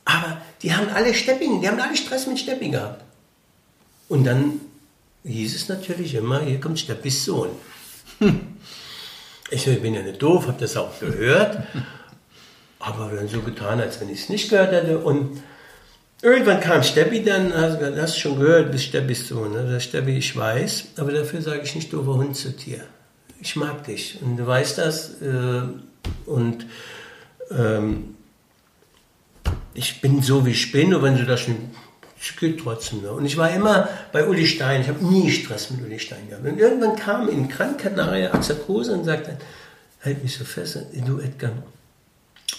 Aber 0.05 0.41
die 0.63 0.75
haben 0.75 0.89
alle 0.89 1.13
Stepping, 1.13 1.61
die 1.61 1.69
haben 1.69 1.79
alle 1.79 1.95
Stress 1.95 2.27
mit 2.27 2.39
Steppi 2.39 2.71
gehabt. 2.71 3.05
Und 4.09 4.25
dann 4.25 4.61
hieß 5.25 5.55
es 5.55 5.69
natürlich 5.69 6.15
immer, 6.15 6.41
hier 6.41 6.59
kommt 6.59 6.81
Steppis 6.81 7.27
Sohn. 7.27 7.51
Hm. 8.19 8.41
Ich 9.51 9.65
bin 9.83 9.95
ja 9.95 10.03
nicht 10.03 10.23
doof, 10.23 10.47
habe 10.47 10.59
das 10.59 10.77
auch 10.79 10.99
gehört. 10.99 11.59
Aber 12.79 13.11
dann 13.15 13.29
so 13.29 13.43
getan, 13.43 13.81
als 13.81 14.01
wenn 14.01 14.09
ich 14.09 14.23
es 14.23 14.29
nicht 14.31 14.49
gehört 14.49 14.73
hätte. 14.73 14.99
Und 15.01 15.43
irgendwann 16.23 16.61
kam 16.61 16.83
Steppi 16.83 17.23
dann, 17.23 17.53
hast 17.55 18.17
du 18.17 18.21
schon 18.21 18.41
gehört, 18.41 18.73
bis 18.73 18.85
Steppis 18.85 19.29
Sohn. 19.29 19.53
Ne? 19.53 19.79
Steppi, 19.81 20.17
ich 20.17 20.35
weiß, 20.35 20.85
aber 20.97 21.13
dafür 21.13 21.43
sage 21.43 21.61
ich 21.65 21.75
nicht 21.75 21.93
doofer 21.93 22.15
Hund 22.15 22.35
zu 22.35 22.51
dir. 22.53 22.81
Ich 23.41 23.57
mag 23.57 23.85
dich 23.85 24.19
und 24.23 24.39
du 24.39 24.47
weißt 24.47 24.79
das. 24.79 25.21
Äh, 25.21 25.63
und 26.27 26.67
ähm, 27.51 28.15
ich 29.75 30.01
bin 30.01 30.23
so, 30.23 30.45
wie 30.45 30.51
ich 30.51 30.73
bin, 30.73 30.95
und 30.95 31.03
wenn 31.03 31.17
du 31.17 31.25
das 31.25 31.47
es 32.21 32.37
geht 32.37 32.61
trotzdem 32.61 33.03
noch. 33.03 33.17
Und 33.17 33.27
ich 33.27 33.37
war 33.37 33.51
immer 33.51 33.89
bei 34.13 34.27
Uli 34.27 34.47
Stein, 34.47 34.81
ich 34.81 34.89
habe 34.89 35.05
nie 35.05 35.31
Stress 35.31 35.71
mit 35.71 35.85
Uli 35.85 35.99
Stein 35.99 36.29
gehabt. 36.29 36.45
Und 36.45 36.59
irgendwann 36.59 36.97
kam 36.97 37.29
in 37.29 37.49
Canaria 37.49 38.33
Axel 38.33 38.57
Kruse 38.57 38.93
und 38.93 39.05
sagte, 39.05 39.39
halt 40.03 40.23
mich 40.23 40.37
so 40.37 40.45
fest, 40.45 40.79
du 40.93 41.21
Edgar, 41.21 41.53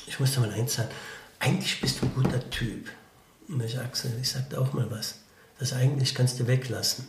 ich 0.07 0.19
muss 0.19 0.33
dir 0.33 0.39
mal 0.39 0.51
eins 0.51 0.75
sagen, 0.75 0.89
eigentlich 1.39 1.81
bist 1.81 2.01
du 2.01 2.05
ein 2.05 2.13
guter 2.15 2.49
Typ. 2.49 2.89
Und 3.47 3.63
ich 3.63 3.77
Axel, 3.77 4.11
ich 4.21 4.29
sagte 4.29 4.59
auch 4.59 4.73
mal 4.73 4.89
was. 4.89 5.15
Das 5.59 5.73
eigentlich 5.73 6.15
kannst 6.15 6.39
du 6.39 6.47
weglassen. 6.47 7.05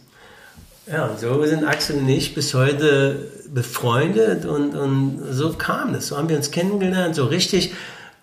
Ja, 0.87 1.07
und 1.07 1.21
so 1.21 1.45
sind 1.45 1.65
Axel 1.65 1.99
und 1.99 2.09
ich 2.09 2.35
bis 2.35 2.55
heute 2.55 3.31
befreundet 3.49 4.45
und, 4.45 4.75
und 4.75 5.23
so 5.31 5.53
kam 5.53 5.93
das. 5.93 6.09
So 6.09 6.17
haben 6.17 6.29
wir 6.29 6.37
uns 6.37 6.51
kennengelernt, 6.51 7.15
so 7.15 7.27
richtig. 7.27 7.73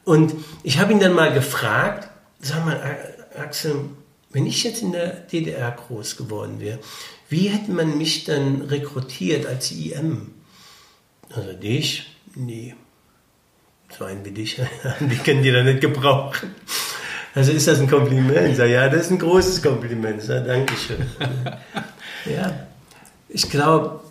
Und 0.03 0.33
ich 0.63 0.79
habe 0.79 0.91
ihn 0.91 0.99
dann 0.99 1.13
mal 1.13 1.33
gefragt, 1.33 2.09
sag 2.39 2.65
mal, 2.65 2.79
Axel, 3.37 3.75
wenn 4.31 4.45
ich 4.45 4.63
jetzt 4.63 4.81
in 4.81 4.91
der 4.91 5.07
DDR 5.07 5.71
groß 5.71 6.17
geworden 6.17 6.59
wäre, 6.59 6.79
wie 7.29 7.47
hätte 7.47 7.71
man 7.71 7.97
mich 7.97 8.25
dann 8.25 8.61
rekrutiert 8.61 9.45
als 9.45 9.71
IM? 9.71 10.33
Also 11.33 11.53
dich? 11.53 12.15
Nee 12.35 12.75
so 13.95 14.05
einen 14.05 14.23
wie 14.25 14.31
dich, 14.31 14.61
die 14.99 15.17
können 15.17 15.43
die 15.43 15.51
da 15.51 15.63
nicht 15.63 15.81
gebrauchen. 15.81 16.55
Also 17.33 17.51
ist 17.51 17.67
das 17.67 17.79
ein 17.79 17.89
Kompliment? 17.89 18.57
Ja, 18.57 18.89
das 18.89 19.05
ist 19.05 19.11
ein 19.11 19.19
großes 19.19 19.61
Kompliment. 19.61 20.21
Sag, 20.21 20.45
Dankeschön. 20.45 20.97
ja, 22.25 22.67
ich 23.29 23.49
glaube, 23.49 24.01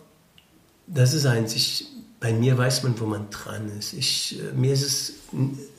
das 0.86 1.14
ist 1.14 1.26
einzig, 1.26 1.86
bei 2.20 2.32
mir 2.32 2.56
weiß 2.56 2.82
man, 2.82 2.98
wo 3.00 3.06
man 3.06 3.30
dran 3.30 3.70
ist. 3.78 3.92
Ich, 3.92 4.40
mir 4.54 4.72
ist 4.72 4.82
es 4.82 5.12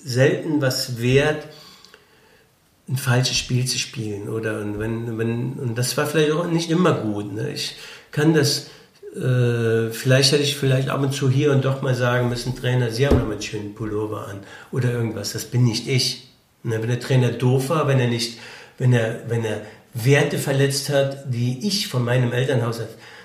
selten 0.04 0.62
was 0.62 1.02
wert, 1.02 1.48
ein 2.88 2.98
falsches 2.98 3.38
Spiel 3.38 3.66
zu 3.66 3.78
spielen. 3.80 4.30
Oder 4.30 4.62
und 4.62 4.80
wenn, 4.80 5.18
wenn, 5.18 5.54
und 5.54 5.78
das 5.78 5.98
war 5.98 6.06
vielleicht 6.06 6.32
auch 6.32 6.48
nicht 6.48 6.70
immer 6.70 6.94
gut. 6.94 7.34
Ne? 7.34 7.52
Ich 7.52 7.76
kann 8.12 8.34
das 8.34 8.68
äh, 9.16 9.90
vielleicht 9.92 10.32
hätte 10.32 10.44
ich 10.44 10.58
vielleicht 10.58 10.90
ab 10.90 11.02
und 11.02 11.14
zu 11.14 11.30
hier 11.30 11.52
und 11.52 11.66
doch 11.66 11.82
mal 11.82 11.96
sagen 11.96 12.30
müssen, 12.30 12.56
Trainer, 12.56 12.92
Sie 12.92 13.08
haben 13.08 13.20
einen 13.20 13.42
schönen 13.42 13.74
Pullover 13.74 14.28
an 14.28 14.40
oder 14.72 14.92
irgendwas. 14.92 15.34
Das 15.34 15.46
bin 15.46 15.64
nicht 15.64 15.88
ich. 15.88 16.28
Ne, 16.64 16.82
wenn 16.82 16.90
der 16.90 17.00
Trainer 17.00 17.30
doof 17.30 17.70
war, 17.70 17.88
wenn 17.88 18.00
er 18.00 18.08
nicht, 18.08 18.40
wenn 18.78 18.94
er, 18.94 19.22
wenn 19.30 19.46
er 19.46 19.62
Werte 20.04 20.38
verletzt 20.38 20.90
hat, 20.90 21.34
die 21.34 21.68
ich 21.68 21.88
von 21.88 22.04
meinem 22.04 22.32
Elternhaus 22.32 22.82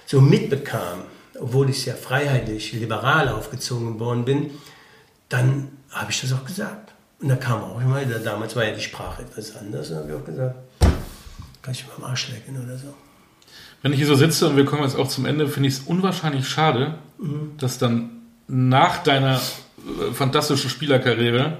so 0.06 0.20
mitbekam, 0.20 1.02
obwohl 1.40 1.70
ich 1.70 1.82
sehr 1.82 1.96
freiheitlich, 1.96 2.72
liberal 2.72 3.28
aufgezogen 3.28 3.98
worden 3.98 4.24
bin, 4.24 4.50
dann 5.28 5.68
habe 5.90 6.10
ich 6.10 6.20
das 6.20 6.32
auch 6.32 6.44
gesagt. 6.44 6.92
Und 7.20 7.28
da 7.28 7.36
kam 7.36 7.62
auch 7.62 7.80
immer, 7.80 8.04
damals 8.04 8.56
war 8.56 8.64
ja 8.64 8.74
die 8.74 8.80
Sprache 8.80 9.22
etwas 9.22 9.56
anders, 9.56 9.90
und 9.90 9.96
habe 9.96 10.08
ich 10.10 10.14
auch 10.14 10.24
gesagt, 10.24 10.56
kann 11.62 11.72
ich 11.72 11.86
mal 11.86 11.94
am 11.98 12.04
Arsch 12.04 12.28
lecken 12.30 12.62
oder 12.62 12.76
so. 12.76 12.92
Wenn 13.82 13.92
ich 13.92 13.98
hier 13.98 14.06
so 14.06 14.14
sitze 14.14 14.48
und 14.48 14.56
wir 14.56 14.64
kommen 14.64 14.82
jetzt 14.82 14.96
auch 14.96 15.08
zum 15.08 15.26
Ende, 15.26 15.48
finde 15.48 15.68
ich 15.68 15.76
es 15.76 15.80
unwahrscheinlich 15.80 16.48
schade, 16.48 16.98
mhm. 17.18 17.52
dass 17.58 17.78
dann 17.78 18.10
nach 18.48 19.02
deiner 19.02 19.36
äh, 19.36 20.12
fantastischen 20.12 20.70
Spielerkarriere, 20.70 21.58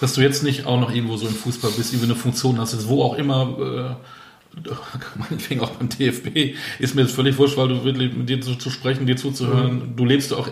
dass 0.00 0.14
du 0.14 0.20
jetzt 0.20 0.42
nicht 0.42 0.66
auch 0.66 0.80
noch 0.80 0.92
irgendwo 0.92 1.16
so 1.16 1.26
im 1.26 1.34
Fußball 1.34 1.72
bist, 1.72 1.92
irgendwie 1.92 2.12
eine 2.12 2.20
Funktion 2.20 2.58
hast, 2.58 2.88
wo 2.88 3.02
auch 3.02 3.14
immer, 3.14 3.98
äh, 4.00 4.19
meinetwegen 5.16 5.60
auch 5.60 5.70
beim 5.70 5.88
DFB, 5.88 6.56
ist 6.78 6.94
mir 6.94 7.02
jetzt 7.02 7.14
völlig 7.14 7.38
wurscht, 7.38 7.56
weil 7.56 7.68
du 7.68 7.84
wirklich 7.84 8.12
mit 8.12 8.28
dir 8.28 8.40
zu, 8.40 8.56
zu 8.56 8.70
sprechen, 8.70 9.06
dir 9.06 9.16
zuzuhören, 9.16 9.90
mhm. 9.90 9.96
du 9.96 10.04
lebst 10.04 10.32
auch, 10.32 10.48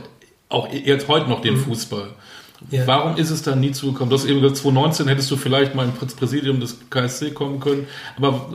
auch 0.49 0.73
jetzt 0.73 1.09
heute 1.09 1.29
noch 1.29 1.41
den 1.41 1.55
mhm. 1.55 1.65
Fußball. 1.65 2.11
Ja. 2.71 2.87
Warum 2.87 3.17
ist 3.17 3.31
es 3.31 3.43
da 3.43 3.55
nie 3.55 3.71
zugekommen? 3.71 4.11
Das 4.11 4.25
eben 4.25 4.41
2019 4.41 5.07
hättest 5.07 5.31
du 5.31 5.37
vielleicht 5.37 5.75
mal 5.75 5.89
ins 6.01 6.15
Präsidium 6.15 6.59
des 6.61 6.77
KSC 6.91 7.31
kommen 7.31 7.61
können, 7.61 7.87
aber 8.17 8.53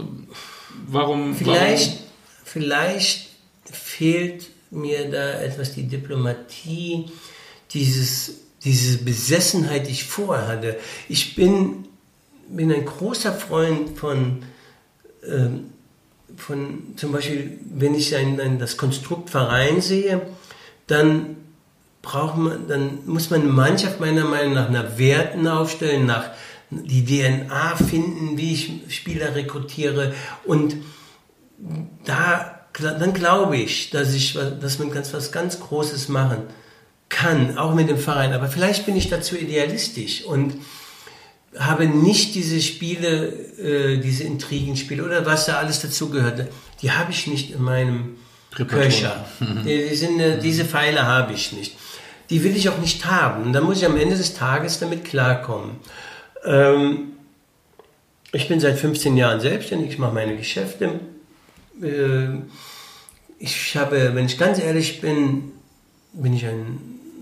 warum? 0.87 1.35
Vielleicht, 1.35 1.91
warum? 1.91 2.05
vielleicht 2.43 3.29
fehlt 3.71 4.49
mir 4.71 5.09
da 5.09 5.41
etwas 5.41 5.73
die 5.73 5.87
Diplomatie, 5.87 7.05
dieses, 7.71 8.41
diese 8.63 8.97
Besessenheit, 8.99 9.87
die 9.87 9.91
ich 9.91 10.03
vorher 10.03 10.47
hatte. 10.47 10.77
Ich 11.07 11.35
bin, 11.35 11.87
bin 12.49 12.71
ein 12.71 12.85
großer 12.85 13.33
Freund 13.33 13.97
von, 13.97 14.43
ähm, 15.27 15.71
von 16.35 16.93
zum 16.95 17.11
Beispiel, 17.11 17.59
wenn 17.73 17.93
ich 17.93 18.15
ein, 18.15 18.39
ein, 18.39 18.59
das 18.59 18.77
Konstrukt 18.77 19.29
Verein 19.29 19.81
sehe, 19.81 20.21
dann 20.87 21.37
braucht 22.01 22.37
man, 22.37 22.67
dann 22.67 22.99
muss 23.05 23.29
man 23.29 23.41
eine 23.41 23.51
Mannschaft 23.51 23.99
meiner 23.99 24.25
Meinung 24.25 24.53
nach 24.53 24.69
nach 24.69 24.97
Werten 24.97 25.47
aufstellen, 25.47 26.05
nach 26.05 26.31
die 26.69 27.05
DNA 27.05 27.75
finden, 27.75 28.37
wie 28.37 28.53
ich 28.53 28.81
Spieler 28.89 29.35
rekrutiere 29.35 30.13
und 30.45 30.75
da, 32.05 32.65
dann 32.79 33.13
glaube 33.13 33.57
ich, 33.57 33.91
dass 33.91 34.13
ich, 34.13 34.37
dass 34.59 34.79
man 34.79 34.91
ganz, 34.91 35.13
was 35.13 35.31
ganz 35.31 35.59
Großes 35.59 36.09
machen 36.09 36.43
kann, 37.09 37.57
auch 37.57 37.73
mit 37.75 37.89
dem 37.89 37.97
Verein. 37.97 38.33
Aber 38.33 38.47
vielleicht 38.47 38.85
bin 38.85 38.95
ich 38.95 39.09
dazu 39.09 39.35
idealistisch 39.37 40.25
und 40.25 40.55
habe 41.57 41.85
nicht 41.85 42.35
diese 42.35 42.61
Spiele, 42.61 43.27
äh, 43.57 43.97
diese 43.97 44.23
Intrigenspiele 44.23 45.03
oder 45.03 45.25
was 45.25 45.45
da 45.45 45.57
alles 45.57 45.81
dazugehört. 45.81 46.47
Die 46.81 46.91
habe 46.91 47.11
ich 47.11 47.27
nicht 47.27 47.51
in 47.51 47.61
meinem 47.61 48.17
Köcher. 48.51 49.25
Die 49.39 49.95
sind, 49.95 50.19
äh, 50.19 50.39
diese 50.39 50.65
Pfeile 50.65 51.05
habe 51.05 51.33
ich 51.33 51.51
nicht. 51.53 51.75
Die 52.29 52.43
will 52.43 52.55
ich 52.55 52.69
auch 52.69 52.77
nicht 52.77 53.05
haben. 53.05 53.43
Und 53.43 53.53
da 53.53 53.61
muss 53.61 53.77
ich 53.77 53.85
am 53.85 53.97
Ende 53.97 54.17
des 54.17 54.33
Tages 54.33 54.79
damit 54.79 55.05
klarkommen. 55.05 55.77
Ähm, 56.45 57.13
ich 58.31 58.47
bin 58.47 58.59
seit 58.59 58.79
15 58.79 59.15
Jahren 59.15 59.39
selbstständig, 59.39 59.91
ich 59.91 59.99
mache 59.99 60.13
meine 60.13 60.35
Geschäfte. 60.35 60.99
Äh, 61.81 62.39
ich 63.39 63.75
habe, 63.75 64.15
wenn 64.15 64.25
ich 64.25 64.37
ganz 64.37 64.59
ehrlich 64.59 65.01
bin, 65.01 65.51
bin 66.13 66.33
ich 66.33 66.45
ein, 66.45 66.79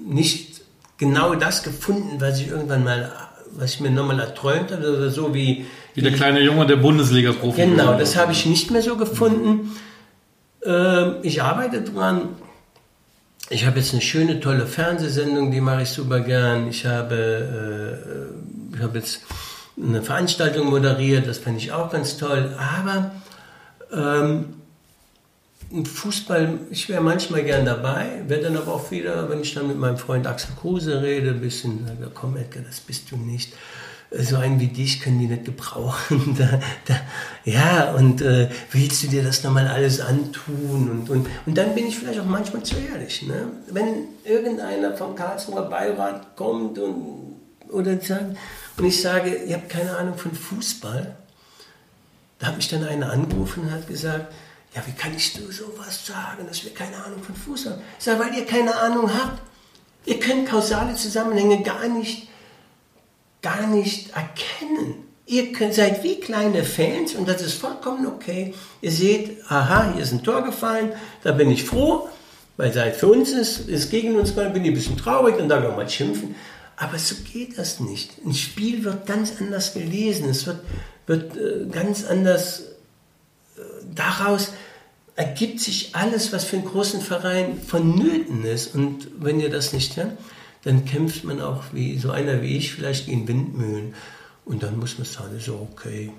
nicht 0.08 0.62
genau 0.98 1.36
das 1.36 1.64
gefunden, 1.64 2.22
was 2.22 2.40
ich 2.40 2.48
irgendwann 2.48 2.84
mal, 2.84 3.12
was 3.56 3.76
ich 3.76 3.80
mir 3.80 3.92
nochmal 3.92 4.20
erträumt 4.20 4.72
habe, 4.72 4.98
oder 4.98 5.10
so 5.10 5.34
wie. 5.34 5.66
Wie 5.94 6.02
der 6.02 6.14
kleine 6.14 6.40
Junge 6.42 6.66
der 6.66 6.78
Bundesliga-Profi. 6.78 7.62
Genau, 7.62 7.98
das 7.98 8.16
habe 8.16 8.32
ich 8.32 8.46
nicht 8.46 8.72
mehr 8.72 8.82
so 8.82 8.96
gefunden. 8.96 9.72
Mhm. 10.64 11.16
Ich 11.24 11.42
arbeite 11.42 11.82
dran. 11.82 12.30
Ich 13.50 13.66
habe 13.66 13.80
jetzt 13.80 13.92
eine 13.94 14.02
schöne, 14.02 14.40
tolle 14.40 14.66
Fernsehsendung, 14.66 15.52
die 15.52 15.60
mache 15.60 15.82
ich 15.82 15.90
super 15.90 16.22
gern. 16.22 16.70
Ich 16.70 16.86
habe, 16.86 17.16
äh, 18.74 18.76
ich 18.76 18.82
habe 18.82 19.00
jetzt 19.00 19.24
eine 19.76 20.02
Veranstaltung 20.02 20.70
moderiert, 20.70 21.28
das 21.28 21.40
fand 21.40 21.58
ich 21.58 21.72
auch 21.72 21.92
ganz 21.92 22.18
toll. 22.18 22.56
Aber 22.58 23.12
ähm, 23.92 24.61
Fußball, 25.86 26.60
ich 26.70 26.90
wäre 26.90 27.02
manchmal 27.02 27.44
gern 27.44 27.66
dabei, 27.66 28.24
wäre 28.28 28.42
dann 28.42 28.58
aber 28.58 28.74
auch 28.74 28.92
wieder, 28.92 29.30
wenn 29.30 29.42
ich 29.42 29.54
dann 29.54 29.68
mit 29.68 29.78
meinem 29.78 29.98
Freund 29.98 30.28
Axel 30.28 30.52
Kruse 30.60 31.02
rede, 31.02 31.30
ein 31.30 31.42
bisschen, 31.42 31.88
sage, 31.88 32.12
komm 32.14 32.38
Edgar, 32.38 32.64
das 32.64 32.80
bist 32.82 33.12
du 33.12 33.18
nicht. 33.18 33.54
So 34.14 34.36
einen 34.36 34.60
wie 34.60 34.68
dich 34.68 35.00
können 35.00 35.20
die 35.20 35.28
nicht 35.28 35.46
gebrauchen. 35.46 36.36
da, 36.38 36.60
da, 36.86 36.96
ja, 37.46 37.94
und 37.94 38.22
äh, 38.22 38.50
willst 38.72 39.04
du 39.04 39.08
dir 39.08 39.24
das 39.24 39.42
nochmal 39.44 39.68
alles 39.68 40.02
antun? 40.02 40.90
Und, 40.90 41.10
und, 41.10 41.28
und 41.46 41.58
dann 41.58 41.74
bin 41.74 41.88
ich 41.88 41.98
vielleicht 41.98 42.20
auch 42.20 42.26
manchmal 42.26 42.64
zu 42.64 42.76
ehrlich. 42.76 43.22
Ne? 43.22 43.48
Wenn 43.68 44.10
irgendeiner 44.26 44.98
vom 44.98 45.16
Karlsruher 45.16 45.70
Beirat 45.70 46.36
kommt 46.36 46.78
und, 46.78 47.38
oder 47.70 48.02
sagt, 48.02 48.36
und 48.78 48.86
ich 48.86 49.02
sage, 49.02 49.34
ihr 49.48 49.56
habt 49.56 49.70
keine 49.70 49.96
Ahnung 49.96 50.18
von 50.18 50.34
Fußball, 50.34 51.16
da 52.40 52.48
hat 52.48 52.58
mich 52.58 52.68
dann 52.68 52.84
einer 52.84 53.12
angerufen 53.12 53.64
und 53.64 53.72
hat 53.72 53.88
gesagt, 53.88 54.34
ja, 54.74 54.82
wie 54.86 54.94
kann 54.94 55.16
ich 55.16 55.34
du 55.34 55.52
sowas 55.52 56.06
sagen, 56.06 56.48
dass 56.48 56.64
wir 56.64 56.74
keine 56.74 57.04
Ahnung 57.04 57.22
von 57.24 57.36
Fuß 57.36 57.66
haben? 57.68 57.82
Ich 57.98 58.06
sage, 58.06 58.20
weil 58.20 58.36
ihr 58.36 58.46
keine 58.46 58.76
Ahnung 58.76 59.12
habt. 59.14 59.42
Ihr 60.06 60.20
könnt 60.20 60.48
kausale 60.48 60.96
Zusammenhänge 60.96 61.62
gar 61.62 61.88
nicht, 61.88 62.28
gar 63.42 63.68
nicht 63.68 64.10
erkennen. 64.12 64.96
Ihr 65.26 65.52
könnt, 65.54 65.74
seid 65.74 66.04
wie 66.04 66.20
kleine 66.20 66.64
Fans 66.64 67.16
und 67.16 67.28
das 67.28 67.42
ist 67.42 67.54
vollkommen 67.54 68.08
okay. 68.08 68.54
Ihr 68.82 68.92
seht, 68.92 69.44
aha, 69.50 69.94
hier 69.94 70.04
ist 70.04 70.12
ein 70.12 70.24
Tor 70.24 70.44
gefallen, 70.44 70.94
da 71.24 71.32
bin 71.32 71.52
ich 71.52 71.64
froh, 71.64 72.10
weil 72.58 72.74
seit 72.74 72.96
für 72.96 73.08
uns 73.08 73.32
ist, 73.32 73.70
ist 73.70 73.92
gegen 73.92 74.16
uns 74.16 74.36
mal, 74.36 74.50
bin 74.50 74.64
ich 74.64 74.72
ein 74.72 74.76
bisschen 74.76 74.98
traurig 74.98 75.38
und 75.38 75.50
dann 75.50 75.66
auch 75.66 75.76
mal 75.76 75.90
schimpfen. 75.90 76.36
Aber 76.76 76.98
so 76.98 77.16
geht 77.32 77.58
das 77.60 77.80
nicht. 77.80 78.12
Ein 78.26 78.34
Spiel 78.34 78.84
wird 78.84 79.06
ganz 79.06 79.34
anders 79.40 79.74
gelesen, 79.74 80.30
es 80.30 80.48
wird, 80.48 80.62
wird 81.06 81.38
äh, 81.38 81.68
ganz 81.72 82.06
anders 82.06 82.62
äh, 83.56 83.62
daraus 83.94 84.52
ergibt 85.16 85.60
sich 85.60 85.92
alles, 85.94 86.34
was 86.34 86.46
für 86.46 86.58
einen 86.58 86.66
großen 86.66 87.02
Verein 87.02 87.60
vonnöten 87.66 88.44
ist. 88.46 88.76
Und 88.76 89.08
wenn 89.20 89.40
ihr 89.40 89.50
das 89.50 89.74
nicht 89.74 89.98
habt, 89.98 90.18
dann 90.64 90.86
kämpft 90.86 91.24
man 91.24 91.42
auch 91.42 91.64
wie 91.74 91.98
so 91.98 92.12
einer 92.12 92.42
wie 92.42 92.58
ich 92.58 92.74
vielleicht 92.74 93.08
gegen 93.08 93.28
Windmühlen. 93.28 93.94
Und 94.46 94.64
dann 94.64 94.80
muss 94.80 94.98
man 94.98 95.06
sagen, 95.06 95.40
so 95.40 95.68
okay. 95.72 96.12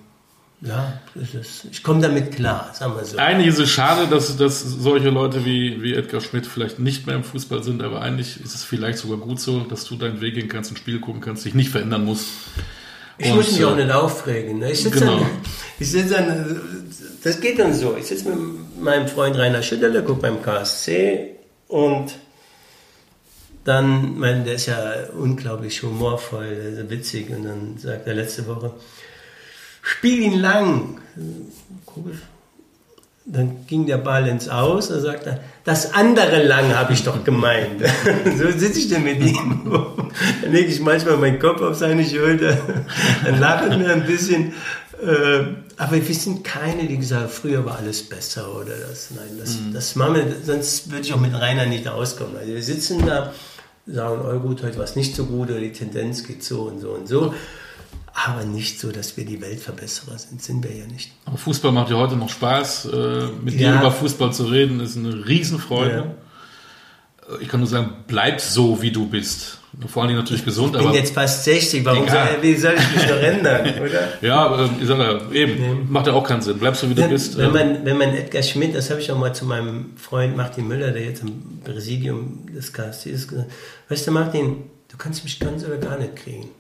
Ja, 0.64 1.00
ist, 1.16 1.66
ich 1.72 1.82
komme 1.82 2.00
damit 2.00 2.36
klar, 2.36 2.70
sagen 2.72 2.94
wir 2.94 3.04
so. 3.04 3.18
Eigentlich 3.18 3.48
ist 3.48 3.58
es 3.58 3.68
schade, 3.68 4.06
dass, 4.06 4.36
dass 4.36 4.60
solche 4.60 5.10
Leute 5.10 5.44
wie, 5.44 5.82
wie 5.82 5.92
Edgar 5.92 6.20
Schmidt 6.20 6.46
vielleicht 6.46 6.78
nicht 6.78 7.04
mehr 7.04 7.16
im 7.16 7.24
Fußball 7.24 7.64
sind, 7.64 7.82
aber 7.82 8.00
eigentlich 8.00 8.40
ist 8.40 8.54
es 8.54 8.62
vielleicht 8.62 8.98
sogar 8.98 9.18
gut 9.18 9.40
so, 9.40 9.60
dass 9.62 9.84
du 9.84 9.96
deinen 9.96 10.20
Weg 10.20 10.36
gehen 10.36 10.48
kannst, 10.48 10.70
ein 10.70 10.76
Spiel 10.76 11.00
gucken 11.00 11.20
kannst, 11.20 11.44
dich 11.44 11.54
nicht 11.54 11.70
verändern 11.70 12.04
musst. 12.04 12.28
Ich 13.18 13.30
und, 13.30 13.38
muss 13.38 13.50
mich 13.50 13.64
auch 13.64 13.74
nicht 13.74 13.90
aufregen. 13.90 14.60
Ne? 14.60 14.70
Ich 14.70 14.84
sitze 14.84 15.00
genau. 15.00 15.26
ich 15.80 15.92
dann, 15.92 16.60
das 17.24 17.40
geht 17.40 17.58
dann 17.58 17.74
so. 17.74 17.96
Ich 17.98 18.06
sitze 18.06 18.28
mit 18.28 18.38
meinem 18.82 19.08
Freund 19.08 19.36
Rainer 19.36 19.62
Schütterle, 19.62 20.02
gucke 20.02 20.22
beim 20.22 20.42
KSC 20.42 21.36
und 21.68 22.14
dann, 23.64 24.18
mein, 24.18 24.44
der 24.44 24.54
ist 24.54 24.66
ja 24.66 24.92
unglaublich 25.16 25.82
humorvoll, 25.82 26.84
witzig 26.88 27.30
und 27.30 27.44
dann 27.44 27.78
sagt 27.78 28.06
er 28.06 28.14
letzte 28.14 28.46
Woche, 28.46 28.72
spiel 29.82 30.20
ihn 30.20 30.38
lang. 30.38 31.00
Dann 33.24 33.66
ging 33.68 33.86
der 33.86 33.98
Ball 33.98 34.26
ins 34.26 34.48
Aus, 34.48 34.88
da 34.88 34.98
sagt 34.98 35.26
er, 35.26 35.38
das 35.64 35.94
andere 35.94 36.42
lang 36.42 36.74
habe 36.74 36.92
ich 36.92 37.04
doch 37.04 37.22
gemeint. 37.22 37.82
so 38.36 38.50
sitze 38.50 38.80
ich 38.80 38.88
dann 38.88 39.04
mit 39.04 39.20
ihm. 39.20 39.70
dann 40.42 40.52
lege 40.52 40.68
ich 40.68 40.80
manchmal 40.80 41.16
meinen 41.18 41.38
Kopf 41.38 41.60
auf 41.60 41.76
seine 41.76 42.04
Schulter, 42.04 42.58
dann 43.24 43.38
lachen 43.38 43.78
wir 43.78 43.92
ein 43.92 44.06
bisschen. 44.06 44.54
Äh, 45.00 45.61
aber 45.76 46.06
wir 46.06 46.14
sind 46.14 46.44
keine, 46.44 46.86
die 46.86 46.98
gesagt 46.98 47.22
haben, 47.22 47.30
früher 47.30 47.64
war 47.64 47.78
alles 47.78 48.08
besser 48.08 48.54
oder 48.54 48.76
das. 48.88 49.10
Nein, 49.10 49.38
das, 49.38 49.58
mhm. 49.58 49.72
das 49.72 49.96
machen 49.96 50.14
wir, 50.14 50.36
sonst 50.44 50.90
würde 50.90 51.02
ich 51.02 51.12
auch 51.12 51.20
mit 51.20 51.34
Rainer 51.34 51.66
nicht 51.66 51.88
auskommen. 51.88 52.36
Also 52.36 52.52
wir 52.52 52.62
sitzen 52.62 53.06
da, 53.06 53.32
sagen, 53.86 54.22
oh 54.24 54.38
gut, 54.40 54.62
heute 54.62 54.78
war 54.78 54.84
es 54.84 54.96
nicht 54.96 55.16
so 55.16 55.24
gut 55.26 55.50
oder 55.50 55.60
die 55.60 55.72
Tendenz 55.72 56.24
geht 56.24 56.44
so 56.44 56.62
und 56.62 56.80
so 56.80 56.90
und 56.90 57.08
so 57.08 57.34
aber 58.14 58.44
nicht 58.44 58.78
so, 58.78 58.92
dass 58.92 59.16
wir 59.16 59.24
die 59.24 59.40
Weltverbesserer 59.40 60.18
sind. 60.18 60.42
Sind 60.42 60.64
wir 60.64 60.74
ja 60.74 60.86
nicht. 60.86 61.12
Aber 61.24 61.38
Fußball 61.38 61.72
macht 61.72 61.90
ja 61.90 61.96
heute 61.96 62.16
noch 62.16 62.28
Spaß. 62.28 62.86
Äh, 62.86 63.26
mit 63.42 63.54
ja. 63.54 63.72
dir 63.72 63.80
über 63.80 63.90
Fußball 63.90 64.32
zu 64.32 64.44
reden, 64.44 64.80
ist 64.80 64.96
eine 64.96 65.26
Riesenfreude. 65.26 65.96
Ja. 65.96 66.14
Ich 67.40 67.48
kann 67.48 67.60
nur 67.60 67.68
sagen, 67.68 67.92
bleib 68.06 68.40
so, 68.40 68.82
wie 68.82 68.90
du 68.90 69.06
bist. 69.06 69.58
Vor 69.86 70.02
allem 70.02 70.16
natürlich 70.16 70.44
gesund. 70.44 70.76
Ich 70.76 70.82
bin 70.82 70.92
jetzt 70.92 71.14
fast 71.14 71.44
60, 71.44 71.82
warum 71.84 72.06
soll, 72.06 72.28
wie 72.42 72.54
soll 72.54 72.74
ich 72.74 72.94
mich 72.94 73.08
noch 73.08 73.16
ändern, 73.16 73.66
oder? 73.80 74.08
ja, 74.20 74.68
ich 74.78 74.86
sage 74.86 75.02
ja, 75.02 75.32
eben, 75.32 75.64
ja. 75.64 75.74
macht 75.88 76.06
ja 76.06 76.12
auch 76.12 76.24
keinen 76.24 76.42
Sinn. 76.42 76.58
Bleib 76.58 76.76
so, 76.76 76.90
wie 76.90 76.94
du 76.94 77.08
bist. 77.08 77.38
Wenn 77.38 77.52
man, 77.52 77.84
wenn 77.84 77.96
man 77.96 78.10
Edgar 78.10 78.42
Schmidt, 78.42 78.74
das 78.74 78.90
habe 78.90 79.00
ich 79.00 79.10
auch 79.10 79.18
mal 79.18 79.34
zu 79.34 79.46
meinem 79.46 79.92
Freund 79.96 80.36
Martin 80.36 80.68
Müller, 80.68 80.90
der 80.90 81.04
jetzt 81.04 81.22
im 81.22 81.60
Präsidium 81.64 82.46
des 82.54 82.72
KSC 82.72 83.10
ist, 83.10 83.28
gesagt, 83.28 83.50
weißt 83.88 84.06
du 84.06 84.10
Martin, 84.10 84.56
du 84.88 84.98
kannst 84.98 85.24
mich 85.24 85.40
ganz 85.40 85.64
oder 85.64 85.78
gar 85.78 85.98
nicht 85.98 86.16
kriegen. 86.16 86.50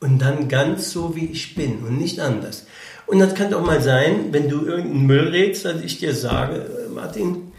Und 0.00 0.20
dann 0.20 0.48
ganz 0.48 0.90
so, 0.90 1.14
wie 1.14 1.26
ich 1.26 1.54
bin 1.54 1.84
und 1.84 1.98
nicht 1.98 2.18
anders. 2.18 2.66
Und 3.06 3.18
das 3.18 3.34
kann 3.34 3.50
doch 3.50 3.64
mal 3.64 3.82
sein, 3.82 4.32
wenn 4.32 4.48
du 4.48 4.64
irgendeinen 4.64 5.06
Müll 5.06 5.28
redest, 5.28 5.66
dass 5.66 5.82
ich 5.82 5.98
dir 5.98 6.14
sage, 6.14 6.66
Martin, 6.94 7.52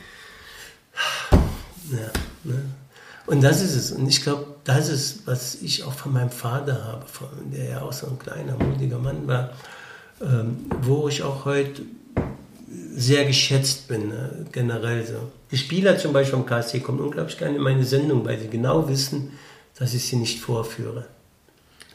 ja, 1.91 2.11
ne? 2.45 2.61
Und 3.27 3.43
das 3.43 3.61
ist 3.61 3.75
es. 3.75 3.91
Und 3.91 4.07
ich 4.07 4.21
glaube, 4.21 4.45
das 4.65 4.89
ist, 4.89 5.25
was 5.25 5.55
ich 5.55 5.83
auch 5.83 5.93
von 5.93 6.13
meinem 6.13 6.29
Vater 6.29 6.83
habe, 6.83 7.05
der 7.51 7.69
ja 7.69 7.81
auch 7.81 7.93
so 7.93 8.07
ein 8.07 8.19
kleiner, 8.19 8.55
mutiger 8.57 8.99
Mann 8.99 9.27
war, 9.27 9.49
ähm, 10.21 10.65
wo 10.81 11.07
ich 11.07 11.23
auch 11.23 11.45
heute 11.45 11.81
sehr 12.95 13.25
geschätzt 13.25 13.87
bin, 13.87 14.09
ne? 14.09 14.45
generell 14.51 15.05
so. 15.05 15.31
Die 15.51 15.57
Spieler 15.57 15.97
zum 15.97 16.13
Beispiel 16.13 16.37
vom 16.37 16.45
KSC 16.45 16.79
kommen 16.79 16.99
unglaublich 16.99 17.37
gerne 17.37 17.55
in 17.55 17.61
meine 17.61 17.83
Sendung, 17.83 18.25
weil 18.25 18.39
sie 18.39 18.47
genau 18.47 18.87
wissen, 18.87 19.31
dass 19.77 19.93
ich 19.93 20.05
sie 20.05 20.15
nicht 20.15 20.39
vorführe. 20.39 21.05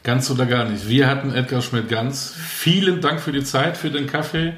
Ganz 0.03 0.29
oder 0.31 0.45
gar 0.45 0.65
nicht. 0.67 0.87
Wir 0.87 1.07
hatten 1.07 1.31
Edgar 1.31 1.61
Schmidt 1.61 1.87
ganz. 1.89 2.33
Vielen 2.35 3.01
Dank 3.01 3.19
für 3.19 3.31
die 3.31 3.43
Zeit, 3.43 3.77
für 3.77 3.91
den 3.91 4.07
Kaffee. 4.07 4.53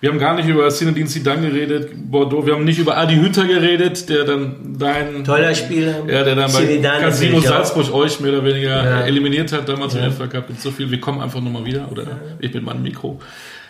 Wir 0.00 0.10
haben 0.10 0.18
gar 0.20 0.36
nicht 0.36 0.48
über 0.48 0.68
Zinedine 0.70 1.06
Zidane 1.06 1.50
geredet, 1.50 1.90
Bordeaux. 1.96 2.46
Wir 2.46 2.54
haben 2.54 2.64
nicht 2.64 2.78
über 2.78 2.96
Adi 2.96 3.16
Hütter 3.16 3.46
geredet, 3.46 4.08
der 4.08 4.24
dann 4.24 4.76
dein... 4.78 5.24
Toller 5.24 5.52
Spieler. 5.56 6.04
Ja, 6.06 6.22
der 6.22 6.36
dann 6.36 6.52
bei 6.52 6.78
Casino 7.00 7.40
Salzburg 7.40 7.92
euch 7.92 8.20
mehr 8.20 8.32
oder 8.32 8.44
weniger 8.44 8.84
ja. 8.84 9.00
eliminiert 9.02 9.52
hat, 9.52 9.68
damals 9.68 9.94
ja. 9.94 10.06
im 10.06 10.12
FA 10.12 10.28
Cup. 10.28 10.46
Gibt 10.46 10.60
so 10.60 10.70
viel. 10.70 10.88
Wir 10.88 11.00
kommen 11.00 11.20
einfach 11.20 11.40
nochmal 11.40 11.64
wieder. 11.64 11.90
Oder 11.90 12.04
ja. 12.04 12.10
ich 12.38 12.52
bin 12.52 12.64
mein 12.64 12.80
Mikro. 12.80 13.20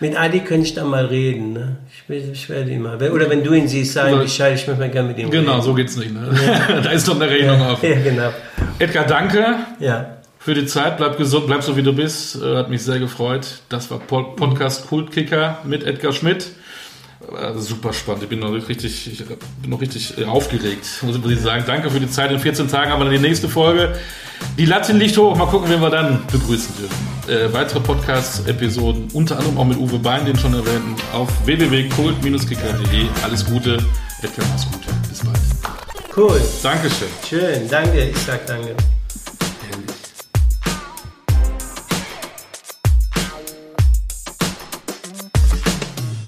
Mit 0.01 0.21
Adi 0.21 0.41
könnte 0.41 0.67
ich 0.67 0.75
dann 0.75 0.89
mal 0.89 1.07
reden. 1.07 1.55
Ne? 1.55 1.79
Ich, 1.91 2.07
will, 2.11 2.23
ich 2.31 2.49
werde 2.51 2.71
ihn 2.73 2.83
mal. 2.83 3.01
Oder 3.11 3.31
wenn 3.31 3.43
du 3.43 3.55
ihn 3.55 3.67
siehst, 3.67 3.95
sag 3.95 4.13
ihm 4.13 4.19
Bescheid, 4.19 4.55
ich 4.55 4.67
möchte 4.67 4.83
mal 4.83 4.91
gerne 4.91 5.09
mit 5.09 5.19
ihm 5.19 5.31
genau, 5.31 5.41
reden. 5.41 5.47
Genau, 5.47 5.61
so 5.63 5.73
geht's 5.73 5.97
nicht. 5.97 6.13
Ne? 6.13 6.29
da 6.85 6.91
ist 6.91 7.09
doch 7.09 7.19
eine 7.19 7.31
Rechnung 7.31 7.63
auf. 7.63 7.83
Ja, 7.83 7.99
genau. 8.01 8.33
Edgar, 8.79 9.07
danke. 9.07 9.57
Ja 9.81 10.18
für 10.39 10.55
die 10.55 10.67
Zeit. 10.67 10.97
Bleib 10.97 11.19
gesund, 11.19 11.47
bleib 11.47 11.63
so 11.63 11.77
wie 11.77 11.83
du 11.83 11.93
bist. 11.93 12.41
Äh, 12.41 12.57
hat 12.57 12.71
mich 12.71 12.83
sehr 12.83 12.99
gefreut. 12.99 13.61
Das 13.69 13.91
war 13.91 13.99
Podcast 13.99 14.89
Kultkicker 14.89 15.59
mit 15.65 15.85
Edgar 15.85 16.13
Schmidt. 16.13 16.47
Äh, 17.21 17.59
super 17.59 17.93
spannend. 17.93 18.23
Ich 18.23 18.29
bin 18.29 18.39
noch 18.39 18.53
richtig, 18.53 19.13
ich 19.13 19.25
bin 19.27 19.71
noch 19.71 19.81
richtig 19.81 20.17
äh, 20.19 20.25
aufgeregt, 20.25 20.87
muss 21.03 21.17
ich 21.17 21.41
sagen. 21.41 21.65
Danke 21.67 21.91
für 21.91 22.01
die 22.01 22.09
Zeit. 22.09 22.31
In 22.31 22.39
14 22.39 22.69
Tagen 22.69 22.91
haben 22.91 23.01
wir 23.01 23.07
dann 23.07 23.15
die 23.15 23.29
nächste 23.29 23.49
Folge. 23.49 23.97
Die 24.57 24.67
Latte 24.67 24.93
liegt 24.93 25.17
hoch. 25.19 25.37
Mal 25.37 25.47
gucken, 25.47 25.69
wen 25.69 25.81
wir 25.81 25.91
dann 25.91 26.23
begrüßen 26.31 26.75
dürfen. 26.77 27.09
Äh, 27.29 27.53
weitere 27.53 27.81
Podcast-Episoden, 27.81 29.09
unter 29.13 29.37
anderem 29.37 29.59
auch 29.59 29.65
mit 29.65 29.77
Uwe 29.79 29.99
Bein, 29.99 30.25
den 30.25 30.39
schon 30.39 30.55
erwähnten, 30.55 30.95
auf 31.13 31.29
www.kult-kicker.de. 31.45 33.07
Alles 33.25 33.45
Gute. 33.45 33.79
Edgar, 34.23 34.47
mach's 34.51 34.67
gut. 34.71 34.81
Bis 35.09 35.25
bald. 35.25 35.39
Cool. 36.17 36.41
Dankeschön. 36.63 37.09
Schön. 37.29 37.69
Danke. 37.69 38.11
Ich 38.11 38.19
sag 38.19 38.47
danke. 38.47 38.75